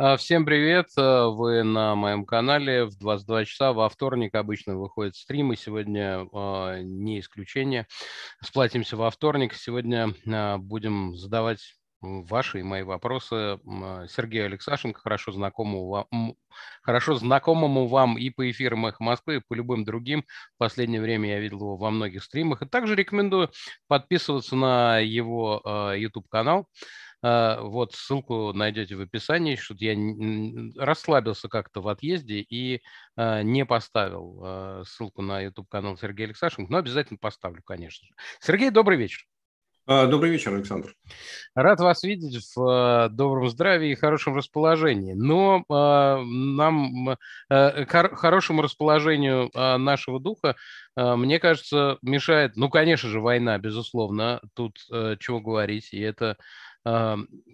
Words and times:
А, 0.00 0.16
всем 0.16 0.44
привет! 0.44 0.90
А, 0.96 1.26
вы 1.26 1.64
на 1.64 1.96
моем 1.96 2.24
канале 2.24 2.84
в 2.84 2.96
22 2.98 3.46
часа 3.46 3.72
во 3.72 3.88
вторник 3.88 4.32
обычно 4.36 4.76
выходит 4.76 5.16
стрим, 5.16 5.52
и 5.52 5.56
сегодня 5.56 6.20
э, 6.32 6.82
не 6.82 7.18
исключение. 7.18 7.88
Сплатимся 8.40 8.96
во 8.96 9.10
вторник. 9.10 9.54
Сегодня 9.54 10.14
э, 10.24 10.56
будем 10.58 11.16
задавать 11.16 11.74
ваши 12.00 12.60
и 12.60 12.62
мои 12.62 12.84
вопросы 12.84 13.58
Сергею 14.08 14.46
Алексашенко, 14.46 15.00
хорошо 15.00 15.32
знакомому 15.32 15.88
вам, 15.88 16.34
хорошо 16.80 17.14
знакомому 17.16 17.88
вам 17.88 18.16
и 18.16 18.30
по 18.30 18.48
эфирам 18.48 18.86
«Эхо 18.86 19.02
Москвы», 19.02 19.38
и 19.38 19.42
по 19.48 19.54
любым 19.54 19.84
другим. 19.84 20.24
В 20.54 20.58
последнее 20.58 21.00
время 21.00 21.30
я 21.30 21.40
видел 21.40 21.58
его 21.58 21.76
во 21.76 21.90
многих 21.90 22.22
стримах. 22.22 22.62
И 22.62 22.66
также 22.66 22.94
рекомендую 22.94 23.50
подписываться 23.88 24.54
на 24.54 24.98
его 25.00 25.60
э, 25.64 25.98
YouTube-канал. 25.98 26.60
А, 26.60 26.64
вот 27.22 27.94
ссылку 27.94 28.52
найдете 28.52 28.94
в 28.94 29.00
описании, 29.00 29.56
что 29.56 29.74
я 29.78 29.96
расслабился 30.76 31.48
как-то 31.48 31.80
в 31.80 31.88
отъезде 31.88 32.40
и 32.40 32.82
а, 33.16 33.42
не 33.42 33.64
поставил 33.64 34.40
а, 34.42 34.82
ссылку 34.84 35.22
на 35.22 35.40
YouTube-канал 35.40 35.96
Сергея 35.96 36.28
Алексашенко, 36.28 36.70
но 36.70 36.78
обязательно 36.78 37.18
поставлю, 37.20 37.62
конечно 37.64 38.06
же. 38.06 38.14
Сергей, 38.40 38.70
добрый 38.70 38.98
вечер. 38.98 39.26
Добрый 39.86 40.30
вечер, 40.30 40.52
Александр. 40.52 40.94
Рад 41.54 41.80
вас 41.80 42.02
видеть 42.02 42.46
в 42.54 43.08
добром 43.10 43.48
здравии 43.48 43.92
и 43.92 43.94
хорошем 43.94 44.36
расположении. 44.36 45.14
Но 45.14 45.64
нам 45.70 47.16
э, 47.48 47.86
хор- 47.86 48.14
хорошему 48.14 48.60
расположению 48.60 49.50
нашего 49.54 50.20
духа, 50.20 50.56
мне 50.94 51.38
кажется, 51.38 51.96
мешает, 52.02 52.54
ну, 52.56 52.68
конечно 52.68 53.08
же, 53.08 53.20
война, 53.20 53.56
безусловно. 53.56 54.42
Тут 54.54 54.76
э, 54.92 55.16
чего 55.20 55.40
говорить, 55.40 55.94
и 55.94 56.00
это 56.00 56.36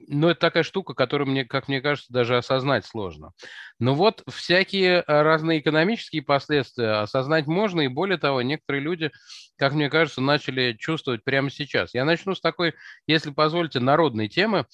но 0.09 0.30
это 0.30 0.41
такая 0.41 0.62
штука, 0.62 0.95
которую, 0.95 1.29
мне, 1.29 1.45
как 1.45 1.69
мне 1.69 1.80
кажется, 1.80 2.12
даже 2.12 2.37
осознать 2.37 2.84
сложно. 2.87 3.33
Но 3.79 3.95
вот 3.95 4.23
всякие 4.29 5.01
а, 5.01 5.23
разные 5.23 5.60
экономические 5.60 6.23
последствия 6.23 7.01
осознать 7.01 7.46
можно, 7.46 7.82
и 7.82 7.88
более 7.88 8.18
того, 8.18 8.43
некоторые 8.43 8.82
люди, 8.82 9.10
как 9.57 9.73
мне 9.73 9.90
кажется, 9.90 10.21
начали 10.21 10.74
чувствовать 10.79 11.24
прямо 11.24 11.51
сейчас. 11.51 11.95
Я 11.95 12.05
начну 12.05 12.35
с 12.35 12.40
такой, 12.40 12.74
если 13.07 13.30
позволите, 13.30 13.80
народной 13.80 14.29
темы. 14.29 14.66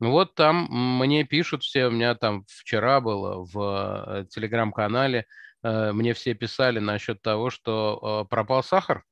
Вот 0.00 0.34
там 0.34 0.68
мне 0.70 1.24
пишут 1.24 1.62
все, 1.62 1.86
у 1.86 1.90
меня 1.90 2.14
там 2.14 2.44
вчера 2.48 3.00
было 3.00 3.44
в 3.44 4.24
э, 4.24 4.26
телеграм-канале, 4.28 5.26
э, 5.62 5.92
мне 5.92 6.14
все 6.14 6.34
писали 6.34 6.80
насчет 6.80 7.22
того, 7.22 7.50
что 7.50 8.24
э, 8.24 8.28
пропал 8.28 8.62
сахар, 8.64 9.04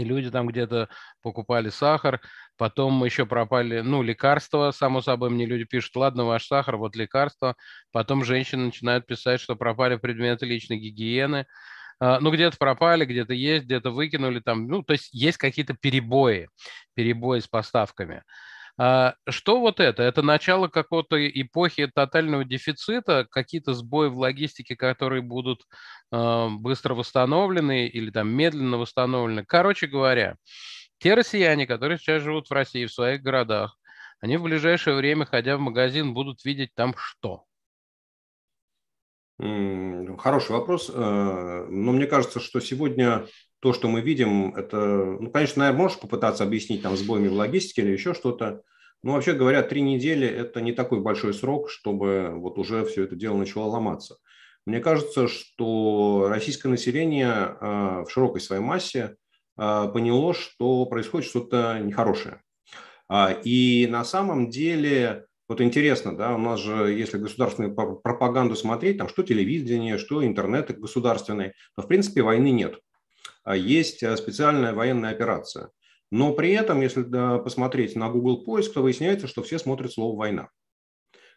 и 0.00 0.04
люди 0.04 0.30
там 0.30 0.46
где-то 0.46 0.88
покупали 1.22 1.68
сахар, 1.68 2.20
потом 2.56 3.04
еще 3.04 3.26
пропали, 3.26 3.80
ну, 3.80 4.02
лекарства, 4.02 4.70
само 4.70 5.00
собой, 5.02 5.30
мне 5.30 5.46
люди 5.46 5.64
пишут, 5.64 5.96
ладно, 5.96 6.24
ваш 6.24 6.46
сахар, 6.46 6.76
вот 6.76 6.96
лекарства, 6.96 7.56
потом 7.92 8.24
женщины 8.24 8.66
начинают 8.66 9.06
писать, 9.06 9.40
что 9.40 9.56
пропали 9.56 9.96
предметы 9.96 10.46
личной 10.46 10.78
гигиены, 10.78 11.46
а, 12.00 12.18
ну, 12.20 12.30
где-то 12.30 12.56
пропали, 12.56 13.04
где-то 13.04 13.34
есть, 13.34 13.66
где-то 13.66 13.90
выкинули 13.90 14.40
там, 14.40 14.66
ну, 14.68 14.82
то 14.82 14.94
есть 14.94 15.12
есть 15.12 15.36
какие-то 15.36 15.74
перебои, 15.74 16.48
перебои 16.94 17.40
с 17.40 17.48
поставками. 17.48 18.22
А, 18.82 19.14
что 19.28 19.60
вот 19.60 19.78
это? 19.78 20.02
Это 20.02 20.22
начало 20.22 20.68
какой-то 20.68 21.28
эпохи 21.28 21.86
тотального 21.94 22.46
дефицита, 22.46 23.26
какие-то 23.30 23.74
сбои 23.74 24.08
в 24.08 24.16
логистике, 24.16 24.74
которые 24.74 25.20
будут 25.20 25.66
а, 26.10 26.48
быстро 26.48 26.94
восстановлены 26.94 27.88
или 27.88 28.10
там 28.10 28.30
медленно 28.30 28.78
восстановлены. 28.78 29.44
Короче 29.44 29.86
говоря, 29.86 30.36
те 30.96 31.12
россияне, 31.12 31.66
которые 31.66 31.98
сейчас 31.98 32.22
живут 32.22 32.48
в 32.48 32.54
России, 32.54 32.86
в 32.86 32.92
своих 32.92 33.20
городах, 33.20 33.76
они 34.18 34.38
в 34.38 34.44
ближайшее 34.44 34.96
время, 34.96 35.26
ходя 35.26 35.58
в 35.58 35.60
магазин, 35.60 36.14
будут 36.14 36.42
видеть 36.46 36.70
там 36.74 36.94
что? 36.96 37.44
Хороший 39.38 40.52
вопрос. 40.52 40.90
Э, 40.90 41.66
но 41.68 41.92
мне 41.92 42.06
кажется, 42.06 42.40
что 42.40 42.60
сегодня 42.60 43.26
то, 43.60 43.72
что 43.72 43.88
мы 43.88 44.00
видим, 44.00 44.54
это, 44.54 44.76
ну, 45.20 45.30
конечно, 45.30 45.60
наверное, 45.60 45.82
можешь 45.82 46.00
попытаться 46.00 46.44
объяснить 46.44 46.82
там 46.82 46.96
сбоями 46.96 47.28
в 47.28 47.34
логистике 47.34 47.82
или 47.82 47.92
еще 47.92 48.14
что-то. 48.14 48.62
Но 49.02 49.12
вообще 49.12 49.32
говоря, 49.32 49.62
три 49.62 49.80
недели– 49.80 50.26
это 50.28 50.60
не 50.60 50.72
такой 50.72 51.00
большой 51.00 51.32
срок, 51.32 51.70
чтобы 51.70 52.32
вот 52.34 52.58
уже 52.58 52.84
все 52.84 53.04
это 53.04 53.16
дело 53.16 53.36
начало 53.36 53.66
ломаться. 53.66 54.16
Мне 54.66 54.80
кажется, 54.80 55.26
что 55.26 56.26
российское 56.28 56.68
население 56.68 57.30
э, 57.32 58.04
в 58.04 58.10
широкой 58.10 58.42
своей 58.42 58.60
массе 58.60 59.16
а, 59.62 59.88
поняло, 59.88 60.32
что 60.32 60.86
происходит 60.86 61.28
что-то 61.28 61.78
нехорошее. 61.80 62.40
А, 63.10 63.30
и 63.44 63.86
на 63.90 64.04
самом 64.04 64.48
деле, 64.48 65.26
вот 65.50 65.60
интересно, 65.60 66.16
да, 66.16 66.34
у 66.34 66.38
нас 66.38 66.60
же, 66.60 66.92
если 66.92 67.18
государственную 67.18 67.74
пропаганду 67.74 68.56
смотреть, 68.56 68.96
там 68.96 69.08
что 69.08 69.22
телевидение, 69.22 69.98
что 69.98 70.24
интернет 70.24 70.78
государственный, 70.78 71.52
то 71.76 71.82
в 71.82 71.88
принципе 71.88 72.22
войны 72.22 72.50
нет. 72.52 72.78
А 73.50 73.56
есть 73.56 73.98
специальная 74.16 74.72
военная 74.72 75.10
операция. 75.10 75.70
Но 76.12 76.32
при 76.34 76.52
этом, 76.52 76.82
если 76.82 77.02
посмотреть 77.42 77.96
на 77.96 78.08
Google 78.08 78.44
поиск, 78.44 78.74
то 78.74 78.80
выясняется, 78.80 79.26
что 79.26 79.42
все 79.42 79.58
смотрят 79.58 79.92
слово 79.92 80.16
«война». 80.16 80.50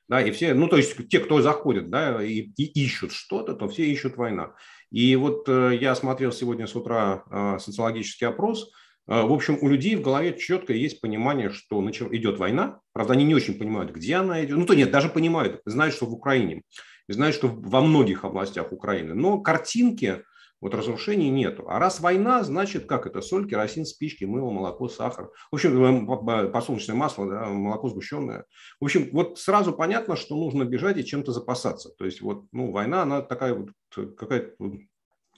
Да, 0.08 0.22
и 0.22 0.30
все, 0.30 0.54
ну, 0.54 0.68
то 0.68 0.78
есть 0.78 0.96
те, 1.10 1.20
кто 1.20 1.42
заходит, 1.42 1.90
да, 1.90 2.24
и, 2.24 2.52
и 2.56 2.84
ищут 2.84 3.14
что-то, 3.14 3.56
то 3.56 3.68
все 3.68 3.86
ищут 3.86 4.16
война. 4.16 4.54
И 4.92 5.16
вот 5.16 5.50
э, 5.50 5.76
я 5.82 5.96
смотрел 5.96 6.32
сегодня 6.32 6.68
с 6.68 6.76
утра 6.76 7.24
э, 7.32 7.58
социологический 7.60 8.28
опрос. 8.28 8.70
Э, 9.08 9.24
в 9.24 9.32
общем, 9.32 9.58
у 9.62 9.68
людей 9.68 9.96
в 9.96 10.04
голове 10.04 10.38
четко 10.38 10.74
есть 10.74 11.02
понимание, 11.02 11.50
что 11.50 11.84
идет 11.90 12.38
война. 12.38 12.80
Правда, 12.92 13.14
они 13.14 13.24
не 13.24 13.34
очень 13.34 13.58
понимают, 13.58 13.92
где 13.92 14.18
она 14.18 14.46
идет. 14.46 14.58
Ну, 14.58 14.68
то 14.68 14.76
нет, 14.76 14.92
даже 14.92 15.10
понимают, 15.10 15.62
знают, 15.66 15.96
что 15.96 16.06
в 16.06 16.14
Украине. 16.14 16.62
Знают, 17.08 17.36
что 17.36 17.48
во 17.48 17.82
многих 17.82 18.24
областях 18.24 18.72
Украины. 18.72 19.16
Но 19.16 19.40
картинки 19.40 20.22
вот 20.64 20.74
разрушений 20.74 21.30
нету. 21.30 21.66
А 21.68 21.78
раз 21.78 22.00
война, 22.00 22.42
значит, 22.44 22.86
как 22.86 23.06
это? 23.06 23.22
Соль, 23.22 23.50
керосин, 23.50 23.86
спички, 23.86 24.24
мыло, 24.24 24.50
молоко, 24.50 24.88
сахар. 24.88 25.30
В 25.52 25.56
общем, 25.56 26.08
подсолнечное 26.52 26.96
масло, 26.96 27.30
да, 27.30 27.46
молоко 27.48 27.90
сгущенное. 27.90 28.46
В 28.80 28.86
общем, 28.86 29.10
вот 29.12 29.38
сразу 29.38 29.74
понятно, 29.74 30.16
что 30.16 30.36
нужно 30.36 30.64
бежать 30.64 30.98
и 30.98 31.06
чем-то 31.06 31.34
запасаться. 31.34 31.90
То 31.90 32.06
есть 32.06 32.22
вот, 32.22 32.46
ну, 32.54 32.72
война, 32.72 33.02
она 33.02 33.22
такая 33.22 33.54
вот 33.54 33.72
какая-то 34.16 34.56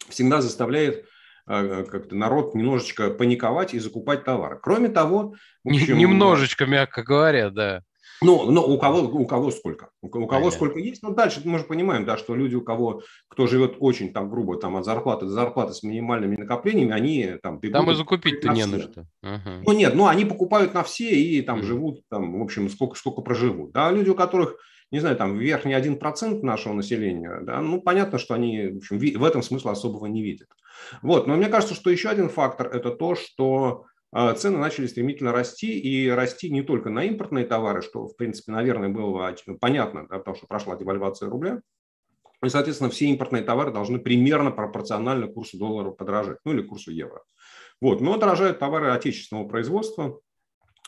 всегда 0.09 0.41
заставляет 0.41 1.07
как-то 1.47 2.15
народ 2.15 2.53
немножечко 2.53 3.09
паниковать 3.09 3.73
и 3.73 3.79
закупать 3.79 4.23
товары. 4.23 4.59
Кроме 4.61 4.89
того... 4.89 5.35
Общем, 5.65 5.97
Немножечко, 5.97 6.67
мягко 6.67 7.01
говоря, 7.03 7.49
да. 7.49 7.81
Ну, 8.21 8.49
но 8.49 8.65
у 8.65 8.77
кого, 8.77 8.99
у 8.99 9.25
кого 9.25 9.51
сколько? 9.51 9.89
У, 10.01 10.09
кого 10.09 10.51
сколько 10.51 10.79
есть. 10.79 11.03
Ну, 11.03 11.13
дальше 11.13 11.41
мы 11.43 11.59
же 11.59 11.65
понимаем, 11.65 12.05
да, 12.05 12.17
что 12.17 12.35
люди, 12.35 12.55
у 12.55 12.61
кого, 12.61 13.01
кто 13.27 13.47
живет 13.47 13.75
очень 13.79 14.13
там 14.13 14.29
грубо, 14.29 14.57
там 14.57 14.77
от 14.77 14.85
зарплаты 14.85 15.25
до 15.25 15.31
зарплаты 15.31 15.73
с 15.73 15.83
минимальными 15.83 16.37
накоплениями, 16.37 16.93
они 16.93 17.35
там... 17.41 17.59
Там 17.59 17.91
и 17.91 17.95
закупить-то 17.95 18.49
не 18.49 18.65
на 18.65 18.79
что. 18.79 19.05
Ага. 19.21 19.61
Ну, 19.65 19.73
нет, 19.73 19.95
ну, 19.95 20.07
они 20.07 20.25
покупают 20.25 20.73
на 20.73 20.83
все 20.83 21.09
и 21.09 21.41
там 21.41 21.59
mm. 21.59 21.63
живут, 21.63 22.01
там, 22.09 22.39
в 22.39 22.43
общем, 22.43 22.69
сколько, 22.69 22.95
сколько 22.95 23.21
проживут. 23.21 23.71
Да, 23.71 23.91
люди, 23.91 24.09
у 24.09 24.15
которых, 24.15 24.57
не 24.91 24.99
знаю, 24.99 25.17
там, 25.17 25.37
верхний 25.37 25.73
1% 25.73 26.41
нашего 26.41 26.73
населения, 26.73 27.39
да, 27.41 27.61
ну, 27.61 27.81
понятно, 27.81 28.17
что 28.17 28.33
они, 28.33 28.67
в 28.67 28.77
общем, 28.77 28.97
в 28.97 29.23
этом 29.23 29.43
смысла 29.43 29.71
особого 29.71 30.05
не 30.05 30.23
видят. 30.23 30.47
Вот, 31.01 31.27
но 31.27 31.35
мне 31.35 31.47
кажется, 31.47 31.75
что 31.75 31.89
еще 31.89 32.09
один 32.09 32.29
фактор– 32.29 32.67
это 32.73 32.91
то, 32.91 33.15
что 33.15 33.85
цены 34.37 34.57
начали 34.57 34.87
стремительно 34.87 35.31
расти, 35.31 35.77
и 35.77 36.09
расти 36.09 36.49
не 36.49 36.61
только 36.61 36.89
на 36.89 37.03
импортные 37.03 37.45
товары, 37.45 37.81
что, 37.81 38.07
в 38.07 38.15
принципе, 38.15 38.51
наверное, 38.51 38.89
было 38.89 39.35
понятно, 39.59 40.07
да, 40.07 40.19
потому 40.19 40.37
что 40.37 40.47
прошла 40.47 40.77
девальвация 40.77 41.29
рубля, 41.29 41.61
и, 42.43 42.49
соответственно, 42.49 42.89
все 42.89 43.07
импортные 43.07 43.43
товары 43.43 43.71
должны 43.71 43.99
примерно 43.99 44.51
пропорционально 44.51 45.27
курсу 45.27 45.57
доллара 45.57 45.91
подорожать, 45.91 46.37
ну 46.45 46.53
или 46.53 46.61
курсу 46.61 46.91
евро. 46.91 47.23
Вот. 47.81 48.01
Но 48.01 48.17
дорожают 48.17 48.59
товары 48.59 48.91
отечественного 48.91 49.47
производства, 49.47 50.19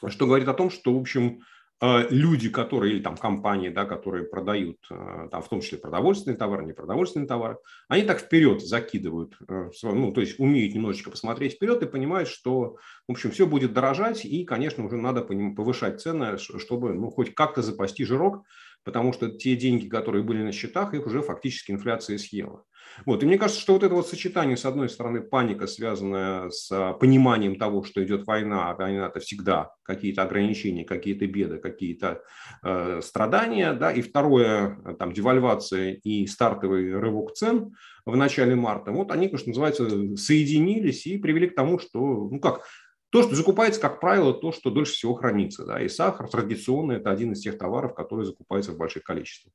что 0.07 0.25
говорит 0.25 0.47
о 0.47 0.53
том, 0.53 0.69
что, 0.69 0.93
в 0.93 0.99
общем, 0.99 1.41
люди, 1.81 2.49
которые, 2.49 2.95
или 2.95 3.03
там 3.03 3.15
компании, 3.17 3.69
да, 3.69 3.85
которые 3.85 4.25
продают, 4.25 4.77
э, 4.89 5.27
там, 5.31 5.41
в 5.43 5.47
том 5.49 5.61
числе 5.61 5.77
продовольственные 5.77 6.37
товары, 6.37 6.65
непродовольственные 6.65 7.27
товары, 7.27 7.57
они 7.87 8.03
так 8.03 8.19
вперед 8.19 8.61
закидывают, 8.65 9.37
э, 9.47 9.69
ну, 9.83 10.11
то 10.11 10.21
есть 10.21 10.39
умеют 10.39 10.73
немножечко 10.73 11.11
посмотреть 11.11 11.53
вперед 11.53 11.83
и 11.83 11.87
понимают, 11.87 12.29
что, 12.29 12.77
в 13.07 13.11
общем, 13.11 13.29
все 13.31 13.45
будет 13.45 13.73
дорожать, 13.73 14.25
и, 14.25 14.43
конечно, 14.43 14.83
уже 14.85 14.97
надо 14.97 15.21
повышать 15.21 16.01
цены, 16.01 16.37
чтобы, 16.37 16.93
ну, 16.93 17.11
хоть 17.11 17.35
как-то 17.35 17.61
запасти 17.61 18.05
жирок, 18.05 18.43
потому 18.83 19.13
что 19.13 19.29
те 19.29 19.55
деньги, 19.55 19.87
которые 19.87 20.23
были 20.23 20.41
на 20.41 20.51
счетах, 20.51 20.93
их 20.95 21.05
уже 21.05 21.21
фактически 21.21 21.71
инфляция 21.71 22.17
съела. 22.17 22.63
Вот. 23.05 23.23
И 23.23 23.25
мне 23.25 23.37
кажется, 23.37 23.61
что 23.61 23.73
вот 23.73 23.83
это 23.83 23.93
вот 23.93 24.07
сочетание, 24.07 24.57
с 24.57 24.65
одной 24.65 24.89
стороны, 24.89 25.21
паника, 25.21 25.67
связанная 25.67 26.49
с 26.49 26.71
а, 26.71 26.93
пониманием 26.93 27.57
того, 27.57 27.83
что 27.83 28.03
идет 28.03 28.25
война, 28.25 28.69
а 28.69 28.75
война– 28.75 29.07
это 29.09 29.19
всегда 29.19 29.71
какие-то 29.83 30.23
ограничения, 30.23 30.83
какие-то 30.83 31.27
беды, 31.27 31.57
какие-то 31.57 32.21
э, 32.63 32.99
страдания, 33.01 33.73
да, 33.73 33.91
и 33.91 34.01
второе, 34.01 34.95
там, 34.99 35.13
девальвация 35.13 35.93
и 35.93 36.27
стартовый 36.27 36.97
рывок 36.99 37.33
цен 37.33 37.75
в 38.05 38.15
начале 38.15 38.55
марта, 38.55 38.91
вот 38.91 39.11
они, 39.11 39.27
конечно, 39.27 39.49
называется, 39.49 40.17
соединились 40.17 41.05
и 41.07 41.17
привели 41.17 41.47
к 41.47 41.55
тому, 41.55 41.79
что, 41.79 41.99
ну 41.99 42.39
как, 42.39 42.63
То, 43.09 43.23
что 43.23 43.35
закупается, 43.35 43.79
как 43.79 44.01
правило, 44.01 44.33
то, 44.33 44.51
что 44.51 44.69
дольше 44.69 44.93
всего 44.93 45.13
хранится. 45.13 45.65
Да? 45.65 45.81
И 45.81 45.87
сахар 45.87 46.27
традиционно 46.27 46.93
это 46.93 47.09
один 47.09 47.31
из 47.31 47.41
тех 47.41 47.57
товаров, 47.57 47.95
которые 47.95 48.25
закупаются 48.25 48.71
в 48.73 48.77
больших 48.77 49.03
количествах. 49.03 49.53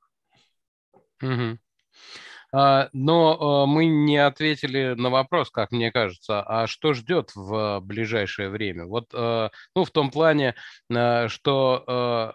Угу. 1.23 1.59
Но 2.53 3.67
мы 3.67 3.87
не 3.87 4.19
ответили 4.19 4.95
на 4.97 5.11
вопрос, 5.11 5.51
как 5.51 5.73
мне 5.73 5.91
кажется, 5.91 6.43
а 6.43 6.67
что 6.67 6.93
ждет 6.93 7.31
в 7.35 7.81
ближайшее 7.81 8.51
время? 8.51 8.85
Вот, 8.85 9.13
ну, 9.13 9.85
в 9.85 9.91
том 9.91 10.11
плане, 10.11 10.55
что 11.29 12.35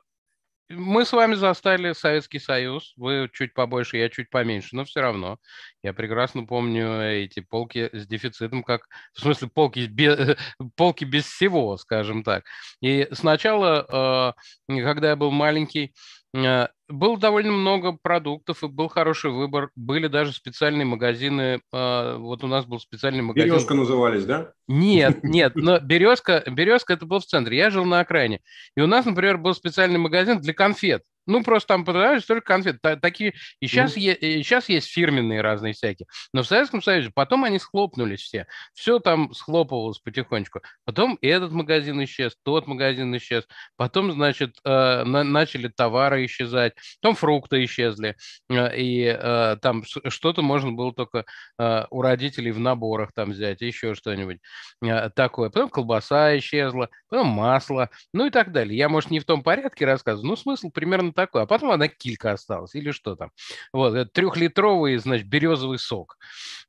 мы 0.70 1.06
с 1.06 1.14
вами 1.14 1.36
застали 1.36 1.94
Советский 1.94 2.40
Союз, 2.40 2.94
вы 2.98 3.30
чуть 3.32 3.54
побольше, 3.54 3.98
я 3.98 4.10
чуть 4.10 4.30
поменьше, 4.30 4.76
но 4.76 4.84
все 4.84 5.00
равно. 5.00 5.38
Я 5.82 5.94
прекрасно 5.94 6.46
помню 6.46 7.02
эти 7.02 7.40
полки 7.40 7.90
с 7.94 8.06
дефицитом, 8.06 8.64
как, 8.64 8.88
в 9.14 9.22
смысле, 9.22 9.48
полки 9.48 9.86
без, 9.86 10.36
полки 10.76 11.06
без 11.06 11.26
всего, 11.26 11.78
скажем 11.78 12.24
так. 12.24 12.44
И 12.82 13.08
сначала, 13.14 14.34
когда 14.68 15.10
я 15.10 15.16
был 15.16 15.32
маленький, 15.32 15.94
Э, 15.94 16.17
было 16.34 17.18
довольно 17.18 17.52
много 17.52 17.94
продуктов, 17.94 18.64
и 18.64 18.68
был 18.68 18.88
хороший 18.88 19.32
выбор. 19.32 19.72
Были 19.76 20.08
даже 20.08 20.32
специальные 20.32 20.86
магазины. 20.86 21.62
Э, 21.74 22.18
вот 22.18 22.44
у 22.44 22.48
нас 22.48 22.66
был 22.66 22.80
специальный 22.80 23.22
магазин. 23.22 23.50
Березка 23.50 23.74
назывались, 23.74 24.26
да? 24.26 24.54
Нет, 24.68 25.20
нет, 25.24 25.56
но 25.56 25.80
Березка, 25.80 26.44
Березка 26.48 26.94
это 26.94 27.06
был 27.06 27.20
в 27.20 27.26
центре. 27.26 27.58
Я 27.58 27.70
жил 27.70 27.86
на 27.86 28.00
окраине. 28.00 28.42
И 28.76 28.82
у 28.82 28.88
нас, 28.88 29.06
например, 29.06 29.38
был 29.38 29.54
специальный 29.54 30.00
магазин 30.00 30.40
для 30.40 30.54
конфет. 30.54 31.04
Ну, 31.28 31.44
просто 31.44 31.68
там 31.68 31.86
продавались 31.86 32.26
только 32.26 32.46
конфеты. 32.46 32.96
Такие... 32.98 33.34
И 33.60 33.68
сейчас, 33.68 33.96
mm. 33.96 34.00
е... 34.00 34.14
и 34.16 34.44
сейчас 34.44 34.70
есть 34.70 34.88
фирменные 34.88 35.42
разные 35.42 35.74
всякие. 35.74 36.08
Но 36.34 36.44
в 36.44 36.48
Советском 36.48 36.82
Союзе 36.82 37.12
потом 37.14 37.44
они 37.44 37.60
схлопнулись 37.60 38.22
все. 38.22 38.48
Все 38.74 39.00
там 39.00 39.34
схлопывалось 39.34 40.00
потихонечку. 40.00 40.62
Потом 40.86 41.18
этот 41.22 41.52
магазин 41.52 42.04
исчез, 42.06 42.36
тот 42.44 42.66
магазин 42.68 43.16
исчез. 43.18 43.46
Потом, 43.76 44.12
значит, 44.12 44.58
э, 44.64 45.04
на... 45.04 45.24
начали 45.24 45.68
товары 45.68 46.26
исчезать. 46.26 46.74
Потом 47.02 47.16
фрукты 47.16 47.64
исчезли. 47.66 48.16
Э, 48.50 48.76
и 48.76 49.04
э, 49.06 49.58
там 49.62 49.84
что-то 49.84 50.42
можно 50.42 50.72
было 50.72 50.94
только 50.94 51.26
э, 51.60 51.86
у 51.90 52.02
родителей 52.02 52.52
в 52.52 52.60
наборах 52.60 53.12
там 53.14 53.32
взять, 53.32 53.62
еще 53.62 53.94
что-нибудь 53.96 54.40
э, 54.84 55.10
такое. 55.10 55.50
Потом 55.50 55.70
колбаса 55.70 56.38
исчезла, 56.38 56.90
потом 57.10 57.28
масло, 57.28 57.90
ну 58.14 58.26
и 58.28 58.30
так 58.30 58.52
далее. 58.52 58.78
Я, 58.78 58.88
может, 58.88 59.12
не 59.12 59.20
в 59.20 59.26
том 59.26 59.44
порядке 59.44 59.86
рассказываю, 59.86 60.30
но 60.30 60.36
смысл 60.36 60.70
примерно 60.72 61.12
такое. 61.18 61.44
А 61.44 61.46
потом 61.46 61.72
она 61.72 61.88
килька 61.88 62.32
осталась 62.32 62.76
или 62.76 62.92
что 62.92 63.16
там. 63.16 63.32
Вот, 63.74 64.14
трехлитровый, 64.14 64.98
значит, 64.98 65.28
березовый 65.28 65.80
сок. 65.80 66.18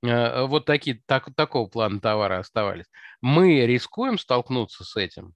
Э, 0.05 0.47
вот 0.47 0.65
такие, 0.65 1.01
так, 1.07 1.29
такого 1.37 1.69
плана 1.69 2.01
товары 2.01 2.37
оставались. 2.37 2.87
Мы 3.21 3.67
рискуем 3.67 4.19
столкнуться 4.19 4.85
с 4.85 4.97
этим? 4.97 5.35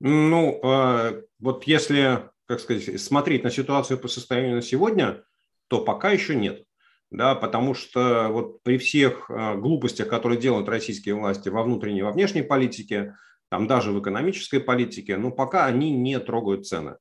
Ну, 0.00 0.60
э, 0.62 1.22
вот 1.38 1.64
если, 1.64 2.28
как 2.46 2.60
сказать, 2.60 3.00
смотреть 3.00 3.44
на 3.44 3.50
ситуацию 3.50 3.98
по 3.98 4.08
состоянию 4.08 4.56
на 4.56 4.62
сегодня, 4.62 5.22
то 5.68 5.84
пока 5.84 6.10
еще 6.10 6.34
нет. 6.34 6.64
Да, 7.10 7.36
потому 7.36 7.74
что 7.74 8.28
вот 8.30 8.62
при 8.64 8.78
всех 8.78 9.30
э, 9.30 9.54
глупостях, 9.54 10.08
которые 10.08 10.40
делают 10.40 10.68
российские 10.68 11.14
власти 11.14 11.48
во 11.48 11.62
внутренней, 11.62 12.02
во 12.02 12.10
внешней 12.10 12.42
политике, 12.42 13.14
там 13.48 13.68
даже 13.68 13.92
в 13.92 14.00
экономической 14.00 14.58
политике, 14.58 15.16
но 15.16 15.30
пока 15.30 15.66
они 15.66 15.92
не 15.92 16.18
трогают 16.18 16.66
цены. 16.66 16.96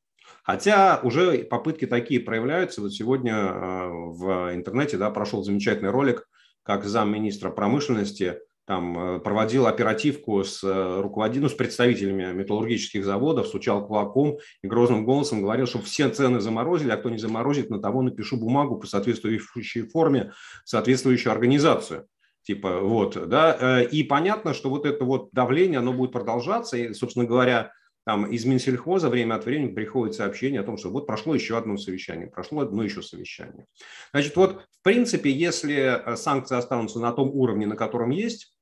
Хотя 0.45 0.99
уже 1.01 1.39
попытки 1.39 1.87
такие 1.87 2.19
проявляются. 2.19 2.79
Вот 2.79 2.93
сегодня 2.93 3.33
э, 3.33 3.89
в 3.89 4.53
интернете 4.53 4.95
да, 4.95 5.09
прошел 5.09 5.43
замечательный 5.43 5.89
ролик, 5.89 6.29
как 6.61 6.85
замминистра 6.85 7.49
промышленности 7.49 8.37
там 8.67 9.15
э, 9.15 9.19
проводил 9.21 9.65
оперативку 9.65 10.43
с 10.43 10.63
э, 10.63 11.01
руководителем, 11.01 11.45
ну, 11.45 11.49
с 11.49 11.55
представителями 11.55 12.31
металлургических 12.31 13.03
заводов, 13.03 13.47
стучал 13.47 13.87
кулаком 13.87 14.37
и 14.61 14.67
грозным 14.67 15.03
голосом 15.03 15.41
говорил, 15.41 15.65
что 15.65 15.81
все 15.81 16.09
цены 16.09 16.39
заморозили, 16.39 16.91
а 16.91 16.97
кто 16.97 17.09
не 17.09 17.17
заморозит, 17.17 17.71
на 17.71 17.81
того 17.81 18.03
напишу 18.03 18.37
бумагу 18.37 18.77
по 18.77 18.85
соответствующей 18.85 19.81
форме, 19.87 20.31
соответствующую 20.63 21.33
организацию. 21.33 22.05
Типа 22.43 22.81
вот, 22.81 23.17
да, 23.27 23.81
и 23.81 24.03
понятно, 24.03 24.53
что 24.53 24.69
вот 24.69 24.85
это 24.85 25.03
вот 25.03 25.29
давление, 25.31 25.79
оно 25.79 25.93
будет 25.93 26.11
продолжаться, 26.11 26.77
и, 26.77 26.93
собственно 26.93 27.25
говоря, 27.25 27.71
там 28.05 28.25
из 28.27 28.45
Минсельхоза 28.45 29.09
время 29.09 29.35
от 29.35 29.45
времени 29.45 29.73
приходит 29.73 30.15
сообщение 30.15 30.61
о 30.61 30.63
том, 30.63 30.77
что 30.77 30.91
вот 30.91 31.07
прошло 31.07 31.33
еще 31.33 31.57
одно 31.57 31.75
совещание, 31.77 32.27
прошло 32.27 32.61
одно 32.61 32.83
еще 32.83 33.01
совещание. 33.01 33.65
Значит, 34.11 34.35
вот 34.35 34.61
в 34.79 34.83
принципе, 34.83 35.31
если 35.31 35.75
э, 35.75 36.15
санкции 36.15 36.55
останутся 36.55 36.99
на 36.99 37.11
том 37.11 37.29
уровне, 37.29 37.65
на 37.65 37.75
котором 37.75 38.11
есть, 38.11 38.55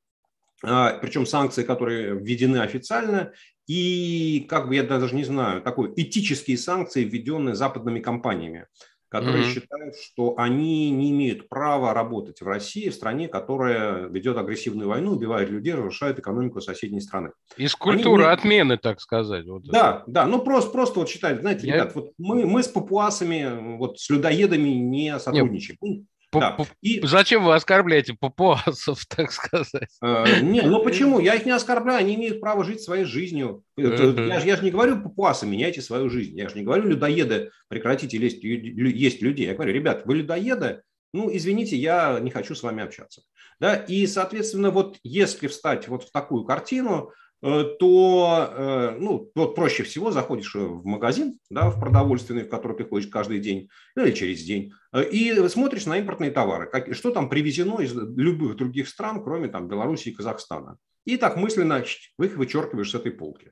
а, 0.66 0.98
причем 1.02 1.26
санкции, 1.26 1.64
которые 1.64 2.18
введены 2.18 2.58
официально, 2.58 3.34
и, 3.68 4.46
как 4.50 4.70
бы 4.70 4.76
я 4.76 4.84
даже 4.84 5.14
не 5.14 5.26
знаю, 5.26 5.62
такой 5.62 5.94
этические 5.96 6.58
санкции, 6.58 7.04
введенные 7.04 7.56
западными 7.56 8.00
компаниями 8.00 8.68
которые 9.14 9.44
mm-hmm. 9.44 9.54
считают, 9.54 9.96
что 9.96 10.34
они 10.38 10.90
не 10.90 11.12
имеют 11.12 11.48
права 11.48 11.94
работать 11.94 12.42
в 12.42 12.48
России, 12.48 12.90
в 12.90 12.96
стране, 12.96 13.28
которая 13.28 14.08
ведет 14.08 14.38
агрессивную 14.38 14.90
войну, 14.90 15.12
убивает 15.12 15.52
людей, 15.52 15.76
разрушает 15.76 16.18
экономику 16.18 16.62
соседней 16.62 17.00
страны. 17.00 17.30
Из 17.56 17.76
культуры 17.76 18.24
они... 18.24 18.34
отмены, 18.34 18.78
так 18.80 19.00
сказать. 19.00 19.46
Вот 19.46 19.66
да, 19.66 20.02
это. 20.02 20.04
да, 20.08 20.26
ну 20.26 20.42
просто, 20.42 20.72
просто 20.72 21.00
вот 21.00 21.10
считают, 21.10 21.42
знаете, 21.42 21.68
Я... 21.68 21.76
ребят, 21.76 21.94
вот 21.94 22.14
мы, 22.18 22.48
мы 22.48 22.64
с 22.64 22.68
папуасами, 22.68 23.78
вот 23.78 24.00
с 24.00 24.10
людоедами 24.10 24.70
не 24.70 25.20
сотрудничаем. 25.20 25.78
Нет. 25.80 26.06
Да. 26.40 26.58
И... 26.82 27.00
Зачем 27.06 27.44
вы 27.44 27.56
оскорбляете 27.56 28.14
папуасов, 28.14 29.06
так 29.10 29.32
сказать? 29.32 29.90
Э, 30.02 30.42
не, 30.42 30.62
ну 30.62 30.84
почему? 30.84 31.20
Я 31.20 31.36
их 31.36 31.46
не 31.46 31.52
оскорбляю, 31.52 32.00
они 32.00 32.16
имеют 32.16 32.42
право 32.42 32.64
жить 32.64 32.82
своей 32.82 33.06
жизнью. 33.06 33.64
Я, 33.78 34.40
я 34.40 34.56
же 34.56 34.64
не 34.64 34.72
говорю 34.72 35.02
папуасы, 35.02 35.46
меняйте 35.46 35.82
свою 35.82 36.10
жизнь. 36.10 36.38
Я 36.38 36.50
же 36.50 36.56
не 36.56 36.64
говорю 36.64 36.88
людоеды, 36.88 37.52
прекратите 37.68 38.18
лезть, 38.18 38.44
есть 38.44 39.22
людей. 39.22 39.48
Я 39.48 39.56
говорю, 39.56 39.74
ребят, 39.74 40.04
вы 40.06 40.16
людоеды, 40.16 40.82
ну, 41.14 41.30
извините, 41.32 41.76
я 41.76 42.20
не 42.20 42.32
хочу 42.32 42.56
с 42.56 42.64
вами 42.64 42.84
общаться. 42.84 43.22
Да? 43.60 43.76
И, 43.76 44.08
соответственно, 44.08 44.72
вот 44.72 44.98
если 45.04 45.48
встать 45.48 45.88
вот 45.88 46.04
в 46.04 46.12
такую 46.12 46.44
картину, 46.44 47.12
Э, 47.12 47.23
то 47.44 48.50
э, 48.56 48.98
ну, 49.00 49.30
вот 49.36 49.54
проще 49.54 49.84
всего 49.84 50.12
заходишь 50.12 50.56
в 50.56 50.86
магазин, 50.86 51.40
да, 51.50 51.70
в 51.70 51.78
продовольственный, 51.78 52.44
в 52.44 52.50
который 52.50 52.78
ты 52.78 52.86
ходишь 52.86 53.10
каждый 53.10 53.40
день 53.40 53.70
или 53.98 54.12
через 54.12 54.44
день, 54.44 54.72
э, 54.94 55.04
и 55.10 55.50
смотришь 55.50 55.86
на 55.86 55.98
импортные 55.98 56.32
товары, 56.32 56.70
как, 56.70 56.96
что 56.96 57.12
там 57.12 57.28
привезено 57.28 57.82
из 57.82 57.94
любых 57.94 58.56
других 58.56 58.88
стран, 58.88 59.22
кроме 59.22 59.50
там, 59.50 59.68
Беларуси 59.68 60.10
и 60.10 60.14
Казахстана. 60.14 60.78
И 61.04 61.18
так 61.18 61.36
мысленно 61.36 61.84
их 62.18 62.38
вычеркиваешь 62.38 62.92
с 62.92 62.96
этой 62.96 63.12
полки. 63.12 63.52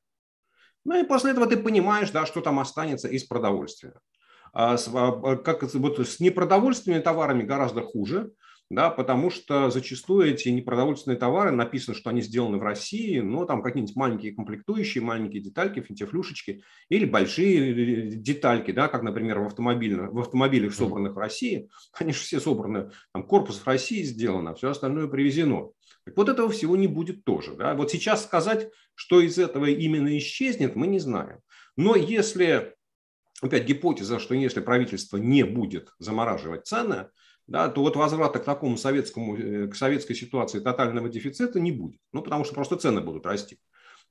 Ну 0.86 0.98
и 0.98 1.06
после 1.06 1.32
этого 1.32 1.46
ты 1.46 1.58
понимаешь, 1.58 2.12
да, 2.12 2.26
что 2.26 2.40
там 2.40 2.60
останется 2.60 3.10
из 3.10 3.26
продовольствия. 3.26 3.94
А 4.54 4.78
с, 4.78 4.90
а, 4.94 5.36
как, 5.36 5.64
вот 5.64 6.00
с 6.00 6.22
непродовольственными 6.22 7.02
товарами 7.02 7.44
гораздо 7.44 7.82
хуже, 7.82 8.32
да, 8.72 8.90
потому 8.90 9.30
что 9.30 9.70
зачастую 9.70 10.32
эти 10.34 10.48
непродовольственные 10.48 11.18
товары 11.18 11.52
написано, 11.52 11.94
что 11.94 12.10
они 12.10 12.22
сделаны 12.22 12.58
в 12.58 12.64
России, 12.64 13.20
но 13.20 13.44
там 13.44 13.62
какие-нибудь 13.62 13.98
маленькие 13.98 14.34
комплектующие, 14.34 15.04
маленькие 15.04 15.42
детальки, 15.42 15.82
финтифлюшечки 15.82 16.64
или 16.88 17.04
большие 17.04 17.72
э, 17.72 18.12
детальки, 18.12 18.72
да, 18.72 18.88
как, 18.88 19.04
например, 19.04 19.40
в, 19.40 19.48
автомобильных, 19.48 20.14
в 20.14 20.20
автомобилях, 20.20 20.74
собранных 20.74 21.16
в 21.16 21.18
России, 21.18 21.70
они 22.00 22.14
же 22.14 22.20
все 22.20 22.40
собраны, 22.40 22.92
там 23.14 23.24
корпус 23.24 23.60
в 23.60 23.68
России 23.68 24.04
сделан, 24.04 24.48
а 24.48 24.54
все 24.54 24.70
остальное 24.70 25.08
привезено. 25.08 25.72
Так 26.06 26.16
вот 26.16 26.30
этого 26.30 26.50
всего 26.50 26.78
не 26.78 26.88
будет 26.88 27.26
тоже. 27.26 27.56
Да? 27.56 27.74
Вот 27.74 27.92
сейчас 27.92 28.24
сказать, 28.24 28.70
что 28.96 29.20
из 29.20 29.38
этого 29.38 29.66
именно 29.66 30.18
исчезнет, 30.18 30.78
мы 30.78 30.88
не 30.88 31.00
знаем. 31.00 31.40
Но 31.76 31.98
если, 31.98 32.74
опять 33.42 33.66
гипотеза, 33.66 34.18
что 34.20 34.34
если 34.34 34.62
правительство 34.62 35.18
не 35.18 35.44
будет 35.44 35.90
замораживать 36.00 36.66
цены, 36.66 37.08
да, 37.52 37.68
то 37.68 37.82
вот 37.82 37.98
возврата 37.98 38.40
к 38.40 38.46
такому 38.46 38.78
советскому, 38.78 39.36
э, 39.38 39.68
к 39.68 39.76
советской 39.76 40.14
ситуации 40.14 40.60
тотального 40.60 41.10
дефицита 41.10 41.60
не 41.60 41.74
будет. 41.74 42.00
Ну, 42.14 42.22
потому 42.22 42.46
что 42.46 42.54
просто 42.54 42.78
цены 42.78 43.02
будут 43.02 43.26
расти. 43.26 43.60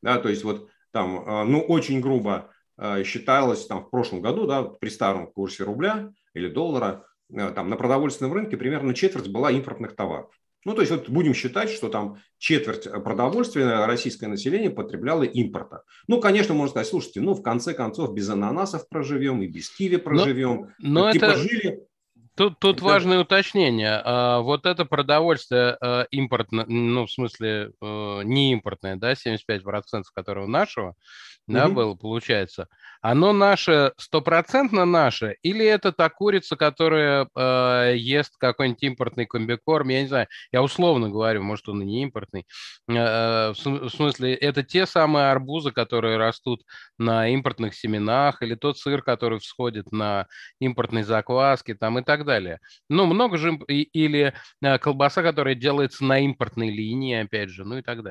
Да, 0.02 0.18
то 0.18 0.28
есть 0.28 0.44
вот 0.44 0.68
там, 0.92 1.26
э, 1.26 1.44
ну, 1.44 1.61
очень 1.61 2.00
грубо 2.00 2.50
э, 2.76 3.02
считалось 3.02 3.66
там 3.66 3.85
в 3.85 3.90
прошлом 3.90 4.20
году, 4.20 4.47
да, 4.47 4.62
при 4.62 4.90
старом 4.90 5.26
курсе 5.26 5.64
рубля 5.64 6.12
или 6.35 6.49
доллара, 6.49 7.06
там 7.32 7.70
на 7.70 7.76
продовольственном 7.76 8.35
рынке 8.35 8.56
примерно 8.56 8.92
четверть 8.92 9.28
была 9.28 9.50
импортных 9.50 9.97
товаров. 9.97 10.30
Ну, 10.66 10.75
то 10.75 10.82
есть 10.82 10.92
вот 10.92 11.09
будем 11.09 11.32
считать, 11.32 11.70
что 11.70 11.88
там 11.88 12.18
четверть 12.37 12.85
продовольствия 13.02 13.87
российское 13.87 14.26
население 14.26 14.68
потребляло 14.68 15.23
импорта. 15.23 15.85
Ну, 16.09 16.20
конечно, 16.20 16.52
можно 16.52 16.73
сказать, 16.73 16.88
слушайте, 16.88 17.20
ну, 17.23 17.32
в 17.32 17.42
конце 17.42 17.73
концов, 17.73 18.12
без 18.12 18.28
ананасов 18.28 18.87
проживем 18.88 19.40
и 19.40 19.47
без 19.47 19.70
киви 19.70 19.97
проживем. 19.97 20.75
Но, 20.78 21.06
но 21.06 21.12
типа 21.12 21.25
это... 21.25 21.37
жили, 21.37 21.87
Тут, 22.40 22.59
тут 22.59 22.76
это... 22.76 22.85
важное 22.87 23.18
уточнение. 23.18 24.00
А, 24.02 24.40
вот 24.40 24.64
это 24.64 24.87
продовольствие 24.87 25.76
а, 25.78 26.04
импортное, 26.11 26.64
ну, 26.66 27.04
в 27.04 27.11
смысле, 27.12 27.73
а, 27.82 28.10
не 28.23 28.53
импортное, 28.53 28.97
да, 28.97 29.12
75% 29.12 30.05
которого 30.15 30.47
нашего, 30.47 30.95
да, 31.47 31.67
угу. 31.67 31.75
было, 31.75 31.95
получается, 31.95 32.69
оно 33.03 33.33
наше, 33.33 33.93
стопроцентно 33.97 34.85
наше, 34.85 35.37
или 35.43 35.65
это 35.65 35.91
та 35.91 36.09
курица, 36.09 36.57
которая 36.57 37.29
э, 37.35 37.95
ест 37.97 38.37
какой-нибудь 38.39 38.83
импортный 38.83 39.27
комбикорм, 39.27 39.89
я 39.89 40.03
не 40.03 40.09
знаю, 40.09 40.29
я 40.53 40.62
условно 40.62 41.09
говорю, 41.09 41.43
может, 41.43 41.69
он 41.69 41.83
и 41.83 41.87
не 41.87 42.03
импортный, 42.03 42.47
э, 42.89 43.53
в, 43.53 43.65
в 43.65 43.91
смысле, 43.91 44.35
это 44.35 44.62
те 44.62 44.87
самые 44.87 45.31
арбузы, 45.31 45.73
которые 45.73 46.19
растут 46.19 46.62
на 46.99 47.29
импортных 47.29 47.75
семенах, 47.75 48.43
или 48.43 48.55
тот 48.55 48.79
сыр, 48.79 49.03
который 49.03 49.39
всходит 49.39 49.91
на 49.93 50.27
импортной 50.61 51.03
закваске, 51.03 51.75
там, 51.75 51.99
и 51.99 52.03
так 52.03 52.25
далее. 52.25 52.61
Ну, 52.89 53.07
много 53.07 53.39
же, 53.39 53.59
или 53.67 54.35
э, 54.62 54.79
колбаса, 54.79 55.23
которая 55.23 55.55
делается 55.55 56.05
на 56.05 56.21
импортной 56.21 56.71
линии, 56.71 57.17
опять 57.17 57.50
же, 57.50 57.65
ну 57.65 57.79
и 57.79 57.83
так 57.83 58.03
далее. 58.03 58.10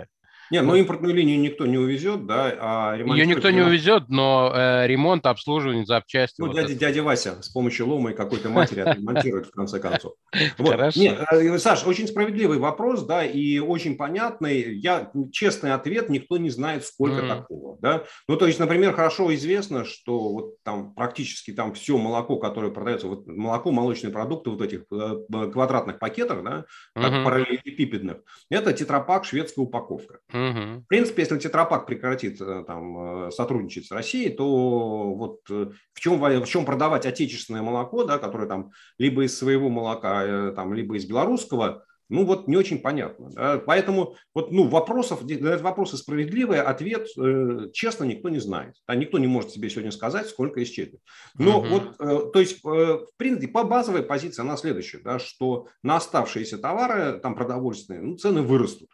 Не, 0.51 0.61
ну 0.61 0.75
импортную 0.75 1.13
линию 1.13 1.39
никто 1.39 1.65
не 1.65 1.77
увезет, 1.77 2.25
да, 2.25 2.53
а 2.59 2.95
Ее 2.95 3.25
никто 3.25 3.51
не 3.51 3.61
увезет, 3.61 4.09
но 4.09 4.51
э, 4.53 4.87
ремонт, 4.87 5.25
обслуживание, 5.25 5.85
запчасти. 5.85 6.41
Ну, 6.41 6.47
вот 6.47 6.55
дядя, 6.55 6.73
дядя 6.73 7.03
Вася 7.03 7.41
с 7.41 7.49
помощью 7.49 7.87
лома 7.87 8.11
и 8.11 8.15
какой-то 8.15 8.49
матери 8.49 8.79
отремонтирует 8.85 9.47
в 9.47 9.51
конце 9.51 9.79
концов. 9.79 10.13
Вот. 10.57 10.69
Хорошо. 10.69 10.99
Нет, 10.99 11.19
э, 11.31 11.57
Саш, 11.59 11.85
очень 11.85 12.07
справедливый 12.07 12.57
вопрос, 12.57 13.03
да, 13.03 13.23
и 13.23 13.59
очень 13.59 13.95
понятный. 13.95 14.75
Я, 14.75 15.11
честный 15.31 15.73
ответ, 15.73 16.09
никто 16.09 16.37
не 16.37 16.49
знает, 16.49 16.85
сколько 16.85 17.25
mm. 17.25 17.27
такого, 17.27 17.77
да. 17.81 18.03
Ну, 18.27 18.35
то 18.35 18.47
есть, 18.47 18.59
например, 18.59 18.93
хорошо 18.93 19.33
известно, 19.35 19.85
что 19.85 20.29
вот 20.29 20.63
там 20.63 20.93
практически 20.93 21.51
там 21.51 21.73
все 21.73 21.97
молоко, 21.97 22.37
которое 22.37 22.71
продается, 22.71 23.07
вот 23.07 23.27
молоко, 23.27 23.71
молочные 23.71 24.11
продукты 24.11 24.49
вот 24.49 24.61
этих 24.61 24.83
э, 24.91 25.49
квадратных 25.51 25.99
пакетах, 25.99 26.43
да, 26.43 26.65
mm-hmm. 26.97 27.23
параллелепипедных, 27.23 28.17
это 28.49 28.73
тетрапак 28.73 29.25
шведская 29.25 29.61
упаковка. 29.61 30.19
Угу. 30.39 30.81
В 30.81 30.87
принципе, 30.87 31.21
если 31.23 31.37
Тетрапак 31.37 31.85
прекратит 31.85 32.39
э, 32.41 32.63
там, 32.65 33.27
э, 33.27 33.31
сотрудничать 33.31 33.87
с 33.87 33.91
Россией, 33.91 34.29
то 34.29 35.13
вот 35.13 35.39
э, 35.49 35.71
в 35.93 35.99
чем, 35.99 36.19
в 36.19 36.45
чем 36.45 36.65
продавать 36.65 37.05
отечественное 37.05 37.61
молоко, 37.61 38.03
да, 38.03 38.17
которое 38.17 38.47
там 38.47 38.71
либо 38.97 39.23
из 39.23 39.37
своего 39.37 39.69
молока, 39.69 40.51
там, 40.53 40.73
либо 40.73 40.95
из 40.95 41.05
белорусского, 41.05 41.83
ну 42.09 42.25
вот 42.25 42.47
не 42.47 42.57
очень 42.57 42.79
понятно. 42.79 43.29
Да? 43.31 43.59
Поэтому 43.59 44.15
вот, 44.33 44.51
ну, 44.51 44.67
вопросов, 44.67 45.21
вопросы 45.21 45.97
справедливые, 45.97 46.61
ответ, 46.61 47.07
э, 47.17 47.69
честно, 47.71 48.03
никто 48.03 48.29
не 48.29 48.39
знает. 48.39 48.75
Да? 48.87 48.95
Никто 48.95 49.19
не 49.19 49.27
может 49.27 49.51
себе 49.51 49.69
сегодня 49.69 49.91
сказать, 49.91 50.27
сколько 50.27 50.61
исчезнет. 50.63 51.01
Но 51.37 51.59
угу. 51.59 51.67
вот, 51.67 51.95
э, 51.99 52.31
то 52.33 52.39
есть, 52.39 52.65
э, 52.65 52.67
в 52.67 53.17
принципе, 53.17 53.47
по 53.47 53.63
базовой 53.63 54.03
позиции 54.03 54.41
она 54.41 54.57
следующая, 54.57 54.99
да, 54.99 55.19
что 55.19 55.67
на 55.83 55.97
оставшиеся 55.97 56.57
товары, 56.57 57.19
там 57.19 57.35
продовольственные, 57.35 58.01
ну, 58.01 58.17
цены 58.17 58.41
вырастут. 58.41 58.89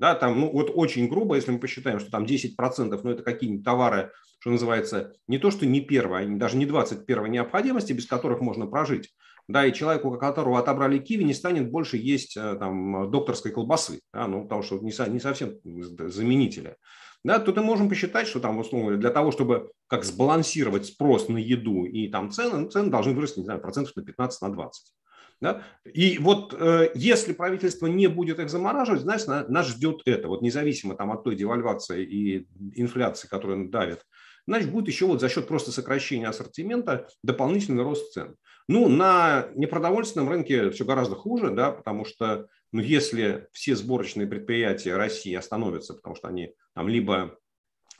Да, 0.00 0.14
там, 0.14 0.40
ну, 0.40 0.50
вот 0.50 0.72
очень 0.74 1.08
грубо, 1.08 1.34
если 1.34 1.50
мы 1.50 1.58
посчитаем, 1.58 2.00
что 2.00 2.10
там 2.10 2.24
10%, 2.24 3.00
ну, 3.04 3.10
это 3.10 3.22
какие-нибудь 3.22 3.62
товары, 3.62 4.12
что 4.38 4.50
называется, 4.50 5.12
не 5.28 5.36
то, 5.36 5.50
что 5.50 5.66
не 5.66 5.82
первое, 5.82 6.26
даже 6.26 6.56
не 6.56 6.64
21 6.64 7.30
необходимости, 7.30 7.92
без 7.92 8.06
которых 8.06 8.40
можно 8.40 8.66
прожить. 8.66 9.10
Да, 9.46 9.66
и 9.66 9.74
человеку, 9.74 10.16
которого 10.16 10.58
отобрали 10.58 10.98
киви, 10.98 11.24
не 11.24 11.34
станет 11.34 11.70
больше 11.70 11.98
есть 11.98 12.36
э, 12.36 12.56
там, 12.58 13.10
докторской 13.10 13.52
колбасы, 13.52 14.00
да, 14.14 14.26
ну, 14.26 14.44
потому 14.44 14.62
что 14.62 14.78
не, 14.78 15.10
не 15.10 15.20
совсем 15.20 15.58
заменителя. 15.64 16.76
Да, 17.22 17.38
то 17.38 17.52
мы 17.52 17.62
можем 17.62 17.90
посчитать, 17.90 18.26
что 18.26 18.40
там, 18.40 18.58
условно, 18.58 18.96
для 18.96 19.10
того, 19.10 19.32
чтобы 19.32 19.70
как 19.86 20.04
сбалансировать 20.04 20.86
спрос 20.86 21.28
на 21.28 21.36
еду 21.36 21.84
и 21.84 22.08
там 22.08 22.30
цены, 22.30 22.70
цены 22.70 22.90
должны 22.90 23.12
вырасти, 23.12 23.40
не 23.40 23.44
знаю, 23.44 23.60
процентов 23.60 23.94
на 23.96 24.02
15, 24.02 24.40
на 24.40 24.48
20. 24.50 24.92
Да? 25.40 25.62
И 25.90 26.18
вот 26.18 26.54
э, 26.58 26.90
если 26.94 27.32
правительство 27.32 27.86
не 27.86 28.08
будет 28.08 28.38
их 28.38 28.50
замораживать, 28.50 29.00
значит, 29.00 29.26
на, 29.26 29.48
нас 29.48 29.68
ждет 29.68 30.02
это. 30.04 30.28
Вот 30.28 30.42
независимо 30.42 30.96
там, 30.96 31.12
от 31.12 31.24
той 31.24 31.34
девальвации 31.34 32.04
и 32.04 32.48
инфляции, 32.74 33.26
которая 33.26 33.66
давит, 33.66 34.04
значит, 34.46 34.70
будет 34.70 34.88
еще 34.88 35.06
вот 35.06 35.20
за 35.20 35.30
счет 35.30 35.48
просто 35.48 35.72
сокращения 35.72 36.28
ассортимента 36.28 37.08
дополнительный 37.22 37.82
рост 37.82 38.12
цен. 38.12 38.36
Ну, 38.68 38.88
на 38.88 39.48
непродовольственном 39.54 40.28
рынке 40.28 40.70
все 40.70 40.84
гораздо 40.84 41.16
хуже, 41.16 41.50
да, 41.50 41.72
потому 41.72 42.04
что 42.04 42.46
ну, 42.72 42.80
если 42.82 43.48
все 43.52 43.74
сборочные 43.74 44.26
предприятия 44.26 44.96
России 44.96 45.34
остановятся, 45.34 45.94
потому 45.94 46.14
что 46.14 46.28
они 46.28 46.52
там 46.74 46.86
либо 46.86 47.36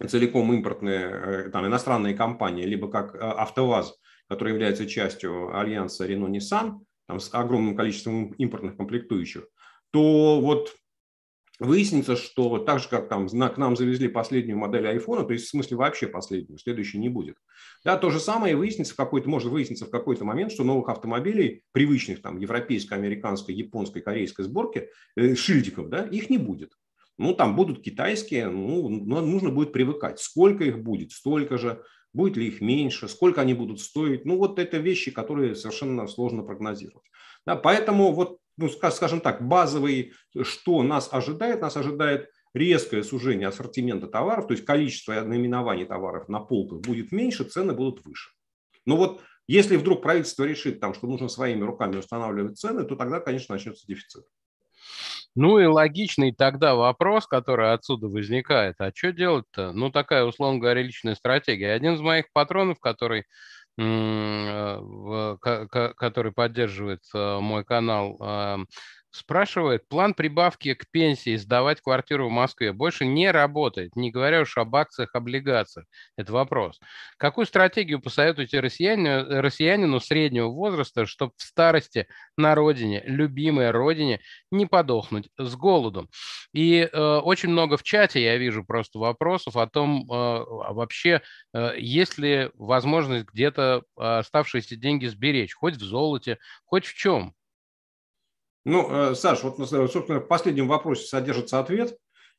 целиком 0.07 0.53
импортные, 0.53 1.11
э, 1.11 1.51
там, 1.51 1.67
иностранные 1.67 2.15
компании, 2.15 2.65
либо 2.65 2.91
как 2.91 3.15
э, 3.15 3.19
АвтоВАЗ, 3.19 3.99
который 4.29 4.53
является 4.53 4.87
частью 4.87 5.59
альянса 5.59 6.07
Renault-Nissan, 6.07 6.81
там, 7.11 7.19
с 7.19 7.35
огромным 7.35 7.75
количеством 7.75 8.35
импортных 8.35 8.77
комплектующих, 8.77 9.49
то 9.91 10.41
вот 10.41 10.73
выяснится, 11.59 12.15
что 12.15 12.59
так 12.59 12.79
же, 12.79 12.89
как 12.89 13.09
там 13.09 13.27
к 13.29 13.57
нам 13.59 13.75
завезли 13.75 14.07
последнюю 14.07 14.57
модель 14.57 14.87
айфона, 14.87 15.25
то 15.25 15.33
есть 15.33 15.47
в 15.47 15.51
смысле 15.51 15.77
вообще 15.77 16.07
последнюю, 16.07 16.61
следующей 16.61 16.99
не 16.99 17.09
будет. 17.09 17.35
Да, 17.85 17.97
то 17.97 18.11
же 18.11 18.21
самое 18.21 18.55
выяснится 18.55 18.95
в 18.95 18.97
какой-то, 18.97 19.29
может 19.29 19.51
выясниться 19.51 19.87
в 19.87 19.91
какой-то 19.91 20.25
момент, 20.25 20.53
что 20.53 20.63
новых 20.63 20.89
автомобилей, 20.89 21.65
привычных 21.73 22.23
там 22.23 22.39
европейской, 22.39 22.95
американской, 22.95 23.57
японской, 23.57 24.03
корейской 24.03 24.45
сборки, 24.45 24.89
э, 25.17 25.35
шильдиков, 25.35 25.89
да, 25.89 26.05
их 26.05 26.31
не 26.31 26.39
будет. 26.39 26.75
Ну, 27.19 27.35
там 27.35 27.57
будут 27.57 27.83
китайские, 27.83 28.49
ну, 28.49 28.89
нужно 28.89 29.51
будет 29.51 29.73
привыкать. 29.73 30.21
Сколько 30.21 30.63
их 30.63 30.79
будет, 30.79 31.11
столько 31.11 31.59
же. 31.59 31.83
Будет 32.13 32.37
ли 32.37 32.49
их 32.49 32.61
меньше, 32.61 33.09
сколько 33.09 33.41
они 33.41 33.55
будут 33.55 33.81
стоить. 33.81 34.25
Ну, 34.25 34.37
вот 34.37 34.59
это 34.59 34.79
вещи, 34.79 35.11
которые 35.11 35.55
совершенно 35.55 36.07
сложно 36.09 36.43
прогнозировать. 36.43 37.07
Да, 37.47 37.57
поэтому 37.57 38.13
вот, 38.13 38.39
ну, 38.57 38.69
скажем 38.69 39.21
так, 39.21 39.47
базовый, 39.47 40.13
что 40.43 40.83
нас 40.83 41.09
ожидает, 41.13 41.61
нас 41.61 41.77
ожидает 41.77 42.31
резкое 42.53 43.03
сужение 43.03 43.49
ассортимента 43.49 44.07
товаров, 44.07 44.49
то 44.49 44.53
есть 44.53 44.65
количество 44.65 45.21
наименований 45.21 45.85
товаров 45.85 46.29
на 46.29 46.41
полках 46.41 46.81
будет 46.81 47.13
меньше, 47.13 47.45
цены 47.45 47.73
будут 47.73 48.05
выше. 48.05 48.31
Но 48.87 48.97
вот 48.97 49.23
если 49.47 49.77
вдруг 49.77 50.03
правительство 50.03 50.45
решит, 50.45 50.81
там, 50.81 50.95
что 50.95 51.07
нужно 51.07 51.29
своими 51.29 51.63
руками 51.63 51.97
устанавливать 51.97 52.59
цены, 52.59 52.85
то 52.85 52.97
тогда, 52.97 53.21
конечно, 53.21 53.55
начнется 53.55 53.87
дефицит. 53.87 54.25
Ну 55.37 55.59
и 55.61 55.67
логичный 55.67 56.33
тогда 56.33 56.75
вопрос, 56.75 57.27
который 57.27 57.73
отсюда 57.73 58.09
возникает, 58.09 58.77
а 58.79 58.91
что 58.95 59.13
делать-то? 59.13 59.73
Ну, 59.73 59.91
такая, 59.91 60.25
условно 60.25 60.59
говоря, 60.59 60.83
личная 60.83 61.15
стратегия. 61.15 61.73
Один 61.73 61.95
из 61.95 62.01
моих 62.01 62.27
патронов, 62.33 62.81
который, 62.81 63.25
э, 63.79 65.37
который 65.97 66.33
поддерживает 66.33 67.01
э, 67.15 67.39
мой 67.41 67.65
канал, 67.65 68.19
Спрашивает, 69.13 69.89
план 69.89 70.15
прибавки 70.15 70.73
к 70.75 70.89
пенсии 70.89 71.35
сдавать 71.35 71.81
квартиру 71.81 72.29
в 72.29 72.31
Москве 72.31 72.73
больше 72.73 73.05
не 73.05 73.33
работает, 73.33 73.97
не 73.97 74.13
говоря 74.13 74.43
уж 74.43 74.57
об 74.57 74.77
акциях, 74.77 75.17
облигациях. 75.17 75.87
Это 76.17 76.33
вопрос. 76.33 76.79
Какую 77.17 77.45
стратегию 77.47 78.01
посоветуете 78.01 78.61
россиянину, 78.61 79.41
россиянину 79.41 79.99
среднего 79.99 80.47
возраста, 80.47 81.07
чтобы 81.07 81.33
в 81.37 81.43
старости 81.43 82.07
на 82.37 82.55
родине, 82.55 83.03
любимой 83.05 83.73
родине, 83.73 84.21
не 84.53 84.67
подохнуть 84.67 85.29
с 85.37 85.57
голоду? 85.57 86.09
И 86.53 86.81
э, 86.81 87.17
очень 87.19 87.49
много 87.49 87.77
в 87.77 87.83
чате 87.83 88.23
я 88.23 88.37
вижу 88.37 88.65
просто 88.65 89.01
вопросов 89.01 89.57
о 89.57 89.67
том, 89.67 90.03
э, 90.03 90.15
а 90.15 90.73
вообще, 90.73 91.23
э, 91.53 91.73
есть 91.79 92.17
ли 92.17 92.51
возможность 92.55 93.27
где-то 93.27 93.83
оставшиеся 93.97 94.77
деньги 94.77 95.07
сберечь, 95.07 95.55
хоть 95.55 95.75
в 95.75 95.83
золоте, 95.83 96.39
хоть 96.65 96.87
в 96.87 96.95
чем. 96.95 97.35
Ну, 98.65 98.89
э, 98.91 99.15
Саш, 99.15 99.43
вот, 99.43 99.57
собственно, 99.59 100.21
в 100.21 100.29
последнем 100.29 100.69
вопросе 100.69 101.07
содержится 101.07 101.59
ответ. 101.61 101.97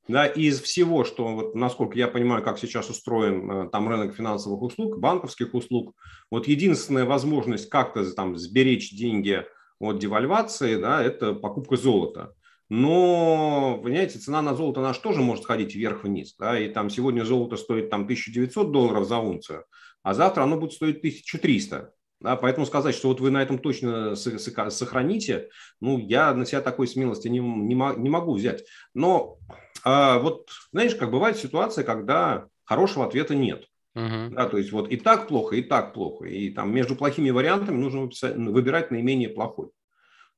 Да, 0.07 0.25
из 0.25 0.59
всего, 0.61 1.03
что, 1.03 1.27
вот, 1.27 1.55
насколько 1.55 1.97
я 1.97 2.07
понимаю, 2.07 2.43
как 2.43 2.57
сейчас 2.57 2.89
устроен 2.89 3.51
э, 3.51 3.69
там 3.69 3.87
рынок 3.87 4.15
финансовых 4.15 4.61
услуг, 4.61 4.99
банковских 4.99 5.53
услуг, 5.53 5.95
вот 6.31 6.47
единственная 6.47 7.05
возможность 7.05 7.69
как-то 7.69 8.03
там 8.13 8.35
сберечь 8.35 8.91
деньги 8.91 9.45
от 9.79 9.99
девальвации, 9.99 10.75
да, 10.75 11.03
это 11.03 11.33
покупка 11.33 11.77
золота. 11.77 12.33
Но, 12.69 13.79
понимаете, 13.83 14.17
цена 14.17 14.41
на 14.41 14.55
золото 14.55 14.81
наша 14.81 15.01
тоже 15.01 15.21
может 15.21 15.45
ходить 15.45 15.75
вверх-вниз. 15.75 16.35
Да, 16.39 16.57
и 16.57 16.69
там 16.69 16.89
сегодня 16.89 17.23
золото 17.23 17.57
стоит 17.57 17.89
там 17.89 18.03
1900 18.03 18.71
долларов 18.71 19.07
за 19.07 19.17
унцию, 19.17 19.65
а 20.03 20.13
завтра 20.13 20.43
оно 20.43 20.57
будет 20.57 20.73
стоить 20.73 20.97
1300. 20.99 21.93
Да, 22.21 22.35
поэтому 22.35 22.67
сказать, 22.67 22.93
что 22.93 23.07
вот 23.07 23.19
вы 23.19 23.31
на 23.31 23.41
этом 23.41 23.57
точно 23.57 24.15
сохраните, 24.15 25.49
ну, 25.79 25.97
я 25.97 26.33
на 26.35 26.45
себя 26.45 26.61
такой 26.61 26.87
смелости 26.87 27.27
не, 27.27 27.39
не, 27.39 27.73
не 27.73 28.09
могу 28.09 28.35
взять. 28.35 28.63
Но 28.93 29.39
а, 29.83 30.19
вот, 30.19 30.49
знаешь, 30.71 30.93
как 30.93 31.09
бывает 31.09 31.37
ситуация, 31.37 31.83
когда 31.83 32.45
хорошего 32.63 33.05
ответа 33.05 33.33
нет. 33.33 33.65
Uh-huh. 33.97 34.29
Да, 34.29 34.47
то 34.47 34.57
есть 34.57 34.71
вот 34.71 34.89
и 34.89 34.97
так 34.97 35.27
плохо, 35.27 35.55
и 35.55 35.63
так 35.63 35.93
плохо. 35.93 36.25
И 36.25 36.51
там 36.51 36.73
между 36.73 36.95
плохими 36.95 37.31
вариантами 37.31 37.77
нужно 37.77 38.07
выбирать 38.51 38.91
наименее 38.91 39.29
плохой. 39.29 39.69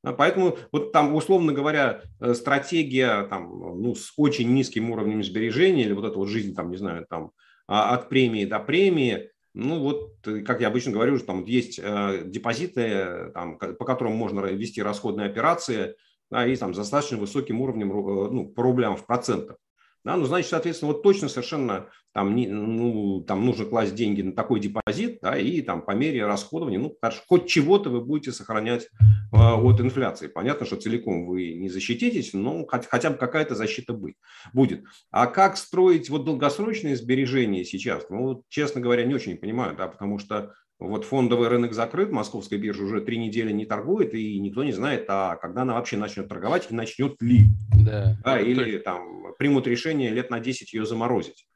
Поэтому 0.01 0.57
вот 0.71 0.93
там, 0.93 1.13
условно 1.13 1.51
говоря, 1.53 2.01
э, 2.19 2.33
стратегия 2.33 3.23
там, 3.27 3.81
ну, 3.81 3.93
с 3.93 4.13
очень 4.17 4.53
низким 4.53 4.89
уровнем 4.89 5.23
сбережения 5.23 5.83
или 5.83 5.93
вот 5.93 6.05
эта 6.05 6.17
вот 6.17 6.27
жизнь, 6.27 6.55
там, 6.55 6.71
не 6.71 6.77
знаю, 6.77 7.05
там, 7.09 7.31
а, 7.67 7.93
от 7.93 8.09
премии 8.09 8.45
до 8.45 8.59
премии– 8.59 9.29
Ну 9.53 9.79
вот, 9.79 10.15
как 10.45 10.61
я 10.61 10.67
обычно 10.67 10.91
говорю, 10.91 11.19
там 11.19 11.45
есть 11.45 11.79
э, 11.81 12.23
депозиты, 12.25 13.31
там, 13.33 13.59
по 13.59 13.85
которым 13.85 14.13
можно 14.13 14.39
вести 14.41 14.81
расходные 14.81 15.27
операции, 15.27 15.95
да, 16.31 16.47
и 16.47 16.55
там 16.55 16.73
с 16.73 16.77
достаточно 16.77 17.17
высоким 17.17 17.61
уровнем 17.61 17.91
э, 17.91 18.29
ну, 18.31 18.47
по 18.47 18.63
рублям 18.63 18.97
в 18.97 19.05
процентах. 19.05 19.57
Да, 20.03 20.17
ну, 20.17 20.25
значит, 20.25 20.49
соответственно, 20.49 20.91
вот 20.91 21.01
точно 21.01 21.29
совершенно 21.29 21.89
там, 22.13 22.35
не, 22.35 22.47
ну, 22.47 23.21
там 23.21 23.45
нужно 23.45 23.65
класть 23.65 23.95
деньги 23.95 24.21
на 24.21 24.33
такой 24.33 24.59
депозит, 24.59 25.19
да, 25.21 25.37
и 25.37 25.61
там 25.61 25.81
по 25.81 25.91
мере 25.91 26.25
расходования, 26.25 26.77
ну, 26.77 26.97
хоть 27.27 27.47
чего-то 27.47 27.89
вы 27.89 28.01
будете 28.01 28.33
сохранять 28.33 28.89
э, 29.31 29.37
от 29.37 29.79
инфляции. 29.79 30.27
Понятно, 30.27 30.65
что 30.65 30.75
целиком 30.75 31.25
вы 31.25 31.53
не 31.53 31.69
защититесь, 31.69 32.33
но 32.33 32.65
хоть, 32.65 32.85
хотя 32.87 33.11
бы 33.11 33.17
какая-то 33.17 33.55
защита 33.55 33.93
быть, 33.93 34.15
будет. 34.53 34.83
А 35.09 35.25
как 35.27 35.55
строить 35.55 36.09
вот 36.09 36.25
долгосрочные 36.25 36.97
сбережения 36.97 37.63
сейчас? 37.63 38.05
Ну, 38.09 38.43
честно 38.49 38.81
говоря, 38.81 39.05
не 39.05 39.15
очень 39.15 39.37
понимаю, 39.37 39.75
да, 39.77 39.87
потому 39.87 40.19
что 40.19 40.53
вот 40.83 41.05
фондовый 41.05 41.47
рынок 41.47 41.73
закрыт, 41.73 42.11
московская 42.11 42.57
биржа 42.57 42.83
уже 42.83 43.01
три 43.01 43.17
недели 43.17 43.51
не 43.51 43.65
торгует, 43.65 44.13
и 44.13 44.39
никто 44.39 44.63
не 44.63 44.73
знает, 44.73 45.05
а 45.07 45.37
когда 45.37 45.61
она 45.61 45.75
вообще 45.75 45.95
начнет 45.97 46.27
торговать 46.27 46.67
и 46.69 46.75
начнет 46.75 47.21
ли. 47.21 47.45
Да. 47.73 48.17
да 48.23 48.39
или 48.39 48.77
там 48.79 49.33
примут 49.39 49.65
решение 49.65 50.11
лет 50.11 50.29
на 50.29 50.39
10 50.39 50.73
ее 50.73 50.85
заморозить. 50.85 51.47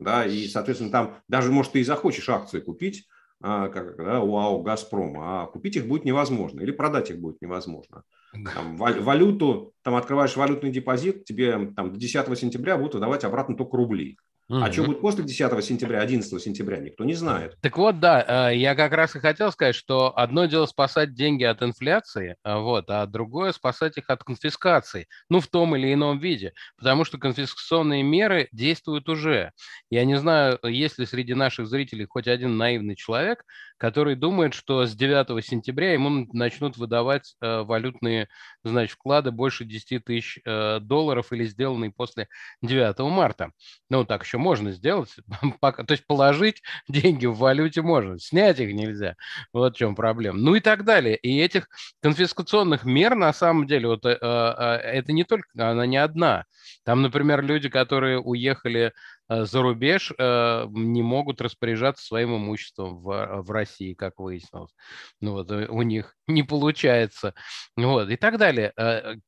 Да, 0.00 0.26
и, 0.26 0.48
соответственно, 0.48 0.90
там 0.90 1.16
даже, 1.28 1.52
может, 1.52 1.72
ты 1.72 1.80
и 1.80 1.84
захочешь 1.84 2.28
акции 2.28 2.58
купить, 2.58 3.06
а, 3.40 3.68
как, 3.68 3.96
да, 3.96 4.20
у 4.20 4.36
АО 4.36 4.62
«Газпрома», 4.62 5.42
а 5.42 5.46
купить 5.46 5.76
их 5.76 5.86
будет 5.86 6.04
невозможно 6.04 6.60
или 6.60 6.72
продать 6.72 7.10
их 7.10 7.20
будет 7.20 7.40
невозможно. 7.40 8.02
Там, 8.32 8.76
валюту, 8.76 9.74
там 9.82 9.94
открываешь 9.94 10.36
валютный 10.36 10.70
депозит, 10.70 11.24
тебе 11.24 11.72
там, 11.76 11.92
до 11.92 11.98
10 11.98 12.36
сентября 12.36 12.76
будут 12.76 12.94
выдавать 12.94 13.24
обратно 13.24 13.56
только 13.56 13.76
рубли. 13.76 14.16
Mm-hmm. 14.52 14.64
А 14.64 14.70
что 14.70 14.84
будет 14.84 15.00
после 15.00 15.24
10 15.24 15.64
сентября, 15.64 16.02
11 16.02 16.42
сентября, 16.42 16.76
никто 16.76 17.04
не 17.04 17.14
знает. 17.14 17.56
Так 17.62 17.78
вот, 17.78 18.00
да, 18.00 18.50
э, 18.50 18.56
я 18.58 18.74
как 18.74 18.92
раз 18.92 19.16
и 19.16 19.18
хотел 19.18 19.50
сказать, 19.50 19.74
что 19.74 20.12
одно 20.14 20.44
дело 20.44 20.66
спасать 20.66 21.14
деньги 21.14 21.44
от 21.44 21.62
инфляции, 21.62 22.36
э, 22.44 22.56
вот, 22.58 22.90
а 22.90 23.06
другое 23.06 23.52
спасать 23.52 23.96
их 23.96 24.10
от 24.10 24.22
конфискации, 24.22 25.08
ну, 25.30 25.40
в 25.40 25.46
том 25.46 25.74
или 25.74 25.94
ином 25.94 26.18
виде, 26.18 26.52
потому 26.76 27.06
что 27.06 27.16
конфискационные 27.16 28.02
меры 28.02 28.48
действуют 28.52 29.08
уже. 29.08 29.52
Я 29.88 30.04
не 30.04 30.18
знаю, 30.18 30.58
есть 30.64 30.98
ли 30.98 31.06
среди 31.06 31.32
наших 31.32 31.66
зрителей 31.66 32.04
хоть 32.04 32.28
один 32.28 32.58
наивный 32.58 32.94
человек, 32.94 33.44
который 33.82 34.14
думает, 34.14 34.54
что 34.54 34.86
с 34.86 34.94
9 34.94 35.44
сентября 35.44 35.92
ему 35.92 36.28
начнут 36.32 36.76
выдавать 36.76 37.34
э, 37.40 37.62
валютные, 37.62 38.28
значит, 38.62 38.94
вклады 38.94 39.32
больше 39.32 39.64
10 39.64 40.04
тысяч 40.04 40.38
э, 40.44 40.78
долларов 40.78 41.32
или 41.32 41.44
сделанные 41.46 41.90
после 41.90 42.28
9 42.62 43.00
марта. 43.10 43.50
Ну, 43.90 44.04
так 44.04 44.22
еще 44.22 44.38
можно 44.38 44.70
сделать. 44.70 45.16
То 45.60 45.84
есть 45.88 46.06
положить 46.06 46.62
деньги 46.88 47.26
в 47.26 47.34
валюте 47.38 47.82
можно, 47.82 48.20
снять 48.20 48.60
их 48.60 48.72
нельзя. 48.72 49.16
Вот 49.52 49.74
в 49.74 49.78
чем 49.78 49.96
проблема. 49.96 50.38
Ну 50.38 50.54
и 50.54 50.60
так 50.60 50.84
далее. 50.84 51.16
И 51.16 51.40
этих 51.40 51.68
конфискационных 52.00 52.84
мер, 52.84 53.16
на 53.16 53.32
самом 53.32 53.66
деле, 53.66 53.88
вот, 53.88 54.06
э, 54.06 54.12
это 54.12 55.12
не 55.12 55.24
только, 55.24 55.48
она 55.56 55.86
не 55.86 55.96
одна. 55.96 56.44
Там, 56.84 57.02
например, 57.02 57.42
люди, 57.42 57.68
которые 57.68 58.20
уехали 58.20 58.92
за 59.40 59.62
рубеж 59.62 60.12
э, 60.16 60.66
не 60.70 61.02
могут 61.02 61.40
распоряжаться 61.40 62.04
своим 62.04 62.36
имуществом 62.36 62.98
в, 63.02 63.42
в 63.42 63.50
России, 63.50 63.94
как 63.94 64.18
выяснилось. 64.18 64.74
Ну 65.20 65.32
вот 65.32 65.50
э, 65.50 65.66
у 65.68 65.82
них 65.82 66.16
не 66.26 66.42
получается. 66.42 67.34
Вот 67.76 68.08
и 68.08 68.16
так 68.16 68.38
далее. 68.38 68.72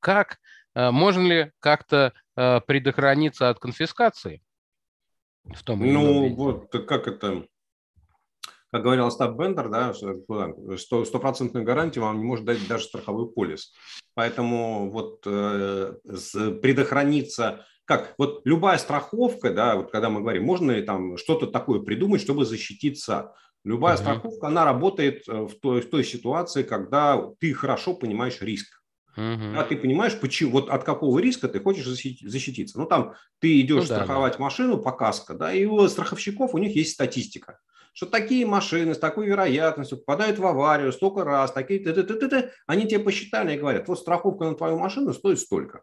Как 0.01 0.39
можно 0.75 1.23
ли 1.23 1.53
как-то 1.61 2.13
предохраниться 2.35 3.49
от 3.49 3.59
конфискации? 3.59 4.43
В 5.45 5.63
том 5.63 5.81
ну 5.81 6.35
вот 6.35 6.73
как 6.73 7.07
это 7.07 7.47
как 8.75 8.83
говорил 8.83 9.07
Остап 9.07 9.37
Бендер, 9.39 9.69
да, 9.69 9.93
что 9.95 11.05
стопроцентную 11.05 11.65
гарантию 11.65 12.03
вам 12.05 12.19
не 12.19 12.25
может 12.25 12.45
дать 12.45 12.67
даже 12.67 12.87
страховой 12.87 13.31
полис. 13.31 13.73
Поэтому 14.15 14.91
вот 14.91 15.23
э, 15.27 15.95
предохраниться 16.61 17.65
как 17.85 18.15
вот 18.19 18.43
любая 18.45 18.79
страховка, 18.79 19.51
да, 19.51 19.77
вот 19.77 19.91
когда 19.91 20.11
мы 20.11 20.21
говорим, 20.21 20.45
можно 20.45 20.73
ли 20.73 20.83
там 20.83 21.17
что-то 21.17 21.47
такое 21.47 21.81
придумать, 21.81 22.21
чтобы 22.21 22.45
защититься. 22.45 23.35
Любая 23.65 23.97
uh-huh. 23.97 24.01
страховка, 24.01 24.49
она 24.49 24.65
работает 24.65 25.27
э, 25.27 25.33
в 25.33 25.55
той, 25.59 25.81
в 25.81 25.89
той 25.89 26.05
ситуации, 26.05 26.63
когда 26.63 27.31
ты 27.41 27.55
хорошо 27.55 27.95
понимаешь 27.95 28.43
риск. 28.43 28.83
Uh-huh. 29.17 29.55
Да, 29.55 29.65
ты 29.65 29.77
понимаешь, 29.77 30.19
почему, 30.21 30.53
вот 30.53 30.69
от 30.69 30.85
какого 30.85 31.19
риска 31.19 31.49
ты 31.49 31.61
хочешь 31.61 31.87
защититься. 31.87 32.79
Ну, 32.79 32.87
там 32.87 33.15
ты 33.39 33.61
идешь 33.61 33.89
ну, 33.89 33.95
страховать 33.95 34.35
да. 34.35 34.45
машину 34.45 34.79
по 34.79 34.93
каско, 34.93 35.35
да, 35.35 35.53
и 35.53 35.65
у 35.65 35.89
страховщиков 35.89 36.55
у 36.55 36.59
них 36.59 36.77
есть 36.77 36.93
статистика 36.93 37.59
что 37.95 38.07
такие 38.07 38.45
машины 38.45 38.93
с 38.93 38.99
такой 38.99 39.27
вероятностью 39.27 39.99
попадают 39.99 40.39
в 40.39 40.45
аварию 40.45 40.93
столько 40.93 41.25
раз, 41.25 41.53
такие, 41.53 41.79
т 41.79 41.91
-т 41.91 42.03
-т 42.05 42.19
-т 42.19 42.29
-т, 42.29 42.51
они 42.67 42.87
тебе 42.87 42.99
посчитали 42.99 43.55
и 43.55 43.59
говорят, 43.59 43.89
вот 43.89 44.01
страховка 44.01 44.45
на 44.45 44.55
твою 44.57 44.79
машину 44.79 45.15
стоит 45.15 45.39
столько. 45.39 45.83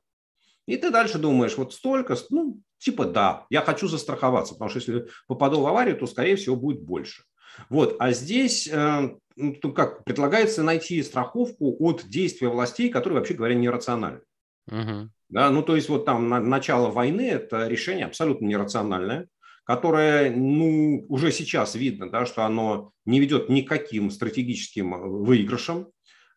И 0.67 0.77
ты 0.77 0.91
дальше 0.91 1.17
думаешь, 1.17 1.57
вот 1.57 1.74
столько, 1.74 2.15
ну, 2.29 2.59
типа 2.77 3.05
да, 3.05 3.45
я 3.50 3.61
хочу 3.61 3.87
застраховаться, 3.87 4.53
потому 4.53 4.69
что 4.69 4.79
если 4.79 5.07
попаду 5.27 5.61
в 5.61 5.67
аварию, 5.67 5.97
то, 5.97 6.07
скорее 6.07 6.35
всего, 6.35 6.55
будет 6.55 6.81
больше. 6.81 7.24
Вот, 7.69 7.97
а 8.00 8.11
здесь 8.13 8.67
э, 8.71 9.09
ну, 9.35 9.74
как 9.74 10.03
предлагается 10.03 10.63
найти 10.63 11.01
страховку 11.03 11.75
от 11.79 12.05
действия 12.07 12.50
властей, 12.50 12.89
которые, 12.89 13.19
вообще 13.19 13.33
говоря, 13.33 13.55
нерациональны. 13.55 14.21
Угу. 14.67 15.09
Да, 15.29 15.50
ну, 15.50 15.63
то 15.63 15.75
есть 15.75 15.89
вот 15.89 16.05
там 16.05 16.29
на, 16.29 16.39
начало 16.39 16.89
войны– 16.89 17.29
это 17.31 17.67
решение 17.67 18.05
абсолютно 18.05 18.45
нерациональное, 18.45 19.27
которое, 19.63 20.31
ну, 20.35 21.05
уже 21.07 21.31
сейчас 21.31 21.75
видно, 21.75 22.09
да, 22.09 22.25
что 22.25 22.43
оно 22.43 22.91
не 23.05 23.19
ведет 23.19 23.50
никаким 23.50 24.11
стратегическим 24.11 25.24
выигрышам, 25.24 25.87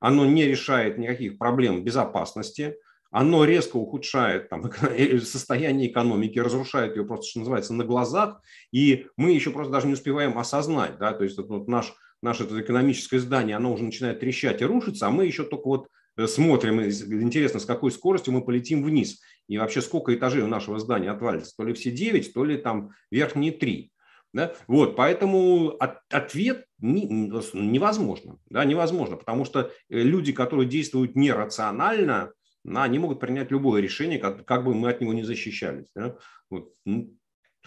оно 0.00 0.26
не 0.26 0.44
решает 0.44 0.98
никаких 0.98 1.38
проблем 1.38 1.82
безопасности, 1.82 2.76
оно 3.14 3.44
резко 3.44 3.76
ухудшает 3.76 4.48
там, 4.48 4.72
состояние 5.22 5.88
экономики, 5.88 6.40
разрушает 6.40 6.96
ее 6.96 7.04
просто, 7.04 7.26
что 7.26 7.38
называется, 7.38 7.72
на 7.72 7.84
глазах, 7.84 8.40
и 8.72 9.06
мы 9.16 9.30
еще 9.30 9.52
просто 9.52 9.72
даже 9.72 9.86
не 9.86 9.92
успеваем 9.92 10.36
осознать, 10.36 10.98
да, 10.98 11.12
то 11.12 11.22
есть 11.22 11.38
вот 11.38 11.68
наш, 11.68 11.94
наше 12.22 12.42
это 12.42 12.60
экономическое 12.60 13.20
здание, 13.20 13.54
оно 13.54 13.72
уже 13.72 13.84
начинает 13.84 14.18
трещать 14.18 14.62
и 14.62 14.64
рушиться, 14.64 15.06
а 15.06 15.10
мы 15.10 15.26
еще 15.26 15.44
только 15.44 15.68
вот 15.68 15.86
э, 16.16 16.26
смотрим, 16.26 16.82
интересно, 16.82 17.60
с 17.60 17.64
какой 17.64 17.92
скоростью 17.92 18.34
мы 18.34 18.44
полетим 18.44 18.82
вниз, 18.82 19.20
и 19.46 19.58
вообще 19.58 19.80
сколько 19.80 20.12
этажей 20.12 20.42
у 20.42 20.48
нашего 20.48 20.80
здания 20.80 21.12
отвалится, 21.12 21.54
то 21.56 21.62
ли 21.62 21.72
все 21.72 21.92
9, 21.92 22.34
то 22.34 22.44
ли 22.44 22.56
там 22.56 22.90
верхние 23.12 23.52
3. 23.52 23.92
Да? 24.32 24.54
Вот, 24.66 24.96
поэтому 24.96 25.76
от, 25.78 25.98
ответ 26.10 26.66
не, 26.80 27.04
невозможно, 27.04 28.40
да, 28.50 28.64
невозможно, 28.64 29.16
потому 29.16 29.44
что 29.44 29.70
э, 29.88 30.00
люди, 30.00 30.32
которые 30.32 30.68
действуют 30.68 31.14
нерационально, 31.14 32.32
они 32.66 32.98
могут 32.98 33.20
принять 33.20 33.50
любое 33.50 33.80
решение, 33.80 34.18
как, 34.18 34.44
как 34.44 34.64
бы 34.64 34.74
мы 34.74 34.90
от 34.90 35.00
него 35.00 35.12
не 35.12 35.22
защищались. 35.22 35.86
Да? 35.94 36.16
Вот. 36.50 36.72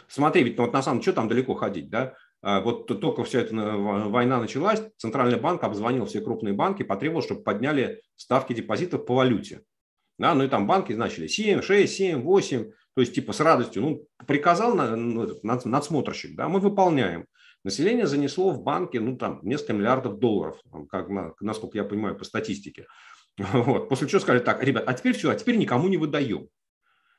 Смотри, 0.07 0.43
ведь 0.43 0.57
ну, 0.57 0.65
вот 0.65 0.73
на 0.73 0.81
самом 0.81 0.99
деле, 0.99 1.12
что 1.12 1.21
там 1.21 1.27
далеко 1.27 1.53
ходить, 1.55 1.89
да? 1.89 2.15
А 2.41 2.62
вот 2.62 2.88
только 2.88 3.23
вся 3.23 3.41
эта 3.41 3.55
война 3.55 4.39
началась, 4.39 4.81
Центральный 4.97 5.39
банк 5.39 5.63
обзвонил 5.63 6.05
все 6.05 6.21
крупные 6.21 6.53
банки, 6.53 6.83
потребовал, 6.83 7.23
чтобы 7.23 7.43
подняли 7.43 8.01
ставки 8.15 8.53
депозитов 8.53 9.05
по 9.05 9.15
валюте. 9.15 9.63
Да, 10.19 10.33
ну 10.33 10.43
и 10.43 10.47
там 10.47 10.65
банки 10.65 10.93
начали 10.93 11.27
7, 11.27 11.62
6, 11.62 11.93
7, 11.93 12.21
8, 12.21 12.71
то 12.95 13.01
есть 13.01 13.13
типа 13.13 13.33
с 13.33 13.39
радостью, 13.39 13.83
ну, 13.83 14.07
приказал 14.25 14.75
ну, 14.75 15.27
надсмотрщик, 15.43 16.36
да, 16.36 16.47
мы 16.47 16.60
выполняем. 16.60 17.25
Население 17.63 18.07
занесло 18.07 18.51
в 18.51 18.63
банки, 18.63 18.97
ну, 18.97 19.17
там, 19.17 19.39
несколько 19.43 19.73
миллиардов 19.73 20.19
долларов, 20.19 20.60
как, 20.89 21.10
насколько 21.41 21.77
я 21.77 21.83
понимаю, 21.83 22.17
по 22.17 22.23
статистике. 22.23 22.88
Вот. 23.54 23.89
После 23.89 24.08
чего 24.08 24.19
сказали 24.19 24.43
так, 24.43 24.63
ребят, 24.63 24.84
а 24.88 24.93
теперь 24.93 25.13
все, 25.13 25.30
а 25.30 25.36
теперь 25.36 25.58
никому 25.58 25.88
не 25.88 25.97
выдаем. 25.97 26.47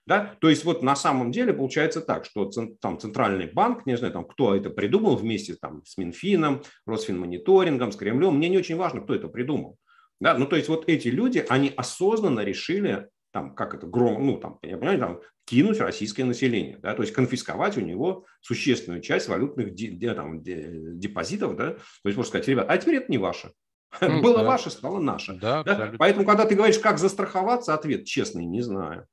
Да? 0.06 0.36
То 0.40 0.48
есть 0.48 0.64
вот 0.64 0.82
на 0.82 0.96
самом 0.96 1.30
деле 1.32 1.52
получается 1.52 2.00
так, 2.00 2.24
что 2.24 2.50
там 2.80 2.98
Центральный 2.98 3.46
банк, 3.46 3.84
не 3.84 3.96
знаю, 3.96 4.12
там, 4.12 4.24
кто 4.24 4.54
это 4.54 4.70
придумал 4.70 5.16
вместе 5.16 5.54
там, 5.54 5.84
с 5.84 5.98
Минфином, 5.98 6.62
Росфинмониторингом, 6.86 7.92
с 7.92 7.96
Кремлем, 7.96 8.36
мне 8.36 8.48
не 8.48 8.56
очень 8.56 8.76
важно, 8.76 9.02
кто 9.02 9.14
это 9.14 9.28
придумал. 9.28 9.76
Да? 10.18 10.36
Ну, 10.38 10.46
то 10.46 10.56
есть 10.56 10.68
вот 10.68 10.88
эти 10.88 11.08
люди, 11.08 11.44
они 11.50 11.72
осознанно 11.76 12.40
решили, 12.40 13.08
там, 13.32 13.54
как 13.54 13.74
это, 13.74 13.86
гром, 13.86 14.26
ну, 14.26 14.38
там, 14.38 14.58
я 14.62 14.78
понимаю, 14.78 14.98
там, 14.98 15.20
кинуть 15.44 15.78
российское 15.78 16.24
население, 16.24 16.78
да? 16.78 16.94
то 16.94 17.02
есть 17.02 17.14
конфисковать 17.14 17.76
у 17.76 17.82
него 17.82 18.24
существенную 18.40 19.02
часть 19.02 19.28
валютных 19.28 19.74
де, 19.74 20.14
там, 20.14 20.42
депозитов, 20.42 21.54
да? 21.54 21.72
то 21.72 21.80
есть 22.04 22.16
можно 22.16 22.30
сказать, 22.30 22.48
ребят, 22.48 22.66
а 22.68 22.78
теперь 22.78 22.96
это 22.96 23.12
не 23.12 23.18
ваше. 23.18 23.52
Ну, 24.00 24.22
Было 24.22 24.38
да. 24.38 24.44
ваше, 24.44 24.70
стало 24.70 25.00
наше. 25.00 25.34
Да, 25.34 25.62
да? 25.64 25.92
Поэтому, 25.98 26.26
когда 26.26 26.44
ты 26.44 26.54
говоришь, 26.54 26.78
как 26.78 26.98
застраховаться, 26.98 27.74
ответ 27.74 28.04
честный, 28.04 28.44
не 28.44 28.60
знаю. 28.62 29.06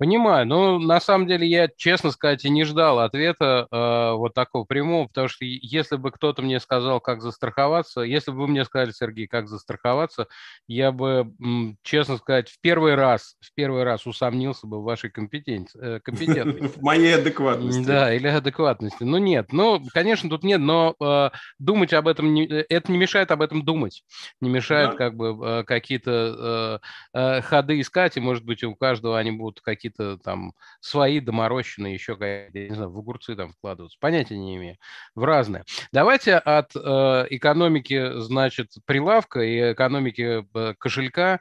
Понимаю. 0.00 0.46
Ну, 0.46 0.78
на 0.78 0.98
самом 0.98 1.26
деле, 1.26 1.46
я, 1.46 1.68
честно 1.76 2.10
сказать, 2.10 2.46
и 2.46 2.48
не 2.48 2.64
ждал 2.64 3.00
ответа 3.00 3.68
э, 3.70 4.12
вот 4.14 4.32
такого 4.32 4.64
прямого, 4.64 5.08
потому 5.08 5.28
что 5.28 5.44
если 5.44 5.96
бы 5.96 6.10
кто-то 6.10 6.40
мне 6.40 6.58
сказал, 6.58 7.02
как 7.02 7.20
застраховаться, 7.20 8.00
если 8.00 8.30
бы 8.30 8.38
вы 8.38 8.48
мне 8.48 8.64
сказали, 8.64 8.92
Сергей, 8.92 9.26
как 9.26 9.46
застраховаться, 9.46 10.26
я 10.66 10.90
бы, 10.90 11.34
честно 11.82 12.16
сказать, 12.16 12.48
в 12.48 12.58
первый 12.62 12.94
раз, 12.94 13.36
в 13.42 13.52
первый 13.54 13.82
раз 13.82 14.06
усомнился 14.06 14.66
бы 14.66 14.80
в 14.80 14.84
вашей 14.84 15.10
компетенции. 15.10 15.78
Э, 15.78 16.00
компетентности. 16.00 16.78
В 16.78 16.82
моей 16.82 17.16
адекватности. 17.16 17.84
Да, 17.84 18.14
или 18.14 18.26
адекватности. 18.26 19.04
Ну, 19.04 19.18
нет. 19.18 19.52
Ну, 19.52 19.82
конечно, 19.92 20.30
тут 20.30 20.44
нет, 20.44 20.60
но 20.62 20.94
э, 20.98 21.28
думать 21.58 21.92
об 21.92 22.08
этом, 22.08 22.32
не, 22.32 22.46
это 22.46 22.90
не 22.90 22.96
мешает 22.96 23.32
об 23.32 23.42
этом 23.42 23.66
думать. 23.66 24.02
Не 24.40 24.48
мешает 24.48 24.92
да. 24.92 24.96
как 24.96 25.14
бы 25.14 25.38
э, 25.44 25.64
какие-то 25.64 26.80
э, 27.12 27.18
э, 27.18 27.42
ходы 27.42 27.78
искать, 27.82 28.16
и, 28.16 28.20
может 28.20 28.46
быть, 28.46 28.64
у 28.64 28.74
каждого 28.74 29.18
они 29.18 29.32
будут 29.32 29.60
какие-то 29.60 29.89
какие-то 29.90 30.22
там 30.22 30.52
свои 30.80 31.20
доморощенные 31.20 31.94
еще, 31.94 32.16
не 32.52 32.74
знаю, 32.74 32.90
в 32.90 32.98
огурцы 32.98 33.36
там 33.36 33.52
вкладываться. 33.52 33.98
Понятия 34.00 34.38
не 34.38 34.56
имею. 34.56 34.76
В 35.14 35.24
разные. 35.24 35.64
Давайте 35.92 36.36
от 36.36 36.74
э, 36.74 37.26
экономики, 37.30 38.20
значит, 38.20 38.72
прилавка 38.86 39.40
и 39.40 39.72
экономики 39.72 40.46
э, 40.54 40.74
кошелька 40.78 41.40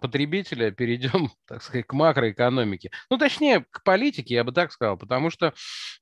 потребителя 0.00 0.70
перейдем, 0.70 1.30
так 1.46 1.62
сказать, 1.62 1.86
к 1.86 1.92
макроэкономике. 1.92 2.90
Ну, 3.10 3.18
точнее, 3.18 3.64
к 3.70 3.82
политике, 3.82 4.34
я 4.34 4.44
бы 4.44 4.52
так 4.52 4.72
сказал, 4.72 4.96
потому 4.96 5.30
что 5.30 5.54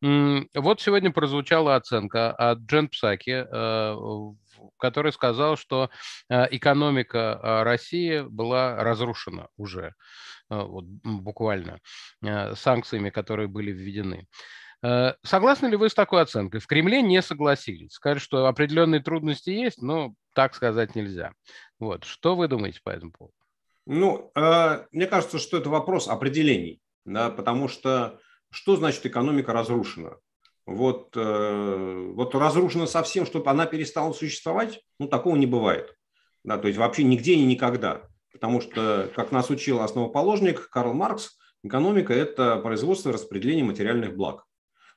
э, 0.03 0.41
вот 0.55 0.81
сегодня 0.81 1.11
прозвучала 1.11 1.77
оценка 1.77 2.33
от 2.33 2.59
Джен 2.61 2.89
Псаки, 2.89 3.47
э, 3.51 3.97
который 4.79 5.13
сказал, 5.13 5.57
что 5.57 5.91
э, 6.29 6.47
экономика 6.51 7.41
э, 7.43 7.63
России 7.63 8.21
была 8.21 8.77
разрушена 8.83 9.49
уже. 9.57 9.95
Э, 10.51 10.63
вот, 10.63 10.85
буквально, 10.85 11.81
санкциями, 12.55 13.11
которые 13.11 13.49
были 13.49 13.73
введены. 13.73 14.27
Согласны 15.23 15.67
ли 15.69 15.77
вы 15.77 15.89
с 15.89 15.95
такой 15.95 16.23
оценкой? 16.23 16.61
В 16.61 16.67
Кремле 16.67 17.03
не 17.03 17.21
согласились. 17.23 17.95
Скажут, 17.95 18.23
что 18.23 18.47
определенные 18.47 19.03
трудности 19.03 19.51
есть, 19.51 19.81
но 19.81 20.15
так 20.35 20.55
сказать 20.55 20.95
нельзя. 20.95 21.33
Вот. 21.81 22.05
Что 22.05 22.37
вы 22.37 22.47
думаете 22.47 22.81
по 22.85 22.91
этому 22.91 23.11
поводу? 23.11 23.35
Ну, 23.87 24.31
мне 24.93 25.07
кажется, 25.07 25.39
что 25.39 25.57
это 25.57 25.71
вопрос 25.71 26.09
определений, 26.09 26.81
да, 27.05 27.31
потому 27.31 27.69
что 27.69 28.21
что 28.51 28.77
значит 28.77 29.05
экономика 29.07 29.53
разрушена? 29.53 30.17
Вот, 30.67 31.15
вот 31.15 32.35
разрушена 32.35 32.87
совсем, 32.87 33.25
чтобы 33.25 33.51
она 33.51 33.67
перестала 33.67 34.13
существовать, 34.13 34.81
ну, 34.99 35.07
такого 35.07 35.37
не 35.37 35.47
бывает. 35.47 35.95
Да, 36.43 36.59
то 36.59 36.67
есть 36.67 36.79
вообще 36.79 37.05
нигде 37.05 37.35
и 37.35 37.45
никогда. 37.45 38.03
Потому 38.33 38.61
что, 38.61 39.11
как 39.15 39.33
нас 39.33 39.49
учил 39.49 39.81
основоположник 39.81 40.69
Карл 40.69 40.93
Маркс, 40.93 41.39
экономика– 41.63 42.13
это 42.15 42.57
производство 42.57 43.11
и 43.11 43.13
распределение 43.13 43.65
материальных 43.65 44.17
благ. 44.17 44.45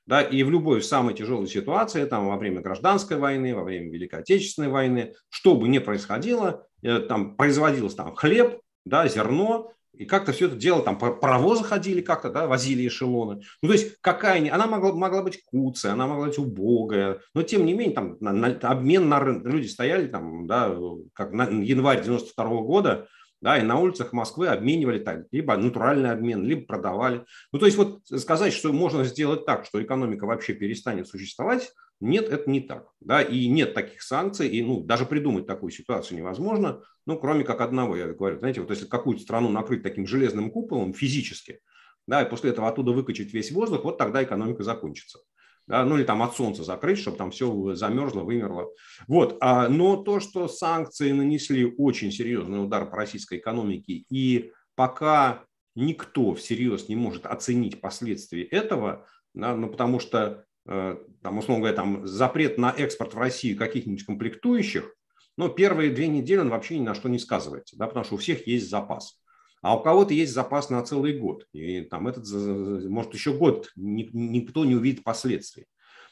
Да, 0.05 0.21
и 0.23 0.41
в 0.41 0.49
любой 0.49 0.79
в 0.79 0.86
самой 0.86 1.13
тяжелой 1.13 1.47
ситуации, 1.47 2.05
там, 2.05 2.27
во 2.27 2.38
время 2.38 2.62
гражданской 2.62 3.17
войны, 3.17 3.55
во 3.55 3.63
время 3.63 3.91
Великой 3.91 4.21
Отечественной 4.21 4.69
войны, 4.69 5.13
что 5.29 5.53
бы 5.55 5.67
ни 5.67 5.77
происходило, 5.77 6.65
э, 6.82 6.99
там 6.99 7.36
производился 7.36 7.97
там, 7.97 8.15
хлеб, 8.15 8.60
да, 8.86 9.08
зерно, 9.08 9.71
и 10.00 10.06
как-то 10.06 10.32
все 10.32 10.48
это 10.48 10.56
дело, 10.56 10.82
там 10.82 10.98
паровозы 10.98 11.66
ходили 11.66 12.00
как-то, 12.00 12.32
да, 12.32 12.48
возили 12.48 12.88
эшелоны. 12.88 13.42
Ну, 13.62 13.68
то 13.68 13.74
есть 13.74 13.98
какая 14.00 14.40
она 14.52 14.66
могла, 14.66 14.94
могла 14.94 15.22
быть 15.22 15.44
куцая, 15.44 15.92
она 15.92 16.08
могла 16.08 16.28
быть 16.28 16.38
убогая, 16.38 17.20
но 17.34 17.44
тем 17.44 17.66
не 17.66 17.74
менее 17.74 17.94
там 17.94 18.16
на, 18.22 18.32
на, 18.32 18.48
обмен 18.48 19.10
на 19.10 19.20
рынке, 19.20 19.50
люди 19.50 19.68
стояли 19.68 20.08
там, 20.08 20.48
да, 20.48 20.74
как 21.14 21.34
на 21.34 21.50
январь 21.50 22.02
92 22.02 22.46
-го 22.46 22.62
года, 22.64 23.08
да, 23.42 23.58
и 23.58 23.62
на 23.62 23.78
улицах 23.78 24.14
Москвы 24.14 24.48
обменивали 24.48 25.00
так, 25.00 25.26
либо 25.32 25.58
натуральный 25.58 26.12
обмен, 26.12 26.46
либо 26.46 26.66
продавали. 26.66 27.26
Ну, 27.52 27.60
то 27.60 27.66
есть 27.66 27.78
вот 27.78 28.00
сказать, 28.06 28.54
что 28.54 28.72
можно 28.72 29.04
сделать 29.04 29.46
так, 29.46 29.66
что 29.66 29.84
экономика 29.84 30.26
вообще 30.26 30.54
перестанет 30.54 31.10
существовать, 31.10 31.74
нет, 32.00 32.30
это 32.30 32.50
не 32.50 32.62
так. 32.62 32.90
Да, 33.00 33.22
и 33.22 33.48
нет 33.48 33.74
таких 33.74 34.02
санкций, 34.02 34.48
и 34.48 34.62
ну, 34.64 34.82
даже 34.82 35.06
придумать 35.06 35.48
такую 35.48 35.72
ситуацию 35.72 36.18
невозможно, 36.18 36.82
ну, 37.06 37.18
кроме 37.20 37.44
как 37.44 37.62
одного, 37.62 37.96
я 37.96 38.08
говорю, 38.08 38.40
знаете, 38.40 38.62
вот 38.62 38.70
если 38.70 38.86
какую-то 38.86 39.24
страну 39.24 39.50
накрыть 39.50 39.84
таким 39.84 40.08
железным 40.08 40.52
куполом 40.52 40.94
физически, 40.94 41.60
да, 42.08 42.22
и 42.22 42.30
после 42.30 42.52
этого 42.52 42.68
оттуда 42.68 42.92
выкачать 42.92 43.34
весь 43.34 43.52
воздух, 43.52 43.84
вот 43.84 43.98
тогда 43.98 44.24
экономика 44.24 44.64
закончится 44.64 45.20
да, 45.70 45.86
ну 45.86 45.98
или 45.98 46.04
там 46.04 46.24
от 46.24 46.36
солнца 46.36 46.64
закрыть, 46.64 46.98
чтобы 46.98 47.18
там 47.18 47.30
все 47.30 47.76
замерзло, 47.76 48.22
вымерло. 48.22 48.70
Вот. 49.08 49.38
А, 49.40 49.70
но 49.70 49.98
то, 49.98 50.20
что 50.20 50.48
санкции 50.48 51.12
нанесли 51.12 51.76
очень 51.78 52.12
серьезный 52.12 52.62
удар 52.62 52.90
по 52.90 52.98
российской 52.98 53.38
экономике, 53.38 54.04
и 54.10 54.52
пока 54.76 55.46
никто 55.76 56.34
всерьез 56.34 56.90
не 56.90 56.96
может 56.96 57.28
оценить 57.28 57.82
последствия 57.82 58.44
этого, 58.44 59.06
да, 59.36 59.56
ну 59.56 59.70
потому 59.70 60.00
что, 60.00 60.46
там, 60.65 61.38
условно 61.38 61.62
говоря, 61.62 61.76
там, 61.76 62.08
запрет 62.08 62.58
на 62.58 62.72
экспорт 62.72 63.13
в 63.13 63.17
Россию 63.17 63.58
каких-нибудь 63.58 64.06
комплектующих, 64.06 64.93
но 65.38 65.48
первые 65.50 65.91
две 65.91 66.08
недели 66.08 66.39
он 66.39 66.50
вообще 66.50 66.78
ни 66.78 66.84
на 66.84 66.93
что 66.93 67.10
не 67.10 67.17
сказывается, 67.17 67.78
да, 67.78 67.88
потому 67.88 68.04
что 68.04 68.15
у 68.15 68.17
всех 68.17 68.45
есть 68.45 68.69
запас. 68.69 69.19
А 69.62 69.76
у 69.76 69.82
кого-то 69.82 70.13
есть 70.13 70.34
запас 70.34 70.69
на 70.69 70.84
целый 70.84 71.17
год. 71.17 71.45
И 71.54 71.82
там 71.82 72.08
этот, 72.08 72.26
может, 72.89 73.13
еще 73.13 73.34
год 73.34 73.72
никто 73.76 74.65
не 74.65 74.76
увидит 74.76 75.04
последствий. 75.04 75.65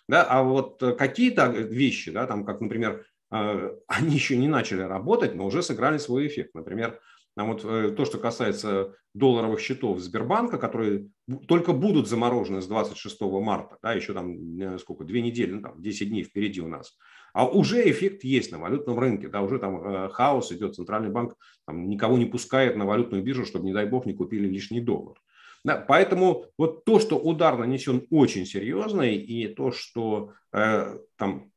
Да, 0.07 0.23
а 0.23 0.43
вот 0.43 0.81
э, 0.81 0.93
какие-то 0.93 1.47
вещи, 1.47 2.11
да, 2.11 2.27
там, 2.27 2.45
как, 2.45 2.61
например, 2.61 3.05
э, 3.31 3.71
они 3.87 4.15
еще 4.15 4.37
не 4.37 4.47
начали 4.47 4.81
работать, 4.81 5.35
но 5.35 5.45
уже 5.45 5.61
сыграли 5.61 5.97
свой 5.97 6.27
эффект. 6.27 6.55
Например, 6.55 6.99
там 7.37 7.53
вот 7.53 7.63
э, 7.63 7.91
то, 7.91 8.03
что 8.03 8.17
касается 8.17 8.95
долларовых 9.13 9.59
счетов 9.59 9.99
Сбербанка, 9.99 10.57
которые 10.57 11.09
только 11.47 11.71
будут 11.71 12.09
заморожены 12.09 12.63
с 12.63 12.67
26 12.67 13.21
марта, 13.21 13.77
да, 13.83 13.93
еще 13.93 14.15
там 14.15 14.79
сколько, 14.79 15.03
две 15.03 15.21
недели, 15.21 15.51
ну, 15.51 15.61
там, 15.61 15.79
10 15.79 16.09
дней 16.09 16.23
впереди 16.23 16.61
у 16.61 16.67
нас. 16.67 16.97
А 17.33 17.47
уже 17.47 17.87
эффект 17.91 18.23
есть 18.23 18.51
на 18.51 18.57
валютном 18.57 18.97
рынке, 18.97 19.27
да, 19.27 19.43
уже 19.43 19.59
там 19.59 19.77
э, 19.77 20.09
хаос 20.09 20.51
идет, 20.51 20.73
центральный 20.73 21.11
банк 21.11 21.35
там, 21.67 21.87
никого 21.87 22.17
не 22.17 22.25
пускает 22.25 22.75
на 22.75 22.85
валютную 22.85 23.21
биржу, 23.21 23.45
чтобы, 23.45 23.65
не 23.65 23.73
дай 23.73 23.85
бог, 23.85 24.07
не 24.07 24.13
купили 24.13 24.47
лишний 24.47 24.81
доллар. 24.81 25.21
Да, 25.63 25.77
поэтому 25.77 26.45
вот 26.57 26.85
то, 26.85 26.99
что 26.99 27.19
удар 27.19 27.55
нанесен 27.55 28.07
очень 28.09 28.47
серьезный, 28.47 29.15
и 29.15 29.47
то, 29.47 29.71
что 29.71 30.33
э, 30.53 30.97
там 31.17 31.51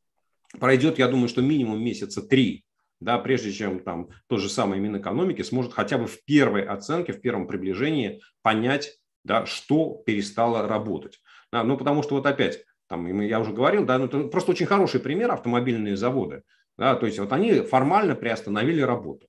пройдет, 0.58 0.98
я 0.98 1.08
думаю, 1.08 1.28
что 1.28 1.40
минимум 1.40 1.82
месяца 1.82 2.20
три, 2.20 2.66
да, 3.00 3.18
прежде 3.18 3.52
чем 3.52 3.80
там 3.80 4.10
тот 4.28 4.40
же 4.40 4.48
самый 4.48 4.78
Минэкономики 4.78 5.42
сможет 5.42 5.72
хотя 5.72 5.98
бы 5.98 6.06
в 6.06 6.24
первой 6.24 6.64
оценке, 6.64 7.12
в 7.12 7.20
первом 7.20 7.46
приближении 7.46 8.20
понять, 8.42 8.98
да, 9.24 9.46
что 9.46 10.02
перестало 10.06 10.68
работать. 10.68 11.20
Да, 11.52 11.64
ну, 11.64 11.76
потому 11.76 12.02
что 12.02 12.14
вот 12.14 12.26
опять, 12.26 12.64
там, 12.88 13.20
я 13.20 13.40
уже 13.40 13.52
говорил, 13.52 13.84
да, 13.84 13.98
ну, 13.98 14.06
это 14.06 14.24
просто 14.24 14.52
очень 14.52 14.66
хороший 14.66 15.00
пример 15.00 15.30
автомобильные 15.32 15.96
заводы. 15.96 16.42
Да, 16.76 16.94
то 16.94 17.06
есть 17.06 17.18
вот 17.18 17.32
они 17.32 17.60
формально 17.60 18.14
приостановили 18.14 18.80
работу. 18.80 19.26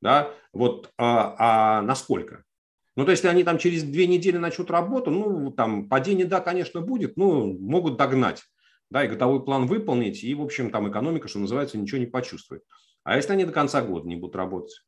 Да, 0.00 0.30
вот, 0.52 0.92
а, 0.98 1.78
а 1.78 1.82
насколько? 1.82 2.44
Ну, 2.96 3.04
то 3.04 3.10
есть, 3.10 3.24
если 3.24 3.32
они 3.34 3.42
там 3.42 3.58
через 3.58 3.82
две 3.82 4.06
недели 4.06 4.36
начнут 4.36 4.70
работу, 4.70 5.10
ну, 5.10 5.50
там 5.50 5.88
падение, 5.88 6.26
да, 6.26 6.40
конечно, 6.40 6.80
будет, 6.80 7.16
ну, 7.16 7.58
могут 7.58 7.96
догнать, 7.96 8.42
да, 8.90 9.04
и 9.04 9.08
готовый 9.08 9.44
план 9.44 9.66
выполнить, 9.66 10.22
и, 10.24 10.34
в 10.34 10.42
общем, 10.42 10.70
там 10.70 10.90
экономика, 10.90 11.28
что 11.28 11.38
называется, 11.38 11.78
ничего 11.78 11.98
не 11.98 12.06
почувствует. 12.06 12.62
А 13.02 13.16
если 13.16 13.32
они 13.32 13.44
до 13.44 13.52
конца 13.52 13.82
года 13.82 14.08
не 14.08 14.16
будут 14.16 14.36
работать? 14.36 14.84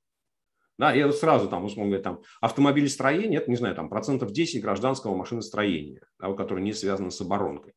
Да, 0.78 0.94
и 0.94 1.11
сразу 1.12 1.48
там, 1.48 1.64
условно 1.64 1.90
говоря, 1.90 2.02
там 2.02 2.20
автомобилестроение, 2.40 3.40
это, 3.40 3.50
не 3.50 3.56
знаю, 3.56 3.74
там 3.74 3.88
процентов 3.88 4.32
10 4.32 4.62
гражданского 4.62 5.16
машиностроения, 5.16 6.02
да, 6.18 6.32
которое 6.35 6.62
не 6.62 6.74
связано 6.74 7.11
с 7.11 7.20
оборонкой 7.20 7.74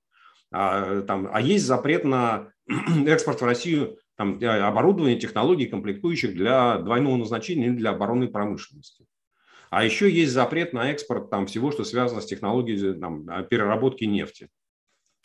а, 0.51 1.01
там, 1.01 1.29
а 1.31 1.41
есть 1.41 1.65
запрет 1.65 2.03
на 2.03 2.51
экспорт 3.05 3.41
в 3.41 3.45
Россию 3.45 3.97
там, 4.15 4.39
оборудования, 4.41 5.19
технологий, 5.19 5.67
комплектующих 5.67 6.33
для 6.33 6.77
двойного 6.79 7.15
назначения 7.15 7.67
или 7.67 7.75
для 7.75 7.91
оборонной 7.91 8.27
промышленности. 8.27 9.05
А 9.69 9.85
еще 9.85 10.09
есть 10.09 10.33
запрет 10.33 10.73
на 10.73 10.91
экспорт 10.91 11.29
там, 11.29 11.45
всего, 11.45 11.71
что 11.71 11.83
связано 11.83 12.21
с 12.21 12.25
технологией 12.25 12.99
там, 12.99 13.25
переработки 13.47 14.03
нефти. 14.03 14.49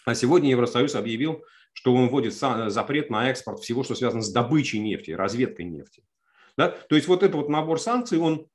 А 0.04 0.14
сегодня 0.14 0.50
Евросоюз 0.50 0.94
объявил, 0.94 1.44
что 1.72 1.94
он 1.94 2.08
вводит 2.08 2.34
запрет 2.34 3.10
на 3.10 3.30
экспорт 3.30 3.60
всего, 3.60 3.82
что 3.82 3.94
связано 3.94 4.22
с 4.22 4.32
добычей 4.32 4.78
нефти, 4.78 5.10
разведкой 5.10 5.66
нефти. 5.66 6.04
Да? 6.56 6.68
То 6.68 6.94
есть 6.94 7.08
вот 7.08 7.22
этот 7.22 7.36
вот 7.36 7.48
набор 7.48 7.80
санкций, 7.80 8.18
он, 8.18 8.46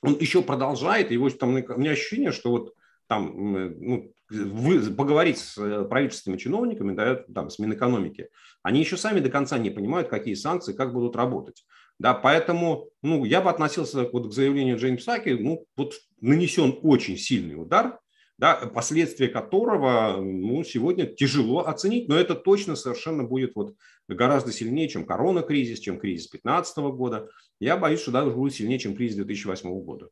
он 0.00 0.16
еще 0.18 0.42
продолжает. 0.42 1.10
И 1.10 1.16
вот 1.16 1.38
там, 1.38 1.50
у 1.50 1.78
меня 1.78 1.92
ощущение, 1.92 2.30
что 2.30 2.50
вот 2.50 2.74
там 3.08 3.32
ну, 3.80 4.12
вы, 4.30 4.80
поговорить 4.94 5.38
с 5.38 5.58
э, 5.58 5.84
правительственными 5.84 6.38
чиновниками, 6.38 6.94
да, 6.94 7.16
там, 7.34 7.50
с 7.50 7.58
Минэкономики, 7.58 8.28
они 8.62 8.80
еще 8.80 8.96
сами 8.96 9.20
до 9.20 9.28
конца 9.28 9.58
не 9.58 9.70
понимают, 9.70 10.08
какие 10.08 10.34
санкции, 10.34 10.72
как 10.72 10.92
будут 10.92 11.16
работать. 11.16 11.64
Да, 11.98 12.14
поэтому 12.14 12.88
ну, 13.02 13.24
я 13.24 13.40
бы 13.40 13.50
относился 13.50 14.08
вот 14.10 14.28
к 14.28 14.32
заявлению 14.32 14.78
Джейн 14.78 14.96
Псаки, 14.96 15.30
ну, 15.30 15.66
вот 15.76 15.94
нанесен 16.20 16.78
очень 16.82 17.18
сильный 17.18 17.60
удар, 17.60 17.98
да, 18.42 18.56
последствия 18.56 19.28
которого 19.28 20.16
ну, 20.20 20.64
сегодня 20.64 21.06
тяжело 21.06 21.60
оценить, 21.60 22.08
но 22.08 22.16
это 22.16 22.34
точно 22.34 22.74
совершенно 22.74 23.22
будет 23.22 23.54
вот 23.54 23.76
гораздо 24.08 24.50
сильнее, 24.50 24.88
чем 24.88 25.06
корона-кризис, 25.06 25.78
чем 25.78 26.00
кризис 26.00 26.28
2015 26.28 26.78
года. 26.78 27.28
Я 27.60 27.76
боюсь, 27.76 28.00
что 28.00 28.10
даже 28.10 28.32
будет 28.32 28.52
сильнее, 28.52 28.80
чем 28.80 28.96
кризис 28.96 29.14
2008 29.14 29.84
года. 29.84 30.08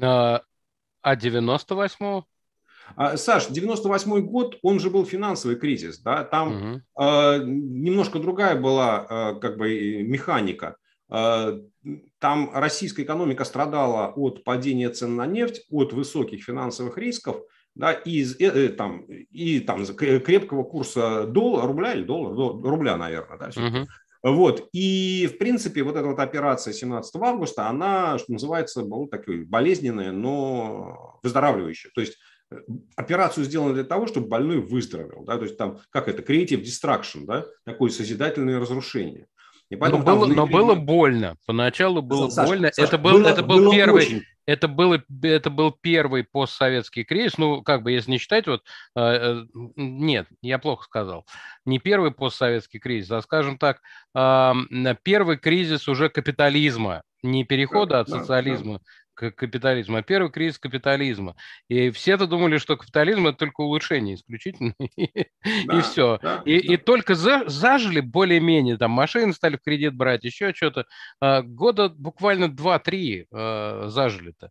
А, 0.00 0.42
А 1.02 1.16
98-го? 1.16 2.24
А, 2.94 3.16
Саш, 3.16 3.48
98 3.48 4.20
год, 4.20 4.60
он 4.62 4.78
же 4.78 4.88
был 4.90 5.04
финансовый 5.04 5.56
кризис, 5.56 5.98
да, 5.98 6.22
там 6.22 6.48
угу. 6.48 7.04
э, 7.04 7.42
немножко 7.44 8.20
другая 8.20 8.54
была 8.54 9.06
э, 9.10 9.40
как 9.40 9.56
бы 9.56 10.04
механика. 10.04 10.76
Э, 11.14 11.60
там 12.18 12.50
российская 12.52 13.02
экономика 13.02 13.44
страдала 13.44 14.12
от 14.16 14.42
падения 14.42 14.90
цен 14.90 15.14
на 15.14 15.26
нефть, 15.26 15.64
от 15.70 15.92
высоких 15.92 16.42
финансовых 16.42 16.98
рисков, 16.98 17.40
да, 17.74 17.92
и, 17.92 18.22
и, 18.22 18.44
э, 18.44 18.68
там, 18.70 19.02
и 19.04 19.60
там 19.60 19.84
крепкого 19.86 20.64
курса 20.64 21.26
доллара, 21.26 21.66
рубля 21.66 21.94
или 21.94 22.02
доллара, 22.02 22.34
рубля, 22.68 22.96
наверное, 22.96 23.38
да. 23.38 23.50
Вот. 24.22 24.70
И, 24.72 25.28
в 25.32 25.36
принципе, 25.36 25.82
вот 25.82 25.96
эта 25.96 26.06
вот 26.06 26.18
операция 26.18 26.72
17 26.72 27.14
августа, 27.16 27.68
она, 27.68 28.18
что 28.18 28.32
называется, 28.32 28.82
была 28.82 29.06
такой 29.06 29.44
болезненная, 29.44 30.12
но 30.12 31.20
выздоравливающая. 31.22 31.90
То 31.94 32.00
есть 32.00 32.16
операцию 32.96 33.44
сделано 33.44 33.74
для 33.74 33.84
того, 33.84 34.06
чтобы 34.06 34.28
больной 34.28 34.60
выздоровел. 34.62 35.24
Да? 35.24 35.36
То 35.36 35.44
есть 35.44 35.58
там, 35.58 35.78
как 35.90 36.08
это, 36.08 36.22
creative 36.22 36.62
destruction, 36.62 37.26
да? 37.26 37.44
такое 37.64 37.90
созидательное 37.90 38.58
разрушение. 38.58 39.26
И 39.70 39.76
но, 39.76 39.98
было, 39.98 40.26
но 40.26 40.46
было 40.46 40.74
больно. 40.74 41.36
Поначалу 41.46 42.02
было 42.02 42.28
Саша, 42.28 42.48
больно. 42.48 42.70
Саша, 42.72 42.88
это 42.88 42.98
был, 42.98 43.12
было, 43.12 43.28
это 43.28 43.42
был 43.42 43.70
первый, 43.70 44.04
очень... 44.04 44.22
это 44.46 44.68
был, 44.68 44.94
это 45.22 45.50
был 45.50 45.72
первый 45.72 46.24
постсоветский 46.24 47.04
кризис. 47.04 47.38
Ну, 47.38 47.62
как 47.62 47.82
бы, 47.82 47.92
если 47.92 48.10
не 48.10 48.18
считать, 48.18 48.46
вот, 48.46 48.62
э, 48.94 49.00
э, 49.00 49.44
нет, 49.76 50.28
я 50.42 50.58
плохо 50.58 50.84
сказал. 50.84 51.26
Не 51.64 51.78
первый 51.78 52.10
постсоветский 52.10 52.78
кризис, 52.78 53.10
а, 53.10 53.22
скажем 53.22 53.56
так, 53.56 53.80
э, 54.14 54.52
первый 55.02 55.38
кризис 55.38 55.88
уже 55.88 56.10
капитализма, 56.10 57.02
не 57.22 57.44
перехода 57.44 57.94
да, 57.94 58.00
от 58.00 58.08
социализма 58.10 58.74
да, 58.74 58.78
к 58.78 59.03
капитализму, 59.14 59.96
а 59.96 60.02
первый 60.02 60.30
кризис 60.30 60.58
капитализма. 60.58 61.36
И 61.68 61.90
все-то 61.90 62.26
думали, 62.26 62.58
что 62.58 62.76
капитализм 62.76 63.26
это 63.26 63.38
только 63.38 63.60
улучшение 63.60 64.16
исключительно, 64.16 64.74
да, 64.78 65.78
и 65.78 65.80
все. 65.82 66.18
Да, 66.22 66.42
и, 66.44 66.66
да. 66.66 66.74
и 66.74 66.76
только 66.76 67.14
за, 67.14 67.44
зажили 67.46 68.00
более-менее, 68.00 68.76
там 68.76 68.90
машины 68.90 69.32
стали 69.32 69.56
в 69.56 69.62
кредит 69.62 69.94
брать, 69.94 70.24
еще 70.24 70.52
что-то. 70.52 70.86
А, 71.20 71.42
года 71.42 71.88
буквально 71.88 72.46
2-3 72.46 73.26
а, 73.32 73.88
зажили-то. 73.88 74.50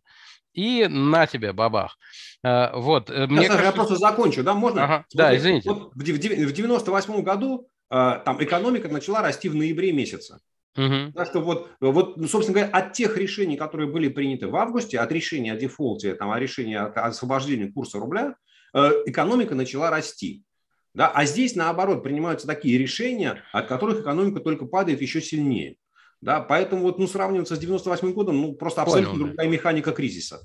И 0.52 0.86
на 0.88 1.26
тебе, 1.26 1.52
бабах. 1.52 1.98
А, 2.44 2.76
вот. 2.76 3.10
Э, 3.10 3.26
мне 3.26 3.42
я, 3.42 3.48
кажется... 3.48 3.66
я 3.66 3.72
просто 3.72 3.96
закончу, 3.96 4.42
да, 4.44 4.54
можно? 4.54 4.84
Ага, 4.84 5.04
да, 5.12 5.36
извините. 5.36 5.70
Вот 5.70 5.92
в 5.94 6.02
98 6.02 7.22
году 7.22 7.68
там 7.90 8.42
экономика 8.42 8.88
начала 8.88 9.22
расти 9.22 9.48
в 9.48 9.54
ноябре 9.54 9.92
месяце. 9.92 10.38
Угу. 10.76 11.12
Так 11.14 11.28
что 11.28 11.40
вот, 11.40 11.70
вот, 11.80 12.16
ну, 12.16 12.26
собственно 12.26 12.58
говоря, 12.58 12.76
от 12.76 12.92
тех 12.94 13.16
решений, 13.16 13.56
которые 13.56 13.88
были 13.90 14.08
приняты 14.08 14.48
в 14.48 14.56
августе, 14.56 14.98
от 14.98 15.12
решения 15.12 15.52
о 15.52 15.56
дефолте, 15.56 16.14
там, 16.14 16.30
о 16.30 16.40
решении 16.40 16.74
о 16.74 16.86
освобождении 16.86 17.70
курса 17.70 17.98
рубля, 17.98 18.34
э, 18.74 18.90
экономика 19.06 19.54
начала 19.54 19.90
расти. 19.90 20.42
Да? 20.92 21.10
А 21.10 21.24
здесь, 21.26 21.54
наоборот, 21.54 22.02
принимаются 22.02 22.46
такие 22.46 22.78
решения, 22.78 23.42
от 23.52 23.66
которых 23.68 24.00
экономика 24.00 24.40
только 24.40 24.66
падает 24.66 25.00
еще 25.00 25.20
сильнее. 25.20 25.76
Да? 26.20 26.40
Поэтому 26.40 26.82
вот, 26.82 26.98
ну, 26.98 27.06
сравниваться 27.06 27.54
с 27.54 27.58
98 27.58 28.12
годом, 28.12 28.40
ну, 28.40 28.54
просто 28.54 28.82
абсолютно 28.82 29.12
Понял, 29.12 29.26
другая 29.26 29.48
механика 29.48 29.92
кризиса. 29.92 30.40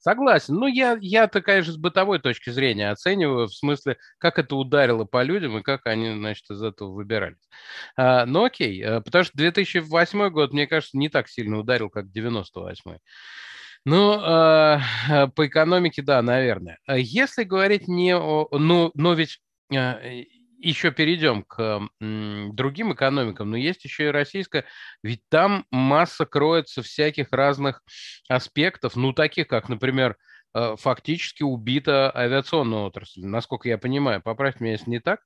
Согласен. 0.00 0.54
Ну, 0.54 0.66
я, 0.66 0.96
я-то, 0.98 1.42
конечно, 1.42 1.74
с 1.74 1.76
бытовой 1.76 2.20
точки 2.20 2.48
зрения 2.48 2.90
оцениваю, 2.90 3.48
в 3.48 3.54
смысле, 3.54 3.98
как 4.16 4.38
это 4.38 4.56
ударило 4.56 5.04
по 5.04 5.22
людям 5.22 5.58
и 5.58 5.62
как 5.62 5.86
они, 5.86 6.14
значит, 6.14 6.50
из 6.50 6.62
этого 6.62 6.90
выбирались. 6.90 7.48
А, 7.96 8.24
ну, 8.24 8.44
окей, 8.44 8.82
э, 8.82 9.02
потому 9.02 9.24
что 9.24 9.36
2008 9.36 10.30
год, 10.30 10.54
мне 10.54 10.66
кажется, 10.66 10.96
не 10.96 11.10
так 11.10 11.28
сильно 11.28 11.58
ударил, 11.58 11.90
как 11.90 12.10
98 12.10 12.96
ну, 13.84 14.20
э, 14.20 14.78
по 15.34 15.46
экономике, 15.46 16.02
да, 16.02 16.20
наверное. 16.22 16.78
Если 16.86 17.44
говорить 17.44 17.88
не 17.88 18.14
о... 18.14 18.46
Ну, 18.52 18.90
но 18.94 19.14
ведь 19.14 19.40
э, 19.72 20.24
еще 20.60 20.90
перейдем 20.90 21.42
к 21.42 21.88
другим 21.98 22.92
экономикам, 22.92 23.50
но 23.50 23.56
есть 23.56 23.84
еще 23.84 24.08
и 24.08 24.12
российская, 24.12 24.64
ведь 25.02 25.22
там 25.28 25.64
масса 25.70 26.26
кроется 26.26 26.82
всяких 26.82 27.28
разных 27.32 27.82
аспектов, 28.28 28.96
ну, 28.96 29.12
таких 29.12 29.48
как, 29.48 29.68
например, 29.68 30.16
э, 30.54 30.76
фактически 30.78 31.42
убита 31.42 32.14
авиационная 32.14 32.80
отрасль, 32.80 33.24
насколько 33.24 33.68
я 33.68 33.78
понимаю, 33.78 34.22
поправьте 34.22 34.62
меня, 34.64 34.72
если 34.72 34.90
не 34.90 35.00
так, 35.00 35.20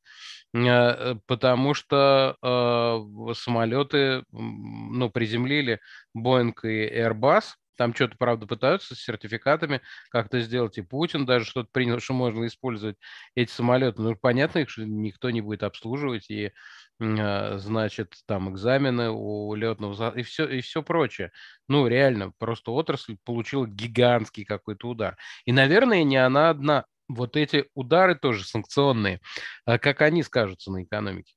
э, 0.55 1.17
потому 1.27 1.75
что 1.75 2.37
э, 2.43 3.35
самолеты, 3.35 4.25
ну, 4.31 5.11
приземлили 5.11 5.81
Boeing 6.17 6.55
и 6.63 6.89
Airbus, 6.99 7.55
там 7.77 7.95
что-то, 7.95 8.17
правда, 8.17 8.47
пытаются 8.47 8.95
с 8.95 9.01
сертификатами 9.01 9.81
как-то 10.11 10.41
сделать. 10.41 10.79
И 10.79 10.83
Путин 10.83 11.27
даже 11.27 11.45
что-то 11.45 11.69
принял, 11.73 12.01
что 12.01 12.15
можно 12.15 12.47
использовать 12.47 12.97
эти 13.35 13.51
самолеты. 13.51 14.03
Ну, 14.03 14.17
понятно, 14.17 14.61
их 14.61 14.69
никто 14.77 15.31
не 15.31 15.41
будет 15.41 15.63
обслуживать. 15.63 16.31
И, 16.31 16.53
а, 17.01 17.59
значит, 17.59 18.15
там 18.27 18.53
экзамены 18.53 19.11
у 19.11 19.55
летного... 19.55 20.17
И 20.17 20.23
все, 20.23 20.47
и 20.47 20.61
все 20.61 20.83
прочее. 20.83 21.33
Ну, 21.69 21.87
реально, 21.87 22.33
просто 22.39 22.71
отрасль 22.73 23.17
получила 23.25 23.67
гигантский 23.67 24.45
какой-то 24.45 24.89
удар. 24.89 25.17
И, 25.45 25.53
наверное, 25.53 26.05
не 26.05 26.17
она 26.17 26.51
одна. 26.51 26.85
Вот 27.09 27.37
эти 27.37 27.67
удары 27.75 28.15
тоже 28.15 28.45
санкционные. 28.45 29.21
А 29.67 29.79
как 29.79 30.01
они 30.03 30.23
скажутся 30.23 30.71
на 30.73 30.85
экономике? 30.85 31.35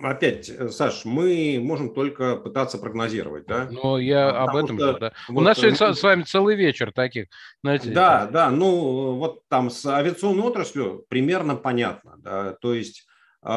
Опять, 0.00 0.48
э, 0.48 0.68
Саш, 0.68 1.04
мы 1.04 1.60
можем 1.62 1.92
только 1.92 2.36
пытаться 2.36 2.78
прогнозировать, 2.78 3.46
да? 3.46 3.68
Ну, 3.70 3.98
я 3.98 4.28
Потому 4.28 4.48
об 4.48 4.56
этом 4.64 4.78
что, 4.78 4.92
же, 4.92 4.98
да. 4.98 5.12
Вот, 5.28 5.40
У 5.40 5.44
нас 5.44 5.58
сегодня 5.58 5.94
с 5.94 6.02
вами 6.02 6.22
целый 6.22 6.56
вечер 6.56 6.92
таких, 6.92 7.26
знаете. 7.62 7.90
Да, 7.90 8.26
да, 8.26 8.50
ну, 8.50 9.16
вот 9.16 9.42
там 9.48 9.68
с 9.68 9.84
авиационной 9.84 10.44
отраслью 10.44 11.04
примерно 11.08 11.56
понятно, 11.56 12.14
да, 12.18 12.56
то 12.60 12.72
есть, 12.72 13.06
э, 13.42 13.48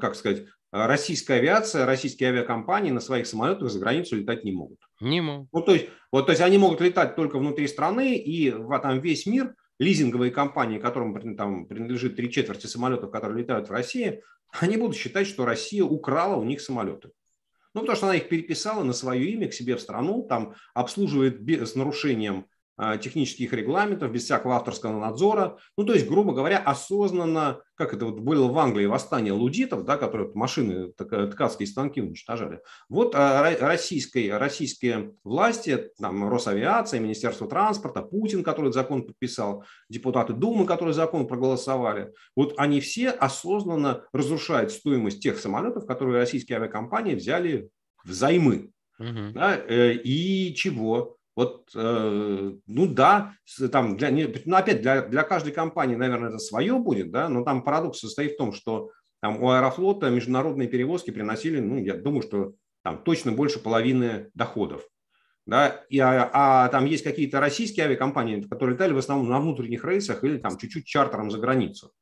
как 0.00 0.14
сказать, 0.16 0.44
российская 0.70 1.34
авиация, 1.34 1.86
российские 1.86 2.30
авиакомпании 2.30 2.90
на 2.90 3.00
своих 3.00 3.26
самолетах 3.26 3.70
за 3.70 3.78
границу 3.78 4.16
летать 4.16 4.44
не 4.44 4.52
могут. 4.52 4.80
Не 5.00 5.22
могут. 5.22 5.48
Ну, 5.52 5.62
то 5.62 5.72
есть, 5.72 5.88
вот, 6.12 6.26
то 6.26 6.32
есть 6.32 6.42
они 6.42 6.58
могут 6.58 6.80
летать 6.82 7.16
только 7.16 7.38
внутри 7.38 7.68
страны, 7.68 8.16
и 8.16 8.50
в, 8.50 8.78
там 8.80 9.00
весь 9.00 9.24
мир 9.24 9.54
лизинговые 9.78 10.30
компании, 10.30 10.78
которым 10.78 11.36
там 11.36 11.66
принадлежит 11.66 12.16
три 12.16 12.30
четверти 12.30 12.66
самолетов, 12.66 13.10
которые 13.10 13.42
летают 13.42 13.68
в 13.68 13.72
России, 13.72 14.22
они 14.60 14.76
будут 14.76 14.96
считать, 14.96 15.26
что 15.26 15.44
Россия 15.44 15.84
украла 15.84 16.36
у 16.36 16.44
них 16.44 16.60
самолеты. 16.60 17.10
Ну, 17.74 17.80
потому 17.80 17.96
что 17.96 18.06
она 18.06 18.16
их 18.16 18.28
переписала 18.28 18.84
на 18.84 18.92
свое 18.92 19.30
имя 19.30 19.48
к 19.48 19.54
себе 19.54 19.76
в 19.76 19.80
страну, 19.80 20.26
там 20.28 20.54
обслуживает 20.74 21.40
с 21.66 21.74
нарушением 21.74 22.46
технических 23.00 23.52
регламентов, 23.52 24.10
без 24.10 24.24
всякого 24.24 24.56
авторского 24.56 24.98
надзора. 24.98 25.58
Ну, 25.76 25.84
то 25.84 25.92
есть, 25.92 26.08
грубо 26.08 26.32
говоря, 26.32 26.58
осознанно, 26.58 27.60
как 27.76 27.94
это 27.94 28.06
вот 28.06 28.20
было 28.20 28.50
в 28.50 28.58
Англии, 28.58 28.86
восстание 28.86 29.32
лудитов, 29.32 29.84
да, 29.84 29.96
которые 29.96 30.30
машины, 30.34 30.92
ткацкие 30.92 31.66
станки 31.66 32.00
уничтожали. 32.00 32.60
Вот 32.88 33.14
а, 33.14 33.42
российские, 33.60 34.36
российские 34.38 35.14
власти, 35.22 35.90
там, 36.00 36.28
Росавиация, 36.28 37.00
Министерство 37.00 37.48
транспорта, 37.48 38.02
Путин, 38.02 38.42
который 38.42 38.72
закон 38.72 39.06
подписал, 39.06 39.64
депутаты 39.88 40.32
Думы, 40.32 40.66
которые 40.66 40.94
закон 40.94 41.28
проголосовали, 41.28 42.12
вот 42.34 42.54
они 42.56 42.80
все 42.80 43.10
осознанно 43.10 44.04
разрушают 44.12 44.72
стоимость 44.72 45.22
тех 45.22 45.38
самолетов, 45.38 45.86
которые 45.86 46.18
российские 46.18 46.58
авиакомпании 46.58 47.14
взяли 47.14 47.70
взаймы. 48.04 48.70
Угу. 48.98 49.32
Да, 49.34 49.56
э, 49.56 49.94
и 49.94 50.54
чего? 50.54 51.16
Вот, 51.36 51.70
э, 51.74 52.52
ну 52.66 52.86
да, 52.86 53.34
там 53.72 53.96
для, 53.96 54.10
ну 54.10 54.56
опять 54.56 54.82
для, 54.82 55.02
для 55.02 55.22
каждой 55.24 55.52
компании, 55.52 55.96
наверное, 55.96 56.28
это 56.28 56.38
свое 56.38 56.78
будет, 56.78 57.10
да, 57.10 57.28
но 57.28 57.42
там 57.42 57.64
парадокс 57.64 57.98
состоит 57.98 58.34
в 58.34 58.36
том, 58.36 58.52
что 58.52 58.90
там 59.20 59.42
у 59.42 59.50
Аэрофлота 59.50 60.10
международные 60.10 60.68
перевозки 60.68 61.10
приносили, 61.10 61.58
ну, 61.58 61.78
я 61.78 61.96
думаю, 61.96 62.22
что 62.22 62.52
там 62.82 63.02
точно 63.02 63.32
больше 63.32 63.58
половины 63.58 64.30
доходов. 64.34 64.86
Да, 65.46 65.84
и, 65.90 65.98
а, 65.98 66.30
а 66.32 66.68
там 66.68 66.86
есть 66.86 67.04
какие-то 67.04 67.38
российские 67.38 67.86
авиакомпании, 67.86 68.40
которые 68.42 68.74
летали 68.74 68.92
в 68.92 68.98
основном 68.98 69.28
на 69.28 69.40
внутренних 69.40 69.84
рейсах 69.84 70.24
или 70.24 70.38
там 70.38 70.56
чуть-чуть 70.56 70.86
чартером 70.86 71.30
за 71.30 71.38
границу. 71.38 71.92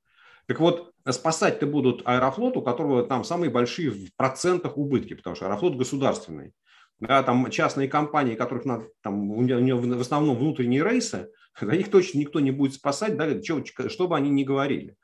Так 0.47 0.61
вот, 0.61 0.93
спасать-то 1.09 1.67
будут 1.67 2.03
Аэрофлот, 2.05 2.57
у 2.57 2.63
которого 2.63 3.05
там 3.05 3.25
самые 3.25 3.51
большие 3.51 3.91
в 3.91 4.15
процентах 4.17 4.77
убытки, 4.77 5.15
потому 5.15 5.35
что 5.35 5.47
Аэрофлот 5.47 5.77
государственный 5.77 6.53
да, 7.03 7.25
там 7.25 7.51
частные 7.51 7.89
компании, 7.89 8.37
которых 8.37 8.65
надо, 8.65 8.87
там, 9.03 9.31
у 9.33 9.43
нее 9.43 9.75
в 9.75 10.01
основном 10.01 10.39
внутренние 10.39 10.85
рейсы, 10.85 11.31
за 11.61 11.77
них 11.77 11.91
точно 11.91 12.19
никто 12.19 12.39
не 12.39 12.53
будет 12.53 12.75
спасать, 12.75 13.17
да, 13.17 13.29
что, 13.43 13.89
что 13.89 14.07
бы 14.07 14.17
они 14.17 14.31
ни 14.31 14.45
говорили. 14.45 14.97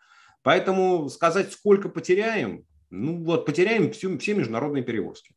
Поэтому 0.43 1.09
сказать, 1.09 1.53
сколько 1.53 1.89
потеряем, 1.89 2.65
ну 2.91 3.25
вот 3.25 3.45
потеряем 3.45 3.91
всю, 3.91 4.17
все 4.19 4.35
международные 4.35 4.85
перевозки. 4.85 5.35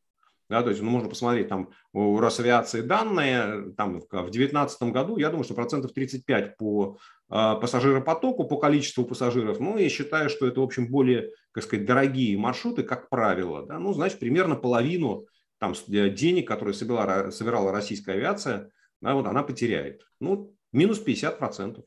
Да, 0.50 0.62
то 0.62 0.70
есть 0.70 0.82
ну, 0.82 0.92
можно 0.92 1.10
посмотреть 1.10 1.48
там 1.48 1.70
у 1.94 2.20
Росавиации 2.20 2.82
данные, 2.82 3.72
там 3.78 4.02
в 4.02 4.10
2019 4.10 4.84
году, 4.92 5.18
я 5.18 5.30
думаю, 5.30 5.46
что 5.46 5.54
процентов 5.54 5.94
35 5.94 6.58
по 6.58 6.98
э, 7.30 7.56
пассажиропотоку, 7.60 8.44
по 8.44 8.58
количеству 8.58 9.06
пассажиров, 9.06 9.62
ну, 9.62 9.78
я 9.78 9.88
считаю, 9.88 10.30
что 10.30 10.46
это, 10.46 10.60
в 10.60 10.64
общем, 10.64 10.88
более, 10.88 11.32
как 11.54 11.64
сказать, 11.64 11.86
дорогие 11.86 12.38
маршруты, 12.38 12.84
как 12.84 13.10
правило, 13.10 13.66
да, 13.66 13.80
ну, 13.80 13.94
значит, 13.94 14.20
примерно 14.20 14.58
половину 14.58 15.26
там, 15.62 15.76
денег, 15.88 16.48
которые 16.48 16.74
собирала, 16.74 17.30
собирала 17.30 17.72
российская 17.72 18.14
авиация, 18.14 18.72
да, 19.00 19.14
вот 19.14 19.28
она 19.28 19.44
потеряет. 19.44 20.02
Ну, 20.20 20.56
минус 20.72 21.00
50%. 21.06 21.84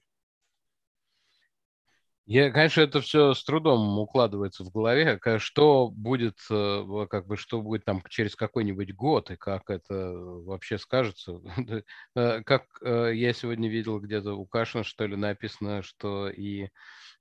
Я, 2.27 2.53
конечно, 2.53 2.83
это 2.83 3.01
все 3.01 3.35
с 3.35 3.43
трудом 3.45 3.99
укладывается 3.99 4.63
в 4.63 4.71
голове, 4.71 5.19
что 5.39 5.91
будет, 5.91 6.39
э, 6.51 7.07
как 7.11 7.27
бы, 7.27 7.37
что 7.37 7.61
будет 7.61 7.85
там 7.85 8.01
через 8.09 8.37
какой-нибудь 8.37 8.95
год 8.95 9.33
и 9.33 9.37
как 9.37 9.69
это 9.69 10.13
вообще 10.13 10.79
скажется. 10.79 11.41
Э, 12.15 12.43
как 12.45 12.67
э, 12.81 13.11
я 13.15 13.33
сегодня 13.33 13.69
видел 13.69 13.99
где-то 13.99 14.35
у 14.35 14.47
Кашина, 14.47 14.85
что 14.85 15.05
ли, 15.05 15.17
написано, 15.17 15.83
что 15.83 16.29
и 16.29 16.69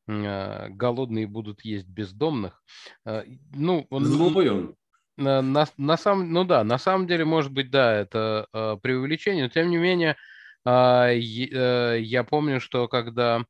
голодные 0.05 1.27
будут 1.27 1.63
есть 1.63 1.87
бездомных. 1.87 2.61
Ну, 3.05 3.87
Злой 3.89 4.49
он. 4.49 4.75
На, 5.17 5.41
на, 5.41 5.65
на 5.77 5.97
самом, 5.97 6.31
ну 6.31 6.43
да, 6.43 6.63
на 6.63 6.77
самом 6.77 7.07
деле, 7.07 7.23
может 7.25 7.51
быть, 7.51 7.69
да, 7.69 7.93
это 7.93 8.47
э, 8.51 8.77
преувеличение, 8.81 9.43
но 9.43 9.49
тем 9.49 9.69
не 9.69 9.77
менее, 9.77 10.17
э, 10.65 11.99
я 11.99 12.23
помню, 12.23 12.59
что 12.59 12.87
когда 12.87 13.45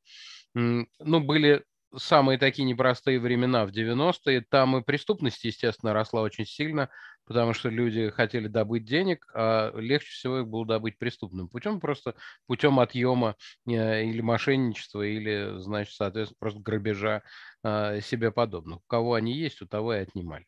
ну, 0.53 1.19
были 1.19 1.63
самые 1.95 2.37
такие 2.37 2.65
непростые 2.65 3.19
времена 3.19 3.65
в 3.65 3.71
90-е. 3.71 4.41
Там 4.49 4.77
и 4.77 4.83
преступность, 4.83 5.43
естественно, 5.43 5.93
росла 5.93 6.21
очень 6.21 6.45
сильно, 6.45 6.89
потому 7.25 7.53
что 7.53 7.69
люди 7.69 8.09
хотели 8.09 8.47
добыть 8.47 8.85
денег, 8.85 9.27
а 9.33 9.71
легче 9.77 10.09
всего 10.11 10.39
их 10.39 10.47
было 10.47 10.65
добыть 10.65 10.97
преступным 10.97 11.47
путем, 11.47 11.79
просто 11.79 12.15
путем 12.47 12.79
отъема 12.79 13.35
э, 13.67 14.03
или 14.05 14.21
мошенничества, 14.21 15.01
или, 15.03 15.59
значит, 15.59 15.93
соответственно, 15.93 16.37
просто 16.39 16.59
грабежа 16.61 17.23
а, 17.63 18.01
себе 18.01 18.31
подобных. 18.31 18.79
У 18.79 18.87
кого 18.87 19.13
они 19.13 19.33
есть, 19.33 19.61
у 19.61 19.67
того 19.67 19.93
и 19.93 19.99
отнимали. 19.99 20.45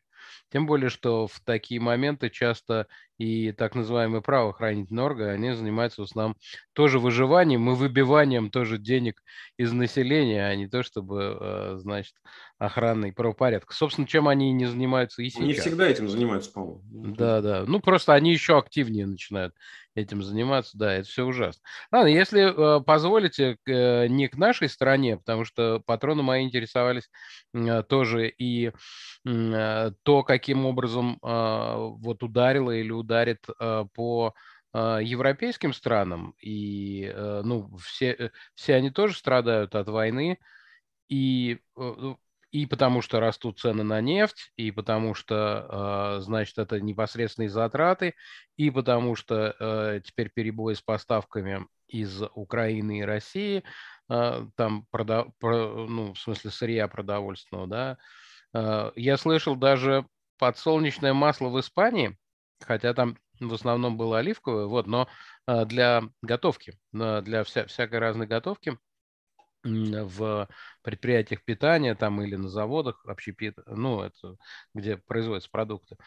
Тем 0.50 0.66
более, 0.68 0.90
что 0.90 1.28
в 1.28 1.40
такие 1.42 1.80
моменты 1.82 2.30
часто 2.30 2.88
и 3.18 3.52
так 3.52 3.76
называемые 3.76 4.22
правоохранительные 4.22 5.06
органы, 5.06 5.30
они 5.32 5.54
занимаются 5.54 6.02
в 6.02 6.06
основном 6.06 6.36
тоже 6.74 7.00
выживанием 7.00 7.70
и 7.70 7.76
выбиванием 7.76 8.50
тоже 8.52 8.78
денег 8.78 9.22
из 9.58 9.72
населения, 9.72 10.46
а 10.48 10.56
не 10.56 10.68
то, 10.68 10.84
чтобы, 10.84 11.38
э, 11.40 11.78
значит, 12.58 12.72
охраной 12.72 13.14
правопорядка. 13.14 13.74
Собственно, 13.74 14.08
чем 14.08 14.28
они 14.28 14.52
не 14.52 14.66
занимаются 14.66 15.22
и 15.22 15.30
сейчас. 15.30 15.46
Не 15.46 15.54
всегда 15.54 15.88
этим 15.88 16.08
занимаются, 16.08 16.52
по-моему. 16.52 16.82
Да, 17.16 17.42
да. 17.42 17.64
Ну, 17.68 17.80
просто 17.80 18.14
они 18.14 18.32
еще 18.32 18.58
активнее 18.58 19.06
начинают 19.06 19.54
этим 19.96 20.22
заниматься. 20.22 20.78
Да, 20.78 20.94
это 20.94 21.08
все 21.08 21.26
ужасно. 21.26 21.62
Ладно, 21.92 22.08
если 22.10 22.80
э, 22.80 22.82
позволите, 22.84 23.58
э, 23.66 24.08
не 24.08 24.28
к 24.28 24.36
нашей 24.36 24.70
стране, 24.70 25.18
потому 25.18 25.46
что 25.46 25.82
патроны 25.86 26.22
мои 26.22 26.44
интересовались 26.44 27.10
э, 27.54 27.84
тоже 27.84 28.30
и 28.30 28.72
э, 29.26 29.92
то, 30.04 30.24
каким 30.24 30.66
образом 30.66 31.20
э, 31.22 31.76
вот 31.78 32.24
ударило 32.24 32.72
или 32.72 32.92
ударит 32.92 33.46
э, 33.60 33.86
по 33.94 34.34
э, 34.74 35.00
европейским 35.02 35.74
странам. 35.74 36.36
И, 36.42 37.12
э, 37.14 37.42
ну, 37.46 37.76
все, 37.78 38.12
э, 38.12 38.30
все 38.56 38.76
они 38.76 38.92
тоже 38.92 39.16
страдают 39.16 39.76
от 39.76 39.88
войны. 39.88 40.40
И 41.08 41.60
ну, 41.76 42.18
и 42.56 42.66
потому 42.66 43.02
что 43.02 43.20
растут 43.20 43.60
цены 43.60 43.84
на 43.84 44.00
нефть, 44.00 44.54
и 44.56 44.72
потому 44.72 45.14
что, 45.14 45.68
а, 45.68 46.20
значит, 46.22 46.58
это 46.58 46.80
непосредственные 46.80 47.50
затраты, 47.50 48.16
и 48.56 48.72
потому 48.72 49.16
что 49.16 49.54
э, 49.60 50.00
теперь 50.02 50.32
перебои 50.34 50.74
с 50.74 50.82
поставками 50.82 51.68
из 51.90 52.24
Украины 52.34 53.00
и 53.00 53.04
России, 53.04 53.66
а, 54.08 54.48
там, 54.56 54.86
прода, 54.90 55.26
ну, 55.42 56.14
в 56.14 56.18
смысле 56.18 56.50
сырья 56.50 56.88
продовольственного, 56.88 57.68
да. 57.68 57.98
А, 58.54 58.94
я 58.96 59.18
слышал 59.18 59.58
даже 59.58 60.08
подсолнечное 60.40 61.14
масло 61.14 61.50
в 61.50 61.60
Испании, 61.60 62.18
хотя 62.62 62.94
там 62.94 63.18
в 63.42 63.54
основном 63.54 63.98
было 63.98 64.20
оливковое, 64.20 64.68
вот, 64.68 64.88
но 64.88 65.10
для 65.46 66.04
готовки, 66.22 66.80
для 66.94 67.44
вся, 67.44 67.66
всякой 67.66 68.00
разной 68.00 68.28
готовки 68.28 68.78
в 69.66 70.48
предприятиях 70.84 71.44
питания 71.44 71.96
там 71.96 72.22
или 72.22 72.36
на 72.36 72.48
заводах 72.48 73.04
общепит, 73.08 73.58
ну, 73.66 74.02
это 74.02 74.36
где 74.74 74.98
производятся 74.98 75.50
продукты. 75.50 75.98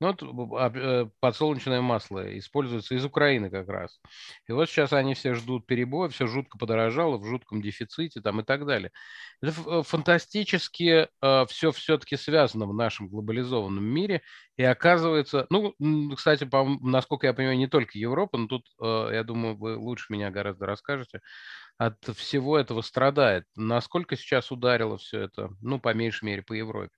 Ну, 0.00 0.14
вот 0.20 0.76
э, 0.76 1.10
подсолнечное 1.20 1.80
масло 1.80 2.38
используется 2.38 2.94
из 2.94 3.04
Украины 3.04 3.50
как 3.50 3.68
раз. 3.68 4.00
И 4.46 4.52
вот 4.52 4.68
сейчас 4.68 4.92
они 4.92 5.14
все 5.14 5.34
ждут 5.34 5.66
перебоя, 5.66 6.08
все 6.08 6.28
жутко 6.28 6.56
подорожало, 6.56 7.18
в 7.18 7.26
жутком 7.26 7.60
дефиците 7.60 8.20
там 8.20 8.40
и 8.40 8.44
так 8.44 8.64
далее. 8.64 8.92
Это 9.42 9.52
э, 9.66 9.82
фантастически 9.82 11.08
э, 11.20 11.46
все 11.48 11.72
все-таки 11.72 12.16
связано 12.16 12.66
в 12.66 12.74
нашем 12.74 13.08
глобализованном 13.08 13.84
мире. 13.84 14.22
И 14.56 14.62
оказывается, 14.62 15.46
ну, 15.50 15.74
кстати, 16.16 16.44
по, 16.44 16.64
насколько 16.80 17.26
я 17.26 17.34
понимаю, 17.34 17.58
не 17.58 17.68
только 17.68 17.98
Европа, 17.98 18.38
но 18.38 18.48
тут, 18.48 18.66
я 18.80 19.22
думаю, 19.22 19.56
вы 19.56 19.76
лучше 19.76 20.12
меня 20.12 20.30
гораздо 20.32 20.66
расскажете, 20.66 21.20
от 21.78 21.96
всего 22.16 22.58
этого 22.58 22.82
страдает. 22.82 23.44
Насколько 23.56 24.16
сейчас 24.16 24.50
ударило 24.50 24.98
все 24.98 25.20
это, 25.20 25.50
ну, 25.62 25.80
по 25.80 25.94
меньшей 25.94 26.24
мере, 26.24 26.42
по 26.42 26.52
Европе? 26.52 26.90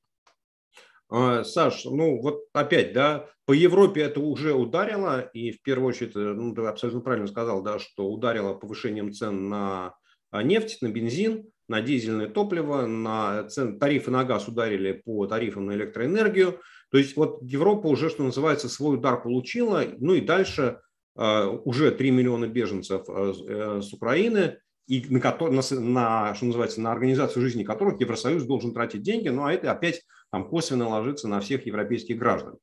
А, 1.11 1.45
Саш, 1.45 1.85
ну 1.85 2.21
вот 2.21 2.45
опять, 2.53 2.93
да, 2.93 3.27
по 3.45 3.53
Европе 3.53 4.03
это 4.03 4.21
уже 4.21 4.55
ударило, 4.55 5.21
и 5.21 5.51
в 5.51 5.63
первую 5.63 5.89
очередь, 5.89 6.15
э, 6.15 6.19
ну, 6.19 6.55
ты 6.55 6.63
абсолютно 6.63 7.01
правильно 7.01 7.27
сказал, 7.27 7.63
да, 7.63 7.79
что 7.79 8.09
ударило 8.09 8.55
повышением 8.55 9.13
цен 9.13 9.49
на 9.49 9.95
а, 10.31 10.43
нефть, 10.43 10.81
на 10.83 10.89
бензин, 10.89 11.51
на 11.69 11.83
дизельное 11.83 12.29
топливо, 12.29 12.87
на 12.87 13.49
цен, 13.49 13.79
тарифы 13.79 14.11
на 14.11 14.25
газ 14.25 14.49
ударили 14.49 14.93
по 15.05 15.27
тарифам 15.27 15.67
на 15.67 15.73
электроэнергию. 15.73 16.61
То 16.91 16.99
есть 16.99 17.17
вот 17.17 17.41
Европа 17.43 17.89
уже, 17.89 18.09
что 18.09 18.23
называется, 18.23 18.69
свой 18.69 18.97
удар 18.97 19.21
получила, 19.21 19.85
ну 19.99 20.15
и 20.15 20.21
дальше 20.21 20.81
э, 21.17 21.47
уже 21.65 21.91
3 21.91 22.11
миллиона 22.13 22.47
беженцев 22.47 23.03
э, 23.09 23.81
с 23.83 23.93
Украины, 23.93 24.59
и 24.91 25.07
на, 25.09 25.21
на, 25.21 25.63
на, 25.81 26.35
что 26.35 26.47
называется, 26.47 26.81
на 26.81 26.91
организацию 26.91 27.43
жизни 27.43 27.63
которых 27.63 28.01
Евросоюз 28.01 28.43
должен 28.43 28.75
тратить 28.75 29.03
деньги, 29.03 29.29
ну 29.29 29.45
а 29.45 29.53
это 29.53 29.71
опять 29.71 30.03
там, 30.33 30.49
косвенно 30.49 30.89
ложится 30.89 31.29
на 31.29 31.39
всех 31.39 31.65
европейских 31.65 32.19
граждан. 32.19 32.59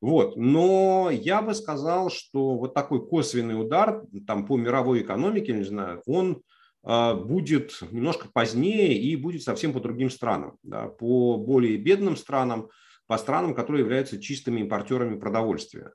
Вот. 0.00 0.36
Но 0.36 1.10
я 1.10 1.42
бы 1.42 1.54
сказал, 1.54 2.08
что 2.08 2.56
вот 2.56 2.72
такой 2.72 3.04
косвенный 3.04 3.60
удар 3.60 4.04
там, 4.28 4.46
по 4.46 4.56
мировой 4.56 5.02
экономике, 5.02 5.54
не 5.54 5.64
знаю, 5.64 6.02
он 6.06 6.40
э, 6.86 7.14
будет 7.14 7.76
немножко 7.90 8.28
позднее 8.32 8.96
и 8.96 9.16
будет 9.16 9.42
совсем 9.42 9.72
по 9.72 9.80
другим 9.80 10.08
странам, 10.08 10.58
да, 10.62 10.86
по 10.86 11.36
более 11.36 11.78
бедным 11.78 12.16
странам, 12.16 12.68
по 13.08 13.18
странам, 13.18 13.56
которые 13.56 13.82
являются 13.82 14.22
чистыми 14.22 14.60
импортерами 14.60 15.18
продовольствия. 15.18 15.94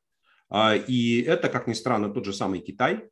Э, 0.51 0.77
и 0.77 1.21
это, 1.21 1.47
как 1.47 1.67
ни 1.67 1.73
странно, 1.73 2.09
тот 2.09 2.25
же 2.25 2.33
самый 2.33 2.59
Китай, 2.59 3.05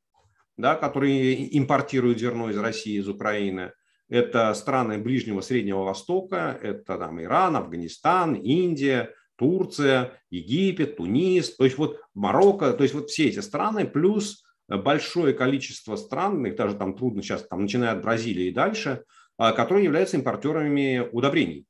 да, 0.60 0.76
которые 0.76 1.58
импортируют 1.58 2.20
зерно 2.20 2.50
из 2.50 2.58
России, 2.58 3.00
из 3.00 3.08
Украины. 3.08 3.72
Это 4.10 4.54
страны 4.54 4.98
Ближнего 4.98 5.40
Среднего 5.40 5.84
Востока, 5.84 6.60
это 6.62 6.98
там 6.98 7.22
Иран, 7.22 7.56
Афганистан, 7.56 8.34
Индия, 8.34 9.14
Турция, 9.38 10.22
Египет, 10.30 10.98
Тунис, 10.98 11.56
то 11.56 11.64
есть 11.64 11.78
вот 11.78 12.02
Марокко, 12.14 12.74
то 12.74 12.84
есть 12.84 12.94
вот 12.94 13.10
все 13.10 13.30
эти 13.30 13.40
страны, 13.40 13.86
плюс 13.86 14.44
большое 14.68 15.34
количество 15.34 15.96
стран, 15.96 16.46
их 16.46 16.58
даже 16.58 16.76
там 16.76 16.94
трудно 16.94 17.22
сейчас, 17.24 17.48
там, 17.48 17.62
начиная 17.62 17.94
от 17.94 18.02
Бразилии 18.02 18.48
и 18.48 18.54
дальше, 18.54 19.06
а, 19.38 19.54
которые 19.54 19.86
являются 19.86 20.18
импортерами 20.18 21.08
удобрений. 21.14 21.66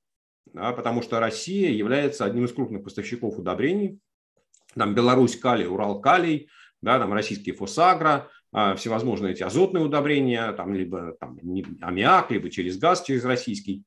Да, 0.52 0.72
потому 0.72 1.04
что 1.04 1.20
Россия 1.20 1.70
является 1.70 2.26
одним 2.26 2.46
из 2.46 2.54
крупных 2.54 2.84
поставщиков 2.84 3.38
удобрений. 3.38 4.00
Там 4.74 4.96
Беларусь 4.96 5.38
калий, 5.38 5.68
Урал 5.68 6.02
калий, 6.02 6.50
да, 6.82 6.98
там 6.98 7.14
российский 7.14 7.52
фосагро, 7.52 8.10
а, 8.10 8.30
всевозможные 8.52 9.34
эти 9.34 9.44
азотные 9.44 9.84
удобрения, 9.84 10.52
там, 10.54 10.74
либо 10.74 11.14
там, 11.20 11.38
аммиак, 11.82 12.32
либо 12.32 12.50
через 12.50 12.78
газ, 12.78 13.04
через 13.04 13.24
российский. 13.24 13.84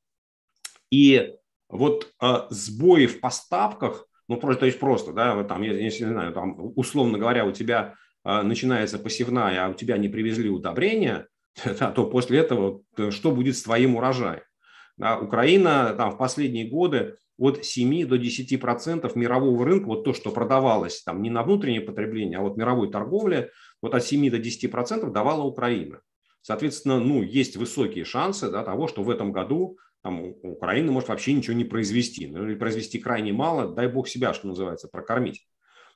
И 0.89 1.33
вот 1.73 2.13
а, 2.19 2.47
сбои 2.49 3.07
в 3.07 3.19
поставках, 3.19 4.07
ну, 4.27 4.37
просто, 4.37 4.61
то 4.61 4.65
есть 4.67 4.79
просто, 4.79 5.11
да, 5.11 5.35
вот 5.35 5.47
там, 5.47 5.63
если, 5.63 6.05
не 6.05 6.11
знаю, 6.11 6.33
там, 6.33 6.55
условно 6.75 7.17
говоря, 7.17 7.45
у 7.45 7.51
тебя 7.51 7.95
а, 8.23 8.43
начинается 8.43 8.99
посевная, 8.99 9.65
а 9.65 9.69
у 9.69 9.73
тебя 9.73 9.97
не 9.97 10.07
привезли 10.07 10.49
удобрения, 10.49 11.27
то 11.95 12.05
после 12.05 12.39
этого 12.39 12.83
э, 12.97 13.11
что 13.11 13.31
будет 13.31 13.57
с 13.57 13.63
твоим 13.63 13.95
урожаем? 13.95 14.43
Да, 14.97 15.17
Украина 15.19 15.95
там 15.97 16.11
в 16.11 16.17
последние 16.17 16.69
годы 16.69 17.15
от 17.37 17.65
7 17.65 18.07
до 18.07 18.19
10 18.19 18.61
процентов 18.61 19.15
мирового 19.15 19.65
рынка, 19.65 19.87
вот 19.87 20.03
то, 20.03 20.13
что 20.13 20.29
продавалось 20.29 21.01
там 21.01 21.23
не 21.23 21.31
на 21.31 21.41
внутреннее 21.41 21.81
потребление, 21.81 22.37
а 22.37 22.41
вот 22.41 22.55
мировой 22.57 22.91
торговле, 22.91 23.49
вот 23.83 23.93
от 23.93 24.03
7 24.03 24.31
до 24.31 24.39
10 24.39 24.71
процентов 24.71 25.11
давала 25.11 25.43
Украина. 25.43 25.99
Соответственно, 26.41 26.99
ну, 26.99 27.21
есть 27.21 27.57
высокие 27.57 28.05
шансы 28.05 28.49
да, 28.49 28.63
того, 28.63 28.87
что 28.87 29.03
в 29.03 29.09
этом 29.09 29.31
году 29.31 29.77
там, 30.01 30.33
Украина 30.41 30.91
может 30.91 31.09
вообще 31.09 31.33
ничего 31.33 31.55
не 31.55 31.65
произвести, 31.65 32.27
ну, 32.27 32.45
или 32.45 32.55
произвести 32.55 32.97
крайне 32.97 33.31
мало, 33.33 33.73
дай 33.73 33.87
бог 33.87 34.07
себя, 34.07 34.33
что 34.33 34.47
называется, 34.47 34.87
прокормить. 34.87 35.45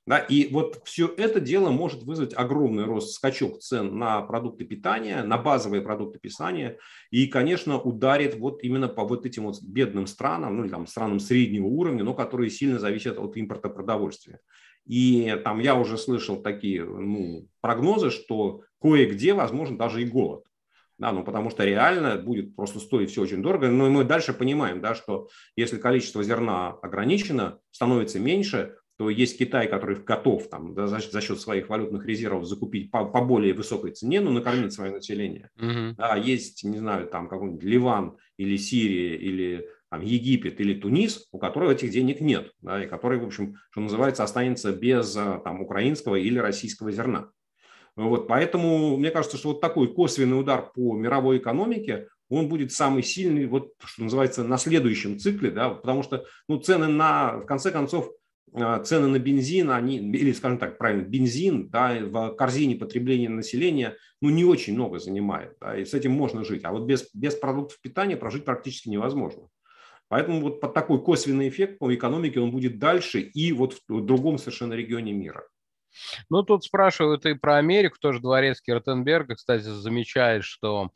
Да, 0.06 0.19
и 0.19 0.47
вот 0.54 0.82
все 0.86 1.13
это 1.17 1.41
дело 1.41 1.69
может 1.69 2.04
вызвать 2.04 2.34
огромный 2.34 2.86
рост, 2.86 3.13
скачок 3.13 3.60
цен 3.60 3.97
на 3.97 4.21
продукты 4.21 4.63
питания, 4.63 5.21
на 5.23 5.38
базовые 5.38 5.82
продукты 5.82 6.17
питания, 6.17 6.78
и, 7.12 7.28
конечно, 7.28 7.78
ударит 7.78 8.36
вот 8.36 8.63
именно 8.63 8.88
по 8.88 9.04
вот 9.04 9.26
этим 9.26 9.43
вот 9.43 9.62
бедным 9.62 10.08
странам, 10.08 10.56
ну 10.56 10.63
или 10.63 10.71
там 10.71 10.88
странам 10.88 11.19
среднего 11.19 11.65
уровня, 11.65 12.06
но 12.06 12.13
которые 12.13 12.50
сильно 12.50 12.80
зависят 12.80 13.17
от 13.17 13.36
импорта 13.36 13.67
продовольствия. 13.67 14.39
И 14.88 15.39
там 15.43 15.60
я 15.60 15.76
уже 15.76 15.97
слышал 15.97 16.41
такие 16.41 16.86
ну, 16.86 17.47
прогнозы, 17.62 18.10
что 18.10 18.62
кое-где, 18.82 19.34
возможно, 19.34 19.78
даже 19.78 20.02
и 20.02 20.06
голод. 20.06 20.43
Да, 20.97 21.12
ну 21.12 21.23
потому 21.23 21.52
что 21.52 21.63
реально 21.63 22.15
будет 22.15 22.56
просто 22.56 22.80
стоить 22.80 23.12
все 23.12 23.21
очень 23.21 23.44
дорого. 23.44 23.69
Но 23.69 23.90
мы 23.90 24.04
дальше 24.04 24.33
понимаем, 24.33 24.81
да, 24.81 24.96
что 24.96 25.29
если 25.56 25.77
количество 25.77 26.23
зерна 26.23 26.69
ограничено, 26.81 27.60
становится 27.71 28.19
меньше, 28.19 28.75
то 28.98 29.12
есть 29.12 29.38
Китай, 29.38 29.67
который 29.67 29.98
готов 29.98 30.50
там, 30.50 30.73
да, 30.73 30.88
за, 30.88 31.00
за 31.00 31.21
счет 31.21 31.40
своих 31.40 31.69
валютных 31.69 32.04
резервов 32.06 32.46
закупить 32.46 32.90
по, 32.90 33.06
по 33.06 33.21
более 33.21 33.54
высокой 33.54 33.92
цене, 33.92 34.21
ну, 34.21 34.31
накормить 34.31 34.73
свое 34.73 34.92
население. 34.92 35.52
Uh-huh. 35.60 35.94
Да, 35.96 36.15
есть, 36.15 36.63
не 36.63 36.79
знаю, 36.79 37.08
там 37.08 37.29
какой-нибудь 37.29 37.63
Ливан 37.63 38.17
или 38.38 38.58
Сирия 38.58 39.15
или 39.15 39.69
там, 39.90 40.02
Египет 40.02 40.60
или 40.60 40.79
Тунис, 40.79 41.27
у 41.31 41.40
которых 41.40 41.71
этих 41.73 41.92
денег 41.92 42.21
нет, 42.21 42.52
да, 42.62 42.83
и 42.83 42.88
который, 42.88 43.19
в 43.19 43.25
общем, 43.25 43.56
что 43.71 43.81
называется, 43.81 44.23
останется 44.23 44.71
без 44.71 45.15
а, 45.15 45.40
там, 45.40 45.62
украинского 45.62 46.15
или 46.15 46.40
российского 46.40 46.92
зерна. 46.92 47.29
Вот, 47.96 48.27
поэтому 48.27 48.96
мне 48.98 49.10
кажется, 49.10 49.38
что 49.38 49.50
вот 49.50 49.62
такой 49.62 49.92
косвенный 49.92 50.40
удар 50.40 50.71
по 50.73 50.96
мировой 50.96 51.40
экономике, 51.40 52.08
он 52.29 52.48
будет 52.48 52.71
самый 52.71 53.02
сильный, 53.02 53.48
вот, 53.48 53.71
что 53.83 54.04
называется, 54.04 54.44
на 54.44 54.58
следующем 54.58 55.17
цикле, 55.17 55.50
да, 55.50 55.69
потому 55.69 56.04
что 56.04 56.25
ну, 56.48 56.60
цены 56.60 56.88
на, 56.88 57.38
в 57.38 57.46
конце 57.46 57.71
концов, 57.71 58.12
а, 58.54 58.83
цены 58.83 59.08
на 59.08 59.19
бензин, 59.19 59.71
они, 59.71 59.98
или, 59.98 60.31
скажем 60.31 60.58
так, 60.58 60.77
правильно, 60.77 61.04
бензин 61.04 61.69
да, 61.69 61.98
в 62.00 62.35
корзине 62.35 62.75
потребления 62.75 63.29
населения 63.29 63.96
ну, 64.21 64.29
не 64.29 64.46
очень 64.46 64.73
много 64.73 65.00
занимает, 65.00 65.56
да, 65.60 65.77
и 65.77 65.85
с 65.85 65.94
этим 65.94 66.12
можно 66.12 66.44
жить. 66.44 66.65
А 66.65 66.71
вот 66.71 66.85
без, 66.85 67.10
без 67.13 67.35
продуктов 67.35 67.79
питания 67.81 68.17
прожить 68.17 68.46
практически 68.46 68.90
невозможно. 68.90 69.48
Поэтому 70.10 70.42
вот 70.42 70.62
под 70.62 70.74
такой 70.74 71.02
косвенный 71.02 71.50
эффект 71.50 71.80
по 71.80 71.94
экономике 71.94 72.40
он 72.40 72.52
будет 72.52 72.80
дальше 72.80 73.20
и 73.20 73.52
вот 73.52 73.82
в 73.88 74.06
другом 74.06 74.38
совершенно 74.38 74.74
регионе 74.74 75.14
мира. 75.14 75.44
Ну, 76.30 76.44
тут 76.44 76.64
спрашивают 76.64 77.26
и 77.26 77.34
про 77.34 77.58
Америку, 77.58 77.98
тоже 78.00 78.20
дворецкий 78.20 78.74
Ротенберга, 78.74 79.36
кстати, 79.36 79.64
замечает, 79.64 80.44
что 80.44 80.92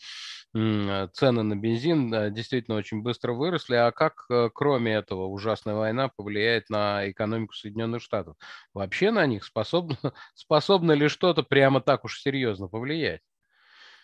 цены 0.54 1.44
на 1.44 1.56
бензин 1.56 2.34
действительно 2.34 2.78
очень 2.78 3.02
быстро 3.02 3.34
выросли. 3.34 3.76
А 3.76 3.92
как, 3.92 4.26
э, 4.30 4.50
кроме 4.54 4.94
этого, 4.94 5.28
ужасная 5.28 5.76
война 5.76 6.10
повлияет 6.10 6.70
на 6.70 7.10
экономику 7.10 7.54
Соединенных 7.54 8.02
Штатов? 8.02 8.36
Вообще 8.74 9.12
на 9.12 9.26
них 9.28 9.46
способно, 9.46 9.98
способно 10.36 10.92
ли 10.92 11.08
что-то 11.08 11.44
прямо 11.44 11.80
так 11.80 12.04
уж 12.04 12.20
серьезно 12.20 12.68
повлиять? 12.68 13.22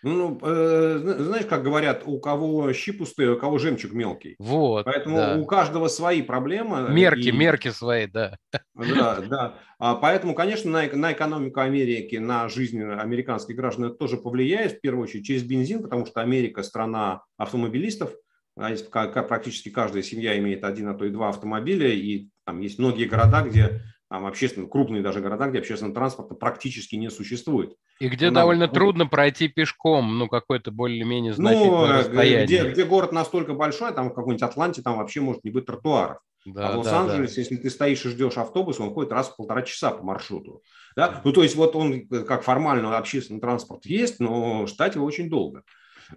Ну, 0.04 0.40
э, 0.42 1.16
знаешь, 1.20 1.46
как 1.46 1.64
говорят, 1.64 2.04
у 2.06 2.20
кого 2.20 2.72
щи 2.74 2.92
пустые, 2.92 3.34
у 3.34 3.38
кого 3.38 3.58
жемчуг 3.58 3.94
мелкий. 3.94 4.36
Вот. 4.40 4.86
Поэтому 4.86 5.18
да. 5.18 5.36
у 5.38 5.46
каждого 5.46 5.88
свои 5.88 6.22
проблемы. 6.22 6.90
Мерки, 6.90 7.30
и... 7.30 7.32
мерки 7.32 7.70
свои, 7.70 8.08
да. 8.08 8.38
Да, 8.76 9.22
да. 9.22 9.60
А 9.80 9.96
поэтому, 9.96 10.36
конечно, 10.36 10.72
на, 10.72 10.88
на 10.96 11.14
экономику 11.14 11.60
Америки, 11.60 12.18
на 12.18 12.48
жизнь 12.50 12.82
американских 12.84 13.56
граждан 13.56 13.86
это 13.86 13.96
тоже 13.96 14.18
повлияет, 14.18 14.74
в 14.74 14.82
первую 14.82 15.04
очередь, 15.04 15.26
через 15.26 15.44
бензин, 15.44 15.82
потому 15.82 16.06
что 16.06 16.22
Америка 16.22 16.64
страна 16.64 17.24
автомобилистов. 17.38 18.12
Практически 18.56 19.70
каждая 19.70 20.02
семья 20.02 20.38
имеет 20.40 20.64
один, 20.64 20.88
а 20.88 20.96
то 20.96 21.06
и 21.06 21.10
два 21.10 21.30
автомобиля, 21.30 21.90
и 21.90 22.30
там 22.44 22.60
есть 22.60 22.80
многие 22.80 23.06
города, 23.06 23.44
где 23.44 23.82
там 24.10 24.26
общественно, 24.26 24.68
крупные 24.68 25.02
даже 25.02 25.20
города, 25.20 25.48
где 25.48 25.60
общественного 25.60 25.94
транспорта 25.94 26.34
практически 26.34 26.96
не 26.96 27.10
существует. 27.10 27.76
И 28.00 28.08
где 28.08 28.26
Нам, 28.28 28.36
довольно 28.36 28.68
ну, 28.68 28.74
трудно 28.74 29.06
пройти 29.06 29.50
пешком, 29.50 30.18
ну, 30.18 30.28
какое-то 30.28 30.72
более-менее 30.72 31.34
значительное 31.34 31.88
ну, 31.88 31.94
расстояние. 31.94 32.46
Где, 32.46 32.72
где 32.72 32.86
город 32.86 33.12
настолько 33.12 33.54
большой, 33.54 33.94
там 33.94 34.10
в 34.10 34.14
какой-нибудь 34.14 34.44
Атланте 34.44 34.82
там 34.82 34.98
вообще 34.98 35.20
может 35.20 35.44
не 35.44 35.52
быть 35.52 35.66
тротуаров. 35.66 36.20
Да, 36.46 36.70
а 36.70 36.76
в 36.76 36.78
Лос-Анджелесе, 36.78 37.36
да. 37.36 37.42
если 37.42 37.56
ты 37.58 37.70
стоишь 37.70 38.06
и 38.06 38.10
ждешь 38.10 38.38
автобус, 38.38 38.80
он 38.80 38.94
ходит 38.94 39.12
раз 39.12 39.28
в 39.28 39.36
полтора 39.36 39.64
часа 39.64 39.92
по 39.92 40.04
маршруту. 40.04 40.62
Да? 40.96 41.20
Ну, 41.26 41.34
то 41.34 41.44
есть 41.44 41.58
вот 41.58 41.76
он 41.76 42.08
как 42.08 42.44
формально 42.44 42.98
общественный 42.98 43.42
транспорт 43.42 43.86
есть, 43.86 44.22
но 44.22 44.66
ждать 44.68 44.96
его 44.96 45.06
очень 45.06 45.30
долго. 45.30 45.64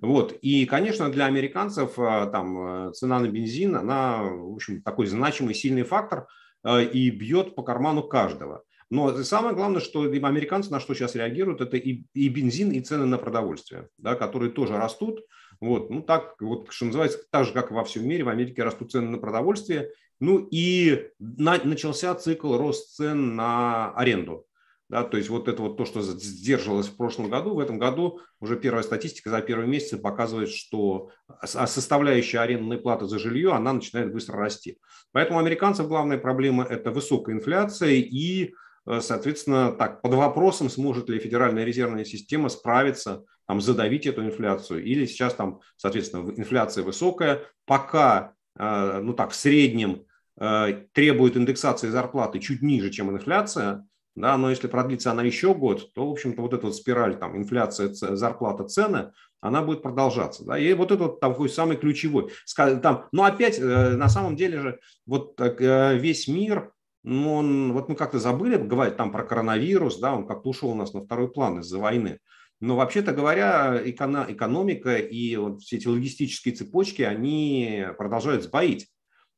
Вот. 0.00 0.32
И, 0.42 0.66
конечно, 0.66 1.10
для 1.10 1.26
американцев 1.26 1.98
а, 1.98 2.26
там, 2.26 2.92
цена 2.92 3.18
на 3.18 3.26
бензин, 3.26 3.74
она, 3.74 4.22
в 4.22 4.54
общем, 4.54 4.82
такой 4.82 5.06
значимый, 5.06 5.54
сильный 5.54 5.82
фактор– 5.82 6.28
Э, 6.38 6.39
и 6.64 7.10
бьет 7.10 7.54
по 7.54 7.62
карману 7.62 8.02
каждого. 8.02 8.64
Но 8.90 9.22
самое 9.22 9.54
главное, 9.54 9.80
что 9.80 10.02
американцы 10.02 10.70
на 10.70 10.80
что 10.80 10.94
сейчас 10.94 11.14
реагируют, 11.14 11.60
это 11.60 11.76
и, 11.76 12.04
и 12.12 12.28
бензин, 12.28 12.72
и 12.72 12.80
цены 12.80 13.06
на 13.06 13.18
продовольствие, 13.18 13.88
да, 13.98 14.16
которые 14.16 14.50
тоже 14.50 14.76
растут. 14.76 15.20
Вот, 15.60 15.90
ну 15.90 16.02
так, 16.02 16.34
вот, 16.40 16.66
что 16.70 16.86
называется, 16.86 17.20
так 17.30 17.46
же, 17.46 17.52
как 17.52 17.70
и 17.70 17.74
во 17.74 17.84
всем 17.84 18.08
мире, 18.08 18.24
в 18.24 18.28
Америке 18.28 18.64
растут 18.64 18.90
цены 18.90 19.08
на 19.08 19.18
продовольствие. 19.18 19.90
Ну 20.18 20.46
и 20.50 21.08
на, 21.18 21.58
начался 21.62 22.14
цикл 22.14 22.56
рост 22.56 22.96
цен 22.96 23.36
на 23.36 23.92
аренду. 23.92 24.46
Да, 24.90 25.04
то 25.04 25.16
есть 25.16 25.30
вот 25.30 25.46
это 25.46 25.62
вот 25.62 25.76
то, 25.76 25.84
что 25.84 26.02
сдерживалось 26.02 26.88
в 26.88 26.96
прошлом 26.96 27.30
году, 27.30 27.54
в 27.54 27.60
этом 27.60 27.78
году 27.78 28.18
уже 28.40 28.56
первая 28.56 28.82
статистика 28.82 29.30
за 29.30 29.40
первые 29.40 29.68
месяцы 29.68 29.98
показывает, 29.98 30.50
что 30.50 31.10
а 31.28 31.68
составляющая 31.68 32.40
арендной 32.40 32.76
платы 32.76 33.06
за 33.06 33.20
жилье, 33.20 33.52
она 33.52 33.72
начинает 33.72 34.12
быстро 34.12 34.38
расти. 34.38 34.78
Поэтому 35.12 35.38
у 35.38 35.42
американцев 35.42 35.86
главная 35.86 36.18
проблема– 36.18 36.64
это 36.68 36.90
высокая 36.90 37.36
инфляция 37.36 37.90
и, 37.90 38.52
э, 38.84 39.00
соответственно, 39.00 39.70
так, 39.70 40.02
под 40.02 40.14
вопросом, 40.14 40.68
сможет 40.68 41.08
ли 41.08 41.20
Федеральная 41.20 41.64
резервная 41.64 42.04
система 42.04 42.48
справиться, 42.48 43.22
там, 43.46 43.60
задавить 43.60 44.06
эту 44.06 44.24
инфляцию. 44.24 44.82
Или 44.82 45.06
сейчас 45.06 45.34
там, 45.34 45.60
соответственно, 45.76 46.28
инфляция 46.36 46.82
высокая, 46.82 47.42
пока, 47.64 48.32
э, 48.58 49.00
ну 49.00 49.12
так, 49.12 49.30
в 49.30 49.36
среднем 49.36 50.02
э, 50.40 50.86
требует 50.92 51.36
индексации 51.36 51.90
зарплаты 51.90 52.40
чуть 52.40 52.60
ниже, 52.60 52.90
чем 52.90 53.12
инфляция, 53.12 53.86
да, 54.16 54.36
но 54.36 54.50
если 54.50 54.66
продлится 54.66 55.12
она 55.12 55.22
еще 55.22 55.54
год, 55.54 55.92
то, 55.94 56.08
в 56.08 56.12
общем-то, 56.12 56.42
вот 56.42 56.52
эта 56.52 56.66
вот 56.66 56.76
спираль, 56.76 57.18
там, 57.18 57.36
инфляция, 57.36 57.92
зарплата, 57.92 58.64
цены, 58.64 59.12
она 59.40 59.62
будет 59.62 59.82
продолжаться. 59.82 60.44
Да? 60.44 60.58
И 60.58 60.72
вот 60.74 60.92
это 60.92 61.04
вот 61.04 61.20
такой 61.20 61.48
самый 61.48 61.76
ключевой. 61.76 62.30
Там, 62.56 63.06
но 63.12 63.24
опять, 63.24 63.58
э, 63.58 63.96
на 63.96 64.08
самом 64.08 64.36
деле 64.36 64.60
же, 64.60 64.80
вот 65.06 65.40
э, 65.40 65.96
весь 65.96 66.28
мир, 66.28 66.72
ну, 67.02 67.34
он, 67.34 67.72
вот 67.72 67.88
мы 67.88 67.94
как-то 67.94 68.18
забыли 68.18 68.56
говорить 68.56 68.96
там 68.96 69.10
про 69.10 69.24
коронавирус, 69.24 69.98
да, 69.98 70.14
он 70.14 70.26
как-то 70.26 70.50
ушел 70.50 70.70
у 70.70 70.74
нас 70.74 70.92
на 70.92 71.02
второй 71.02 71.30
план 71.30 71.60
из-за 71.60 71.78
войны. 71.78 72.18
Но 72.60 72.76
вообще-то 72.76 73.12
говоря, 73.12 73.80
экономика 73.82 74.96
и 74.96 75.36
вот 75.36 75.62
все 75.62 75.76
эти 75.76 75.88
логистические 75.88 76.54
цепочки, 76.54 77.00
они 77.00 77.86
продолжают 77.96 78.44
сбоить. 78.44 78.88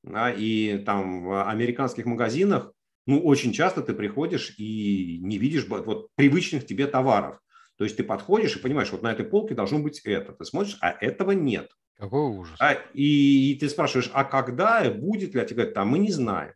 Да, 0.03 0.33
и 0.33 0.79
там 0.79 1.25
в 1.25 1.49
американских 1.49 2.07
магазинах 2.07 2.73
ну, 3.07 3.21
очень 3.21 3.53
часто 3.53 3.83
ты 3.83 3.95
приходишь 3.95 4.55
и 4.59 5.19
не 5.23 5.39
видишь 5.39 5.67
вот, 5.67 6.09
привычных 6.15 6.67
тебе 6.67 6.87
товаров. 6.87 7.41
То 7.77 7.85
есть 7.85 7.97
ты 7.97 8.05
подходишь 8.05 8.57
и 8.57 8.61
понимаешь, 8.61 8.93
вот 8.93 9.03
на 9.03 9.13
этой 9.13 9.25
полке 9.25 9.55
должно 9.55 9.79
быть 9.79 10.01
это. 10.05 10.33
Ты 10.33 10.45
смотришь, 10.45 10.79
а 10.81 10.91
этого 10.91 11.33
нет. 11.33 11.71
Какой 11.99 12.21
ужас. 12.21 12.57
А, 12.61 12.75
и, 12.95 13.53
и 13.53 13.59
ты 13.59 13.69
спрашиваешь, 13.69 14.11
а 14.13 14.25
когда, 14.25 14.89
будет 14.91 15.35
ли? 15.35 15.41
А 15.41 15.45
тебе 15.45 15.63
говорят, 15.63 15.79
а 15.79 15.85
мы 15.85 15.99
не 15.99 16.11
знаем. 16.11 16.53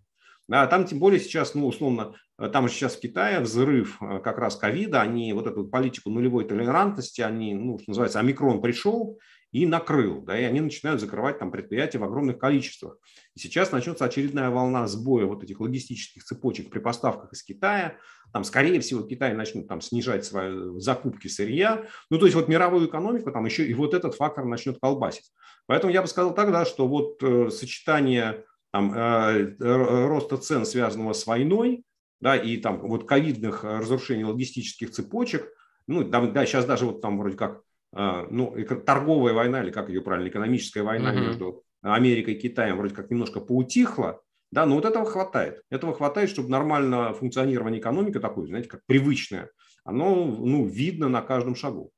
Да, 0.48 0.66
там 0.68 0.86
тем 0.86 1.00
более 1.00 1.18
сейчас, 1.18 1.54
ну, 1.54 1.66
условно, 1.66 2.14
там 2.52 2.68
сейчас 2.68 2.94
в 2.94 3.00
Китае 3.00 3.40
взрыв 3.40 4.00
э, 4.00 4.20
как 4.20 4.38
раз 4.38 4.54
ковида, 4.54 5.00
они 5.00 5.32
вот 5.32 5.46
эту 5.46 5.64
политику 5.66 6.10
нулевой 6.10 6.44
толерантности, 6.44 7.20
они, 7.20 7.54
ну, 7.54 7.78
что 7.78 7.90
называется, 7.90 8.20
омикрон 8.20 8.60
пришел, 8.60 9.18
и 9.56 9.64
накрыл, 9.64 10.20
да, 10.20 10.38
и 10.38 10.44
они 10.44 10.60
начинают 10.60 11.00
закрывать 11.00 11.38
там 11.38 11.50
предприятия 11.50 11.96
в 11.96 12.04
огромных 12.04 12.38
количествах. 12.38 12.98
И 13.34 13.38
сейчас 13.38 13.72
начнется 13.72 14.04
очередная 14.04 14.50
волна 14.50 14.86
сбоя 14.86 15.24
вот 15.24 15.42
этих 15.42 15.60
логистических 15.60 16.24
цепочек 16.24 16.68
при 16.68 16.78
поставках 16.78 17.32
из 17.32 17.42
Китая. 17.42 17.96
Там, 18.34 18.44
скорее 18.44 18.80
всего, 18.80 19.00
Китай 19.00 19.32
начнет 19.32 19.66
там 19.66 19.80
снижать 19.80 20.26
свои 20.26 20.78
закупки 20.78 21.28
сырья. 21.28 21.86
Ну, 22.10 22.18
то 22.18 22.26
есть 22.26 22.36
вот 22.36 22.48
мировую 22.48 22.86
экономику 22.86 23.32
там 23.32 23.46
еще 23.46 23.66
и 23.66 23.72
вот 23.72 23.94
этот 23.94 24.14
фактор 24.14 24.44
начнет 24.44 24.78
колбасить. 24.78 25.32
Поэтому 25.64 25.90
я 25.90 26.02
бы 26.02 26.08
сказал 26.08 26.34
тогда, 26.34 26.66
что 26.66 26.86
вот 26.86 27.22
э, 27.22 27.48
сочетание 27.48 28.44
там, 28.72 28.92
э, 28.94 29.54
роста 29.58 30.36
цен, 30.36 30.66
связанного 30.66 31.14
с 31.14 31.26
войной, 31.26 31.82
да, 32.20 32.36
и 32.36 32.58
там 32.58 32.80
вот 32.80 33.08
ковидных 33.08 33.64
разрушений 33.64 34.24
логистических 34.24 34.90
цепочек, 34.90 35.48
ну, 35.86 36.04
там, 36.04 36.34
да, 36.34 36.44
сейчас 36.44 36.66
даже 36.66 36.84
вот 36.84 37.00
там 37.00 37.16
вроде 37.16 37.38
как 37.38 37.62
ну, 37.92 38.56
торговая 38.84 39.32
война, 39.32 39.62
или 39.62 39.70
как 39.70 39.88
ее 39.88 40.00
правильно, 40.00 40.28
экономическая 40.28 40.82
война 40.82 41.14
uh-huh. 41.14 41.26
между 41.26 41.62
Америкой 41.82 42.34
и 42.34 42.40
Китаем 42.40 42.76
вроде 42.76 42.94
как 42.94 43.10
немножко 43.10 43.40
поутихла, 43.40 44.20
да, 44.50 44.66
но 44.66 44.76
вот 44.76 44.84
этого 44.84 45.04
хватает. 45.04 45.62
Этого 45.70 45.94
хватает, 45.94 46.30
чтобы 46.30 46.48
нормально 46.48 47.12
функционирование 47.14 47.80
экономики 47.80 48.18
такое, 48.18 48.46
знаете, 48.46 48.68
как 48.68 48.80
привычное, 48.86 49.50
оно, 49.84 50.24
ну, 50.24 50.64
видно 50.64 51.08
на 51.08 51.22
каждом 51.22 51.54
шагу. 51.54 51.90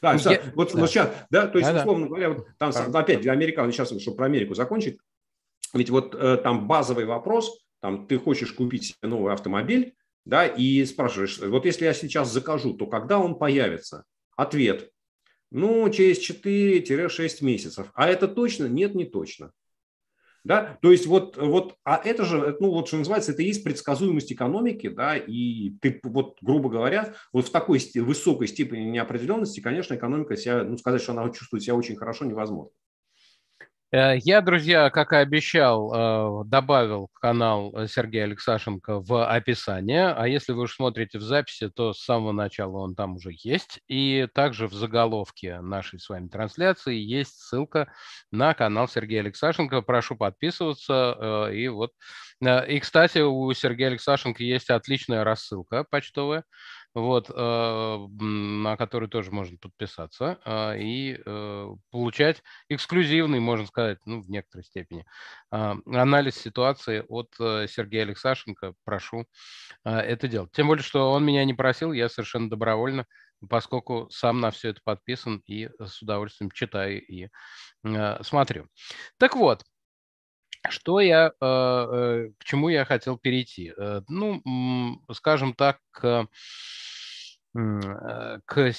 Да, 0.00 0.12
ну, 0.12 0.30
я... 0.30 0.42
вот, 0.54 0.72
да. 0.72 0.80
вот 0.80 0.90
сейчас, 0.90 1.12
да, 1.30 1.46
то 1.48 1.58
есть, 1.58 1.70
да, 1.70 1.80
условно 1.80 2.04
да. 2.04 2.08
говоря, 2.08 2.30
вот 2.30 2.46
там 2.58 2.70
да. 2.70 3.00
опять 3.00 3.20
для 3.20 3.32
американцев, 3.32 3.74
сейчас, 3.74 4.00
чтобы 4.00 4.16
про 4.16 4.26
Америку 4.26 4.54
закончить, 4.54 4.98
ведь 5.74 5.90
вот 5.90 6.14
э, 6.14 6.36
там 6.36 6.68
базовый 6.68 7.04
вопрос, 7.04 7.58
там 7.80 8.06
ты 8.06 8.18
хочешь 8.18 8.52
купить 8.52 8.84
себе 8.84 9.08
новый 9.08 9.32
автомобиль, 9.32 9.94
да, 10.24 10.46
и 10.46 10.84
спрашиваешь, 10.84 11.38
вот 11.38 11.64
если 11.64 11.84
я 11.84 11.94
сейчас 11.94 12.32
закажу, 12.32 12.74
то 12.74 12.86
когда 12.86 13.18
он 13.18 13.38
появится? 13.38 14.04
Ответ. 14.38 14.92
Ну, 15.50 15.90
через 15.90 16.20
4-6 16.30 17.44
месяцев. 17.44 17.90
А 17.94 18.08
это 18.08 18.28
точно? 18.28 18.66
Нет, 18.66 18.94
не 18.94 19.04
точно. 19.04 19.50
Да? 20.44 20.78
То 20.80 20.92
есть 20.92 21.08
вот, 21.08 21.36
вот, 21.36 21.74
а 21.82 22.00
это 22.04 22.24
же, 22.24 22.56
ну 22.60 22.70
вот 22.70 22.86
что 22.86 22.98
называется, 22.98 23.32
это 23.32 23.42
и 23.42 23.46
есть 23.46 23.64
предсказуемость 23.64 24.32
экономики, 24.32 24.88
да, 24.88 25.16
и 25.16 25.70
ты 25.80 26.00
вот, 26.04 26.38
грубо 26.40 26.70
говоря, 26.70 27.14
вот 27.32 27.48
в 27.48 27.50
такой 27.50 27.80
высокой 27.96 28.46
степени 28.46 28.84
неопределенности, 28.84 29.58
конечно, 29.58 29.94
экономика 29.94 30.36
себя, 30.36 30.62
ну 30.62 30.78
сказать, 30.78 31.02
что 31.02 31.12
она 31.12 31.28
чувствует 31.30 31.64
себя 31.64 31.74
очень 31.74 31.96
хорошо, 31.96 32.24
невозможно. 32.24 32.70
Э, 33.90 34.16
я, 34.18 34.42
друзья, 34.42 34.90
как 34.90 35.12
и 35.12 35.16
обещал, 35.16 36.42
э, 36.42 36.44
добавил 36.46 37.08
канал 37.14 37.74
Сергея 37.88 38.24
Алексашенко 38.24 39.00
в 39.00 39.26
описание. 39.26 40.08
А 40.08 40.28
если 40.28 40.52
вы 40.52 40.64
уж 40.64 40.74
смотрите 40.74 41.18
в 41.18 41.22
записи, 41.22 41.70
то 41.70 41.94
с 41.94 42.00
самого 42.04 42.32
начала 42.32 42.78
он 42.78 42.94
там 42.94 43.14
уже 43.16 43.30
есть. 43.32 43.80
И 43.88 44.28
также 44.34 44.66
в 44.66 44.74
заголовке 44.74 45.60
нашей 45.60 46.00
с 46.00 46.08
вами 46.10 46.28
трансляции 46.28 46.96
есть 46.96 47.40
ссылка 47.40 47.90
на 48.30 48.52
канал 48.52 48.88
Сергея 48.88 49.20
Алексашенко. 49.20 49.80
Прошу 49.80 50.16
подписываться. 50.16 51.48
Э, 51.48 51.54
и 51.54 51.68
вот 51.68 51.92
и, 52.40 52.78
кстати, 52.78 53.18
у 53.18 53.52
Сергея 53.52 53.88
Алексашенко 53.88 54.44
есть 54.44 54.70
отличная 54.70 55.24
рассылка 55.24 55.84
почтовая 55.90 56.44
вот, 56.94 57.30
э, 57.30 58.06
на 58.20 58.76
который 58.76 59.08
тоже 59.08 59.30
можно 59.30 59.56
подписаться 59.58 60.38
а, 60.44 60.74
и 60.74 61.18
э, 61.24 61.68
получать 61.90 62.42
эксклюзивный, 62.68 63.40
можно 63.40 63.66
сказать, 63.66 63.98
ну, 64.04 64.22
в 64.22 64.30
некоторой 64.30 64.64
степени, 64.64 65.04
а, 65.50 65.76
анализ 65.86 66.36
ситуации 66.36 67.04
от 67.08 67.34
э, 67.38 67.66
Сергея 67.68 68.02
Алексашенко. 68.02 68.74
Прошу 68.84 69.26
это 69.84 70.28
делать. 70.28 70.52
Тем 70.52 70.66
более, 70.68 70.82
что 70.82 71.12
он 71.12 71.24
меня 71.24 71.44
не 71.44 71.54
просил, 71.54 71.92
я 71.92 72.08
совершенно 72.08 72.50
добровольно, 72.50 73.06
поскольку 73.48 74.08
сам 74.10 74.40
на 74.40 74.50
все 74.50 74.70
это 74.70 74.80
подписан 74.84 75.42
и 75.46 75.68
с 75.78 76.02
удовольствием 76.02 76.50
читаю 76.50 77.04
и 77.04 77.28
смотрю. 78.22 78.66
Так 79.18 79.36
вот, 79.36 79.62
что 80.70 81.00
я, 81.00 81.30
к 81.38 82.44
чему 82.44 82.68
я 82.68 82.84
хотел 82.84 83.18
перейти? 83.18 83.72
Ну, 84.08 85.00
скажем 85.12 85.54
так, 85.54 85.78
Э, 87.58 88.38
к, 88.44 88.58
э, 88.58 88.72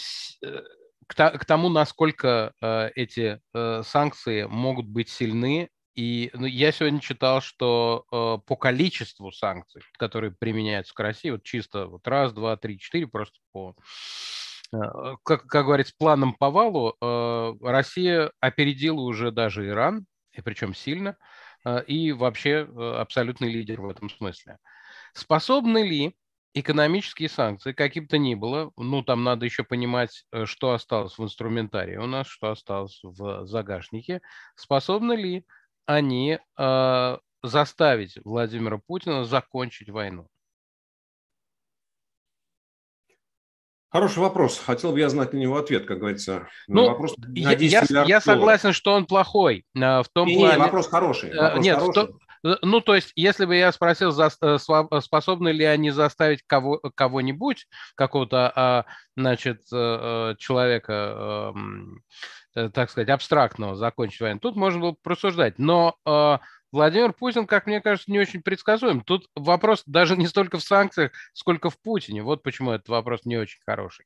к, 1.07 1.15
к 1.15 1.45
тому, 1.45 1.69
насколько 1.69 2.53
э, 2.61 2.89
эти 2.95 3.41
санкции 3.83 4.43
могут 4.43 4.87
быть 4.87 5.09
сильны. 5.09 5.69
И 5.95 6.29
ну, 6.33 6.45
я 6.45 6.71
сегодня 6.71 7.01
читал, 7.01 7.41
что 7.41 8.05
по 8.45 8.55
количеству 8.55 9.33
санкций, 9.33 9.81
которые 9.97 10.31
применяются 10.31 10.93
к 10.93 10.99
России, 11.01 11.31
вот 11.31 11.43
чисто 11.43 11.87
вот 11.87 12.07
раз, 12.07 12.31
два, 12.31 12.55
три, 12.55 12.79
четыре, 12.79 13.07
просто 13.07 13.37
по 13.51 13.75
как, 14.71 15.47
как 15.47 15.65
говорится, 15.65 15.95
планом 15.97 16.35
по 16.35 16.51
валу, 16.51 16.95
Россия 17.61 18.31
опередила 18.39 19.01
уже 19.01 19.31
даже 19.31 19.67
Иран, 19.67 20.05
и 20.31 20.41
причем 20.41 20.73
сильно, 20.73 21.17
и 21.87 22.11
вообще 22.11 22.67
абсолютный 22.97 23.51
лидер 23.51 23.81
в 23.81 23.89
этом 23.89 24.09
смысле. 24.09 24.57
Способны 25.13 25.87
ли 25.87 26.15
экономические 26.53 27.29
санкции, 27.29 27.73
каким 27.73 28.07
то 28.07 28.17
ни 28.17 28.35
было, 28.35 28.71
ну, 28.77 29.03
там 29.03 29.23
надо 29.23 29.45
еще 29.45 29.63
понимать, 29.63 30.25
э, 30.31 30.45
что 30.45 30.73
осталось 30.73 31.17
в 31.17 31.23
инструментарии 31.23 31.97
у 31.97 32.07
нас, 32.07 32.27
что 32.27 32.51
осталось 32.51 32.99
в 33.03 33.45
загашнике, 33.45 34.21
способны 34.55 35.13
ли 35.13 35.45
они 35.85 36.39
э, 36.57 37.17
заставить 37.43 38.17
Владимира 38.23 38.77
Путина 38.79 39.25
закончить 39.25 39.89
войну? 39.89 40.27
Хороший 43.89 44.19
вопрос. 44.19 44.59
Хотел 44.59 44.91
бы 44.91 44.99
я 44.99 45.09
знать 45.09 45.33
на 45.33 45.37
него 45.37 45.57
ответ, 45.57 45.85
как 45.85 45.99
говорится. 45.99 46.47
Ну, 46.67 46.87
вопрос 46.87 47.15
я, 47.33 47.51
я, 47.53 47.83
я 48.05 48.21
согласен, 48.21 48.71
что 48.71 48.93
он 48.93 49.05
плохой. 49.05 49.65
Э, 49.75 50.03
в 50.03 50.09
том 50.13 50.27
не, 50.27 50.37
плане... 50.37 50.55
не, 50.55 50.59
вопрос 50.59 50.87
хороший. 50.87 51.35
Вопрос 51.35 51.63
Нет, 51.63 51.79
хороший. 51.79 52.13
В, 52.13 52.19
Э, 52.43 52.55
ну, 52.61 52.81
то 52.81 52.95
есть, 52.95 53.11
если 53.15 53.45
бы 53.45 53.55
я 53.55 53.71
спросил, 53.71 54.11
э, 54.19 54.29
э, 54.41 55.01
способны 55.01 55.49
ли 55.49 55.65
они 55.65 55.91
заставить 55.91 56.43
кого, 56.45 56.79
кого-нибудь, 56.95 57.67
какого-то, 57.95 58.51
а, 58.55 58.85
значит, 59.15 59.63
человека, 59.67 61.53
эм, 61.53 62.03
так 62.53 62.89
сказать, 62.89 63.09
абстрактного 63.09 63.75
закончить 63.75 64.21
войну, 64.21 64.39
тут 64.39 64.55
можно 64.55 64.79
было 64.79 64.95
просуждать. 65.03 65.59
Но 65.59 65.97
Владимир 66.71 67.13
Путин, 67.13 67.47
как 67.47 67.65
мне 67.65 67.81
кажется, 67.81 68.11
не 68.11 68.19
очень 68.19 68.41
предсказуем. 68.41 69.01
Тут 69.01 69.27
вопрос 69.35 69.83
даже 69.85 70.15
не 70.15 70.27
столько 70.27 70.57
в 70.57 70.63
санкциях, 70.63 71.11
сколько 71.33 71.69
в 71.69 71.79
Путине. 71.79 72.21
Вот 72.21 72.43
почему 72.43 72.71
этот 72.71 72.89
вопрос 72.89 73.21
не 73.25 73.37
очень 73.37 73.59
хороший. 73.65 74.05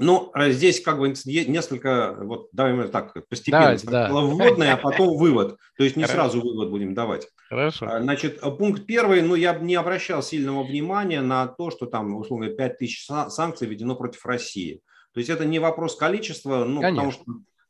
Ну, 0.00 0.30
а 0.32 0.50
здесь 0.50 0.80
как 0.80 0.98
бы 1.00 1.12
несколько, 1.24 2.16
вот 2.20 2.48
давай 2.52 2.86
так, 2.88 3.14
постепенно. 3.28 3.62
Давайте, 3.62 3.86
да. 3.88 4.08
вводное, 4.12 4.74
а 4.74 4.76
потом 4.76 5.16
вывод. 5.16 5.58
То 5.76 5.82
есть 5.82 5.96
не 5.96 6.04
Хорошо. 6.04 6.20
сразу 6.20 6.40
вывод 6.40 6.70
будем 6.70 6.94
давать. 6.94 7.28
Хорошо. 7.48 7.86
А, 7.88 8.00
значит, 8.00 8.40
пункт 8.58 8.86
первый, 8.86 9.22
ну, 9.22 9.34
я 9.34 9.54
не 9.54 9.74
обращал 9.74 10.22
сильного 10.22 10.62
внимания 10.62 11.20
на 11.20 11.48
то, 11.48 11.70
что 11.70 11.86
там, 11.86 12.14
условно 12.14 12.46
говоря, 12.46 12.68
5 12.68 12.78
тысяч 12.78 13.06
санкций 13.06 13.66
введено 13.66 13.96
против 13.96 14.24
России. 14.24 14.82
То 15.14 15.18
есть 15.18 15.30
это 15.30 15.44
не 15.44 15.58
вопрос 15.58 15.96
количества, 15.96 16.64
ну, 16.64 16.80
Конечно. 16.80 16.90
потому 16.90 17.10
что 17.10 17.24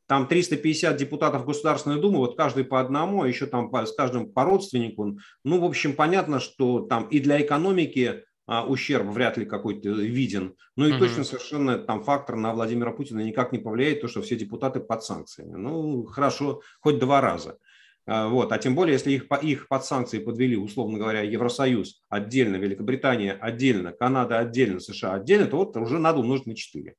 там 0.08 0.26
350 0.26 0.96
депутатов 0.96 1.44
Государственной 1.44 2.00
Думы, 2.00 2.18
вот 2.18 2.36
каждый 2.36 2.64
по 2.64 2.80
одному, 2.80 3.22
а 3.22 3.28
еще 3.28 3.46
там 3.46 3.70
с 3.72 3.92
каждым 3.92 4.32
по 4.32 4.44
родственнику. 4.44 5.18
Ну, 5.44 5.60
в 5.60 5.64
общем, 5.64 5.92
понятно, 5.92 6.40
что 6.40 6.80
там 6.80 7.06
и 7.08 7.20
для 7.20 7.40
экономики 7.42 8.24
а, 8.46 8.64
ущерб 8.66 9.06
вряд 9.08 9.36
ли 9.36 9.44
какой-то 9.44 9.90
виден. 9.90 10.54
Ну 10.76 10.86
и 10.86 10.92
угу. 10.92 11.00
точно 11.00 11.24
совершенно 11.24 11.78
там 11.78 12.02
фактор 12.02 12.36
на 12.36 12.54
Владимира 12.54 12.90
Путина 12.90 13.20
никак 13.20 13.52
не 13.52 13.58
повлияет, 13.58 14.00
то, 14.00 14.08
что 14.08 14.22
все 14.22 14.36
депутаты 14.36 14.80
под 14.80 15.04
санкциями. 15.04 15.56
Ну, 15.56 16.04
хорошо, 16.04 16.62
хоть 16.80 16.98
два 16.98 17.20
раза. 17.20 17.58
А, 18.06 18.28
вот. 18.28 18.50
А 18.50 18.56
тем 18.56 18.74
более, 18.74 18.94
если 18.94 19.12
их, 19.12 19.26
их 19.42 19.68
под 19.68 19.84
санкции 19.84 20.20
подвели, 20.20 20.56
условно 20.56 20.98
говоря, 20.98 21.20
Евросоюз 21.20 22.00
отдельно, 22.08 22.56
Великобритания 22.56 23.34
отдельно, 23.34 23.92
Канада 23.92 24.38
отдельно, 24.38 24.80
США 24.80 25.12
отдельно, 25.12 25.48
то 25.48 25.58
вот 25.58 25.76
уже 25.76 25.98
надо 25.98 26.20
умножить 26.20 26.46
на 26.46 26.56
4. 26.56 26.94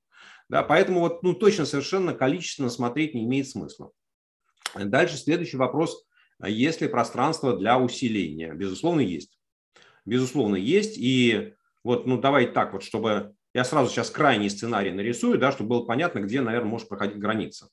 Да, 0.50 0.64
поэтому 0.64 1.02
вот, 1.02 1.24
ну, 1.24 1.34
точно 1.34 1.66
совершенно 1.66 2.14
количественно 2.14 2.70
смотреть 2.70 3.14
не 3.14 3.24
имеет 3.26 3.48
смысла. 3.48 3.92
Дальше 4.76 5.18
следующий 5.18 5.58
вопрос. 5.58 6.06
Есть 6.44 6.82
ли 6.82 6.88
пространство 6.88 7.56
для 7.56 7.78
усиления? 7.78 8.54
Безусловно, 8.54 9.02
есть 9.02 9.40
безусловно, 10.10 10.56
есть. 10.56 10.98
И 10.98 11.54
вот, 11.84 12.06
ну, 12.06 12.20
давайте 12.20 12.52
так 12.52 12.74
вот, 12.74 12.84
чтобы 12.84 13.36
я 13.54 13.64
сразу 13.64 13.90
сейчас 13.92 14.10
крайний 14.10 14.50
сценарий 14.50 14.92
нарисую, 14.92 15.40
да, 15.40 15.52
чтобы 15.52 15.70
было 15.70 15.86
понятно, 15.86 16.20
где, 16.20 16.42
наверное, 16.42 16.70
может 16.70 16.90
проходить 16.90 17.20
граница. 17.20 17.70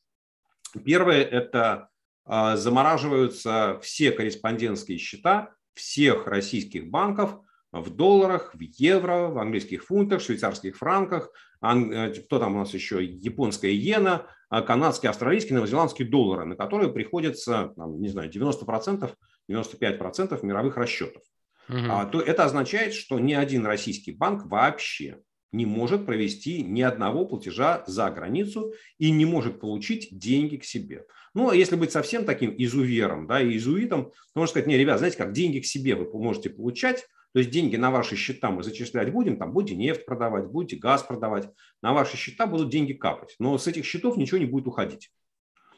Первое– 0.84 1.22
это 1.24 1.88
э, 2.26 2.56
замораживаются 2.56 3.80
все 3.82 4.12
корреспондентские 4.12 4.98
счета 4.98 5.54
всех 5.74 6.26
российских 6.26 6.88
банков 6.90 7.40
в 7.80 7.90
долларах, 7.90 8.54
в 8.54 8.60
евро, 8.60 9.28
в 9.28 9.38
английских 9.38 9.84
фунтах, 9.84 10.20
швейцарских 10.20 10.76
франках, 10.76 11.30
ан, 11.60 11.92
э, 11.92 12.14
кто 12.14 12.38
там 12.38 12.56
у 12.56 12.58
нас 12.58 12.74
еще, 12.74 13.04
японская 13.04 13.70
иена, 13.70 14.26
а 14.48 14.62
канадские, 14.62 15.10
австралийские, 15.10 15.56
новозеландские 15.56 16.08
доллары, 16.08 16.44
на 16.44 16.56
которые 16.56 16.92
приходится, 16.92 17.72
там, 17.76 18.00
не 18.00 18.08
знаю, 18.08 18.30
90%, 18.30 19.12
95% 19.48 20.44
мировых 20.44 20.76
расчетов 20.76 21.22
угу. 21.68 22.10
то 22.12 22.20
это 22.20 22.44
означает, 22.44 22.94
что 22.94 23.18
ни 23.18 23.32
один 23.32 23.66
российский 23.66 24.12
банк 24.12 24.46
вообще 24.46 25.18
не 25.52 25.64
может 25.64 26.06
провести 26.06 26.62
ни 26.62 26.82
одного 26.82 27.24
платежа 27.24 27.84
за 27.86 28.10
границу 28.10 28.72
и 28.98 29.10
не 29.10 29.24
может 29.24 29.60
получить 29.60 30.08
деньги 30.10 30.56
к 30.56 30.64
себе. 30.64 31.06
Ну, 31.34 31.50
а 31.50 31.56
если 31.56 31.76
быть 31.76 31.92
совсем 31.92 32.24
таким 32.24 32.54
изувером, 32.56 33.26
да, 33.26 33.40
и 33.40 33.56
изуитом, 33.56 34.10
то 34.10 34.40
можно 34.40 34.50
сказать, 34.50 34.66
не, 34.66 34.76
ребят, 34.76 34.98
знаете, 34.98 35.16
как 35.16 35.32
деньги 35.32 35.60
к 35.60 35.66
себе 35.66 35.94
вы 35.94 36.06
можете 36.18 36.50
получать, 36.50 37.06
то 37.36 37.40
есть 37.40 37.50
деньги 37.50 37.76
на 37.76 37.90
ваши 37.90 38.16
счета 38.16 38.50
мы 38.50 38.62
зачислять 38.62 39.12
будем, 39.12 39.36
там 39.36 39.52
будете 39.52 39.76
нефть 39.76 40.06
продавать, 40.06 40.46
будете 40.46 40.76
газ 40.76 41.02
продавать, 41.02 41.50
на 41.82 41.92
ваши 41.92 42.16
счета 42.16 42.46
будут 42.46 42.70
деньги 42.70 42.94
капать, 42.94 43.36
но 43.38 43.58
с 43.58 43.66
этих 43.66 43.84
счетов 43.84 44.16
ничего 44.16 44.38
не 44.38 44.46
будет 44.46 44.66
уходить. 44.66 45.10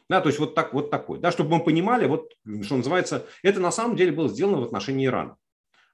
Да, 0.07 0.21
то 0.21 0.29
есть 0.29 0.39
вот, 0.39 0.55
так, 0.55 0.73
вот 0.73 0.89
такой, 0.89 1.19
да, 1.19 1.31
чтобы 1.31 1.57
мы 1.57 1.61
понимали, 1.61 2.07
вот, 2.07 2.31
что 2.61 2.77
называется, 2.77 3.25
это 3.43 3.59
на 3.59 3.71
самом 3.71 3.97
деле 3.97 4.13
было 4.13 4.29
сделано 4.29 4.61
в 4.61 4.63
отношении 4.63 5.05
Ирана. 5.05 5.35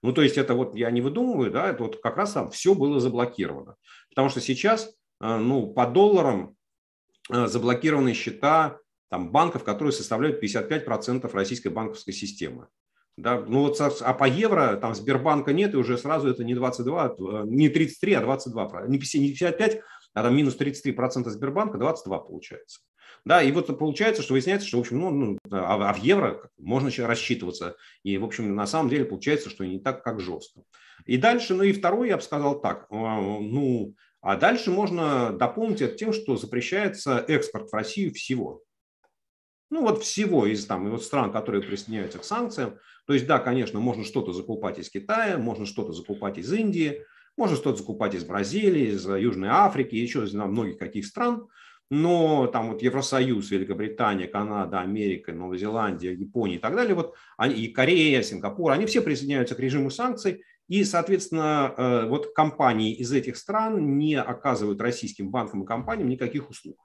Ну, 0.03 0.13
то 0.13 0.21
есть 0.21 0.37
это 0.37 0.53
вот 0.53 0.75
я 0.75 0.91
не 0.91 1.01
выдумываю, 1.01 1.49
да, 1.49 1.71
это 1.71 1.81
вот 1.81 1.99
как 1.99 2.15
раз 2.15 2.33
там 2.33 2.51
все 2.51 2.75
было 2.75 2.99
заблокировано. 2.99 3.75
Потому 4.09 4.29
что 4.29 4.41
сейчас, 4.41 4.95
э, 5.19 5.37
ну, 5.37 5.73
по 5.73 5.87
долларам 5.87 6.55
э, 7.31 7.47
заблокированы 7.47 8.13
счета 8.13 8.77
там, 9.09 9.31
банков, 9.31 9.63
которые 9.63 9.93
составляют 9.93 10.43
55% 10.43 11.33
российской 11.33 11.69
банковской 11.69 12.13
системы. 12.13 12.67
Да, 13.17 13.39
ну 13.39 13.61
вот, 13.61 13.79
а 13.79 14.13
по 14.13 14.25
евро 14.25 14.75
там 14.75 14.93
Сбербанка 14.93 15.53
нет, 15.53 15.73
и 15.73 15.77
уже 15.77 15.97
сразу 15.97 16.27
это 16.27 16.43
не 16.43 16.53
22, 16.53 17.15
э, 17.17 17.43
не 17.45 17.69
33, 17.69 18.13
а 18.15 18.21
22, 18.21 18.87
не 18.87 18.99
55, 18.99 19.81
а 20.13 20.23
там 20.23 20.35
минус 20.35 20.57
33% 20.57 21.29
Сбербанка, 21.29 21.77
22 21.77 22.19
получается. 22.19 22.81
Да, 23.23 23.41
и 23.41 23.51
вот 23.51 23.75
получается, 23.79 24.21
что 24.21 24.33
выясняется, 24.33 24.67
что, 24.67 24.77
в 24.77 24.81
общем, 24.81 24.99
ну, 24.99 25.09
ну 25.09 25.37
а, 25.49 25.89
а 25.89 25.93
в 25.93 25.97
евро 25.97 26.49
можно 26.57 26.89
еще 26.89 27.05
рассчитываться. 27.05 27.75
И, 28.03 28.17
в 28.17 28.23
общем, 28.23 28.53
на 28.53 28.67
самом 28.67 28.89
деле 28.89 29.05
получается, 29.05 29.49
что 29.49 29.65
не 29.65 29.79
так, 29.79 30.03
как 30.03 30.19
жестко. 30.19 30.61
И 31.05 31.17
дальше, 31.17 31.55
ну 31.55 31.63
и 31.63 31.73
второй, 31.73 32.09
я 32.09 32.17
бы 32.17 32.21
сказал 32.21 32.61
так, 32.61 32.85
а, 32.91 33.19
ну, 33.19 33.95
а 34.21 34.35
дальше 34.35 34.71
можно 34.71 35.31
дополнить 35.31 35.81
это 35.81 35.95
тем, 35.95 36.13
что 36.13 36.35
запрещается 36.35 37.23
экспорт 37.27 37.71
в 37.71 37.73
Россию 37.73 38.13
всего. 38.13 38.61
Ну 39.69 39.81
вот 39.81 40.03
всего 40.03 40.45
из 40.45 40.65
там, 40.65 40.89
вот 40.89 41.03
стран, 41.03 41.31
которые 41.31 41.61
присоединяются 41.61 42.19
к 42.19 42.23
санкциям. 42.23 42.77
То 43.07 43.13
есть 43.13 43.27
да, 43.27 43.39
конечно, 43.39 43.79
можно 43.79 44.03
что-то 44.03 44.31
закупать 44.31 44.79
из 44.79 44.89
Китая, 44.89 45.37
можно 45.37 45.65
что-то 45.65 45.91
закупать 45.91 46.37
из 46.37 46.51
Индии, 46.53 47.03
можно 47.37 47.55
что-то 47.55 47.77
закупать 47.77 48.13
из 48.13 48.23
Бразилии, 48.23 48.89
из 48.89 49.05
Южной 49.05 49.49
Африки, 49.49 49.95
еще 49.95 50.23
из 50.23 50.33
многих 50.33 50.77
каких 50.77 51.05
стран. 51.05 51.47
Но 51.91 52.47
там 52.47 52.71
вот 52.71 52.81
Евросоюз, 52.81 53.51
Великобритания, 53.51 54.27
Канада, 54.27 54.79
Америка, 54.79 55.33
Новая 55.33 55.57
Зеландия, 55.57 56.13
Япония 56.13 56.55
и 56.55 56.59
так 56.59 56.75
далее, 56.75 56.95
вот 56.95 57.13
и 57.45 57.67
Корея, 57.67 58.23
Сингапур, 58.23 58.71
они 58.71 58.87
все 58.87 59.01
присоединяются 59.01 59.53
к 59.53 59.59
режиму 59.59 59.91
санкций, 59.91 60.43
и, 60.67 60.83
соответственно, 60.83 61.73
э, 61.77 62.07
вот 62.07 62.33
компании 62.33 62.95
из 62.95 63.11
этих 63.11 63.37
стран 63.37 63.97
не 63.97 64.19
оказывают 64.19 64.81
российским 64.81 65.29
банкам 65.29 65.63
и 65.63 65.67
компаниям 65.67 66.09
никаких 66.09 66.49
услуг. 66.49 66.77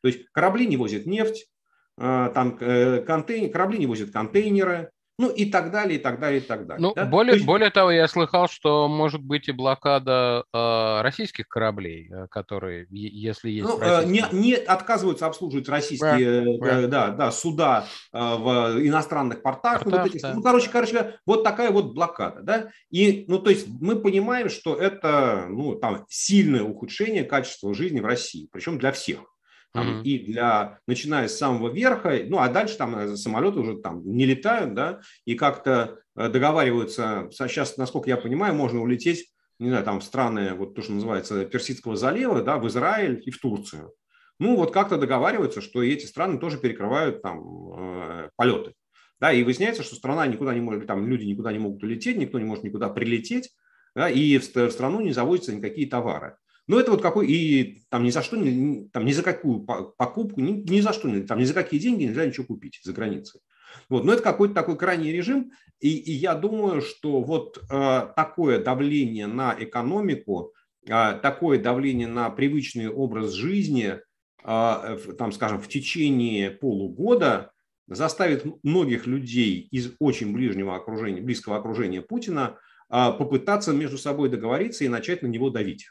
То 0.00 0.08
есть 0.08 0.26
корабли 0.32 0.66
не 0.66 0.78
возят 0.78 1.04
нефть, 1.04 1.42
э, 1.44 1.53
там 1.96 2.56
э, 2.60 3.00
контейнер, 3.00 3.50
корабли 3.50 3.78
не 3.78 3.86
возят 3.86 4.10
контейнеры, 4.10 4.90
ну 5.16 5.30
и 5.30 5.44
так 5.46 5.70
далее, 5.70 5.98
и 5.98 6.02
так 6.02 6.18
далее, 6.18 6.40
и 6.40 6.42
так 6.44 6.66
далее. 6.66 6.82
Ну, 6.82 6.92
да? 6.94 7.04
более, 7.04 7.34
есть... 7.34 7.46
более 7.46 7.70
того, 7.70 7.92
я 7.92 8.08
слыхал, 8.08 8.48
что 8.48 8.88
может 8.88 9.22
быть 9.22 9.48
и 9.48 9.52
блокада 9.52 10.44
э, 10.52 11.02
российских 11.02 11.46
кораблей, 11.48 12.10
э, 12.10 12.26
которые, 12.28 12.88
если 12.90 13.50
есть 13.50 13.68
ну, 13.68 13.78
российские... 13.78 14.28
не, 14.32 14.38
не 14.40 14.54
отказываются 14.54 15.26
обслуживать 15.26 15.68
российские 15.68 16.58
да, 16.58 16.80
э, 16.80 16.86
да, 16.88 17.08
да, 17.10 17.30
суда 17.30 17.86
э, 18.12 18.18
в 18.18 18.84
иностранных 18.84 19.42
портах. 19.42 19.84
Портах, 19.84 19.92
ну, 19.92 19.98
вот 19.98 20.06
этих, 20.08 20.22
да. 20.22 20.34
ну, 20.34 20.42
короче, 20.42 20.68
короче, 20.70 21.16
вот 21.26 21.44
такая 21.44 21.70
вот 21.70 21.94
блокада. 21.94 22.42
Да? 22.42 22.68
И, 22.90 23.24
ну, 23.28 23.38
то 23.38 23.50
есть 23.50 23.68
мы 23.68 23.96
понимаем, 23.96 24.48
что 24.48 24.74
это 24.74 25.46
ну, 25.48 25.76
там, 25.76 26.04
сильное 26.08 26.64
ухудшение 26.64 27.22
качества 27.22 27.72
жизни 27.72 28.00
в 28.00 28.06
России, 28.06 28.48
причем 28.50 28.78
для 28.78 28.90
всех 28.90 29.33
там, 29.74 29.88
mm-hmm. 29.88 30.02
и 30.04 30.18
для, 30.20 30.78
начиная 30.86 31.26
с 31.26 31.36
самого 31.36 31.68
верха, 31.68 32.20
ну, 32.26 32.38
а 32.38 32.48
дальше 32.48 32.78
там 32.78 32.96
э, 32.96 33.16
самолеты 33.16 33.58
уже 33.58 33.76
там 33.78 34.02
не 34.06 34.24
летают, 34.24 34.72
да, 34.72 35.00
и 35.24 35.34
как-то 35.34 35.98
э, 36.16 36.28
договариваются, 36.28 37.28
сейчас, 37.32 37.76
насколько 37.76 38.08
я 38.08 38.16
понимаю, 38.16 38.54
можно 38.54 38.80
улететь, 38.80 39.32
не 39.58 39.70
знаю, 39.70 39.84
там 39.84 39.98
в 39.98 40.04
страны, 40.04 40.54
вот 40.54 40.76
то, 40.76 40.82
что 40.82 40.92
называется 40.92 41.44
Персидского 41.44 41.96
залива, 41.96 42.40
да, 42.42 42.58
в 42.58 42.68
Израиль 42.68 43.20
и 43.26 43.32
в 43.32 43.40
Турцию. 43.40 43.92
Ну, 44.38 44.54
вот 44.54 44.72
как-то 44.72 44.96
договариваются, 44.96 45.60
что 45.60 45.82
эти 45.82 46.06
страны 46.06 46.38
тоже 46.38 46.58
перекрывают 46.58 47.20
там 47.20 47.42
э, 47.76 48.30
полеты. 48.36 48.74
Да, 49.20 49.32
и 49.32 49.42
выясняется, 49.42 49.82
что 49.82 49.96
страна 49.96 50.26
никуда 50.28 50.54
не 50.54 50.60
может, 50.60 50.86
там 50.86 51.04
люди 51.04 51.24
никуда 51.24 51.50
не 51.50 51.58
могут 51.58 51.82
улететь, 51.82 52.16
никто 52.16 52.38
не 52.38 52.44
может 52.44 52.62
никуда 52.62 52.90
прилететь, 52.90 53.50
да, 53.96 54.08
и 54.08 54.38
в, 54.38 54.54
в 54.54 54.70
страну 54.70 55.00
не 55.00 55.12
заводятся 55.12 55.52
никакие 55.52 55.88
товары. 55.88 56.36
Но 56.66 56.80
это 56.80 56.92
вот 56.92 57.02
какой, 57.02 57.26
и 57.26 57.84
там 57.90 58.04
ни 58.04 58.10
за 58.10 58.22
что, 58.22 58.36
там 58.36 59.04
ни 59.04 59.12
за 59.12 59.22
какую 59.22 59.60
покупку, 59.60 60.40
ни, 60.40 60.52
ни 60.52 60.80
за 60.80 60.92
что, 60.92 61.08
там 61.24 61.38
ни 61.38 61.44
за 61.44 61.52
какие 61.52 61.78
деньги 61.78 62.04
нельзя 62.04 62.24
ничего 62.24 62.46
купить 62.46 62.80
за 62.82 62.92
границей. 62.92 63.40
Вот, 63.88 64.04
но 64.04 64.12
это 64.12 64.22
какой-то 64.22 64.54
такой 64.54 64.78
крайний 64.78 65.12
режим, 65.12 65.52
и, 65.80 65.96
и 65.96 66.12
я 66.12 66.34
думаю, 66.34 66.80
что 66.80 67.20
вот 67.20 67.58
э, 67.70 68.08
такое 68.16 68.62
давление 68.62 69.26
на 69.26 69.54
экономику, 69.58 70.54
э, 70.86 71.18
такое 71.20 71.58
давление 71.58 72.06
на 72.06 72.30
привычный 72.30 72.88
образ 72.88 73.32
жизни, 73.32 73.98
э, 74.44 74.98
там, 75.18 75.32
скажем, 75.32 75.60
в 75.60 75.68
течение 75.68 76.50
полугода 76.50 77.50
заставит 77.88 78.46
многих 78.62 79.06
людей 79.06 79.68
из 79.70 79.92
очень 79.98 80.32
ближнего 80.32 80.76
окружения, 80.76 81.20
близкого 81.20 81.56
окружения 81.56 82.00
Путина 82.00 82.56
э, 82.88 83.12
попытаться 83.18 83.72
между 83.72 83.98
собой 83.98 84.30
договориться 84.30 84.84
и 84.84 84.88
начать 84.88 85.22
на 85.22 85.26
него 85.26 85.50
давить 85.50 85.88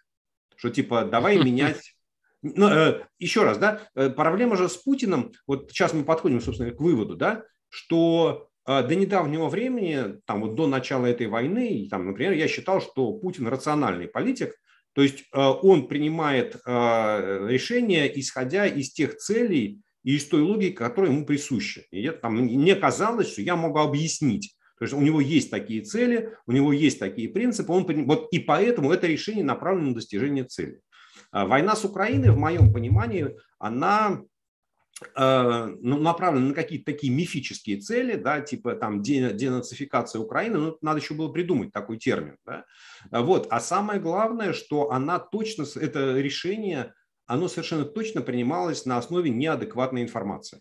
что 0.57 0.69
типа 0.69 1.05
давай 1.05 1.37
менять. 1.43 1.95
Ну, 2.41 2.67
э, 2.67 3.01
еще 3.19 3.43
раз, 3.43 3.57
да, 3.57 3.87
э, 3.95 4.09
проблема 4.09 4.57
же 4.57 4.67
с 4.67 4.75
Путиным, 4.75 5.31
вот 5.47 5.69
сейчас 5.71 5.93
мы 5.93 6.03
подходим, 6.03 6.41
собственно, 6.41 6.71
к 6.71 6.79
выводу, 6.81 7.15
да, 7.15 7.45
что 7.69 8.49
э, 8.67 8.83
до 8.85 8.95
недавнего 8.95 9.47
времени, 9.47 10.19
там 10.25 10.41
вот 10.41 10.55
до 10.55 10.67
начала 10.67 11.05
этой 11.05 11.27
войны, 11.27 11.87
там, 11.89 12.05
например, 12.05 12.33
я 12.33 12.49
считал, 12.49 12.81
что 12.81 13.13
Путин 13.13 13.47
рациональный 13.47 14.09
политик, 14.09 14.55
то 14.93 15.01
есть 15.01 15.21
э, 15.21 15.39
он 15.39 15.87
принимает 15.87 16.55
э, 16.65 17.47
решения, 17.49 18.07
исходя 18.19 18.67
из 18.67 18.91
тех 18.91 19.17
целей 19.17 19.81
и 20.03 20.15
из 20.15 20.27
той 20.27 20.41
логики, 20.41 20.75
которая 20.75 21.11
ему 21.11 21.25
присуща. 21.25 21.83
И 21.91 22.03
это, 22.03 22.19
там, 22.19 22.35
мне 22.35 22.75
казалось, 22.75 23.31
что 23.31 23.41
я 23.41 23.55
могу 23.55 23.79
объяснить, 23.79 24.55
то 24.83 24.85
есть 24.85 24.93
у 24.95 25.01
него 25.01 25.21
есть 25.21 25.49
такие 25.49 25.81
цели, 25.81 26.33
у 26.45 26.51
него 26.51 26.73
есть 26.73 26.99
такие 26.99 27.29
принципы, 27.29 27.71
он, 27.71 27.85
вот, 28.03 28.27
и 28.33 28.39
поэтому 28.39 28.91
это 28.91 29.07
решение 29.07 29.45
направлено 29.45 29.87
на 29.87 29.95
достижение 29.95 30.43
цели. 30.43 30.81
А 31.31 31.45
война 31.45 31.77
с 31.77 31.85
Украиной, 31.85 32.31
в 32.31 32.37
моем 32.37 32.73
понимании, 32.73 33.33
она 33.59 34.23
э, 35.15 35.75
ну, 35.79 35.99
направлена 35.99 36.47
на 36.47 36.53
какие-то 36.53 36.91
такие 36.91 37.13
мифические 37.13 37.77
цели, 37.77 38.15
да, 38.15 38.41
типа 38.41 38.75
там 38.75 39.01
денацификация 39.01 40.19
Украины, 40.19 40.57
ну, 40.57 40.77
надо 40.81 40.99
еще 40.99 41.13
было 41.13 41.29
придумать 41.29 41.71
такой 41.71 41.97
термин. 41.97 42.35
Да? 42.45 42.65
Вот. 43.09 43.47
А 43.51 43.61
самое 43.61 44.01
главное, 44.01 44.51
что 44.51 44.91
она 44.91 45.17
точно, 45.17 45.65
это 45.79 46.19
решение, 46.19 46.93
оно 47.25 47.47
совершенно 47.47 47.85
точно 47.85 48.19
принималось 48.19 48.85
на 48.85 48.97
основе 48.97 49.29
неадекватной 49.29 50.01
информации 50.01 50.59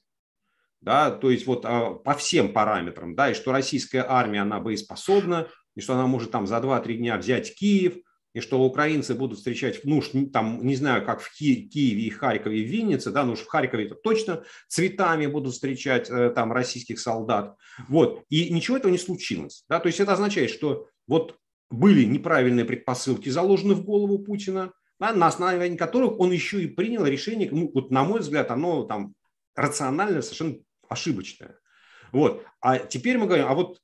да, 0.82 1.10
то 1.10 1.30
есть 1.30 1.46
вот 1.46 1.64
а, 1.64 1.94
по 1.94 2.14
всем 2.14 2.52
параметрам, 2.52 3.14
да, 3.14 3.30
и 3.30 3.34
что 3.34 3.52
российская 3.52 4.04
армия, 4.06 4.42
она 4.42 4.60
боеспособна, 4.60 5.48
и 5.74 5.80
что 5.80 5.94
она 5.94 6.06
может 6.06 6.30
там 6.30 6.46
за 6.46 6.56
2-3 6.56 6.94
дня 6.94 7.16
взять 7.16 7.54
Киев, 7.54 7.94
и 8.34 8.40
что 8.40 8.60
украинцы 8.62 9.14
будут 9.14 9.38
встречать, 9.38 9.80
ну, 9.84 10.02
там, 10.32 10.66
не 10.66 10.74
знаю, 10.74 11.04
как 11.04 11.20
в 11.20 11.30
Ки- 11.32 11.68
Киеве 11.68 12.02
и 12.02 12.10
Харькове 12.10 12.60
и 12.60 12.64
Виннице, 12.64 13.10
да, 13.10 13.24
ну, 13.24 13.34
в 13.34 13.46
Харькове 13.46 13.86
это 13.86 13.94
точно 13.94 14.42
цветами 14.68 15.26
будут 15.26 15.54
встречать 15.54 16.10
э, 16.10 16.30
там 16.30 16.52
российских 16.52 16.98
солдат, 16.98 17.56
вот, 17.88 18.24
и 18.28 18.52
ничего 18.52 18.76
этого 18.76 18.90
не 18.90 18.98
случилось, 18.98 19.64
да, 19.68 19.80
то 19.80 19.86
есть 19.86 20.00
это 20.00 20.12
означает, 20.12 20.50
что 20.50 20.88
вот 21.06 21.36
были 21.70 22.04
неправильные 22.04 22.64
предпосылки 22.64 23.28
заложены 23.28 23.74
в 23.74 23.84
голову 23.84 24.18
Путина, 24.18 24.72
да, 24.98 25.12
на 25.12 25.28
основании 25.28 25.76
которых 25.76 26.18
он 26.18 26.32
еще 26.32 26.62
и 26.62 26.66
принял 26.66 27.06
решение, 27.06 27.48
ну, 27.52 27.70
вот 27.72 27.90
на 27.90 28.02
мой 28.02 28.20
взгляд, 28.20 28.50
оно 28.50 28.82
там 28.84 29.14
рационально 29.54 30.22
совершенно 30.22 30.56
ошибочная. 30.92 31.58
Вот. 32.12 32.44
А 32.60 32.78
теперь 32.78 33.18
мы 33.18 33.26
говорим, 33.26 33.46
а 33.46 33.54
вот 33.54 33.80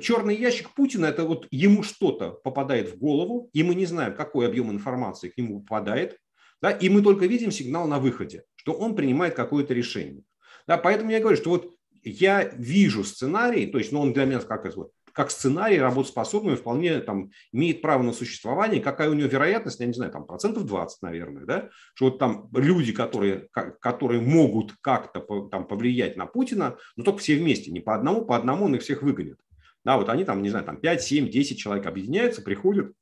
черный 0.00 0.36
ящик 0.36 0.70
Путина, 0.74 1.06
это 1.06 1.24
вот 1.24 1.46
ему 1.50 1.82
что-то 1.82 2.30
попадает 2.30 2.92
в 2.92 2.98
голову, 2.98 3.50
и 3.52 3.62
мы 3.62 3.74
не 3.74 3.86
знаем, 3.86 4.14
какой 4.14 4.46
объем 4.46 4.70
информации 4.70 5.28
к 5.28 5.36
нему 5.36 5.60
попадает, 5.60 6.18
да, 6.60 6.70
и 6.70 6.88
мы 6.88 7.02
только 7.02 7.26
видим 7.26 7.50
сигнал 7.50 7.88
на 7.88 7.98
выходе, 7.98 8.44
что 8.54 8.72
он 8.72 8.94
принимает 8.94 9.34
какое-то 9.34 9.74
решение. 9.74 10.22
Да, 10.66 10.78
поэтому 10.78 11.10
я 11.10 11.20
говорю, 11.20 11.36
что 11.36 11.50
вот 11.50 11.74
я 12.04 12.44
вижу 12.44 13.02
сценарий, 13.02 13.66
то 13.66 13.78
есть 13.78 13.90
ну, 13.92 14.00
он 14.00 14.12
для 14.12 14.24
меня 14.24 14.40
как 14.40 14.66
это, 14.66 14.88
как 15.12 15.30
сценарий 15.30 15.78
работоспособный 15.78 16.56
вполне 16.56 17.00
там 17.00 17.30
имеет 17.52 17.82
право 17.82 18.02
на 18.02 18.12
существование, 18.12 18.80
какая 18.80 19.10
у 19.10 19.14
него 19.14 19.28
вероятность, 19.28 19.80
я 19.80 19.86
не 19.86 19.92
знаю, 19.92 20.12
там 20.12 20.26
процентов 20.26 20.66
20, 20.66 21.02
наверное, 21.02 21.44
да, 21.44 21.68
что 21.94 22.06
вот 22.06 22.18
там 22.18 22.48
люди, 22.54 22.92
которые, 22.92 23.48
которые 23.80 24.20
могут 24.20 24.74
как-то 24.80 25.20
там 25.50 25.66
повлиять 25.66 26.16
на 26.16 26.26
Путина, 26.26 26.76
но 26.96 27.04
только 27.04 27.20
все 27.20 27.36
вместе, 27.36 27.70
не 27.70 27.80
по 27.80 27.94
одному, 27.94 28.24
по 28.24 28.36
одному 28.36 28.66
он 28.66 28.74
их 28.74 28.82
всех 28.82 29.02
выгонит. 29.02 29.38
Да, 29.84 29.96
вот 29.96 30.08
они 30.08 30.24
там, 30.24 30.42
не 30.42 30.50
знаю, 30.50 30.64
там 30.64 30.76
5, 30.76 31.02
7, 31.02 31.28
10 31.28 31.58
человек 31.58 31.86
объединяются, 31.86 32.42
приходят 32.42 32.92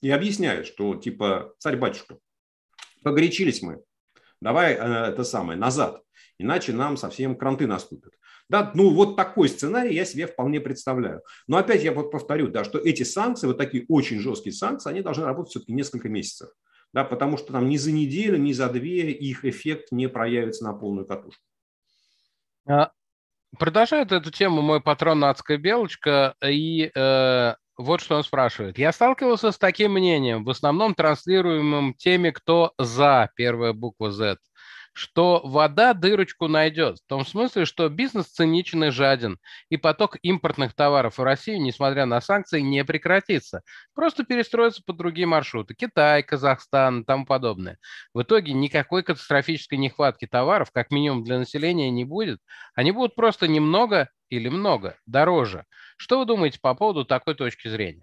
и 0.00 0.10
объясняют, 0.10 0.66
что 0.66 0.94
типа, 0.94 1.54
царь-батюшка, 1.58 2.18
погорячились 3.02 3.62
мы, 3.62 3.82
давай 4.40 4.74
э, 4.74 4.76
это 4.76 5.24
самое, 5.24 5.58
назад, 5.58 6.02
иначе 6.38 6.72
нам 6.72 6.96
совсем 6.96 7.36
кранты 7.36 7.66
наступят. 7.66 8.12
Да, 8.48 8.72
ну 8.74 8.90
вот 8.90 9.16
такой 9.16 9.48
сценарий 9.48 9.94
я 9.94 10.04
себе 10.04 10.26
вполне 10.26 10.60
представляю. 10.60 11.22
Но 11.46 11.58
опять 11.58 11.84
я 11.84 11.92
вот 11.92 12.10
повторю, 12.10 12.48
да, 12.48 12.64
что 12.64 12.78
эти 12.78 13.02
санкции, 13.02 13.46
вот 13.46 13.58
такие 13.58 13.84
очень 13.88 14.20
жесткие 14.20 14.54
санкции, 14.54 14.88
они 14.90 15.02
должны 15.02 15.24
работать 15.24 15.50
все-таки 15.50 15.74
несколько 15.74 16.08
месяцев. 16.08 16.48
Да, 16.94 17.04
потому 17.04 17.36
что 17.36 17.52
там 17.52 17.68
ни 17.68 17.76
за 17.76 17.92
неделю, 17.92 18.38
ни 18.38 18.52
за 18.52 18.70
две 18.70 19.10
их 19.10 19.44
эффект 19.44 19.92
не 19.92 20.08
проявится 20.08 20.64
на 20.64 20.72
полную 20.72 21.06
катушку. 21.06 21.42
А, 22.66 22.92
продолжает 23.58 24.12
эту 24.12 24.30
тему 24.30 24.62
мой 24.62 24.80
патрон 24.80 25.22
Адская 25.24 25.58
Белочка, 25.58 26.34
и 26.42 26.90
э, 26.94 27.54
вот 27.76 28.00
что 28.00 28.16
он 28.16 28.24
спрашивает. 28.24 28.78
Я 28.78 28.92
сталкивался 28.92 29.52
с 29.52 29.58
таким 29.58 29.92
мнением, 29.92 30.44
в 30.44 30.50
основном 30.50 30.94
транслируемым 30.94 31.92
теми, 31.92 32.30
кто 32.30 32.72
за 32.78 33.30
первая 33.36 33.74
буква 33.74 34.10
Z 34.10 34.38
что 34.98 35.40
вода 35.44 35.94
дырочку 35.94 36.48
найдет. 36.48 36.98
В 36.98 37.06
том 37.06 37.24
смысле, 37.24 37.64
что 37.64 37.88
бизнес 37.88 38.26
циничен 38.26 38.84
и 38.84 38.90
жаден, 38.90 39.38
и 39.68 39.76
поток 39.76 40.16
импортных 40.22 40.74
товаров 40.74 41.18
в 41.18 41.22
Россию, 41.22 41.62
несмотря 41.62 42.04
на 42.04 42.20
санкции, 42.20 42.60
не 42.60 42.84
прекратится. 42.84 43.62
Просто 43.94 44.24
перестроится 44.24 44.82
по 44.84 44.92
другие 44.92 45.26
маршруты. 45.26 45.74
Китай, 45.74 46.22
Казахстан 46.24 47.02
и 47.02 47.04
тому 47.04 47.26
подобное. 47.26 47.78
В 48.12 48.22
итоге 48.22 48.52
никакой 48.52 49.04
катастрофической 49.04 49.78
нехватки 49.78 50.26
товаров, 50.26 50.72
как 50.72 50.90
минимум 50.90 51.22
для 51.22 51.38
населения, 51.38 51.90
не 51.90 52.04
будет. 52.04 52.40
Они 52.74 52.90
будут 52.90 53.14
просто 53.14 53.46
немного 53.46 54.10
или 54.30 54.48
много 54.48 54.98
дороже. 55.06 55.64
Что 55.96 56.18
вы 56.18 56.26
думаете 56.26 56.58
по 56.60 56.74
поводу 56.74 57.04
такой 57.04 57.34
точки 57.36 57.68
зрения? 57.68 58.02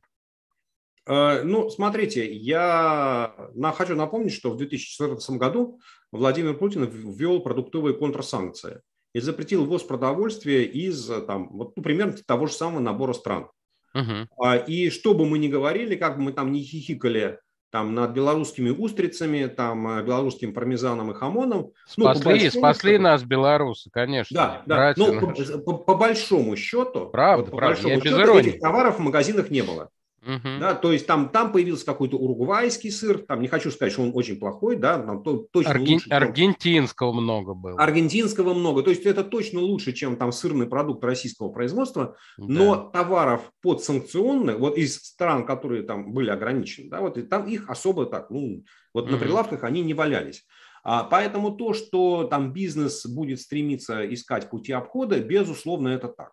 Э, 1.07 1.41
ну, 1.43 1.69
смотрите, 1.69 2.31
я 2.31 3.33
хочу 3.75 3.95
напомнить, 3.95 4.33
что 4.33 4.51
в 4.51 4.57
2014 4.57 5.29
году 5.31 5.79
Владимир 6.11 6.55
Путин 6.55 6.85
ввел 6.85 7.41
продуктовые 7.41 7.95
контрсанкции. 7.95 8.81
и 9.13 9.21
запретил 9.21 9.63
ввоз 9.63 9.83
продовольствия 9.83 10.65
из, 10.65 11.09
там, 11.25 11.47
вот, 11.53 11.77
ну, 11.77 11.83
примерно 11.83 12.17
того 12.25 12.47
же 12.47 12.53
самого 12.53 12.81
набора 12.81 13.13
стран. 13.13 13.47
Угу. 13.93 14.51
И 14.67 14.89
что 14.89 15.13
бы 15.13 15.25
мы 15.25 15.39
ни 15.39 15.47
говорили, 15.47 15.95
как 15.95 16.17
бы 16.17 16.23
мы 16.23 16.33
там 16.33 16.51
не 16.51 16.61
хихикали 16.61 17.39
там 17.75 17.93
над 17.93 18.11
белорусскими 18.11 18.69
устрицами, 18.69 19.47
там 19.47 19.99
э, 19.99 20.03
белорусским 20.03 20.53
пармезаном 20.53 21.11
и 21.11 21.13
хамоном. 21.13 21.73
Ну, 21.97 22.05
спасли, 22.05 22.45
ну, 22.45 22.51
спасли 22.51 22.91
счету, 22.91 23.03
нас 23.03 23.23
белорусы, 23.23 23.89
конечно. 23.89 24.33
Да, 24.33 24.63
да. 24.65 24.93
Ну, 24.95 25.19
по, 25.19 25.33
по, 25.59 25.73
по 25.79 25.95
большому 25.95 26.55
счету, 26.55 27.09
правда, 27.09 27.43
вот, 27.43 27.51
по 27.51 27.57
правда, 27.57 27.83
большому 27.83 28.01
счету 28.01 28.37
этих 28.37 28.59
товаров 28.61 28.97
в 28.97 29.01
магазинах 29.01 29.49
не 29.49 29.61
было. 29.61 29.89
Угу. 30.25 30.59
Да, 30.59 30.73
то 30.73 30.91
есть 30.91 31.05
там, 31.05 31.29
там 31.29 31.51
появился 31.51 31.85
какой-то 31.85 32.17
уругвайский 32.17 32.91
сыр, 32.91 33.19
там 33.19 33.41
не 33.41 33.47
хочу 33.47 33.69
сказать, 33.69 33.93
что 33.93 34.01
он 34.01 34.11
очень 34.15 34.39
плохой, 34.39 34.75
да, 34.75 34.97
там 34.97 35.21
то, 35.21 35.45
точно 35.51 35.71
Арген... 35.71 35.93
лучше. 35.93 36.09
Чем... 36.09 36.17
Аргентинского 36.17 37.13
много 37.13 37.53
было. 37.53 37.79
Аргентинского 37.79 38.53
много, 38.55 38.81
то 38.81 38.89
есть 38.89 39.05
это 39.05 39.23
точно 39.23 39.59
лучше, 39.59 39.93
чем 39.93 40.15
там 40.15 40.31
сырный 40.31 40.65
продукт 40.65 41.03
российского 41.03 41.49
производства, 41.49 42.15
да. 42.37 42.45
но 42.47 42.75
товаров 42.75 43.51
под 43.61 43.83
санкционных, 43.83 44.57
вот 44.57 44.77
из 44.77 44.97
стран, 44.97 45.45
которые 45.45 45.83
там 45.83 46.11
были 46.11 46.31
ограничены, 46.31 46.89
да, 46.89 47.01
вот 47.01 47.19
и 47.19 47.21
там 47.21 47.45
их 47.45 47.69
особо 47.69 48.07
так, 48.07 48.31
ну, 48.31 48.63
вот 48.95 49.05
угу. 49.05 49.11
на 49.11 49.17
прилавках 49.19 49.63
они 49.63 49.83
не 49.83 49.93
валялись. 49.93 50.43
А, 50.83 51.03
поэтому 51.03 51.51
то, 51.51 51.73
что 51.73 52.25
там 52.25 52.51
бизнес 52.51 53.05
будет 53.05 53.41
стремиться 53.41 54.11
искать 54.11 54.49
пути 54.49 54.71
обхода, 54.71 55.19
безусловно, 55.19 55.89
это 55.89 56.07
так. 56.07 56.31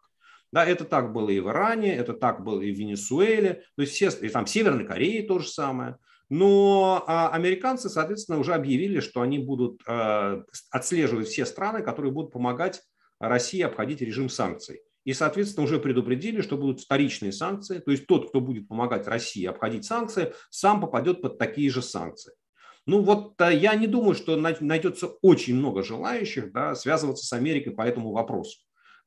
Да, 0.53 0.67
это 0.67 0.85
так 0.85 1.13
было 1.15 1.31
и 1.31 1.41
в 1.41 1.49
Иране, 1.49 1.97
это 1.97 2.13
так 2.13 2.45
было 2.45 2.61
и 2.61 2.71
в 2.71 2.79
Венесуэле, 2.79 3.65
то 3.75 3.83
есть 3.83 3.95
все, 3.95 4.11
и 4.11 4.29
там 4.29 4.45
в 4.45 4.51
Северной 4.51 4.85
Корее 4.85 5.23
то 5.23 5.39
же 5.39 5.49
самое. 5.49 5.97
Но 6.29 7.05
а, 7.07 7.31
американцы, 7.31 7.89
соответственно, 7.89 8.39
уже 8.39 8.55
объявили, 8.55 9.01
что 9.01 9.23
они 9.23 9.39
будут 9.39 9.81
а, 9.87 10.43
отслеживать 10.71 11.29
все 11.29 11.47
страны, 11.47 11.83
которые 11.83 12.13
будут 12.13 12.33
помогать 12.33 12.83
России 13.19 13.63
обходить 13.63 14.03
режим 14.03 14.29
санкций. 14.29 14.83
И, 15.05 15.15
соответственно, 15.15 15.65
уже 15.65 15.79
предупредили, 15.79 16.43
что 16.43 16.57
будут 16.57 16.81
вторичные 16.81 17.33
санкции. 17.33 17.79
То 17.79 17.91
есть 17.91 18.07
тот, 18.07 18.29
кто 18.29 18.41
будет 18.41 18.69
помогать 18.69 19.09
России 19.09 19.45
обходить 19.47 19.85
санкции, 19.85 20.33
сам 20.51 20.81
попадет 20.81 21.23
под 21.23 21.39
такие 21.39 21.71
же 21.71 21.83
санкции. 21.83 22.33
Ну 22.87 23.03
вот 23.03 23.41
а, 23.41 23.51
я 23.51 23.75
не 23.75 23.87
думаю, 23.87 24.15
что 24.15 24.37
найдется 24.37 25.07
очень 25.23 25.57
много 25.57 25.83
желающих 25.83 26.53
да, 26.53 26.75
связываться 26.75 27.27
с 27.27 27.33
Америкой 27.33 27.73
по 27.73 27.83
этому 27.83 28.13
вопросу 28.13 28.59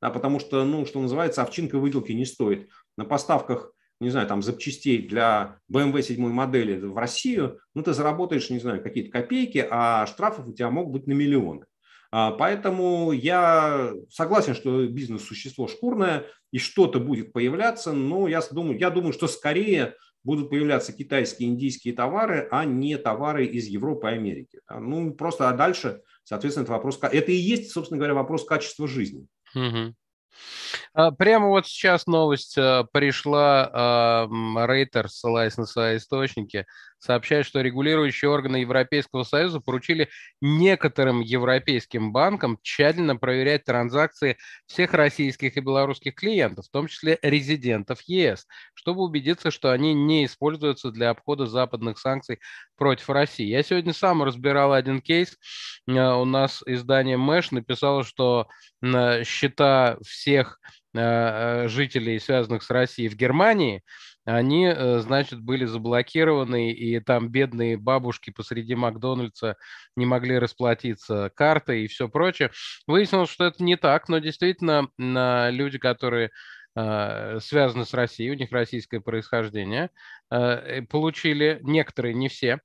да, 0.02 0.10
потому 0.10 0.40
что, 0.40 0.64
ну, 0.64 0.86
что 0.86 1.02
называется, 1.02 1.42
овчинка 1.42 1.78
выделки 1.78 2.12
не 2.12 2.26
стоит. 2.26 2.70
На 2.98 3.06
поставках, 3.06 3.72
не 4.00 4.10
знаю, 4.10 4.28
там 4.28 4.42
запчастей 4.42 5.08
для 5.08 5.60
BMW 5.72 6.02
7 6.02 6.28
модели 6.30 6.80
в 6.80 6.98
Россию, 6.98 7.60
ну, 7.74 7.84
ты 7.84 7.94
заработаешь, 7.94 8.50
не 8.50 8.60
знаю, 8.60 8.84
какие-то 8.84 9.12
копейки, 9.12 9.66
а 9.70 10.06
штрафов 10.06 10.48
у 10.48 10.54
тебя 10.54 10.70
могут 10.70 10.94
быть 10.94 11.08
на 11.08 11.14
миллионы. 11.14 11.66
А, 12.12 12.32
поэтому 12.32 13.12
я 13.12 13.92
согласен, 14.10 14.54
что 14.54 14.86
бизнес 14.88 15.24
существо 15.24 15.68
шкурное 15.68 16.26
и 16.52 16.60
что-то 16.60 17.00
будет 17.00 17.34
появляться, 17.34 17.92
но 17.92 18.28
я 18.28 18.42
думаю, 18.52 18.80
я 18.80 18.90
думаю, 18.90 19.12
что 19.12 19.28
скорее 19.28 19.96
будут 20.24 20.50
появляться 20.50 20.92
китайские, 20.92 21.50
индийские 21.50 21.94
товары, 21.94 22.48
а 22.52 22.66
не 22.66 22.98
товары 22.98 23.46
из 23.46 23.68
Европы 23.68 24.08
и 24.08 24.14
Америки. 24.14 24.60
Ну, 24.70 25.14
просто 25.14 25.50
а 25.50 25.54
дальше, 25.54 26.02
соответственно, 26.24 26.64
это 26.64 26.72
вопрос, 26.72 27.00
это 27.02 27.32
и 27.32 27.36
есть, 27.36 27.72
собственно 27.72 27.98
говоря, 27.98 28.16
вопрос 28.16 28.46
качества 28.46 28.88
жизни. 28.88 29.28
Угу. 29.56 29.96
Прямо 31.18 31.48
вот 31.48 31.68
сейчас 31.68 32.08
новость 32.08 32.58
э, 32.58 32.86
пришла, 32.92 34.28
Рейтер, 34.66 35.10
ссылаясь 35.10 35.58
на 35.58 35.66
свои 35.66 35.98
источники, 35.98 36.66
сообщает, 37.00 37.46
что 37.46 37.62
регулирующие 37.62 38.30
органы 38.30 38.58
Европейского 38.58 39.24
Союза 39.24 39.60
поручили 39.60 40.10
некоторым 40.42 41.22
европейским 41.22 42.12
банкам 42.12 42.58
тщательно 42.62 43.16
проверять 43.16 43.66
транзакции 43.66 44.38
всех 44.66 44.94
российских 44.94 45.58
и 45.58 45.62
белорусских 45.62 46.16
клиентов, 46.16 46.66
в 46.66 46.72
том 46.72 46.88
числе 46.88 47.20
резидентов 47.22 48.02
ЕС, 48.04 48.48
чтобы 48.74 49.04
убедиться, 49.04 49.52
что 49.52 49.72
они 49.72 49.94
не 49.94 50.26
используются 50.26 50.92
для 50.92 51.10
обхода 51.10 51.46
западных 51.46 52.00
санкций 52.00 52.40
против 52.78 53.10
России. 53.10 53.46
Я 53.46 53.64
сегодня 53.64 53.94
сам 53.94 54.24
разбирал 54.24 54.74
один 54.74 55.02
кейс. 55.02 55.38
Э, 55.88 56.14
у 56.14 56.26
нас 56.26 56.64
издание 56.66 57.18
Мэш 57.18 57.52
написало, 57.52 58.04
что 58.04 58.48
счета 59.24 59.98
всех 60.06 60.60
э, 60.94 61.68
жителей, 61.68 62.20
связанных 62.20 62.64
с 62.64 62.70
Россией 62.70 63.10
в 63.10 63.16
Германии, 63.16 63.84
они, 64.26 64.66
э, 64.66 65.00
значит, 65.00 65.40
были 65.42 65.66
заблокированы, 65.66 66.72
и 66.72 67.00
там 67.00 67.30
бедные 67.30 67.78
бабушки 67.78 68.32
посреди 68.32 68.76
Макдональдса 68.76 69.56
не 69.96 70.06
могли 70.06 70.40
расплатиться 70.40 71.32
картой 71.36 71.84
и 71.84 71.88
все 71.88 72.10
прочее. 72.10 72.52
Выяснилось, 72.88 73.30
что 73.30 73.46
это 73.46 73.64
не 73.64 73.78
так, 73.78 74.10
но 74.10 74.18
действительно 74.18 74.90
люди, 74.98 75.78
которые 75.78 76.32
э, 76.76 77.40
связаны 77.40 77.86
с 77.86 77.94
Россией, 77.94 78.32
у 78.32 78.36
них 78.36 78.52
российское 78.52 79.00
происхождение, 79.00 79.92
э, 80.32 80.82
получили, 80.84 81.60
некоторые, 81.62 82.14
не 82.16 82.28
все, 82.28 82.60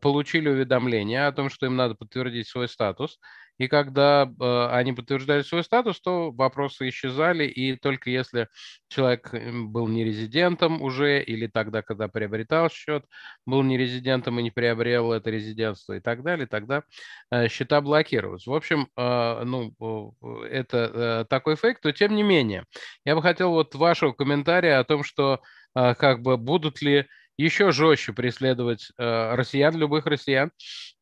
получили 0.00 0.48
уведомление 0.48 1.26
о 1.26 1.32
том, 1.32 1.50
что 1.50 1.66
им 1.66 1.76
надо 1.76 1.94
подтвердить 1.96 2.48
свой 2.48 2.68
статус, 2.68 3.18
и 3.60 3.68
когда 3.68 4.22
э, 4.24 4.66
они 4.70 4.94
подтверждали 4.94 5.42
свой 5.42 5.62
статус, 5.62 6.00
то 6.00 6.30
вопросы 6.30 6.88
исчезали, 6.88 7.44
и 7.44 7.76
только 7.76 8.08
если 8.08 8.48
человек 8.88 9.34
был 9.34 9.86
не 9.86 10.02
резидентом 10.02 10.80
уже, 10.80 11.22
или 11.22 11.46
тогда, 11.46 11.82
когда 11.82 12.08
приобретал 12.08 12.70
счет, 12.70 13.04
был 13.44 13.62
не 13.62 13.76
резидентом 13.76 14.40
и 14.40 14.42
не 14.42 14.50
приобрел 14.50 15.12
это 15.12 15.28
резидентство 15.28 15.92
и 15.92 16.00
так 16.00 16.22
далее, 16.22 16.46
тогда 16.46 16.84
э, 17.30 17.48
счета 17.48 17.82
блокировались. 17.82 18.46
В 18.46 18.54
общем, 18.54 18.88
э, 18.96 19.42
ну, 19.44 19.74
это 20.48 20.78
э, 20.94 21.24
такой 21.28 21.56
фейк, 21.56 21.80
то 21.80 21.92
тем 21.92 22.14
не 22.14 22.22
менее, 22.22 22.64
я 23.04 23.14
бы 23.14 23.20
хотел 23.20 23.50
вот 23.50 23.74
вашего 23.74 24.12
комментария 24.12 24.78
о 24.78 24.84
том, 24.84 25.04
что 25.04 25.42
э, 25.74 25.94
как 25.96 26.22
бы 26.22 26.38
будут 26.38 26.80
ли 26.80 27.06
еще 27.40 27.72
жестче 27.72 28.12
преследовать 28.12 28.92
э, 28.98 29.34
россиян, 29.34 29.74
любых 29.74 30.06
россиян 30.06 30.52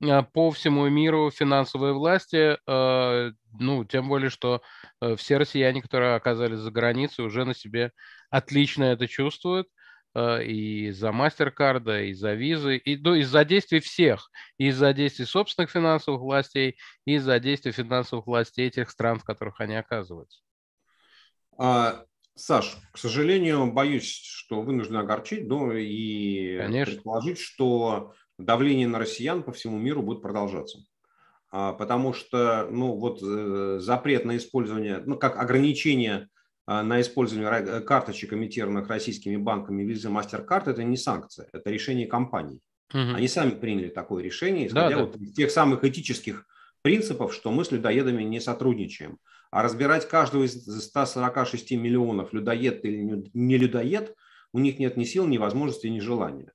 э, 0.00 0.22
по 0.22 0.50
всему 0.50 0.88
миру 0.88 1.30
финансовые 1.30 1.92
власти, 1.94 2.56
э, 2.66 3.32
ну, 3.58 3.84
тем 3.84 4.08
более, 4.08 4.30
что 4.30 4.62
э, 5.00 5.16
все 5.16 5.36
россияне, 5.36 5.82
которые 5.82 6.14
оказались 6.14 6.58
за 6.60 6.70
границей, 6.70 7.24
уже 7.24 7.44
на 7.44 7.54
себе 7.54 7.92
отлично 8.30 8.84
это 8.84 9.08
чувствуют 9.08 9.68
э, 10.14 10.44
и 10.44 10.88
из-за 10.88 11.10
мастер-карда, 11.10 12.02
и 12.02 12.10
из-за 12.10 12.34
визы, 12.34 12.76
и 12.76 12.96
ну, 12.96 13.14
из-за 13.14 13.44
действий 13.44 13.80
всех, 13.80 14.30
из-за 14.58 14.92
действий 14.92 15.24
собственных 15.24 15.70
финансовых 15.70 16.20
властей, 16.20 16.76
и 17.04 17.14
из-за 17.14 17.40
действий 17.40 17.72
финансовых 17.72 18.26
властей 18.26 18.70
тех 18.70 18.90
стран, 18.90 19.18
в 19.18 19.24
которых 19.24 19.60
они 19.60 19.74
оказываются. 19.74 20.40
А, 21.58 22.04
Саш, 22.38 22.76
к 22.92 22.98
сожалению, 22.98 23.72
боюсь, 23.72 24.08
что 24.08 24.62
вынужден 24.62 24.96
огорчить, 24.96 25.46
но 25.46 25.72
и 25.72 26.58
Конечно. 26.58 26.94
предположить, 26.94 27.38
что 27.38 28.14
давление 28.38 28.88
на 28.88 28.98
россиян 28.98 29.42
по 29.42 29.52
всему 29.52 29.78
миру 29.78 30.02
будет 30.02 30.22
продолжаться. 30.22 30.78
А, 31.50 31.72
потому 31.72 32.12
что 32.12 32.68
ну, 32.70 32.94
вот, 32.94 33.20
э, 33.22 33.78
запрет 33.80 34.24
на 34.24 34.36
использование, 34.36 35.02
ну, 35.04 35.16
как 35.16 35.38
ограничение 35.38 36.28
а, 36.66 36.82
на 36.82 37.00
использование 37.00 37.80
карточек, 37.80 38.34
эмитированных 38.34 38.88
российскими 38.88 39.36
банками 39.36 39.82
Visa 39.82 40.10
MasterCard, 40.10 40.70
это 40.70 40.84
не 40.84 40.96
санкция, 40.96 41.48
это 41.52 41.70
решение 41.70 42.06
компаний. 42.06 42.60
Угу. 42.92 43.16
Они 43.16 43.28
сами 43.28 43.50
приняли 43.50 43.88
такое 43.88 44.22
решение, 44.22 44.66
исходя 44.66 44.90
да, 44.90 44.96
да. 44.96 45.04
вот 45.04 45.16
из 45.16 45.32
тех 45.32 45.50
самых 45.50 45.84
этических 45.84 46.46
принципов, 46.82 47.34
что 47.34 47.50
мы 47.50 47.64
с 47.64 47.70
людоедами 47.70 48.22
не 48.22 48.40
сотрудничаем. 48.40 49.18
А 49.50 49.62
разбирать 49.62 50.08
каждого 50.08 50.44
из 50.44 50.64
146 50.64 51.72
миллионов, 51.72 52.32
людоед 52.32 52.84
или 52.84 53.30
не 53.32 53.56
людоед, 53.56 54.14
у 54.52 54.58
них 54.58 54.78
нет 54.78 54.96
ни 54.96 55.04
сил, 55.04 55.26
ни 55.26 55.38
возможности, 55.38 55.86
ни 55.86 56.00
желания. 56.00 56.52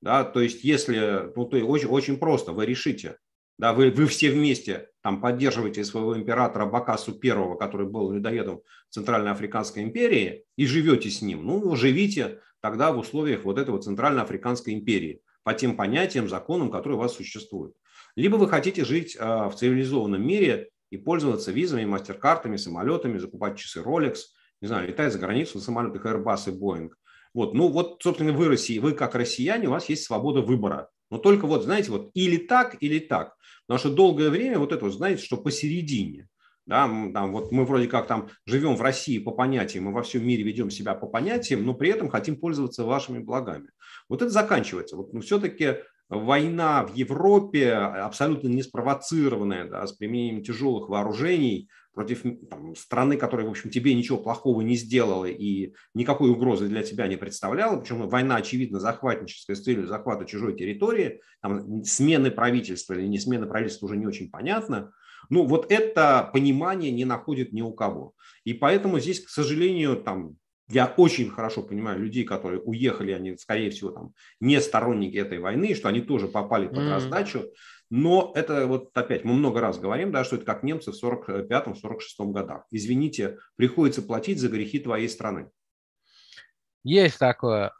Да, 0.00 0.24
то 0.24 0.40
есть, 0.40 0.64
если, 0.64 1.32
ну, 1.34 1.46
то 1.46 1.56
очень, 1.58 1.88
очень 1.88 2.18
просто, 2.18 2.52
вы 2.52 2.66
решите, 2.66 3.16
да, 3.58 3.72
вы, 3.72 3.90
вы 3.90 4.06
все 4.06 4.30
вместе 4.30 4.90
там 5.02 5.20
поддерживаете 5.20 5.84
своего 5.84 6.16
императора 6.16 6.66
Бакасу 6.66 7.12
первого, 7.12 7.56
который 7.56 7.86
был 7.86 8.12
людоедом 8.12 8.62
Центральной 8.90 9.30
Африканской 9.30 9.82
империи, 9.82 10.44
и 10.56 10.66
живете 10.66 11.08
с 11.08 11.22
ним. 11.22 11.46
Ну, 11.46 11.74
живите 11.76 12.40
тогда 12.60 12.92
в 12.92 12.98
условиях 12.98 13.44
вот 13.44 13.58
этого 13.58 13.80
Центральноафриканской 13.80 14.74
империи, 14.74 15.20
по 15.42 15.54
тем 15.54 15.76
понятиям, 15.76 16.28
законам, 16.28 16.70
которые 16.70 16.98
у 16.98 17.00
вас 17.00 17.14
существуют. 17.14 17.74
Либо 18.16 18.36
вы 18.36 18.48
хотите 18.48 18.84
жить 18.84 19.16
э, 19.18 19.24
в 19.24 19.54
цивилизованном 19.56 20.24
мире 20.24 20.70
и 20.90 20.96
пользоваться 20.96 21.50
визами, 21.50 21.84
мастер-картами, 21.84 22.56
самолетами, 22.56 23.18
закупать 23.18 23.58
часы 23.58 23.80
Rolex, 23.80 24.18
не 24.60 24.68
знаю, 24.68 24.88
летать 24.88 25.12
за 25.12 25.18
границу 25.18 25.58
на 25.58 25.64
самолетах 25.64 26.06
Airbus 26.06 26.48
и 26.48 26.58
Boeing. 26.58 26.90
Вот, 27.34 27.54
ну 27.54 27.68
вот, 27.68 28.00
собственно, 28.02 28.32
вы 28.32 28.48
России, 28.48 28.78
вы 28.78 28.92
как 28.92 29.16
россияне, 29.16 29.66
у 29.66 29.72
вас 29.72 29.88
есть 29.88 30.04
свобода 30.04 30.40
выбора. 30.40 30.88
Но 31.10 31.18
только 31.18 31.46
вот, 31.46 31.64
знаете, 31.64 31.90
вот 31.90 32.10
или 32.14 32.36
так, 32.36 32.76
или 32.80 33.00
так. 33.00 33.34
Потому 33.66 33.78
что 33.78 33.90
долгое 33.90 34.30
время 34.30 34.58
вот 34.58 34.72
это 34.72 34.84
вот, 34.84 34.94
знаете, 34.94 35.22
что 35.22 35.36
посередине. 35.36 36.28
Да, 36.66 36.86
там, 36.86 37.32
вот 37.32 37.52
мы 37.52 37.66
вроде 37.66 37.88
как 37.88 38.06
там 38.06 38.30
живем 38.46 38.74
в 38.76 38.80
России 38.80 39.18
по 39.18 39.32
понятиям, 39.32 39.84
мы 39.84 39.92
во 39.92 40.02
всем 40.02 40.26
мире 40.26 40.44
ведем 40.44 40.70
себя 40.70 40.94
по 40.94 41.06
понятиям, 41.06 41.62
но 41.66 41.74
при 41.74 41.90
этом 41.90 42.08
хотим 42.08 42.36
пользоваться 42.36 42.84
вашими 42.84 43.18
благами. 43.18 43.68
Вот 44.08 44.22
это 44.22 44.30
заканчивается. 44.30 44.96
Вот, 44.96 45.12
ну, 45.12 45.20
все-таки 45.20 45.76
война 46.08 46.84
в 46.84 46.94
Европе, 46.94 47.72
абсолютно 47.72 48.48
не 48.48 48.62
спровоцированная, 48.62 49.68
да, 49.68 49.86
с 49.86 49.92
применением 49.92 50.42
тяжелых 50.42 50.88
вооружений 50.88 51.68
против 51.94 52.22
там, 52.50 52.74
страны, 52.74 53.16
которая, 53.16 53.46
в 53.46 53.50
общем, 53.50 53.70
тебе 53.70 53.94
ничего 53.94 54.18
плохого 54.18 54.60
не 54.62 54.74
сделала 54.76 55.26
и 55.26 55.72
никакой 55.94 56.30
угрозы 56.30 56.68
для 56.68 56.82
тебя 56.82 57.06
не 57.06 57.16
представляла, 57.16 57.78
причем 57.78 58.08
война, 58.08 58.36
очевидно, 58.36 58.80
захватническая 58.80 59.56
с 59.56 59.62
целью 59.62 59.86
захвата 59.86 60.24
чужой 60.24 60.56
территории, 60.56 61.20
там, 61.40 61.84
смены 61.84 62.30
правительства 62.30 62.94
или 62.94 63.06
не 63.06 63.18
смены 63.18 63.46
правительства 63.46 63.86
уже 63.86 63.96
не 63.96 64.06
очень 64.06 64.30
понятно, 64.30 64.92
ну, 65.30 65.46
вот 65.46 65.70
это 65.70 66.28
понимание 66.32 66.90
не 66.90 67.04
находит 67.04 67.52
ни 67.52 67.62
у 67.62 67.72
кого. 67.72 68.14
И 68.44 68.52
поэтому 68.52 68.98
здесь, 68.98 69.20
к 69.20 69.30
сожалению, 69.30 69.96
там 69.96 70.36
я 70.68 70.92
очень 70.96 71.30
хорошо 71.30 71.62
понимаю 71.62 72.00
людей, 72.00 72.24
которые 72.24 72.60
уехали, 72.60 73.12
они, 73.12 73.36
скорее 73.36 73.70
всего, 73.70 73.90
там 73.90 74.14
не 74.40 74.60
сторонники 74.60 75.16
этой 75.16 75.38
войны, 75.38 75.74
что 75.74 75.88
они 75.88 76.00
тоже 76.00 76.28
попали 76.28 76.68
под 76.68 76.78
mm. 76.78 76.90
раздачу. 76.90 77.44
Но 77.90 78.32
это 78.34 78.66
вот 78.66 78.90
опять, 78.96 79.24
мы 79.24 79.34
много 79.34 79.60
раз 79.60 79.78
говорим, 79.78 80.10
да, 80.10 80.24
что 80.24 80.36
это 80.36 80.44
как 80.44 80.62
немцы 80.62 80.90
в 80.90 81.04
45-46 81.04 81.98
годах. 82.32 82.64
Извините, 82.70 83.38
приходится 83.56 84.02
платить 84.02 84.40
за 84.40 84.48
грехи 84.48 84.78
твоей 84.78 85.08
страны. 85.08 85.50
Есть 86.82 87.18
такое. 87.18 87.72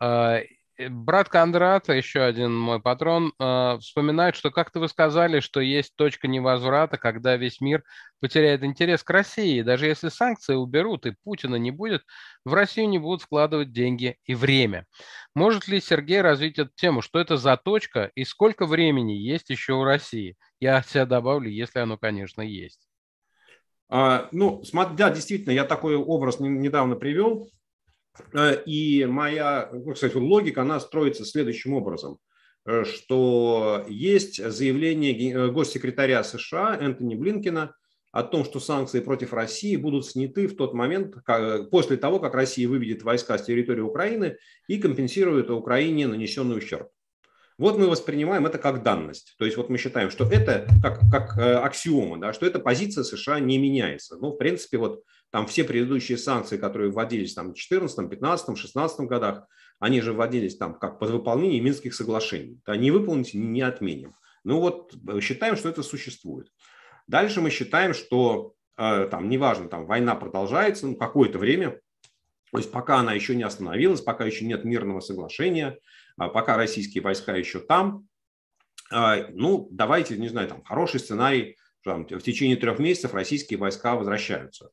Э, 0.76 0.88
брат 0.88 1.28
Кондрат, 1.28 1.88
еще 1.88 2.22
один 2.22 2.54
мой 2.54 2.80
патрон, 2.80 3.32
э, 3.38 3.78
вспоминает, 3.80 4.34
что 4.34 4.50
как-то 4.50 4.80
вы 4.80 4.88
сказали, 4.88 5.40
что 5.40 5.60
есть 5.60 5.94
точка 5.96 6.26
невозврата, 6.26 6.96
когда 6.96 7.36
весь 7.36 7.60
мир 7.60 7.84
потеряет 8.20 8.64
интерес 8.64 9.02
к 9.02 9.10
России. 9.10 9.62
Даже 9.62 9.86
если 9.86 10.08
санкции 10.08 10.54
уберут 10.54 11.06
и 11.06 11.14
Путина 11.22 11.56
не 11.56 11.70
будет, 11.70 12.02
в 12.44 12.54
Россию 12.54 12.88
не 12.88 12.98
будут 12.98 13.22
вкладывать 13.22 13.72
деньги 13.72 14.16
и 14.24 14.34
время. 14.34 14.86
Может 15.34 15.68
ли 15.68 15.80
Сергей 15.80 16.20
развить 16.20 16.58
эту 16.58 16.72
тему? 16.74 17.02
Что 17.02 17.20
это 17.20 17.36
за 17.36 17.56
точка 17.56 18.10
и 18.14 18.24
сколько 18.24 18.66
времени 18.66 19.12
есть 19.12 19.50
еще 19.50 19.74
у 19.74 19.84
России? 19.84 20.36
Я 20.60 20.78
от 20.78 20.88
себя 20.88 21.06
добавлю, 21.06 21.50
если 21.50 21.78
оно, 21.78 21.98
конечно, 21.98 22.42
есть. 22.42 22.88
А, 23.88 24.28
ну, 24.32 24.62
да, 24.96 25.10
действительно, 25.10 25.52
я 25.52 25.64
такой 25.64 25.94
образ 25.94 26.40
недавно 26.40 26.96
привел. 26.96 27.48
Э, 28.32 28.62
и 28.64 29.04
моя, 29.06 29.68
ну, 29.72 29.92
кстати, 29.92 30.16
логика, 30.16 30.62
она 30.62 30.80
строится 30.80 31.24
следующим 31.24 31.74
образом, 31.74 32.18
э, 32.66 32.84
что 32.84 33.84
есть 33.88 34.42
заявление 34.42 35.32
э, 35.32 35.48
госсекретаря 35.50 36.22
США 36.22 36.76
Энтони 36.80 37.14
Блинкина 37.14 37.74
о 38.12 38.22
том, 38.22 38.44
что 38.44 38.60
санкции 38.60 39.00
против 39.00 39.32
России 39.32 39.74
будут 39.76 40.06
сняты 40.06 40.46
в 40.46 40.56
тот 40.56 40.72
момент, 40.72 41.16
как, 41.24 41.70
после 41.70 41.96
того, 41.96 42.20
как 42.20 42.34
Россия 42.34 42.68
выведет 42.68 43.02
войска 43.02 43.36
с 43.36 43.44
территории 43.44 43.80
Украины 43.80 44.36
и 44.68 44.78
компенсирует 44.78 45.50
Украине 45.50 46.06
нанесенный 46.06 46.58
ущерб. 46.58 46.90
Вот 47.56 47.78
мы 47.78 47.88
воспринимаем 47.88 48.46
это 48.46 48.58
как 48.58 48.82
данность. 48.82 49.34
То 49.38 49.44
есть 49.44 49.56
вот 49.56 49.70
мы 49.70 49.78
считаем, 49.78 50.10
что 50.10 50.24
это 50.24 50.66
как, 50.82 51.00
как 51.10 51.38
аксиома, 51.38 52.18
да, 52.20 52.32
что 52.32 52.46
эта 52.46 52.58
позиция 52.58 53.04
США 53.04 53.38
не 53.38 53.58
меняется. 53.58 54.16
Ну, 54.16 54.30
в 54.30 54.36
принципе, 54.36 54.78
вот 54.78 55.04
там 55.30 55.46
все 55.46 55.64
предыдущие 55.64 56.18
санкции, 56.18 56.56
которые 56.56 56.90
вводились 56.90 57.34
там, 57.34 57.46
в 57.46 57.54
2014, 57.54 57.96
2015, 57.96 58.46
2016 58.46 59.00
годах, 59.00 59.46
они 59.78 60.00
же 60.00 60.12
вводились 60.12 60.56
там 60.56 60.78
как 60.78 60.98
под 60.98 61.10
выполнение 61.10 61.60
Минских 61.60 61.94
соглашений. 61.94 62.60
Да, 62.66 62.76
не 62.76 62.90
выполните, 62.90 63.38
не 63.38 63.62
отменим. 63.62 64.14
Ну 64.44 64.60
вот 64.60 64.94
э, 65.08 65.20
считаем, 65.20 65.56
что 65.56 65.68
это 65.68 65.82
существует. 65.82 66.48
Дальше 67.06 67.40
мы 67.40 67.50
считаем, 67.50 67.94
что 67.94 68.54
э, 68.76 69.08
там, 69.10 69.28
неважно, 69.28 69.68
там 69.68 69.86
война 69.86 70.14
продолжается 70.14 70.86
ну, 70.86 70.96
какое-то 70.96 71.38
время, 71.38 71.80
то 72.52 72.58
есть 72.58 72.70
пока 72.70 72.98
она 72.98 73.12
еще 73.12 73.34
не 73.34 73.42
остановилась, 73.42 74.00
пока 74.00 74.24
еще 74.24 74.44
нет 74.44 74.64
мирного 74.64 75.00
соглашения, 75.00 75.78
пока 76.16 76.56
российские 76.56 77.02
войска 77.02 77.36
еще 77.36 77.60
там, 77.60 78.06
э, 78.92 79.28
ну 79.32 79.68
давайте, 79.70 80.16
не 80.16 80.28
знаю, 80.28 80.48
там 80.48 80.62
хороший 80.64 81.00
сценарий, 81.00 81.56
там, 81.84 82.06
в 82.06 82.22
течение 82.22 82.56
трех 82.56 82.78
месяцев 82.78 83.14
российские 83.14 83.58
войска 83.58 83.94
возвращаются. 83.94 84.70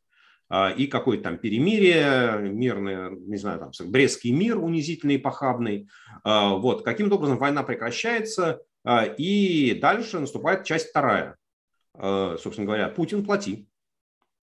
А, 0.53 0.69
и 0.69 0.87
какое-то 0.87 1.23
там 1.23 1.37
перемирие, 1.37 2.39
мирное, 2.41 3.09
не 3.09 3.37
знаю, 3.37 3.59
там, 3.59 3.71
Брестский 3.89 4.31
мир 4.31 4.57
унизительный 4.57 5.15
и 5.15 5.17
похабный. 5.17 5.87
А, 6.25 6.55
вот, 6.55 6.83
каким-то 6.83 7.15
образом 7.15 7.37
война 7.37 7.63
прекращается, 7.63 8.61
а, 8.83 9.05
и 9.05 9.73
дальше 9.79 10.19
наступает 10.19 10.65
часть 10.65 10.89
вторая. 10.89 11.37
Собственно 11.93 12.65
говоря, 12.65 12.87
Путин 12.87 13.23
плати. 13.23 13.67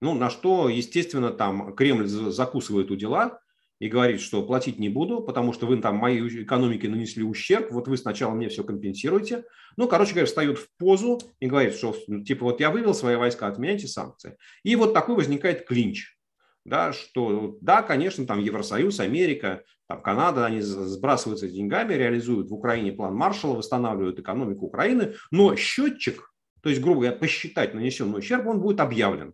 Ну, 0.03 0.14
на 0.14 0.28
что, 0.28 0.68
естественно, 0.68 1.30
там 1.30 1.74
Кремль 1.74 2.07
закусывает 2.07 2.90
у 2.90 2.96
дела, 2.96 3.40
и 3.79 3.89
говорит, 3.89 4.20
что 4.20 4.43
платить 4.43 4.79
не 4.79 4.89
буду, 4.89 5.20
потому 5.20 5.53
что 5.53 5.66
вы 5.66 5.76
там 5.76 5.97
моей 5.97 6.43
экономике 6.43 6.89
нанесли 6.89 7.22
ущерб, 7.22 7.70
вот 7.70 7.89
вы 7.89 7.97
сначала 7.97 8.35
мне 8.35 8.49
все 8.49 8.64
компенсируете. 8.64 9.45
Ну, 9.76 9.89
короче 9.89 10.12
говоря, 10.12 10.26
встает 10.26 10.59
в 10.59 10.68
позу 10.79 11.20
и 11.39 11.47
говорит, 11.47 11.74
что 11.74 11.97
ну, 12.09 12.24
типа 12.24 12.45
вот 12.45 12.61
я 12.61 12.70
вывел 12.70 12.95
свои 12.95 13.16
войска, 13.16 13.47
отменяйте 13.47 13.87
санкции. 13.87 14.37
И 14.64 14.74
вот 14.76 14.95
такой 14.95 15.14
возникает 15.14 15.66
клинч. 15.66 16.16
Да, 16.64 16.93
что 16.93 17.57
да, 17.62 17.83
конечно, 17.83 18.26
там 18.26 18.41
Евросоюз, 18.41 19.01
Америка, 19.01 19.62
там 19.87 20.03
Канада, 20.03 20.45
они 20.45 20.61
сбрасываются 20.61 21.49
деньгами, 21.49 21.95
реализуют 21.95 22.51
в 22.51 22.55
Украине 22.55 22.93
план 22.93 23.14
Маршалла, 23.14 23.57
восстанавливают 23.57 24.18
экономику 24.18 24.66
Украины, 24.66 25.14
но 25.31 25.57
счетчик, 25.57 26.31
то 26.62 26.68
есть, 26.68 26.83
грубо 26.83 27.01
говоря, 27.01 27.16
посчитать 27.16 27.72
нанесенный 27.72 28.18
ущерб, 28.18 28.47
он 28.47 28.61
будет 28.61 28.81
объявлен. 28.81 29.33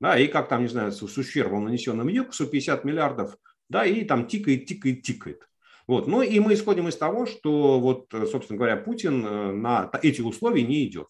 Да, 0.00 0.18
и 0.18 0.28
как 0.28 0.48
там, 0.48 0.62
не 0.62 0.68
знаю, 0.68 0.92
с 0.92 1.02
ущербом, 1.02 1.64
нанесенным 1.64 2.08
ЮКСу, 2.08 2.46
50 2.46 2.84
миллиардов 2.84 3.36
да, 3.70 3.86
и 3.86 4.04
там 4.04 4.26
тикает, 4.26 4.66
тикает, 4.66 5.02
тикает. 5.02 5.48
Вот. 5.86 6.06
Ну 6.06 6.22
и 6.22 6.38
мы 6.38 6.54
исходим 6.54 6.88
из 6.88 6.96
того, 6.96 7.24
что, 7.24 7.80
вот, 7.80 8.08
собственно 8.30 8.58
говоря, 8.58 8.76
Путин 8.76 9.24
э, 9.24 9.52
на 9.52 9.90
эти 10.02 10.20
условия 10.20 10.62
не 10.62 10.84
идет. 10.84 11.08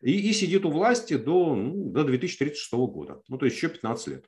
И, 0.00 0.30
и 0.30 0.32
сидит 0.32 0.64
у 0.64 0.70
власти 0.70 1.16
до, 1.16 1.54
ну, 1.54 1.90
до 1.90 2.04
2036 2.04 2.72
года, 2.72 3.22
ну 3.28 3.38
то 3.38 3.46
есть 3.46 3.56
еще 3.56 3.68
15 3.68 4.06
лет. 4.08 4.24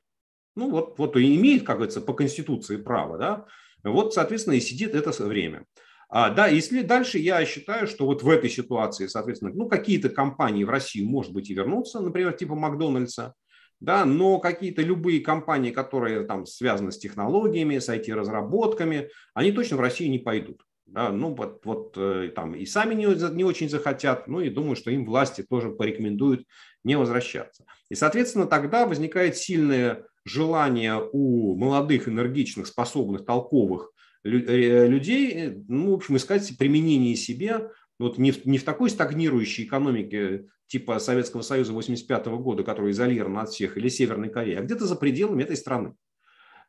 Ну 0.55 0.69
вот, 0.71 0.97
вот 0.97 1.15
и 1.15 1.35
имеет, 1.35 1.63
как 1.63 1.77
говорится, 1.77 2.01
по 2.01 2.13
Конституции 2.13 2.77
право, 2.77 3.17
да, 3.17 3.45
вот, 3.83 4.13
соответственно, 4.13 4.55
и 4.55 4.59
сидит 4.59 4.95
это 4.95 5.11
время. 5.23 5.65
А, 6.09 6.31
да, 6.31 6.47
если 6.47 6.81
дальше 6.81 7.19
я 7.19 7.45
считаю, 7.45 7.87
что 7.87 8.05
вот 8.05 8.23
в 8.23 8.29
этой 8.29 8.49
ситуации, 8.49 9.05
соответственно, 9.05 9.53
ну 9.53 9.69
какие-то 9.69 10.09
компании 10.09 10.63
в 10.63 10.69
Россию, 10.69 11.07
может 11.07 11.31
быть, 11.31 11.49
и 11.49 11.53
вернутся, 11.53 11.99
например, 11.99 12.33
типа 12.33 12.55
Макдональдса, 12.55 13.35
да, 13.79 14.05
но 14.05 14.39
какие-то 14.39 14.81
любые 14.81 15.21
компании, 15.21 15.71
которые 15.71 16.25
там 16.25 16.45
связаны 16.45 16.91
с 16.91 16.97
технологиями, 16.97 17.79
с 17.79 17.89
IT-разработками, 17.89 19.09
они 19.33 19.51
точно 19.51 19.77
в 19.77 19.81
Россию 19.81 20.11
не 20.11 20.19
пойдут. 20.19 20.63
Да, 20.85 21.11
ну 21.11 21.35
вот, 21.35 21.61
вот 21.65 21.93
э, 21.97 22.31
там 22.35 22.55
и 22.55 22.65
сами 22.65 22.95
не, 22.95 23.05
не 23.35 23.43
очень 23.43 23.69
захотят, 23.69 24.27
ну 24.27 24.41
и 24.41 24.49
думаю, 24.49 24.75
что 24.75 24.89
им 24.89 25.05
власти 25.05 25.45
тоже 25.47 25.69
порекомендуют 25.69 26.45
не 26.83 26.97
возвращаться. 26.97 27.65
И, 27.89 27.95
соответственно, 27.95 28.47
тогда 28.47 28.87
возникает 28.87 29.37
сильное 29.37 30.07
желание 30.25 30.99
у 31.11 31.55
молодых, 31.55 32.07
энергичных, 32.07 32.65
способных, 32.65 33.23
толковых 33.23 33.91
э, 34.23 34.87
людей, 34.87 35.31
э, 35.31 35.63
ну, 35.67 35.91
в 35.91 35.93
общем, 35.93 36.17
искать 36.17 36.57
применение 36.57 37.15
себе 37.15 37.69
вот 37.99 38.17
не 38.17 38.31
в, 38.31 38.45
не 38.45 38.57
в 38.57 38.63
такой 38.63 38.89
стагнирующей 38.89 39.65
экономике 39.65 40.45
типа 40.67 40.99
Советского 40.99 41.41
Союза 41.41 41.73
85 41.73 42.27
года, 42.27 42.63
который 42.63 42.91
изолирован 42.91 43.37
от 43.39 43.49
всех, 43.49 43.77
или 43.77 43.89
Северной 43.89 44.29
Кореи, 44.29 44.55
а 44.55 44.61
где-то 44.61 44.85
за 44.85 44.95
пределами 44.95 45.43
этой 45.43 45.57
страны. 45.57 45.95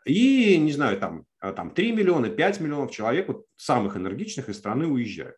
И, 0.05 0.57
не 0.59 0.73
знаю, 0.73 0.99
там, 0.99 1.27
а, 1.39 1.53
там 1.53 1.71
3 1.71 1.93
миллиона, 1.93 2.31
5 2.31 2.61
миллионов 2.61 2.91
человек, 2.91 3.29
вот, 3.29 3.45
самых 3.57 3.97
энергичных 3.97 4.49
из 4.49 4.57
страны 4.57 4.87
уезжают. 4.87 5.37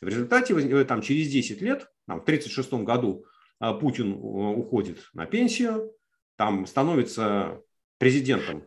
В 0.00 0.08
результате 0.08 0.54
э, 0.54 0.84
там, 0.84 1.02
через 1.02 1.28
10 1.28 1.60
лет, 1.60 1.88
там, 2.06 2.20
в 2.20 2.22
1936 2.22 2.84
году 2.84 3.26
а, 3.60 3.74
Путин 3.74 4.12
э, 4.12 4.16
уходит 4.16 5.10
на 5.12 5.26
пенсию, 5.26 5.92
там 6.36 6.66
становится 6.66 7.60
президентом 7.98 8.64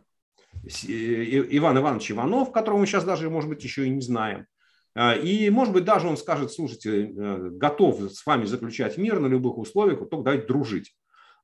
э, 0.54 0.68
Иван 0.88 1.78
Иванович 1.78 2.12
Иванов, 2.12 2.52
которого 2.52 2.78
мы 2.78 2.86
сейчас 2.86 3.04
даже, 3.04 3.28
может 3.28 3.48
быть, 3.48 3.64
еще 3.64 3.86
и 3.86 3.90
не 3.90 4.00
знаем. 4.00 4.46
А, 4.94 5.14
и, 5.14 5.48
может 5.50 5.72
быть, 5.72 5.84
даже 5.84 6.06
он 6.06 6.16
скажет, 6.16 6.52
слушайте, 6.52 7.06
э, 7.06 7.48
готов 7.50 8.12
с 8.12 8.26
вами 8.26 8.44
заключать 8.44 8.98
мир 8.98 9.20
на 9.20 9.26
любых 9.26 9.58
условиях, 9.58 10.00
вот 10.00 10.10
только 10.10 10.24
давайте 10.24 10.46
дружить. 10.46 10.94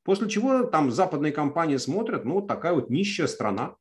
После 0.05 0.29
чего 0.29 0.65
там 0.65 0.91
западные 0.91 1.33
компании 1.33 1.77
смотрят, 1.77 2.25
ну, 2.25 2.35
вот 2.35 2.49
такая 2.49 2.75
вот 2.75 2.91
нищая 2.91 3.27
страна, 3.27 3.77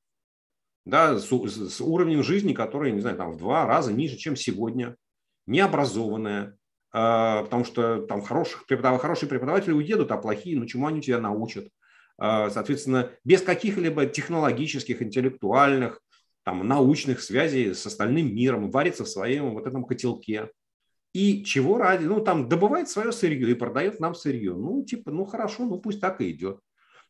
да, 0.85 1.17
с, 1.19 1.29
с 1.29 1.81
уровнем 1.81 2.23
жизни, 2.23 2.53
который, 2.53 2.91
не 2.91 3.01
знаю, 3.01 3.17
там 3.17 3.31
в 3.31 3.37
два 3.37 3.65
раза 3.65 3.91
ниже, 3.91 4.15
чем 4.15 4.35
сегодня, 4.37 4.95
необразованная, 5.45 6.57
а, 6.93 7.43
потому 7.43 7.65
что 7.65 8.01
там 8.03 8.21
хороших, 8.21 8.65
хорошие 9.01 9.29
преподаватели 9.29 9.73
уедут, 9.73 10.11
а 10.11 10.17
плохие, 10.17 10.57
ну, 10.57 10.65
чему 10.65 10.87
они 10.87 11.01
тебя 11.01 11.19
научат? 11.19 11.67
А, 12.17 12.49
соответственно, 12.49 13.11
без 13.25 13.41
каких-либо 13.41 14.05
технологических, 14.05 15.01
интеллектуальных, 15.01 16.01
там, 16.47 16.65
научных 16.65 17.21
связей 17.21 17.73
с 17.73 17.85
остальным 17.85 18.33
миром, 18.33 18.71
варится 18.71 19.03
в 19.03 19.09
своем 19.09 19.53
вот 19.53 19.67
этом 19.67 19.83
котелке. 19.83 20.49
И 21.11 21.43
чего 21.43 21.77
ради? 21.77 22.05
Ну, 22.05 22.21
там 22.21 22.47
добывает 22.47 22.87
свое 22.87 23.11
сырье 23.11 23.51
и 23.51 23.53
продает 23.53 23.99
нам 23.99 24.15
сырье. 24.15 24.53
Ну, 24.53 24.81
типа, 24.85 25.11
ну 25.11 25.25
хорошо, 25.25 25.65
ну 25.65 25.77
пусть 25.77 25.99
так 25.99 26.21
и 26.21 26.31
идет. 26.31 26.61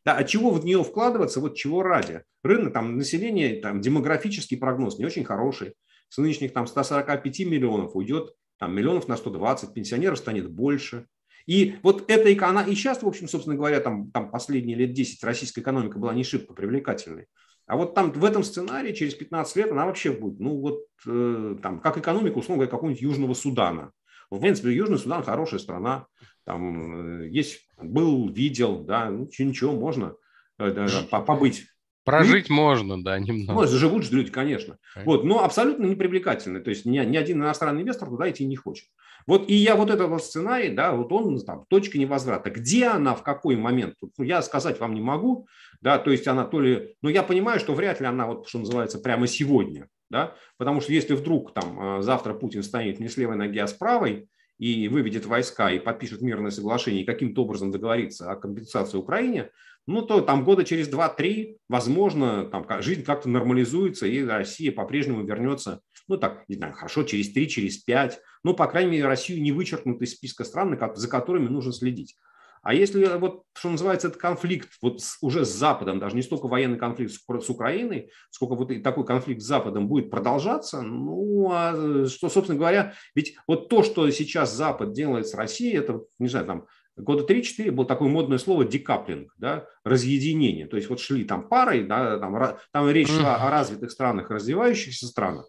Да, 0.04 0.16
а 0.16 0.24
чего 0.24 0.50
в 0.50 0.64
нее 0.64 0.82
вкладываться, 0.82 1.38
вот 1.38 1.54
чего 1.54 1.84
ради? 1.84 2.24
Рынок, 2.42 2.72
там, 2.72 2.96
население, 2.96 3.60
там, 3.60 3.80
демографический 3.80 4.58
прогноз 4.58 4.98
не 4.98 5.04
очень 5.04 5.22
хороший. 5.22 5.74
С 6.08 6.18
нынешних 6.18 6.52
там 6.52 6.66
145 6.66 7.38
миллионов 7.46 7.94
уйдет 7.94 8.34
там 8.58 8.74
миллионов 8.74 9.06
на 9.06 9.16
120, 9.16 9.72
пенсионеров 9.72 10.18
станет 10.18 10.50
больше. 10.50 11.06
И 11.46 11.76
вот 11.84 12.10
эта 12.10 12.34
экономика, 12.34 12.72
и 12.72 12.74
сейчас, 12.74 13.04
в 13.04 13.06
общем, 13.06 13.28
собственно 13.28 13.54
говоря, 13.54 13.78
там, 13.78 14.10
там 14.10 14.32
последние 14.32 14.76
лет 14.76 14.94
10 14.94 15.22
российская 15.22 15.60
экономика 15.60 16.00
была 16.00 16.12
не 16.12 16.24
шибко 16.24 16.54
привлекательной. 16.54 17.28
А 17.68 17.76
вот 17.76 17.94
там 17.94 18.12
в 18.12 18.24
этом 18.24 18.42
сценарии 18.42 18.94
через 18.94 19.14
15 19.14 19.56
лет 19.56 19.70
она 19.70 19.84
вообще 19.84 20.10
будет, 20.10 20.40
ну 20.40 20.58
вот 20.58 20.80
э, 21.06 21.56
там, 21.62 21.80
как 21.80 21.98
экономика, 21.98 22.38
условно 22.38 22.62
говоря, 22.62 22.70
какого-нибудь 22.70 23.02
Южного 23.02 23.34
Судана. 23.34 23.92
В 24.30 24.40
принципе, 24.40 24.74
Южный 24.74 24.98
Судан 24.98 25.22
хорошая 25.22 25.60
страна, 25.60 26.06
там 26.44 27.24
э, 27.24 27.28
есть, 27.28 27.68
был, 27.76 28.30
видел, 28.30 28.80
да, 28.80 29.10
ну, 29.10 29.28
ничего, 29.38 29.72
можно 29.72 30.14
э, 30.58 30.88
побыть 31.10 31.66
Прожить 32.04 32.48
можно, 32.48 33.04
да, 33.04 33.18
немного. 33.18 33.52
Ну, 33.52 33.66
живут 33.66 34.04
же 34.04 34.16
люди, 34.16 34.30
конечно. 34.30 34.78
Вот, 35.04 35.24
но 35.24 35.44
абсолютно 35.44 35.84
непривлекательный. 35.84 36.62
То 36.62 36.70
есть 36.70 36.86
ни, 36.86 36.98
ни 37.00 37.18
один 37.18 37.42
иностранный 37.42 37.82
инвестор 37.82 38.08
туда 38.08 38.30
идти 38.30 38.46
не 38.46 38.56
хочет. 38.56 38.86
Вот 39.28 39.50
и 39.50 39.54
я 39.54 39.76
вот 39.76 39.90
этот 39.90 40.24
сценарий, 40.24 40.70
да, 40.70 40.92
вот 40.92 41.12
он 41.12 41.38
там, 41.44 41.66
точка 41.68 41.98
невозврата. 41.98 42.48
Где 42.48 42.86
она, 42.86 43.14
в 43.14 43.22
какой 43.22 43.56
момент? 43.56 43.94
Ну, 44.16 44.24
я 44.24 44.40
сказать 44.40 44.80
вам 44.80 44.94
не 44.94 45.02
могу, 45.02 45.46
да, 45.82 45.98
то 45.98 46.10
есть 46.10 46.26
она 46.26 46.46
то 46.46 46.62
ли, 46.62 46.94
но 47.02 47.10
я 47.10 47.22
понимаю, 47.22 47.60
что 47.60 47.74
вряд 47.74 48.00
ли 48.00 48.06
она 48.06 48.26
вот, 48.26 48.48
что 48.48 48.60
называется, 48.60 48.98
прямо 48.98 49.26
сегодня, 49.26 49.88
да, 50.08 50.34
потому 50.56 50.80
что 50.80 50.94
если 50.94 51.14
вдруг 51.14 51.52
там 51.52 51.78
а, 51.78 52.00
завтра 52.00 52.32
Путин 52.32 52.62
станет 52.62 53.00
не 53.00 53.08
с 53.10 53.18
левой 53.18 53.36
ноги, 53.36 53.58
а 53.58 53.66
с 53.66 53.74
правой, 53.74 54.30
и 54.56 54.88
выведет 54.88 55.26
войска 55.26 55.70
и 55.70 55.78
подпишет 55.78 56.22
мирное 56.22 56.50
соглашение 56.50 57.02
и 57.02 57.06
каким-то 57.06 57.42
образом 57.42 57.70
договорится 57.70 58.30
о 58.30 58.36
компенсации 58.36 58.96
Украине, 58.96 59.50
ну, 59.86 60.00
то 60.00 60.22
там 60.22 60.42
года 60.42 60.64
через 60.64 60.90
2-3, 60.90 61.58
возможно, 61.68 62.46
там 62.46 62.66
жизнь 62.80 63.04
как-то 63.04 63.28
нормализуется, 63.28 64.06
и 64.06 64.24
Россия 64.24 64.72
по-прежнему 64.72 65.22
вернется, 65.22 65.82
ну, 66.08 66.16
так, 66.16 66.44
не 66.48 66.56
знаю, 66.56 66.72
хорошо, 66.72 67.02
через 67.02 67.30
3, 67.32 67.48
через 67.48 67.76
5, 67.78 68.20
ну, 68.44 68.54
по 68.54 68.66
крайней 68.66 68.92
мере, 68.92 69.06
Россию 69.06 69.42
не 69.42 69.52
вычеркнут 69.52 70.00
из 70.02 70.12
списка 70.14 70.44
стран, 70.44 70.78
за 70.94 71.08
которыми 71.08 71.48
нужно 71.48 71.72
следить. 71.72 72.16
А 72.62 72.74
если 72.74 73.16
вот, 73.18 73.44
что 73.54 73.70
называется, 73.70 74.08
этот 74.08 74.20
конфликт 74.20 74.70
вот 74.82 75.00
с, 75.00 75.18
уже 75.22 75.44
с 75.44 75.54
Западом, 75.54 75.98
даже 75.98 76.16
не 76.16 76.22
столько 76.22 76.48
военный 76.48 76.78
конфликт 76.78 77.12
с, 77.12 77.44
с 77.44 77.50
Украиной, 77.50 78.10
сколько 78.30 78.54
вот 78.54 78.70
такой 78.82 79.06
конфликт 79.06 79.42
с 79.42 79.46
Западом 79.46 79.88
будет 79.88 80.10
продолжаться, 80.10 80.82
ну, 80.82 81.50
а 81.52 82.06
что, 82.08 82.28
собственно 82.28 82.58
говоря, 82.58 82.94
ведь 83.14 83.36
вот 83.46 83.68
то, 83.68 83.82
что 83.82 84.10
сейчас 84.10 84.54
Запад 84.54 84.92
делает 84.92 85.28
с 85.28 85.34
Россией, 85.34 85.76
это, 85.76 86.02
не 86.18 86.28
знаю, 86.28 86.46
там, 86.46 86.66
года 86.96 87.24
3-4 87.24 87.70
было 87.70 87.86
такое 87.86 88.08
модное 88.08 88.38
слово 88.38 88.64
декаплинг, 88.64 89.32
да, 89.38 89.66
разъединение. 89.84 90.66
То 90.66 90.76
есть 90.76 90.88
вот 90.88 91.00
шли 91.00 91.24
там 91.24 91.48
парой, 91.48 91.84
да, 91.84 92.18
там, 92.18 92.58
там 92.72 92.90
речь 92.90 93.08
шла 93.08 93.36
о 93.36 93.50
развитых 93.50 93.90
странах, 93.90 94.30
развивающихся 94.30 95.06
странах. 95.06 95.46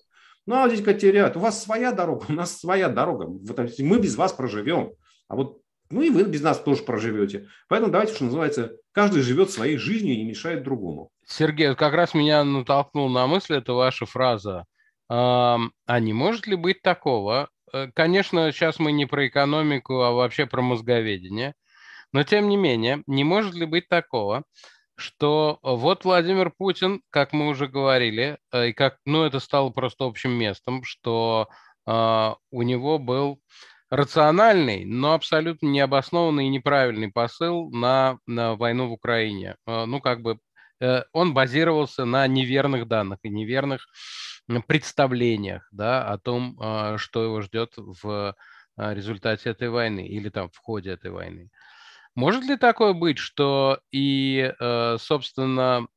Ну, 0.50 0.64
а 0.64 0.70
здесь 0.70 0.84
теряют. 1.00 1.38
У 1.38 1.40
вас 1.40 1.64
своя 1.64 1.92
дорога, 1.92 2.26
у 2.28 2.34
нас 2.34 2.60
своя 2.60 2.90
дорога. 2.90 3.28
Мы 3.28 4.00
без 4.00 4.16
вас 4.16 4.34
проживем. 4.34 4.92
А 5.28 5.36
вот 5.36 5.62
ну 5.92 6.02
и 6.02 6.10
вы 6.10 6.24
без 6.24 6.42
нас 6.42 6.60
тоже 6.60 6.84
проживете. 6.84 7.48
Поэтому 7.68 7.92
давайте, 7.92 8.14
что 8.14 8.26
называется, 8.26 8.74
каждый 8.92 9.22
живет 9.22 9.50
своей 9.50 9.78
жизнью 9.78 10.14
и 10.14 10.18
не 10.18 10.26
мешает 10.26 10.64
другому. 10.64 11.10
Сергей, 11.26 11.74
как 11.76 11.94
раз 11.94 12.14
меня 12.14 12.44
натолкнул 12.44 13.10
на 13.10 13.26
мысль 13.26 13.56
эта 13.56 13.74
ваша 13.74 14.06
фраза. 14.06 14.66
А 15.08 15.60
не 15.88 16.14
может 16.14 16.46
ли 16.46 16.56
быть 16.56 16.84
такого, 16.84 17.50
Э, 17.74 17.88
конечно, 17.94 18.52
сейчас 18.52 18.80
мы 18.80 18.92
не 18.92 19.06
про 19.06 19.28
экономику, 19.28 20.02
а 20.02 20.12
вообще 20.12 20.46
про 20.46 20.62
мозговедение. 20.62 21.54
Но 22.12 22.24
тем 22.24 22.50
не 22.50 22.58
менее, 22.58 23.04
не 23.08 23.24
может 23.24 23.54
ли 23.54 23.66
быть 23.66 23.88
такого, 23.88 24.44
что 25.00 25.60
вот 25.62 26.06
Владимир 26.06 26.52
Путин, 26.52 27.02
как 27.10 27.34
мы 27.34 27.48
уже 27.48 27.68
говорили, 27.68 28.38
э, 28.52 28.70
и 28.70 28.74
как, 28.74 28.98
ну, 29.06 29.24
это 29.24 29.40
стало 29.40 29.70
просто 29.70 30.06
общим 30.06 30.32
местом, 30.32 30.84
что 30.84 31.50
э, 31.88 32.34
у 32.52 32.62
него 32.62 33.00
был 33.00 33.42
рациональный, 33.90 34.86
но 34.86 35.14
абсолютно 35.14 35.68
необоснованный 35.68 36.46
и 36.46 36.50
неправильный 36.50 37.12
посыл 37.12 37.70
на, 37.72 38.20
на 38.28 38.56
войну 38.56 38.90
в 38.90 38.92
Украине. 38.94 39.56
Э, 39.66 39.86
ну, 39.86 40.02
как 40.02 40.22
бы 40.22 40.40
э, 40.82 41.04
он 41.14 41.34
базировался 41.34 42.06
на 42.06 42.28
неверных 42.28 42.88
данных 42.88 43.20
и 43.24 43.30
неверных 43.30 43.88
представлениях 44.68 45.68
да, 45.72 46.04
о 46.08 46.18
том, 46.18 46.58
а, 46.60 46.98
что 46.98 47.24
его 47.24 47.42
ждет 47.42 47.74
в 47.78 48.36
а, 48.76 48.94
результате 48.94 49.52
этой 49.52 49.70
войны 49.70 50.08
или 50.08 50.30
там 50.30 50.50
в 50.50 50.58
ходе 50.58 50.92
этой 50.92 51.12
войны. 51.12 51.50
Может 52.16 52.44
ли 52.46 52.58
такое 52.58 52.94
быть, 52.94 53.18
что 53.18 53.80
и, 53.92 54.54
э, 54.60 54.98
собственно, 55.00 55.88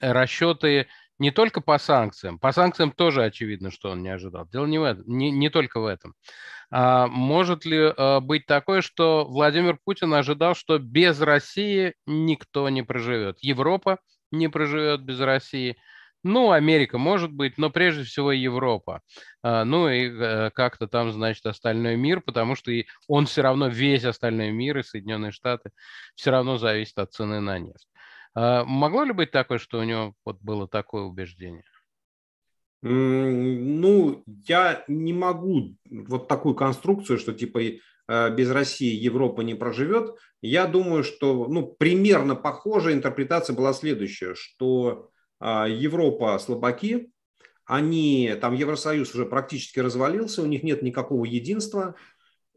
расчеты 0.00 0.86
не 1.18 1.30
только 1.32 1.60
по 1.60 1.78
санкциям, 1.78 2.38
по 2.38 2.52
санкциям 2.52 2.92
тоже 2.92 3.24
очевидно, 3.24 3.70
что 3.72 3.90
он 3.90 4.02
не 4.02 4.08
ожидал. 4.08 4.46
Дело 4.46 4.66
не 4.66 4.78
в 4.78 4.84
этом, 4.84 5.04
не, 5.06 5.30
не 5.30 5.50
только 5.50 5.80
в 5.80 5.86
этом. 5.86 6.14
А 6.70 7.06
может 7.08 7.64
ли 7.64 7.78
э, 7.78 8.20
быть 8.20 8.46
такое, 8.46 8.82
что 8.82 9.24
Владимир 9.24 9.78
Путин 9.84 10.14
ожидал, 10.14 10.54
что 10.54 10.78
без 10.78 11.20
России 11.20 11.94
никто 12.06 12.68
не 12.68 12.82
проживет? 12.82 13.38
Европа 13.40 13.98
не 14.30 14.48
проживет 14.48 15.02
без 15.02 15.20
России– 15.20 15.76
ну, 16.28 16.52
Америка 16.52 16.98
может 16.98 17.32
быть, 17.32 17.58
но 17.58 17.70
прежде 17.70 18.04
всего 18.04 18.32
Европа. 18.32 19.02
А, 19.42 19.64
ну 19.64 19.88
и 19.88 20.08
э, 20.08 20.50
как-то 20.50 20.86
там, 20.86 21.10
значит, 21.12 21.46
остальной 21.46 21.96
мир, 21.96 22.20
потому 22.20 22.54
что 22.54 22.70
и 22.70 22.86
он 23.06 23.26
все 23.26 23.42
равно, 23.42 23.68
весь 23.68 24.04
остальной 24.04 24.50
мир 24.50 24.78
и 24.78 24.82
Соединенные 24.82 25.32
Штаты 25.32 25.70
все 26.14 26.30
равно 26.30 26.58
зависит 26.58 26.98
от 26.98 27.12
цены 27.12 27.40
на 27.40 27.58
нефть. 27.58 27.88
А, 28.34 28.64
могло 28.64 29.04
ли 29.04 29.12
быть 29.12 29.30
такое, 29.30 29.58
что 29.58 29.80
у 29.80 29.84
него 29.84 30.14
вот 30.24 30.38
было 30.40 30.68
такое 30.68 31.02
убеждение? 31.02 31.64
Ну, 32.80 34.22
я 34.46 34.84
не 34.86 35.12
могу 35.12 35.74
вот 35.90 36.28
такую 36.28 36.54
конструкцию, 36.54 37.18
что 37.18 37.32
типа 37.32 37.58
э, 37.58 38.34
без 38.34 38.50
России 38.50 38.94
Европа 38.94 39.40
не 39.40 39.54
проживет. 39.54 40.14
Я 40.42 40.66
думаю, 40.66 41.02
что 41.02 41.48
ну, 41.48 41.66
примерно 41.66 42.36
похожая 42.36 42.94
интерпретация 42.94 43.56
была 43.56 43.72
следующая, 43.72 44.34
что 44.36 45.10
Европа 45.40 46.38
слабаки, 46.38 47.10
они, 47.64 48.34
там 48.40 48.54
Евросоюз 48.54 49.14
уже 49.14 49.26
практически 49.26 49.78
развалился, 49.78 50.42
у 50.42 50.46
них 50.46 50.62
нет 50.62 50.82
никакого 50.82 51.24
единства. 51.24 51.94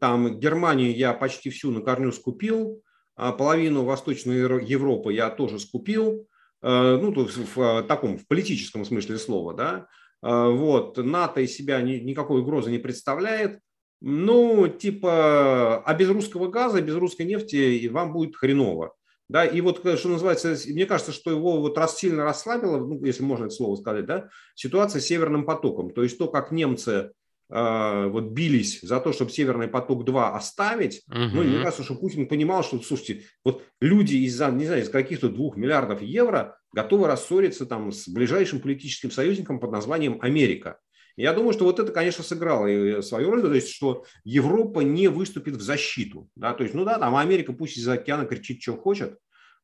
Там 0.00 0.40
Германию 0.40 0.96
я 0.96 1.12
почти 1.12 1.50
всю 1.50 1.70
на 1.70 1.80
корню 1.80 2.12
скупил, 2.12 2.82
а 3.14 3.32
половину 3.32 3.84
Восточной 3.84 4.38
Европы 4.38 5.12
я 5.12 5.30
тоже 5.30 5.58
скупил, 5.60 6.26
а, 6.60 6.98
ну, 6.98 7.12
тут 7.12 7.30
в 7.36 7.82
таком, 7.84 8.18
в 8.18 8.26
политическом 8.26 8.84
смысле 8.84 9.18
слова, 9.18 9.54
да. 9.54 9.86
Вот, 10.22 10.96
НАТО 10.98 11.40
из 11.40 11.54
себя 11.54 11.82
никакой 11.82 12.40
угрозы 12.42 12.70
не 12.70 12.78
представляет. 12.78 13.58
Ну, 14.00 14.68
типа, 14.68 15.82
а 15.82 15.94
без 15.94 16.08
русского 16.08 16.48
газа, 16.48 16.80
без 16.80 16.94
русской 16.94 17.22
нефти 17.22 17.86
вам 17.88 18.12
будет 18.12 18.36
хреново. 18.36 18.94
Да, 19.32 19.46
и 19.46 19.62
вот, 19.62 19.78
что 19.78 20.08
называется, 20.10 20.54
мне 20.68 20.84
кажется, 20.84 21.10
что 21.10 21.30
его 21.30 21.58
вот 21.58 21.78
раз 21.78 21.96
сильно 21.96 22.22
расслабило, 22.22 22.76
ну, 22.76 23.02
если 23.02 23.22
можно 23.22 23.46
это 23.46 23.54
слово 23.54 23.76
сказать, 23.76 24.04
да, 24.04 24.28
ситуация 24.54 25.00
с 25.00 25.06
Северным 25.06 25.46
потоком. 25.46 25.90
То 25.90 26.02
есть 26.02 26.18
то, 26.18 26.28
как 26.28 26.52
немцы 26.52 27.12
э, 27.50 28.06
вот 28.08 28.24
бились 28.24 28.82
за 28.82 29.00
то, 29.00 29.14
чтобы 29.14 29.30
Северный 29.30 29.68
поток-2 29.68 30.32
оставить, 30.34 31.02
угу. 31.08 31.18
ну, 31.18 31.44
мне 31.44 31.62
кажется, 31.62 31.82
что 31.82 31.94
Путин 31.94 32.28
понимал, 32.28 32.62
что, 32.62 32.78
слушайте, 32.80 33.22
вот 33.42 33.62
люди 33.80 34.16
из-за, 34.16 34.50
не 34.50 34.66
знаю, 34.66 34.82
из 34.82 34.90
каких-то 34.90 35.30
двух 35.30 35.56
миллиардов 35.56 36.02
евро 36.02 36.58
готовы 36.74 37.06
рассориться 37.06 37.64
там 37.64 37.90
с 37.90 38.08
ближайшим 38.08 38.60
политическим 38.60 39.10
союзником 39.10 39.60
под 39.60 39.72
названием 39.72 40.18
Америка. 40.20 40.78
Я 41.16 41.32
думаю, 41.32 41.52
что 41.52 41.64
вот 41.64 41.78
это, 41.78 41.92
конечно, 41.92 42.24
сыграло 42.24 43.00
свою 43.02 43.30
роль, 43.30 43.42
то 43.42 43.52
есть, 43.52 43.68
что 43.68 44.04
Европа 44.24 44.80
не 44.80 45.08
выступит 45.08 45.56
в 45.56 45.62
защиту. 45.62 46.28
Да? 46.36 46.54
То 46.54 46.62
есть, 46.62 46.74
ну 46.74 46.84
да, 46.84 46.98
там 46.98 47.16
Америка 47.16 47.52
пусть 47.52 47.76
из-за 47.76 47.94
океана 47.94 48.24
кричит, 48.24 48.62
что 48.62 48.76
хочет. 48.76 49.18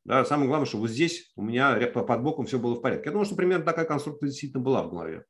Да? 0.05 0.25
Самое 0.25 0.47
главное, 0.47 0.67
что 0.67 0.77
вот 0.77 0.89
здесь 0.89 1.31
у 1.35 1.41
меня 1.41 1.75
под 1.87 2.23
боком 2.23 2.45
все 2.45 2.59
было 2.59 2.75
в 2.75 2.81
порядке. 2.81 3.05
Я 3.05 3.11
думаю, 3.11 3.25
что 3.25 3.35
примерно 3.35 3.65
такая 3.65 3.85
конструкция 3.85 4.27
действительно 4.27 4.63
была 4.63 4.83
в 4.83 4.89
голове. 4.89 5.25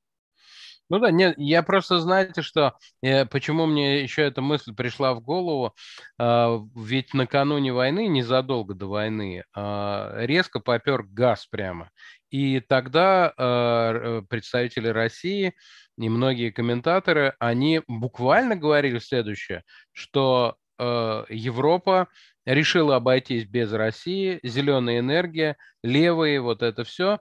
Ну 0.90 0.98
да, 0.98 1.12
нет, 1.12 1.36
я 1.38 1.62
просто, 1.62 2.00
знаете, 2.00 2.42
что, 2.42 2.74
э, 3.04 3.26
почему 3.28 3.68
мне 3.68 4.02
еще 4.02 4.24
эта 4.24 4.42
мысль 4.42 4.74
пришла 4.74 5.14
в 5.14 5.22
голову, 5.22 5.76
э, 6.18 6.60
ведь 6.76 7.14
накануне 7.14 7.72
войны, 7.72 8.08
незадолго 8.08 8.74
до 8.74 8.88
войны, 8.88 9.44
э, 9.56 10.26
резко 10.26 10.60
попер 10.60 11.04
газ 11.04 11.46
прямо. 11.46 11.92
И 12.30 12.60
тогда 12.60 13.34
э, 13.38 14.22
представители 14.30 14.88
России 14.90 15.54
и 15.98 16.10
многие 16.10 16.52
комментаторы, 16.52 17.36
они 17.40 17.82
буквально 17.88 18.56
говорили 18.56 19.00
следующее, 19.00 19.64
что 19.92 20.56
э, 20.78 21.26
Европа 21.30 22.08
решила 22.46 22.96
обойтись 22.98 23.46
без 23.46 23.74
России, 23.74 24.40
зеленая 24.44 25.00
энергия, 25.00 25.58
левые, 25.84 26.42
вот 26.42 26.64
это 26.64 26.84
все. 26.84 27.20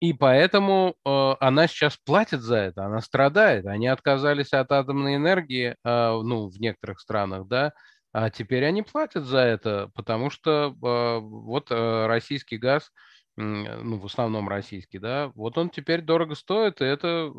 И 0.00 0.12
поэтому 0.12 0.94
э, 1.04 1.34
она 1.40 1.66
сейчас 1.66 1.96
платит 1.96 2.40
за 2.42 2.56
это, 2.56 2.84
она 2.84 3.00
страдает. 3.00 3.66
Они 3.66 3.88
отказались 3.88 4.52
от 4.52 4.70
атомной 4.70 5.16
энергии, 5.16 5.74
э, 5.82 6.20
ну, 6.22 6.48
в 6.48 6.60
некоторых 6.60 7.00
странах, 7.00 7.48
да, 7.48 7.72
а 8.12 8.30
теперь 8.30 8.64
они 8.64 8.82
платят 8.82 9.24
за 9.24 9.38
это, 9.40 9.90
потому 9.94 10.30
что 10.30 10.74
э, 10.74 11.18
вот 11.20 11.70
э, 11.70 12.06
российский 12.06 12.56
газ 12.56 12.90
ну, 13.38 13.98
в 13.98 14.06
основном 14.06 14.48
российский, 14.48 14.98
да, 14.98 15.30
вот 15.34 15.58
он 15.58 15.70
теперь 15.70 16.02
дорого 16.02 16.34
стоит, 16.34 16.80
и 16.80 16.84
это... 16.84 17.32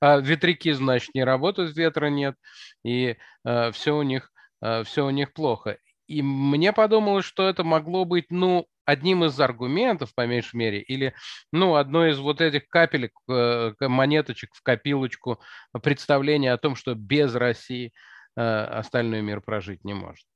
А 0.00 0.18
ветряки, 0.18 0.72
значит, 0.72 1.14
не 1.14 1.24
работают, 1.24 1.76
ветра 1.76 2.06
нет, 2.06 2.36
и 2.84 3.16
э, 3.44 3.72
все 3.72 3.96
у 3.96 4.02
них, 4.02 4.30
э, 4.60 4.84
все 4.84 5.06
у 5.06 5.10
них 5.10 5.32
плохо. 5.32 5.78
И 6.06 6.22
мне 6.22 6.72
подумалось, 6.72 7.24
что 7.24 7.48
это 7.48 7.64
могло 7.64 8.04
быть, 8.04 8.26
ну, 8.30 8.66
одним 8.84 9.24
из 9.24 9.38
аргументов, 9.40 10.14
по 10.14 10.26
меньшей 10.26 10.56
мере, 10.56 10.80
или, 10.80 11.14
ну, 11.52 11.74
одной 11.74 12.12
из 12.12 12.18
вот 12.18 12.40
этих 12.40 12.68
капелек, 12.68 13.12
э, 13.28 13.72
монеточек 13.80 14.54
в 14.54 14.62
копилочку 14.62 15.40
представления 15.82 16.52
о 16.52 16.58
том, 16.58 16.76
что 16.76 16.94
без 16.94 17.34
России 17.34 17.92
э, 18.36 18.40
остальной 18.42 19.22
мир 19.22 19.40
прожить 19.40 19.84
не 19.84 19.94
может. 19.94 20.26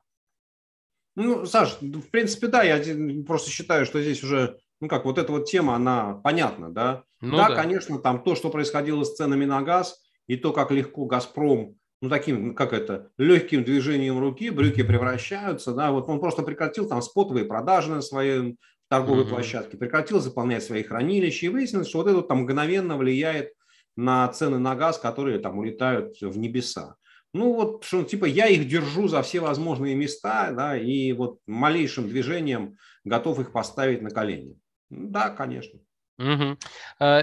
Ну, 1.14 1.44
Саш, 1.44 1.78
в 1.80 2.10
принципе, 2.10 2.46
да, 2.46 2.62
я 2.62 2.82
просто 3.26 3.50
считаю, 3.50 3.84
что 3.84 4.00
здесь 4.00 4.22
уже, 4.24 4.58
ну 4.80 4.88
как, 4.88 5.04
вот 5.04 5.18
эта 5.18 5.32
вот 5.32 5.44
тема, 5.44 5.74
она 5.74 6.14
понятна, 6.14 6.70
да? 6.70 7.04
Ну, 7.20 7.36
да, 7.36 7.48
да, 7.48 7.54
конечно, 7.54 7.98
там 7.98 8.22
то, 8.22 8.34
что 8.34 8.50
происходило 8.50 9.04
с 9.04 9.14
ценами 9.14 9.44
на 9.44 9.62
газ, 9.62 10.00
и 10.26 10.36
то, 10.36 10.52
как 10.52 10.70
легко 10.70 11.06
«Газпром» 11.06 11.76
ну, 12.02 12.08
таким, 12.08 12.54
как 12.54 12.72
это, 12.72 13.10
легким 13.18 13.62
движением 13.62 14.18
руки 14.18 14.48
брюки 14.50 14.82
превращаются, 14.82 15.72
да, 15.72 15.92
вот 15.92 16.08
он 16.08 16.18
просто 16.18 16.42
прекратил 16.42 16.88
там 16.88 17.02
спотовые 17.02 17.44
продажи 17.44 17.90
на 17.90 18.00
своей 18.00 18.56
торговой 18.88 19.24
mm-hmm. 19.24 19.28
площадке, 19.28 19.76
прекратил 19.76 20.18
заполнять 20.18 20.64
свои 20.64 20.82
хранилища, 20.82 21.46
и 21.46 21.48
выяснилось, 21.50 21.88
что 21.88 21.98
вот 21.98 22.08
это 22.08 22.22
там 22.22 22.40
мгновенно 22.40 22.96
влияет 22.96 23.52
на 23.96 24.26
цены 24.28 24.58
на 24.58 24.74
газ, 24.76 24.98
которые 24.98 25.40
там 25.40 25.58
улетают 25.58 26.16
в 26.20 26.38
небеса. 26.38 26.96
Ну 27.32 27.52
вот, 27.52 27.84
что, 27.84 28.02
типа, 28.02 28.24
я 28.24 28.48
их 28.48 28.66
держу 28.66 29.06
за 29.06 29.22
все 29.22 29.40
возможные 29.40 29.94
места, 29.94 30.50
да, 30.52 30.76
и 30.76 31.12
вот 31.12 31.38
малейшим 31.46 32.08
движением 32.08 32.76
готов 33.04 33.38
их 33.40 33.52
поставить 33.52 34.02
на 34.02 34.10
колени. 34.10 34.56
Да, 34.90 35.30
конечно. 35.30 35.80
Угу. 36.18 36.58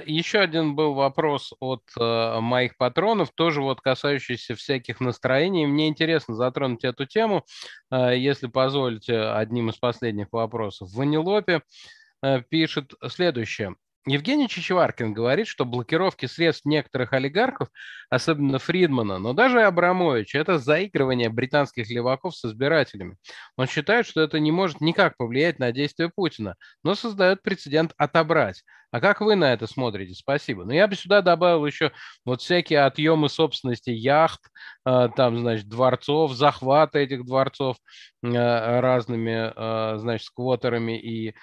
Еще 0.08 0.40
один 0.40 0.76
был 0.76 0.96
вопрос 0.96 1.54
от 1.60 1.84
э, 2.00 2.40
моих 2.40 2.78
патронов, 2.78 3.30
тоже 3.36 3.62
вот 3.62 3.80
касающийся 3.80 4.56
всяких 4.56 5.00
настроений. 5.00 5.68
Мне 5.68 5.88
интересно 5.88 6.34
затронуть 6.34 6.84
эту 6.84 7.06
тему, 7.06 7.46
э, 7.92 8.18
если 8.18 8.48
позволите, 8.48 9.20
одним 9.20 9.70
из 9.70 9.76
последних 9.76 10.30
вопросов. 10.32 10.90
Ванилопе 10.94 11.62
э, 12.24 12.42
пишет 12.50 12.94
следующее. 13.08 13.76
Евгений 14.08 14.48
Чичеваркин 14.48 15.14
говорит, 15.14 15.48
что 15.48 15.66
блокировки 15.66 16.28
средств 16.28 16.66
некоторых 16.66 17.12
олигархов, 17.12 17.68
особенно 18.10 18.58
Фридмана, 18.58 19.20
но 19.20 19.34
даже 19.34 19.62
Абрамович, 19.64 20.34
это 20.36 20.60
заигрывание 20.60 21.30
британских 21.30 21.90
леваков 21.90 22.34
с 22.36 22.46
избирателями. 22.46 23.18
Он 23.58 23.68
считает, 23.68 24.06
что 24.06 24.22
это 24.22 24.40
не 24.40 24.52
может 24.52 24.80
никак 24.80 25.18
повлиять 25.18 25.60
на 25.60 25.74
действия 25.74 26.10
Путина, 26.10 26.56
но 26.84 26.96
создает 26.96 27.42
прецедент 27.44 27.92
отобрать. 27.98 28.64
А 28.98 29.00
как 29.00 29.22
вы 29.22 29.36
на 29.36 29.54
это 29.54 29.68
смотрите? 29.68 30.16
Спасибо. 30.16 30.66
Но 30.66 30.74
я 30.74 30.88
бы 30.88 30.96
сюда 30.96 31.22
добавил 31.22 31.64
еще 31.68 31.92
вот 32.26 32.42
всякие 32.42 32.80
отъемы 32.80 33.30
собственности 33.30 33.92
яхт, 33.92 34.42
э, 34.88 35.10
там, 35.16 35.38
значит, 35.38 35.70
дворцов, 35.70 36.32
захваты 36.32 36.98
этих 36.98 37.24
дворцов 37.24 37.78
э, 38.24 38.80
разными, 38.80 39.54
э, 39.56 40.00
значит, 40.00 40.26
сквотерами 40.26 41.00
и 41.00 41.36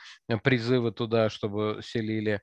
призывы 0.43 0.91
туда, 0.91 1.31
чтобы 1.31 1.79
селили 1.81 2.41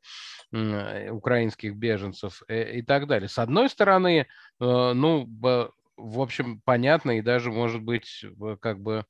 украинских 0.54 1.76
беженцев 1.76 2.42
и 2.50 2.82
так 2.82 3.08
далее. 3.08 3.28
С 3.28 3.38
одной 3.38 3.70
стороны, 3.70 4.28
ну, 4.60 5.26
в 5.98 6.20
общем, 6.20 6.62
понятно 6.66 7.18
и 7.18 7.22
даже, 7.22 7.52
может 7.52 7.82
быть, 7.82 8.26
как 8.60 8.82
бы, 8.82 9.06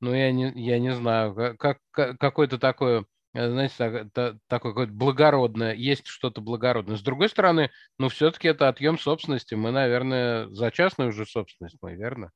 ну, 0.00 0.12
я 0.12 0.30
не, 0.30 0.52
я 0.56 0.78
не 0.78 0.94
знаю, 0.94 1.56
как, 1.58 1.78
какое-то 1.90 2.58
такое 2.58 3.00
Э, 3.00 3.17
знаете, 3.34 3.74
так, 3.76 4.12
так, 4.12 4.36
такое 4.46 4.72
какое-то 4.72 4.92
благородное, 4.92 5.74
есть 5.74 6.06
что-то 6.06 6.40
благородное. 6.40 6.96
С 6.96 7.02
другой 7.02 7.28
стороны, 7.28 7.70
ну, 7.98 8.08
все-таки 8.08 8.48
это 8.48 8.68
отъем 8.68 8.98
собственности. 8.98 9.54
Мы, 9.54 9.70
наверное, 9.70 10.48
за 10.48 10.70
частную 10.70 11.10
уже 11.10 11.26
собственность, 11.26 11.76
мы, 11.82 11.94
верно? 11.94 12.30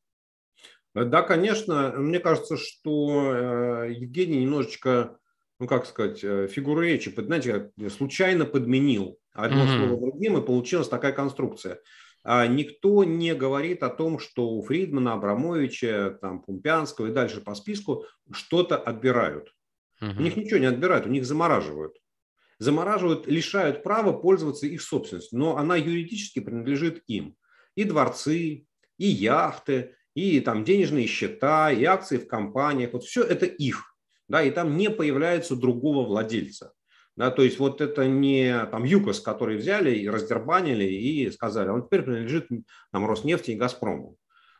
Э, 0.94 1.04
да, 1.04 1.22
конечно. 1.22 1.92
Мне 1.96 2.18
кажется, 2.18 2.56
что 2.56 3.34
э, 3.34 3.92
Евгений 3.92 4.42
немножечко, 4.42 5.18
ну, 5.58 5.66
как 5.66 5.86
сказать, 5.86 6.20
фигуру 6.50 6.82
речи, 6.82 7.12
знаете, 7.16 7.70
случайно 7.88 8.44
подменил 8.44 9.18
одно 9.32 9.64
mm-hmm. 9.64 9.86
слово 9.86 10.00
другим, 10.00 10.36
и 10.36 10.44
получилась 10.44 10.88
такая 10.88 11.12
конструкция. 11.12 11.80
А 12.24 12.46
никто 12.46 13.02
не 13.02 13.34
говорит 13.34 13.82
о 13.82 13.88
том, 13.88 14.18
что 14.18 14.48
у 14.50 14.62
Фридмана, 14.62 15.14
Абрамовича, 15.14 16.18
там, 16.20 16.40
Пумпянского 16.40 17.06
и 17.06 17.12
дальше 17.12 17.40
по 17.40 17.54
списку 17.54 18.04
что-то 18.30 18.76
отбирают. 18.76 19.52
Угу. 20.02 20.18
У 20.18 20.22
них 20.22 20.36
ничего 20.36 20.58
не 20.58 20.66
отбирают, 20.66 21.06
у 21.06 21.10
них 21.10 21.24
замораживают. 21.24 21.96
Замораживают, 22.58 23.26
лишают 23.26 23.82
права 23.82 24.12
пользоваться 24.12 24.66
их 24.66 24.82
собственностью, 24.82 25.38
но 25.38 25.56
она 25.56 25.76
юридически 25.76 26.40
принадлежит 26.40 27.02
им. 27.06 27.36
И 27.76 27.84
дворцы, 27.84 28.66
и 28.98 29.06
яхты, 29.06 29.94
и 30.14 30.40
там 30.40 30.64
денежные 30.64 31.06
счета, 31.06 31.72
и 31.72 31.84
акции 31.84 32.18
в 32.18 32.28
компаниях. 32.28 32.92
Вот 32.92 33.04
все 33.04 33.22
это 33.22 33.46
их. 33.46 33.96
Да, 34.28 34.42
и 34.42 34.50
там 34.50 34.76
не 34.76 34.90
появляется 34.90 35.56
другого 35.56 36.06
владельца. 36.06 36.72
Да, 37.16 37.30
то 37.30 37.42
есть 37.42 37.58
вот 37.58 37.80
это 37.80 38.06
не 38.06 38.66
там 38.66 38.84
ЮКОС, 38.84 39.20
который 39.20 39.56
взяли 39.56 39.94
и 39.94 40.08
раздербанили 40.08 40.84
и 40.84 41.30
сказали, 41.30 41.68
он 41.68 41.84
теперь 41.84 42.02
принадлежит 42.02 42.48
нам 42.90 43.06
Роснефти 43.06 43.50
и 43.50 43.56
Газпрому. 43.56 44.16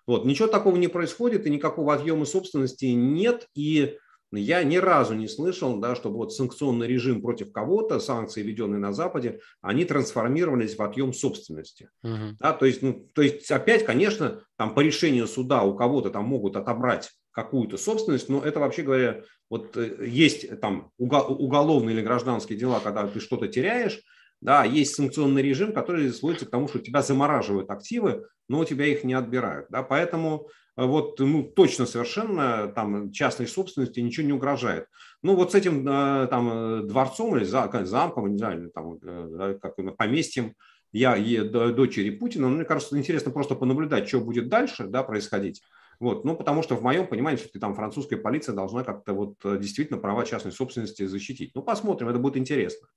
Вот, 0.07 0.25
ничего 0.27 0.49
такого 0.49 0.77
не 0.77 0.89
происходит, 0.89 1.47
и 1.47 1.51
никакого 1.51 1.95
отъема 1.95 2.27
собственности 2.27 2.87
нет, 2.87 3.49
и 3.55 3.97
я 4.41 4.63
ни 4.65 4.77
разу 4.77 5.15
не 5.15 5.29
слышал, 5.29 5.79
да, 5.79 5.95
чтобы 5.95 6.17
вот 6.17 6.33
санкционный 6.33 6.87
режим 6.87 7.21
против 7.21 7.53
кого-то, 7.53 8.01
санкции, 8.01 8.43
введенные 8.43 8.79
на 8.79 8.93
Западе, 8.93 9.41
они 9.61 9.85
трансформировались 9.85 10.77
в 10.77 10.83
отъем 10.83 11.13
собственности. 11.13 11.91
Угу. 12.03 12.37
Да, 12.41 12.53
то, 12.53 12.67
есть, 12.67 12.83
ну, 12.83 13.09
то 13.15 13.23
есть, 13.23 13.51
опять, 13.51 13.85
конечно, 13.85 14.43
там 14.57 14.75
по 14.75 14.81
решению 14.81 15.27
суда 15.27 15.63
у 15.63 15.77
кого-то 15.77 16.11
там 16.11 16.25
могут 16.25 16.57
отобрать 16.57 17.11
какую-то 17.33 17.77
собственность, 17.77 18.29
но 18.29 18.43
это 18.43 18.61
вообще 18.61 18.83
говоря, 18.83 19.23
вот 19.51 19.77
э, 19.77 20.07
есть 20.07 20.61
там 20.61 20.91
уголовные 20.99 21.95
или 21.95 22.03
гражданские 22.03 22.59
дела, 22.59 22.81
когда 22.81 23.07
ты 23.07 23.21
что-то 23.21 23.49
теряешь, 23.49 24.01
да, 24.43 24.65
есть 24.65 24.95
санкционный 24.97 25.41
режим, 25.41 25.73
который 25.73 26.13
сводится 26.13 26.47
к 26.47 26.51
тому, 26.51 26.69
что 26.69 26.81
тебя 26.81 27.01
замораживают 27.03 27.71
активы, 27.71 28.27
но 28.49 28.59
у 28.61 28.65
тебя 28.65 28.87
их 28.87 29.05
не 29.05 29.15
отбирают. 29.15 29.67
Да, 29.71 29.83
поэтому 29.83 30.49
вот, 30.77 31.19
ну, 31.19 31.43
точно 31.43 31.85
совершенно 31.85 32.69
там 32.69 33.13
частной 33.13 33.47
собственности 33.47 34.01
ничего 34.01 34.27
не 34.27 34.33
угрожает. 34.33 34.87
Ну, 35.23 35.35
вот 35.35 35.53
с 35.53 35.55
этим 35.55 35.87
а, 35.87 36.27
там 36.29 36.51
э, 36.51 36.83
дворцом 36.85 37.37
или 37.37 37.45
замком, 37.45 38.33
не 38.33 38.39
знаю, 38.39 38.71
там, 38.71 38.99
э, 39.03 39.59
как 39.61 39.77
поместьем 39.97 40.55
я 40.93 41.17
дочери 41.45 42.11
Путина, 42.11 42.49
ну, 42.49 42.57
мне 42.57 42.65
кажется, 42.65 42.99
интересно 42.99 43.31
просто 43.33 43.55
понаблюдать, 43.55 44.09
что 44.09 44.21
будет 44.21 44.49
дальше 44.49 44.85
да, 44.85 45.03
происходить. 45.03 45.63
Вот, 46.01 46.25
ну, 46.25 46.35
потому 46.37 46.63
что 46.63 46.75
в 46.75 46.83
моем 46.83 47.07
понимании 47.07 47.37
все-таки 47.37 47.59
там 47.59 47.75
французская 47.75 48.17
полиция 48.17 48.55
должна 48.55 48.83
как-то 48.83 49.13
вот 49.13 49.37
э, 49.45 49.59
действительно 49.59 49.99
права 49.99 50.25
частной 50.25 50.53
собственности 50.53 51.07
защитить. 51.07 51.53
Ну, 51.55 51.63
посмотрим, 51.63 52.09
это 52.09 52.19
будет 52.19 52.39
интересно. 52.39 52.89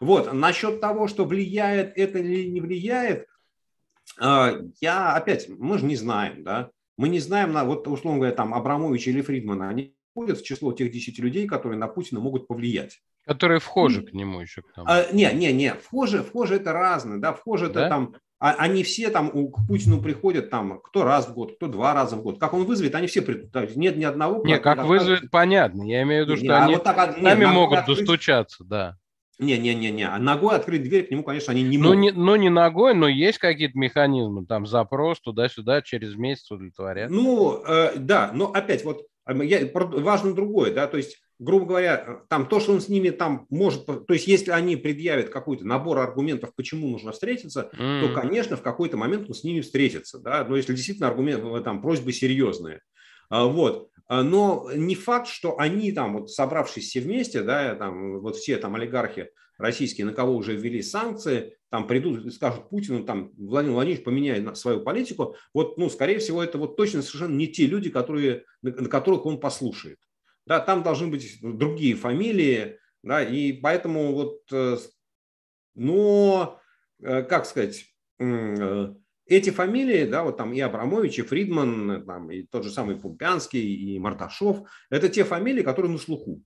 Вот, 0.00 0.32
насчет 0.32 0.80
того, 0.80 1.06
что 1.06 1.24
влияет 1.24 1.96
это 1.96 2.18
или 2.18 2.48
не 2.48 2.60
влияет, 2.60 3.26
я 4.20 5.14
опять, 5.14 5.48
мы 5.48 5.78
же 5.78 5.86
не 5.86 5.94
знаем, 5.94 6.42
да, 6.42 6.70
мы 7.00 7.08
не 7.08 7.18
знаем, 7.18 7.52
на, 7.52 7.64
вот 7.64 7.88
условно 7.88 8.18
говоря, 8.18 8.34
там 8.34 8.52
Абрамович 8.52 9.08
или 9.08 9.22
Фридмана, 9.22 9.70
они 9.70 9.94
входят 10.10 10.38
в 10.38 10.44
число 10.44 10.72
тех 10.72 10.92
10 10.92 11.18
людей, 11.18 11.46
которые 11.46 11.78
на 11.78 11.88
Путина 11.88 12.20
могут 12.20 12.46
повлиять. 12.46 13.00
Которые 13.24 13.58
вхожи 13.58 14.02
к 14.02 14.12
нему 14.12 14.40
еще. 14.40 14.60
К 14.60 14.72
тому. 14.74 14.86
А, 14.86 15.10
не, 15.10 15.32
не, 15.32 15.50
не, 15.52 15.72
вхожи, 15.72 16.22
вхожи 16.22 16.56
это 16.56 16.74
разные, 16.74 17.18
да, 17.18 17.32
вхожи 17.32 17.70
да? 17.70 17.80
это 17.80 17.88
там, 17.88 18.14
а, 18.38 18.52
они 18.58 18.82
все 18.82 19.08
там 19.08 19.30
к 19.30 19.66
Путину 19.66 20.02
приходят 20.02 20.50
там, 20.50 20.78
кто 20.82 21.04
раз 21.04 21.26
в 21.26 21.32
год, 21.32 21.56
кто 21.56 21.68
два 21.68 21.94
раза 21.94 22.16
в 22.16 22.22
год. 22.22 22.38
Как 22.38 22.52
он 22.52 22.64
вызовет, 22.64 22.94
они 22.94 23.06
все 23.06 23.22
придут. 23.22 23.54
Нет 23.76 23.96
ни 23.96 24.04
одного. 24.04 24.44
Не, 24.46 24.58
как 24.58 24.84
вызовет, 24.84 25.30
понятно. 25.30 25.84
Я 25.84 26.02
имею 26.02 26.26
в 26.26 26.28
виду, 26.28 26.36
что 26.36 26.44
не, 26.44 26.50
а 26.50 26.64
они 26.64 26.74
а 26.74 26.76
вот 26.76 26.84
так, 26.84 27.18
сами 27.18 27.44
могут 27.46 27.78
открыть... 27.78 27.98
достучаться, 27.98 28.62
да. 28.64 28.98
Не-не-не-не, 29.40 30.08
а 30.08 30.18
ногой 30.18 30.56
открыть 30.56 30.82
дверь 30.82 31.06
к 31.06 31.10
нему, 31.10 31.22
конечно, 31.24 31.52
они 31.52 31.62
не 31.62 31.78
ну, 31.78 31.94
могут. 31.94 31.96
Ну 31.96 32.02
не, 32.02 32.10
ну, 32.12 32.36
не 32.36 32.50
ногой, 32.50 32.94
но 32.94 33.08
есть 33.08 33.38
какие-то 33.38 33.78
механизмы, 33.78 34.44
там 34.44 34.66
запрос 34.66 35.20
туда-сюда 35.20 35.82
через 35.82 36.14
месяц 36.14 36.50
удовлетворят. 36.50 37.10
Ну, 37.10 37.62
э, 37.66 37.96
да, 37.96 38.30
но 38.34 38.52
опять 38.52 38.84
вот 38.84 39.06
э, 39.26 39.44
я, 39.44 39.68
важно 39.72 40.34
другое, 40.34 40.74
да, 40.74 40.86
то 40.86 40.98
есть, 40.98 41.22
грубо 41.38 41.64
говоря, 41.64 42.04
э, 42.06 42.16
там 42.28 42.46
то, 42.46 42.60
что 42.60 42.72
он 42.72 42.82
с 42.82 42.88
ними 42.88 43.08
там 43.08 43.46
может, 43.48 43.86
то 43.86 44.04
есть, 44.12 44.26
если 44.26 44.50
они 44.50 44.76
предъявят 44.76 45.30
какой-то 45.30 45.66
набор 45.66 45.98
аргументов, 45.98 46.54
почему 46.54 46.88
нужно 46.88 47.12
встретиться, 47.12 47.70
mm. 47.78 48.00
то, 48.02 48.14
конечно, 48.14 48.56
в 48.56 48.62
какой-то 48.62 48.98
момент 48.98 49.28
он 49.28 49.34
с 49.34 49.42
ними 49.42 49.62
встретится, 49.62 50.18
да, 50.18 50.44
но 50.44 50.56
если 50.56 50.74
действительно 50.74 51.08
аргументы, 51.08 51.60
там, 51.60 51.80
просьбы 51.80 52.12
серьезные. 52.12 52.80
А, 53.30 53.44
вот. 53.46 53.89
А, 54.10 54.24
но 54.24 54.68
не 54.74 54.96
факт, 54.96 55.28
что 55.28 55.60
они 55.60 55.92
там, 55.92 56.14
вот 56.14 56.32
собравшись 56.32 56.88
все 56.88 57.00
вместе, 57.00 57.42
да, 57.42 57.76
там, 57.76 58.18
вот 58.18 58.34
все 58.34 58.56
там 58.56 58.74
олигархи 58.74 59.30
российские, 59.56 60.04
на 60.04 60.12
кого 60.12 60.34
уже 60.34 60.56
ввели 60.56 60.82
санкции, 60.82 61.56
там 61.68 61.86
придут 61.86 62.26
и 62.26 62.30
скажут 62.30 62.70
Путину, 62.70 63.04
там, 63.04 63.30
Владимир 63.38 63.74
Владимирович, 63.74 64.04
поменяй 64.04 64.56
свою 64.56 64.80
политику, 64.80 65.36
вот, 65.54 65.78
ну, 65.78 65.88
скорее 65.88 66.18
всего, 66.18 66.42
это 66.42 66.58
вот 66.58 66.76
точно 66.76 67.02
совершенно 67.02 67.36
не 67.36 67.46
те 67.46 67.66
люди, 67.66 67.88
которые, 67.88 68.46
на 68.62 68.88
которых 68.88 69.26
он 69.26 69.38
послушает. 69.38 70.00
Да, 70.44 70.58
там 70.58 70.82
должны 70.82 71.06
быть 71.06 71.38
другие 71.40 71.94
фамилии, 71.94 72.80
Да, 73.04 73.22
и 73.22 73.52
поэтому 73.52 74.12
вот, 74.12 74.40
э, 74.50 74.76
но, 75.76 76.60
э, 77.00 77.22
как 77.22 77.46
сказать, 77.46 77.84
э, 78.18 78.92
эти 79.30 79.50
фамилии, 79.50 80.04
да, 80.04 80.24
вот 80.24 80.36
там 80.36 80.52
и 80.52 80.60
Абрамович, 80.60 81.20
и 81.20 81.22
Фридман, 81.22 82.04
там, 82.04 82.30
и 82.32 82.42
тот 82.42 82.64
же 82.64 82.70
самый 82.70 82.96
Пумпянский, 82.96 83.62
и 83.62 83.98
Марташов, 83.98 84.68
это 84.90 85.08
те 85.08 85.22
фамилии, 85.22 85.62
которые 85.62 85.92
на 85.92 85.98
слуху. 85.98 86.42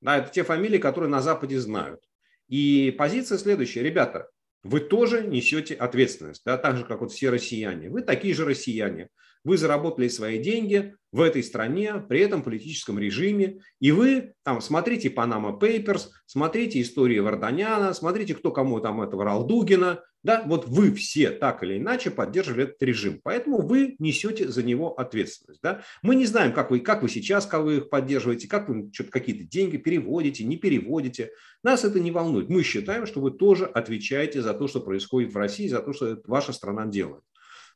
Да, 0.00 0.16
это 0.16 0.30
те 0.30 0.42
фамилии, 0.42 0.78
которые 0.78 1.10
на 1.10 1.20
Западе 1.20 1.60
знают. 1.60 2.00
И 2.48 2.94
позиция 2.96 3.36
следующая. 3.36 3.82
Ребята, 3.82 4.28
вы 4.62 4.80
тоже 4.80 5.26
несете 5.26 5.74
ответственность, 5.74 6.42
да, 6.46 6.56
так 6.56 6.78
же, 6.78 6.84
как 6.84 7.02
вот 7.02 7.12
все 7.12 7.28
россияне. 7.28 7.90
Вы 7.90 8.00
такие 8.00 8.34
же 8.34 8.46
россияне. 8.46 9.10
Вы 9.44 9.58
заработали 9.58 10.08
свои 10.08 10.38
деньги 10.38 10.96
в 11.12 11.20
этой 11.20 11.42
стране, 11.42 12.02
при 12.08 12.20
этом 12.20 12.42
политическом 12.42 12.98
режиме, 12.98 13.60
и 13.78 13.92
вы 13.92 14.32
там 14.42 14.62
смотрите 14.62 15.10
Panama 15.10 15.60
Papers, 15.60 16.08
смотрите 16.24 16.80
истории 16.80 17.18
Варданяна, 17.18 17.92
смотрите, 17.92 18.34
кто 18.34 18.50
кому 18.50 18.80
там 18.80 19.02
это 19.02 19.14
врал 19.18 19.46
Дугина, 19.46 20.02
да, 20.24 20.42
вот 20.46 20.66
вы 20.66 20.92
все 20.94 21.30
так 21.30 21.62
или 21.62 21.76
иначе 21.76 22.10
поддерживали 22.10 22.64
этот 22.64 22.82
режим, 22.82 23.20
поэтому 23.22 23.60
вы 23.60 23.94
несете 23.98 24.48
за 24.48 24.62
него 24.62 24.94
ответственность. 24.98 25.60
Да? 25.62 25.82
Мы 26.02 26.16
не 26.16 26.24
знаем, 26.24 26.54
как 26.54 26.70
вы, 26.70 26.80
как 26.80 27.02
вы 27.02 27.10
сейчас, 27.10 27.44
как 27.44 27.62
вы 27.62 27.76
их 27.76 27.90
поддерживаете, 27.90 28.48
как 28.48 28.70
вы 28.70 28.90
какие-то 29.10 29.44
деньги 29.44 29.76
переводите, 29.76 30.44
не 30.44 30.56
переводите. 30.56 31.30
Нас 31.62 31.84
это 31.84 32.00
не 32.00 32.10
волнует. 32.10 32.48
Мы 32.48 32.62
считаем, 32.62 33.04
что 33.06 33.20
вы 33.20 33.32
тоже 33.32 33.66
отвечаете 33.66 34.40
за 34.40 34.54
то, 34.54 34.66
что 34.66 34.80
происходит 34.80 35.34
в 35.34 35.36
России, 35.36 35.68
за 35.68 35.80
то, 35.80 35.92
что 35.92 36.18
ваша 36.26 36.54
страна 36.54 36.86
делает. 36.86 37.22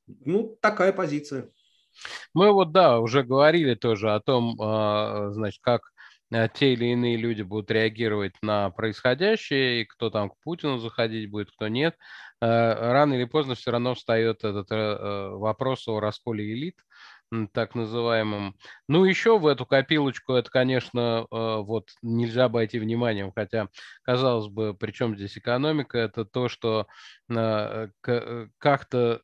Ну, 0.06 0.58
такая 0.62 0.94
позиция. 0.94 1.50
Мы 2.32 2.50
вот, 2.50 2.72
да, 2.72 2.98
уже 2.98 3.24
говорили 3.24 3.74
тоже 3.74 4.14
о 4.14 4.20
том, 4.20 4.56
а, 4.58 5.32
значит, 5.32 5.60
как 5.62 5.92
те 6.30 6.72
или 6.74 6.86
иные 6.86 7.16
люди 7.16 7.42
будут 7.42 7.70
реагировать 7.70 8.34
на 8.42 8.70
происходящее, 8.70 9.82
и 9.82 9.84
кто 9.84 10.10
там 10.10 10.30
к 10.30 10.34
Путину 10.42 10.78
заходить 10.78 11.30
будет, 11.30 11.50
кто 11.50 11.68
нет. 11.68 11.96
А, 12.40 12.92
рано 12.92 13.14
или 13.14 13.24
поздно 13.24 13.54
все 13.54 13.70
равно 13.70 13.94
встает 13.94 14.44
этот 14.44 14.70
э, 14.70 15.28
вопрос 15.30 15.88
о 15.88 16.00
расколе 16.00 16.52
элит, 16.52 16.76
так 17.52 17.74
называемым. 17.74 18.56
Ну, 18.88 19.04
еще 19.04 19.38
в 19.38 19.46
эту 19.46 19.66
копилочку, 19.66 20.32
это, 20.32 20.50
конечно, 20.50 21.26
вот 21.30 21.90
нельзя 22.00 22.46
обойти 22.46 22.78
вниманием, 22.78 23.32
хотя, 23.34 23.68
казалось 24.02 24.48
бы, 24.48 24.74
при 24.74 24.92
чем 24.92 25.14
здесь 25.14 25.36
экономика, 25.36 25.98
это 25.98 26.24
то, 26.24 26.48
что 26.48 26.86
э, 27.30 27.88
как-то 28.58 28.96
э, 28.98 29.18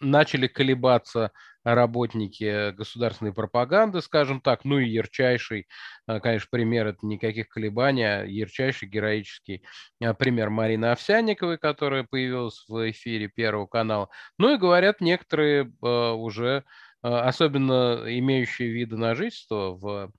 начали 0.00 0.46
колебаться 0.46 1.32
работники 1.64 2.70
государственной 2.72 3.32
пропаганды, 3.32 4.00
скажем 4.00 4.40
так, 4.40 4.64
ну 4.64 4.78
и 4.78 4.88
ярчайший, 4.88 5.66
э, 6.06 6.20
конечно, 6.20 6.48
пример, 6.50 6.86
это 6.86 7.06
никаких 7.06 7.48
колебаний, 7.48 8.04
а 8.04 8.24
ярчайший 8.24 8.88
героический 8.88 9.62
э, 10.00 10.14
пример 10.14 10.50
Марины 10.50 10.86
Овсянниковой, 10.86 11.58
которая 11.58 12.04
появилась 12.04 12.64
в 12.68 12.90
эфире 12.90 13.28
Первого 13.28 13.66
канала. 13.66 14.08
Ну 14.38 14.54
и 14.54 14.58
говорят 14.58 15.00
некоторые 15.00 15.64
э, 15.82 16.10
уже, 16.12 16.64
особенно 17.00 18.02
имеющие 18.06 18.70
виды 18.70 18.96
на 18.96 19.14
жительство 19.14 19.70
в 19.70 20.12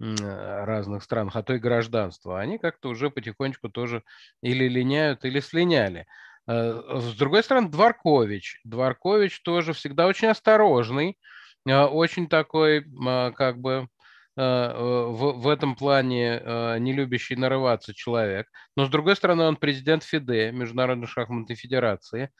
разных 0.00 1.04
странах, 1.04 1.36
а 1.36 1.42
то 1.42 1.54
и 1.54 1.58
гражданство, 1.58 2.40
они 2.40 2.58
как-то 2.58 2.88
уже 2.88 3.10
потихонечку 3.10 3.68
тоже 3.68 4.02
или 4.42 4.68
линяют, 4.68 5.24
или 5.24 5.38
слиняли. 5.40 6.06
Э, 6.48 7.00
с 7.00 7.14
другой 7.14 7.42
стороны, 7.42 7.68
Дворкович. 7.68 8.60
Дворкович 8.64 9.40
тоже 9.42 9.72
всегда 9.72 10.06
очень 10.06 10.28
осторожный, 10.28 11.18
э, 11.66 11.82
очень 11.82 12.28
такой, 12.28 12.84
а, 13.06 13.32
как 13.32 13.58
бы, 13.58 13.88
э, 14.36 14.42
в, 14.42 15.40
в 15.40 15.48
этом 15.48 15.74
плане 15.76 16.42
не 16.78 16.92
любящий 16.92 17.36
нарываться 17.36 17.94
человек. 17.94 18.46
Но, 18.76 18.84
с 18.86 18.90
другой 18.90 19.16
стороны, 19.16 19.44
он 19.44 19.56
президент 19.56 20.04
ФИДЕ, 20.04 20.52
Международной 20.52 21.06
шахматной 21.06 21.56
федерации, 21.56 22.30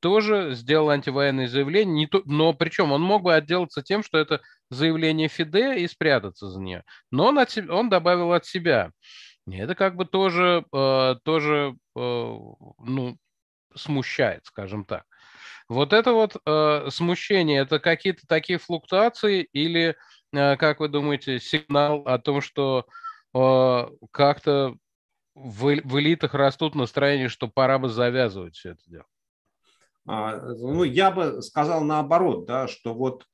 тоже 0.00 0.54
сделал 0.54 0.90
антивоенное 0.90 1.46
заявление, 1.46 1.94
не 1.94 2.06
то, 2.06 2.22
но 2.24 2.54
причем 2.54 2.90
он 2.92 3.02
мог 3.02 3.22
бы 3.22 3.34
отделаться 3.34 3.82
тем, 3.82 4.02
что 4.02 4.18
это 4.18 4.40
заявление 4.70 5.28
ФИДЕ 5.28 5.80
и 5.80 5.86
спрятаться 5.86 6.48
за 6.48 6.60
нее. 6.60 6.84
Но 7.10 7.26
он, 7.26 7.38
от, 7.38 7.56
он 7.68 7.88
добавил 7.90 8.32
от 8.32 8.46
себя. 8.46 8.90
Это 9.46 9.74
как 9.74 9.96
бы 9.96 10.04
тоже, 10.04 10.64
э, 10.72 11.14
тоже 11.24 11.76
э, 11.96 12.00
ну, 12.00 13.16
смущает, 13.74 14.44
скажем 14.46 14.84
так. 14.84 15.04
Вот 15.68 15.92
это 15.92 16.12
вот 16.12 16.36
э, 16.44 16.88
смущение, 16.90 17.60
это 17.60 17.78
какие-то 17.78 18.26
такие 18.26 18.58
флуктуации 18.58 19.42
или, 19.52 19.96
как 20.32 20.80
вы 20.80 20.88
думаете, 20.88 21.38
сигнал 21.38 22.02
о 22.06 22.18
том, 22.18 22.40
что 22.40 22.86
как-то 23.32 24.74
в, 25.34 25.68
элитах 25.70 26.34
растут 26.34 26.74
настроения, 26.74 27.28
что 27.28 27.48
пора 27.48 27.78
бы 27.78 27.88
завязывать 27.88 28.56
все 28.56 28.70
это 28.70 28.82
дело? 28.86 29.06
А, 30.06 30.36
ну, 30.36 30.82
я 30.82 31.10
бы 31.10 31.40
сказал 31.42 31.82
наоборот, 31.84 32.46
да, 32.46 32.66
что 32.66 32.94
вот 32.94 33.26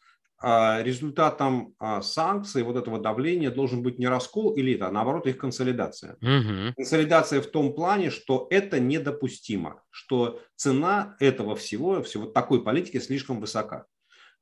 результатом 0.42 1.74
а, 1.78 2.02
санкций, 2.02 2.62
вот 2.62 2.76
этого 2.76 2.98
давления 2.98 3.50
должен 3.50 3.82
быть 3.82 3.98
не 3.98 4.06
раскол 4.06 4.58
элит, 4.58 4.82
а 4.82 4.90
наоборот 4.90 5.26
их 5.26 5.38
консолидация. 5.38 6.16
Угу. 6.20 6.74
Консолидация 6.76 7.40
в 7.40 7.46
том 7.46 7.72
плане, 7.74 8.10
что 8.10 8.46
это 8.50 8.78
недопустимо, 8.78 9.82
что 9.90 10.40
цена 10.54 11.16
этого 11.20 11.56
всего, 11.56 12.02
всего 12.02 12.26
такой 12.26 12.62
политики 12.62 12.98
слишком 12.98 13.40
высока. 13.40 13.86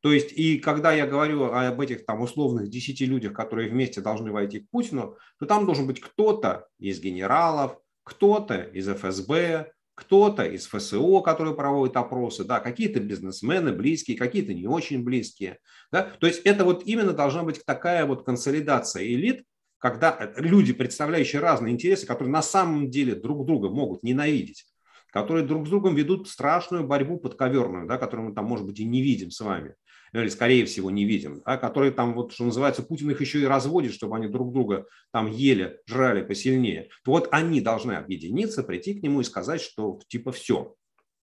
То 0.01 0.13
есть, 0.13 0.33
и 0.33 0.59
когда 0.59 0.93
я 0.93 1.07
говорю 1.07 1.45
об 1.45 1.81
этих 1.81 2.05
там 2.05 2.21
условных 2.21 2.69
10 2.69 3.01
людях, 3.03 3.33
которые 3.33 3.71
вместе 3.71 4.03
должны 4.03 4.33
войти 4.33 4.61
к 4.61 4.69
Путину, 4.71 5.17
то 5.39 5.47
там 5.47 5.65
должен 5.65 5.87
быть 5.87 6.01
кто-то 6.01 6.67
из 6.79 7.01
генералов, 7.01 7.79
кто-то 8.03 8.61
из 8.61 8.87
ФСБ, 8.87 9.73
кто-то 9.95 10.45
из 10.45 10.67
ФСО, 10.67 11.21
которые 11.21 11.55
проводят 11.55 11.97
опросы, 11.97 12.45
да, 12.45 12.61
какие-то 12.61 13.01
бизнесмены 13.01 13.73
близкие, 13.73 14.17
какие-то 14.17 14.53
не 14.53 14.67
очень 14.67 15.05
близкие. 15.05 15.59
Да? 15.93 16.03
То 16.19 16.27
есть 16.27 16.41
это 16.45 16.65
вот 16.65 16.83
именно 16.85 17.13
должна 17.13 17.43
быть 17.43 17.65
такая 17.65 18.05
вот 18.05 18.25
консолидация 18.25 19.05
элит, 19.05 19.45
когда 19.79 20.33
люди, 20.37 20.73
представляющие 20.73 21.41
разные 21.41 21.75
интересы, 21.75 22.07
которые 22.07 22.33
на 22.33 22.43
самом 22.43 22.91
деле 22.91 23.15
друг 23.15 23.47
друга 23.47 23.69
могут 23.69 24.03
ненавидеть, 24.03 24.67
которые 25.13 25.47
друг 25.47 25.67
с 25.67 25.71
другом 25.71 25.95
ведут 25.95 26.29
страшную 26.29 26.87
борьбу 26.87 27.19
подковерную, 27.19 27.87
да, 27.87 27.99
которую 27.99 28.31
мы 28.31 28.35
там, 28.35 28.47
может 28.47 28.67
быть, 28.67 28.81
и 28.81 28.85
не 28.85 29.03
видим 29.03 29.31
с 29.31 29.41
вами 29.41 29.75
или 30.21 30.29
скорее 30.29 30.65
всего 30.65 30.91
не 30.91 31.05
видим, 31.05 31.43
да, 31.45 31.57
которые 31.57 31.93
там, 31.93 32.15
вот, 32.15 32.33
что 32.33 32.45
называется, 32.45 32.83
Путин 32.83 33.11
их 33.11 33.21
еще 33.21 33.41
и 33.41 33.47
разводит, 33.47 33.93
чтобы 33.93 34.17
они 34.17 34.29
друг 34.29 34.53
друга 34.53 34.87
там 35.13 35.31
ели, 35.31 35.81
жрали 35.87 36.23
посильнее, 36.23 36.89
то 37.05 37.13
вот 37.13 37.29
они 37.33 37.61
должны 37.61 37.93
объединиться, 37.93 38.63
прийти 38.63 38.95
к 38.95 39.03
нему 39.03 39.21
и 39.21 39.25
сказать, 39.25 39.61
что 39.61 39.99
типа 40.09 40.33
все, 40.33 40.75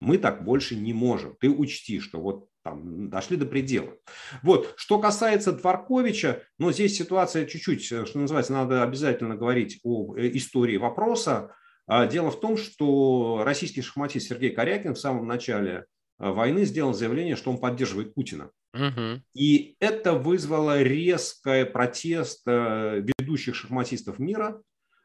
мы 0.00 0.18
так 0.18 0.44
больше 0.44 0.76
не 0.76 0.92
можем. 0.92 1.36
Ты 1.40 1.50
учти, 1.50 2.00
что 2.00 2.20
вот 2.20 2.48
там 2.62 3.08
дошли 3.08 3.36
до 3.36 3.46
предела. 3.46 3.94
Вот. 4.42 4.74
Что 4.76 4.98
касается 4.98 5.52
Дворковича, 5.52 6.42
ну, 6.58 6.72
здесь 6.72 6.96
ситуация 6.96 7.46
чуть-чуть, 7.46 7.84
что 7.84 8.18
называется, 8.18 8.52
надо 8.52 8.82
обязательно 8.82 9.36
говорить 9.36 9.80
о 9.82 10.16
э, 10.16 10.30
истории 10.36 10.76
вопроса. 10.76 11.54
А, 11.86 12.06
дело 12.06 12.30
в 12.30 12.40
том, 12.40 12.56
что 12.56 13.42
российский 13.44 13.82
шахматист 13.82 14.28
Сергей 14.28 14.50
Корякин 14.50 14.94
в 14.94 14.98
самом 14.98 15.26
начале 15.26 15.86
э, 16.18 16.30
войны 16.30 16.64
сделал 16.64 16.92
заявление, 16.92 17.36
что 17.36 17.50
он 17.50 17.58
поддерживает 17.58 18.14
Путина. 18.14 18.50
Угу. 18.78 19.22
И 19.34 19.76
это 19.80 20.14
вызвало 20.14 20.82
резкий 20.82 21.64
протест 21.64 22.42
э, 22.46 23.02
ведущих 23.18 23.54
шахматистов 23.54 24.18
мира, 24.18 24.62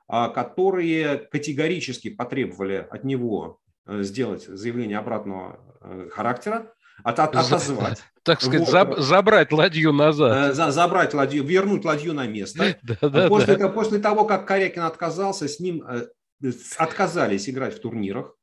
а, 0.07 0.29
которые 0.29 1.17
категорически 1.31 2.09
потребовали 2.09 2.87
от 2.89 3.03
него 3.03 3.59
э, 3.85 4.03
сделать 4.03 4.43
заявление 4.43 4.99
обратного 4.99 5.59
э, 5.81 6.09
характера, 6.11 6.71
от, 7.03 7.19
от, 7.19 7.35
отозвать. 7.35 8.03
Так 8.23 8.41
сказать, 8.41 8.69
вот. 8.71 8.99
забрать 8.99 9.51
ладью 9.51 9.91
назад. 9.91 10.55
За, 10.55 10.71
забрать 10.71 11.13
ладью, 11.13 11.43
вернуть 11.43 11.83
ладью 11.83 12.13
на 12.13 12.25
место. 12.25 12.77
Да, 12.83 13.09
да, 13.09 13.27
после, 13.27 13.57
да. 13.57 13.67
после 13.67 13.99
того, 13.99 14.23
как 14.23 14.47
Корякин 14.47 14.83
отказался, 14.83 15.49
с 15.49 15.59
ним 15.59 15.83
отказались 16.77 17.49
играть 17.49 17.75
в 17.75 17.81
турнирах. 17.81 18.35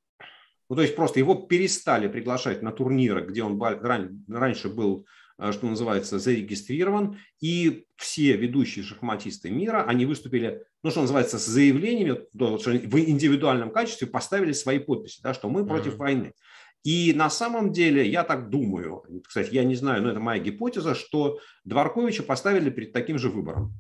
Ну, 0.69 0.77
то 0.77 0.83
есть 0.83 0.95
просто 0.95 1.19
его 1.19 1.35
перестали 1.35 2.09
приглашать 2.09 2.63
на 2.63 2.73
турниры, 2.73 3.27
где 3.27 3.43
он 3.43 3.61
раньше 4.29 4.69
был, 4.69 5.07
что 5.53 5.67
называется, 5.67 6.19
зарегистрирован. 6.19 7.19
И 7.41 7.87
все 7.97 8.37
ведущие 8.37 8.85
шахматисты 8.85 9.51
мира, 9.51 9.85
они 9.87 10.07
выступили, 10.07 10.63
ну, 10.83 10.91
что 10.91 11.01
называется, 11.01 11.39
с 11.39 11.47
заявлениями, 11.47 12.21
в 12.33 12.99
индивидуальном 12.99 13.71
качестве 13.71 14.07
поставили 14.07 14.53
свои 14.53 14.79
подписи, 14.79 15.21
да, 15.23 15.35
что 15.35 15.49
мы 15.49 15.67
против 15.67 15.95
mm-hmm. 15.95 15.99
войны. 15.99 16.33
И 16.83 17.13
на 17.15 17.29
самом 17.29 17.73
деле, 17.73 18.09
я 18.09 18.25
так 18.25 18.49
думаю, 18.49 19.05
кстати, 19.27 19.55
я 19.55 19.65
не 19.65 19.75
знаю, 19.75 20.03
но 20.03 20.11
это 20.11 20.21
моя 20.21 20.43
гипотеза, 20.43 20.95
что 20.95 21.39
Дворковича 21.65 22.23
поставили 22.23 22.71
перед 22.71 22.93
таким 22.93 23.19
же 23.19 23.29
выбором. 23.29 23.75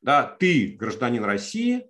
Да, 0.00 0.22
ты 0.22 0.76
гражданин 0.78 1.24
России, 1.24 1.86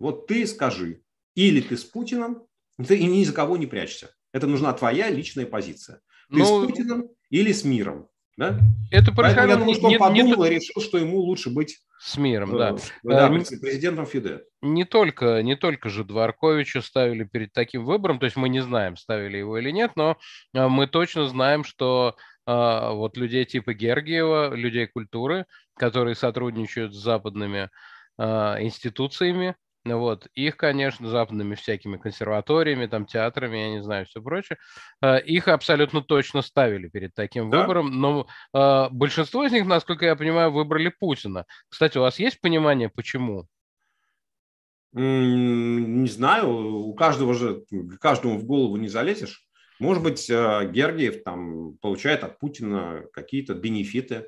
вот 0.00 0.26
ты 0.26 0.46
скажи, 0.46 1.02
или 1.36 1.60
ты 1.60 1.76
с 1.76 1.84
Путиным, 1.84 2.42
ты 2.84 3.00
ни 3.02 3.22
за 3.22 3.32
кого 3.32 3.56
не 3.56 3.66
прячься. 3.66 4.10
Это 4.32 4.46
нужна 4.46 4.72
твоя 4.72 5.10
личная 5.10 5.46
позиция. 5.46 6.00
Ты 6.28 6.38
ну, 6.38 6.44
с 6.44 6.66
Путиным 6.66 7.10
или 7.28 7.52
с 7.52 7.64
миром. 7.64 8.08
Да? 8.40 8.58
Это 8.90 9.12
происходило 9.12 9.50
я 9.50 9.56
думаю, 9.58 9.74
что 9.74 9.84
он 9.84 9.90
не, 9.90 9.98
подумал 9.98 10.44
не... 10.44 10.48
и 10.48 10.54
решил, 10.54 10.80
что 10.80 10.96
ему 10.96 11.18
лучше 11.18 11.50
быть 11.50 11.78
с 11.98 12.16
миром, 12.16 12.56
да. 12.56 12.74
Да, 13.02 13.26
а, 13.26 13.28
президентом 13.28 14.06
ФИДЕ. 14.06 14.44
Не 14.62 14.86
только, 14.86 15.42
не 15.42 15.56
только 15.56 15.90
же 15.90 16.04
Дворковича 16.04 16.80
ставили 16.80 17.24
перед 17.24 17.52
таким 17.52 17.84
выбором, 17.84 18.18
то 18.18 18.24
есть 18.24 18.36
мы 18.36 18.48
не 18.48 18.60
знаем, 18.60 18.96
ставили 18.96 19.36
его 19.36 19.58
или 19.58 19.70
нет, 19.70 19.90
но 19.94 20.16
а, 20.54 20.70
мы 20.70 20.86
точно 20.86 21.28
знаем, 21.28 21.64
что 21.64 22.16
вот 22.46 23.18
людей 23.18 23.44
типа 23.44 23.74
Гергиева, 23.74 24.54
людей 24.54 24.86
культуры, 24.86 25.44
которые 25.76 26.16
сотрудничают 26.16 26.94
с 26.94 26.98
западными 26.98 27.68
институциями, 28.18 29.54
вот. 29.84 30.26
Их, 30.34 30.56
конечно, 30.56 31.08
западными 31.08 31.54
всякими 31.54 31.96
консерваториями, 31.96 32.86
там, 32.86 33.06
театрами, 33.06 33.58
я 33.58 33.70
не 33.70 33.82
знаю, 33.82 34.06
все 34.06 34.20
прочее, 34.20 34.58
э, 35.02 35.22
их 35.22 35.48
абсолютно 35.48 36.02
точно 36.02 36.42
ставили 36.42 36.88
перед 36.88 37.14
таким 37.14 37.50
да? 37.50 37.60
выбором, 37.60 37.90
но 38.00 38.26
э, 38.54 38.88
большинство 38.90 39.44
из 39.44 39.52
них, 39.52 39.66
насколько 39.66 40.04
я 40.04 40.16
понимаю, 40.16 40.50
выбрали 40.52 40.92
Путина. 40.98 41.46
Кстати, 41.68 41.96
у 41.96 42.02
вас 42.02 42.18
есть 42.18 42.40
понимание, 42.40 42.90
почему? 42.90 43.46
Не 44.92 46.08
знаю, 46.08 46.50
у 46.50 46.94
каждого 46.94 47.32
же, 47.32 47.62
каждому 48.00 48.38
в 48.38 48.44
голову 48.44 48.76
не 48.76 48.88
залезешь. 48.88 49.46
Может 49.78 50.02
быть, 50.02 50.28
э, 50.28 50.70
Гергиев 50.70 51.22
там 51.22 51.78
получает 51.78 52.22
от 52.22 52.38
Путина 52.38 53.04
какие-то 53.14 53.54
бенефиты. 53.54 54.26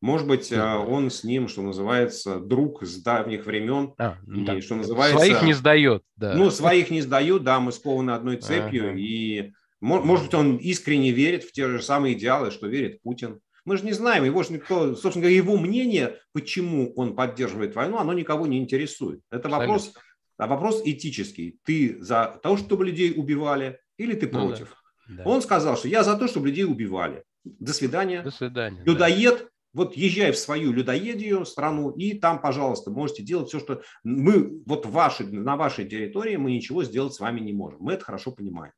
Может 0.00 0.26
быть, 0.26 0.48
да. 0.50 0.78
он 0.78 1.10
с 1.10 1.24
ним, 1.24 1.48
что 1.48 1.62
называется, 1.62 2.40
друг 2.40 2.82
с 2.82 3.02
давних 3.02 3.44
времен. 3.44 3.92
А, 3.98 4.16
и, 4.26 4.44
да. 4.44 4.60
что 4.60 4.76
называется, 4.76 5.18
своих 5.18 5.42
не 5.42 5.52
сдает. 5.52 6.02
Да. 6.16 6.34
Ну, 6.34 6.50
своих 6.50 6.90
не 6.90 7.02
сдают, 7.02 7.44
да, 7.44 7.60
мы 7.60 7.70
скованы 7.70 8.12
одной 8.12 8.38
цепью. 8.38 8.90
Ага. 8.90 8.98
И, 8.98 9.52
может 9.80 10.26
быть, 10.26 10.34
он 10.34 10.56
искренне 10.56 11.10
верит 11.10 11.44
в 11.44 11.52
те 11.52 11.68
же 11.68 11.82
самые 11.82 12.14
идеалы, 12.14 12.50
что 12.50 12.66
верит 12.66 13.02
Путин. 13.02 13.40
Мы 13.66 13.76
же 13.76 13.84
не 13.84 13.92
знаем, 13.92 14.24
его 14.24 14.42
же 14.42 14.54
никто, 14.54 14.94
собственно 14.94 15.24
говоря, 15.24 15.36
его 15.36 15.58
мнение, 15.58 16.16
почему 16.32 16.94
он 16.94 17.14
поддерживает 17.14 17.74
войну, 17.74 17.98
оно 17.98 18.14
никого 18.14 18.46
не 18.46 18.58
интересует. 18.58 19.20
Это 19.30 19.50
вопрос, 19.50 19.92
а 20.38 20.46
вопрос 20.46 20.80
этический. 20.82 21.58
Ты 21.64 22.02
за 22.02 22.40
то, 22.42 22.56
чтобы 22.56 22.86
людей 22.86 23.12
убивали, 23.14 23.78
или 23.98 24.14
ты 24.14 24.28
против? 24.28 24.74
Ну, 25.08 25.16
да. 25.16 25.24
Да. 25.24 25.24
Он 25.24 25.42
сказал, 25.42 25.76
что 25.76 25.88
я 25.88 26.04
за 26.04 26.16
то, 26.16 26.28
чтобы 26.28 26.48
людей 26.48 26.64
убивали. 26.64 27.24
До 27.44 27.72
свидания. 27.72 28.22
До 28.22 28.30
свидания. 28.30 28.82
Людоед, 28.84 29.50
вот 29.72 29.96
езжай 29.96 30.32
в 30.32 30.38
свою 30.38 30.72
людоедию 30.72 31.44
страну, 31.44 31.90
и 31.90 32.14
там, 32.14 32.40
пожалуйста, 32.40 32.90
можете 32.90 33.22
делать 33.22 33.48
все, 33.48 33.60
что 33.60 33.82
мы, 34.02 34.62
вот 34.66 34.86
ваши, 34.86 35.24
на 35.24 35.56
вашей 35.56 35.88
территории 35.88 36.36
мы 36.36 36.52
ничего 36.52 36.84
сделать 36.84 37.14
с 37.14 37.20
вами 37.20 37.40
не 37.40 37.52
можем. 37.52 37.80
Мы 37.80 37.92
это 37.92 38.04
хорошо 38.04 38.32
понимаем. 38.32 38.72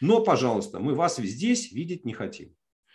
Но, 0.00 0.22
пожалуйста, 0.22 0.80
мы 0.80 0.94
вас 0.94 1.16
здесь 1.18 1.72
видеть 1.72 2.04
не 2.04 2.12
хотим. 2.12 2.54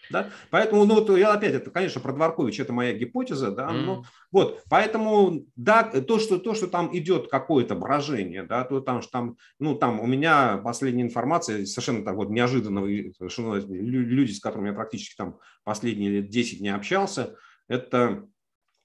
Да? 0.10 0.30
Поэтому, 0.50 0.86
ну, 0.86 0.96
вот 0.96 1.10
я 1.18 1.34
опять, 1.34 1.54
это, 1.54 1.72
конечно, 1.72 2.02
про 2.02 2.14
Дворкович, 2.14 2.60
это 2.60 2.74
моя 2.74 2.94
гипотеза, 2.94 3.52
да, 3.52 3.70
mm. 3.70 3.82
ну, 3.82 4.04
вот, 4.32 4.64
поэтому, 4.70 5.46
да, 5.56 5.84
то, 5.84 6.20
что, 6.20 6.38
то, 6.38 6.54
что 6.54 6.68
там 6.68 6.96
идет 6.98 7.30
какое-то 7.30 7.76
брожение, 7.76 8.44
да, 8.44 8.64
то 8.64 8.80
там, 8.82 9.02
что 9.02 9.12
там, 9.12 9.38
ну, 9.60 9.76
там 9.76 10.00
у 10.00 10.06
меня 10.06 10.58
последняя 10.58 11.04
информация, 11.04 11.66
совершенно 11.66 12.04
так 12.04 12.16
вот 12.16 12.30
неожиданно, 12.30 12.82
совершенно 13.18 13.56
люди, 13.56 14.32
с 14.32 14.40
которыми 14.40 14.70
я 14.70 14.74
практически 14.74 15.16
там 15.16 15.38
последние 15.64 16.10
лет 16.10 16.30
10 16.30 16.62
не 16.62 16.70
общался, 16.70 17.36
это 17.68 18.28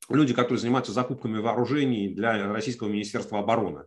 люди, 0.08 0.34
которые 0.34 0.58
занимаются 0.58 0.92
закупками 0.92 1.38
вооружений 1.38 2.08
для 2.08 2.52
Российского 2.52 2.88
Министерства 2.88 3.38
обороны. 3.38 3.84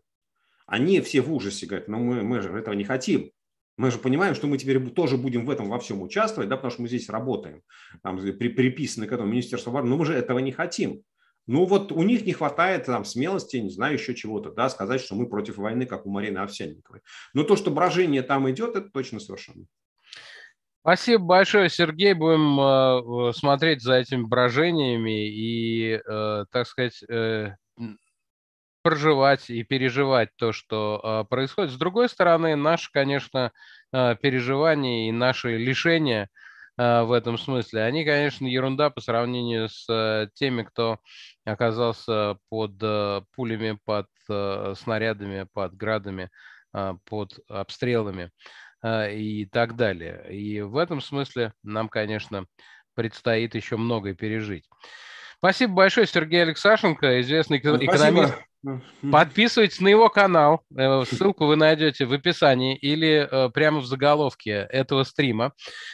Они 0.66 0.99
все 1.02 1.22
в 1.22 1.32
ужасе 1.32 1.68
говорят, 1.68 1.88
ну, 1.88 1.99
мы, 1.99 2.24
мы 2.24 2.41
же 2.41 2.49
этого 2.49 2.74
не 2.74 2.84
хотим. 2.84 3.32
Мы 3.77 3.91
же 3.91 3.97
понимаем, 3.97 4.35
что 4.35 4.47
мы 4.47 4.57
теперь 4.57 4.80
тоже 4.91 5.18
будем 5.18 5.45
в 5.45 5.49
этом 5.49 5.69
во 5.69 5.80
всем 5.80 6.02
участвовать, 6.02 6.49
да, 6.49 6.56
потому 6.56 6.72
что 6.72 6.81
мы 6.81 6.88
здесь 6.88 7.10
работаем, 7.10 7.61
там, 8.03 8.18
при, 8.18 8.47
приписаны 8.49 9.07
к 9.07 9.11
этому 9.11 9.30
Министерству 9.30 9.69
обороны, 9.69 9.89
но 9.89 9.97
мы 9.97 10.06
же 10.06 10.14
этого 10.14 10.39
не 10.39 10.52
хотим. 10.52 11.02
Ну 11.47 11.65
вот 11.65 11.91
у 11.91 12.02
них 12.02 12.26
не 12.26 12.34
хватает 12.34 12.85
там 12.85 13.06
смелости, 13.06 13.57
не 13.57 13.69
знаю, 13.69 13.93
еще 13.93 14.15
чего-то, 14.15 14.52
да, 14.52 14.69
сказать, 14.69 15.02
что 15.02 15.15
мы 15.15 15.30
против 15.30 15.57
войны, 15.57 15.85
как 15.85 16.06
у 16.06 16.10
Марины 16.10 16.39
Овсянниковой. 16.39 17.02
Но 17.34 17.43
то, 17.43 17.56
что 17.56 17.69
брожение 17.69 18.23
там 18.23 18.49
идет, 18.49 18.76
это 18.76 18.89
точно 18.89 19.19
совершенно. 19.19 19.65
Спасибо 20.81 21.23
большое, 21.23 21.69
Сергей. 21.69 22.14
Будем 22.14 22.60
э, 22.60 23.34
смотреть 23.34 23.81
за 23.81 23.95
этими 23.95 24.22
брожениями 24.22 25.27
и, 25.27 25.93
э, 25.93 26.45
так 26.52 26.68
сказать, 26.68 27.03
э, 27.10 27.56
проживать 28.86 29.49
и 29.49 29.64
переживать 29.64 30.30
то, 30.36 30.52
что 30.52 31.02
э, 31.03 31.28
происходит. 31.28 31.72
С 31.72 31.76
другой 31.76 32.07
стороны, 32.07 32.56
наши, 32.56 32.91
конечно, 32.91 33.52
э, 33.91 34.16
переживания 34.22 35.10
и 35.10 35.12
наши 35.12 35.57
лишения 35.57 36.30
э, 36.78 37.02
в 37.02 37.12
этом 37.12 37.40
смысле, 37.40 37.82
они, 37.82 38.06
конечно, 38.06 38.45
ерунда 38.45 38.91
по 38.91 39.02
сравнению 39.02 39.70
с 39.70 39.90
э, 39.90 40.28
теми, 40.36 40.62
кто 40.62 40.99
оказался 41.45 42.38
под 42.49 42.74
э, 42.80 43.24
пулями, 43.36 43.80
под 43.86 44.06
э, 44.30 44.76
снарядами, 44.78 45.48
под 45.52 45.76
градами, 45.76 46.30
под 47.06 47.40
обстрелами 47.48 48.32
и 48.86 49.48
так 49.52 49.78
далее. 49.78 50.28
И 50.30 50.62
в 50.62 50.78
этом 50.78 51.02
смысле 51.02 51.53
нам, 51.64 51.90
конечно, 51.90 52.45
предстоит 52.94 53.56
еще 53.56 53.78
многое 53.78 54.14
пережить. 54.14 54.66
Спасибо 55.38 55.74
большое, 55.74 56.06
Сергей 56.06 56.44
Алексашенко, 56.44 57.22
известный 57.22 57.57
экономист. 57.57 58.34
Спасибо. 58.34 58.45
Подписывайтесь 59.12 59.80
на 59.80 59.90
его 59.90 60.10
канал. 60.10 60.62
Э, 60.76 61.04
ссылку 61.06 61.46
вы 61.46 61.56
найдете 61.56 62.06
в 62.06 62.14
описании 62.14 62.76
или 62.76 63.28
э, 63.30 63.50
прямо 63.50 63.80
в 63.80 63.86
заголовке 63.86 64.68
этого 64.70 65.04
стрима. 65.04 65.54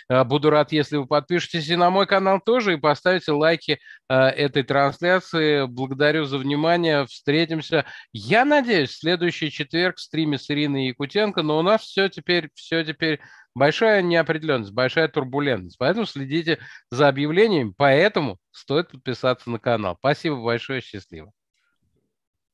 Э, 0.09 0.23
буду 0.23 0.49
рад, 0.49 0.71
если 0.71 0.97
вы 0.97 1.07
подпишетесь 1.07 1.67
и 1.69 1.75
на 1.75 1.89
мой 1.89 2.07
канал 2.07 2.39
тоже 2.39 2.73
и 2.73 2.77
поставите 2.77 3.31
лайки 3.31 3.79
этой 4.07 4.63
трансляции. 4.63 5.65
Благодарю 5.65 6.25
за 6.25 6.37
внимание. 6.37 7.05
Встретимся, 7.05 7.85
я 8.13 8.45
надеюсь, 8.45 8.91
в 8.91 8.99
следующий 8.99 9.49
четверг 9.49 9.97
в 9.97 10.01
стриме 10.01 10.37
с 10.37 10.49
Ириной 10.49 10.87
Якутенко. 10.87 11.41
Но 11.43 11.59
у 11.59 11.61
нас 11.61 11.81
все 11.81 12.09
теперь, 12.09 12.49
все 12.53 12.83
теперь 12.83 13.19
большая 13.55 14.01
неопределенность, 14.01 14.73
большая 14.73 15.07
турбулентность. 15.07 15.77
Поэтому 15.77 16.05
следите 16.05 16.59
за 16.89 17.07
объявлениями. 17.07 17.73
Поэтому 17.77 18.37
стоит 18.51 18.89
подписаться 18.89 19.49
на 19.49 19.59
канал. 19.59 19.95
Спасибо 19.99 20.41
большое. 20.41 20.81
Счастливо. 20.81 21.31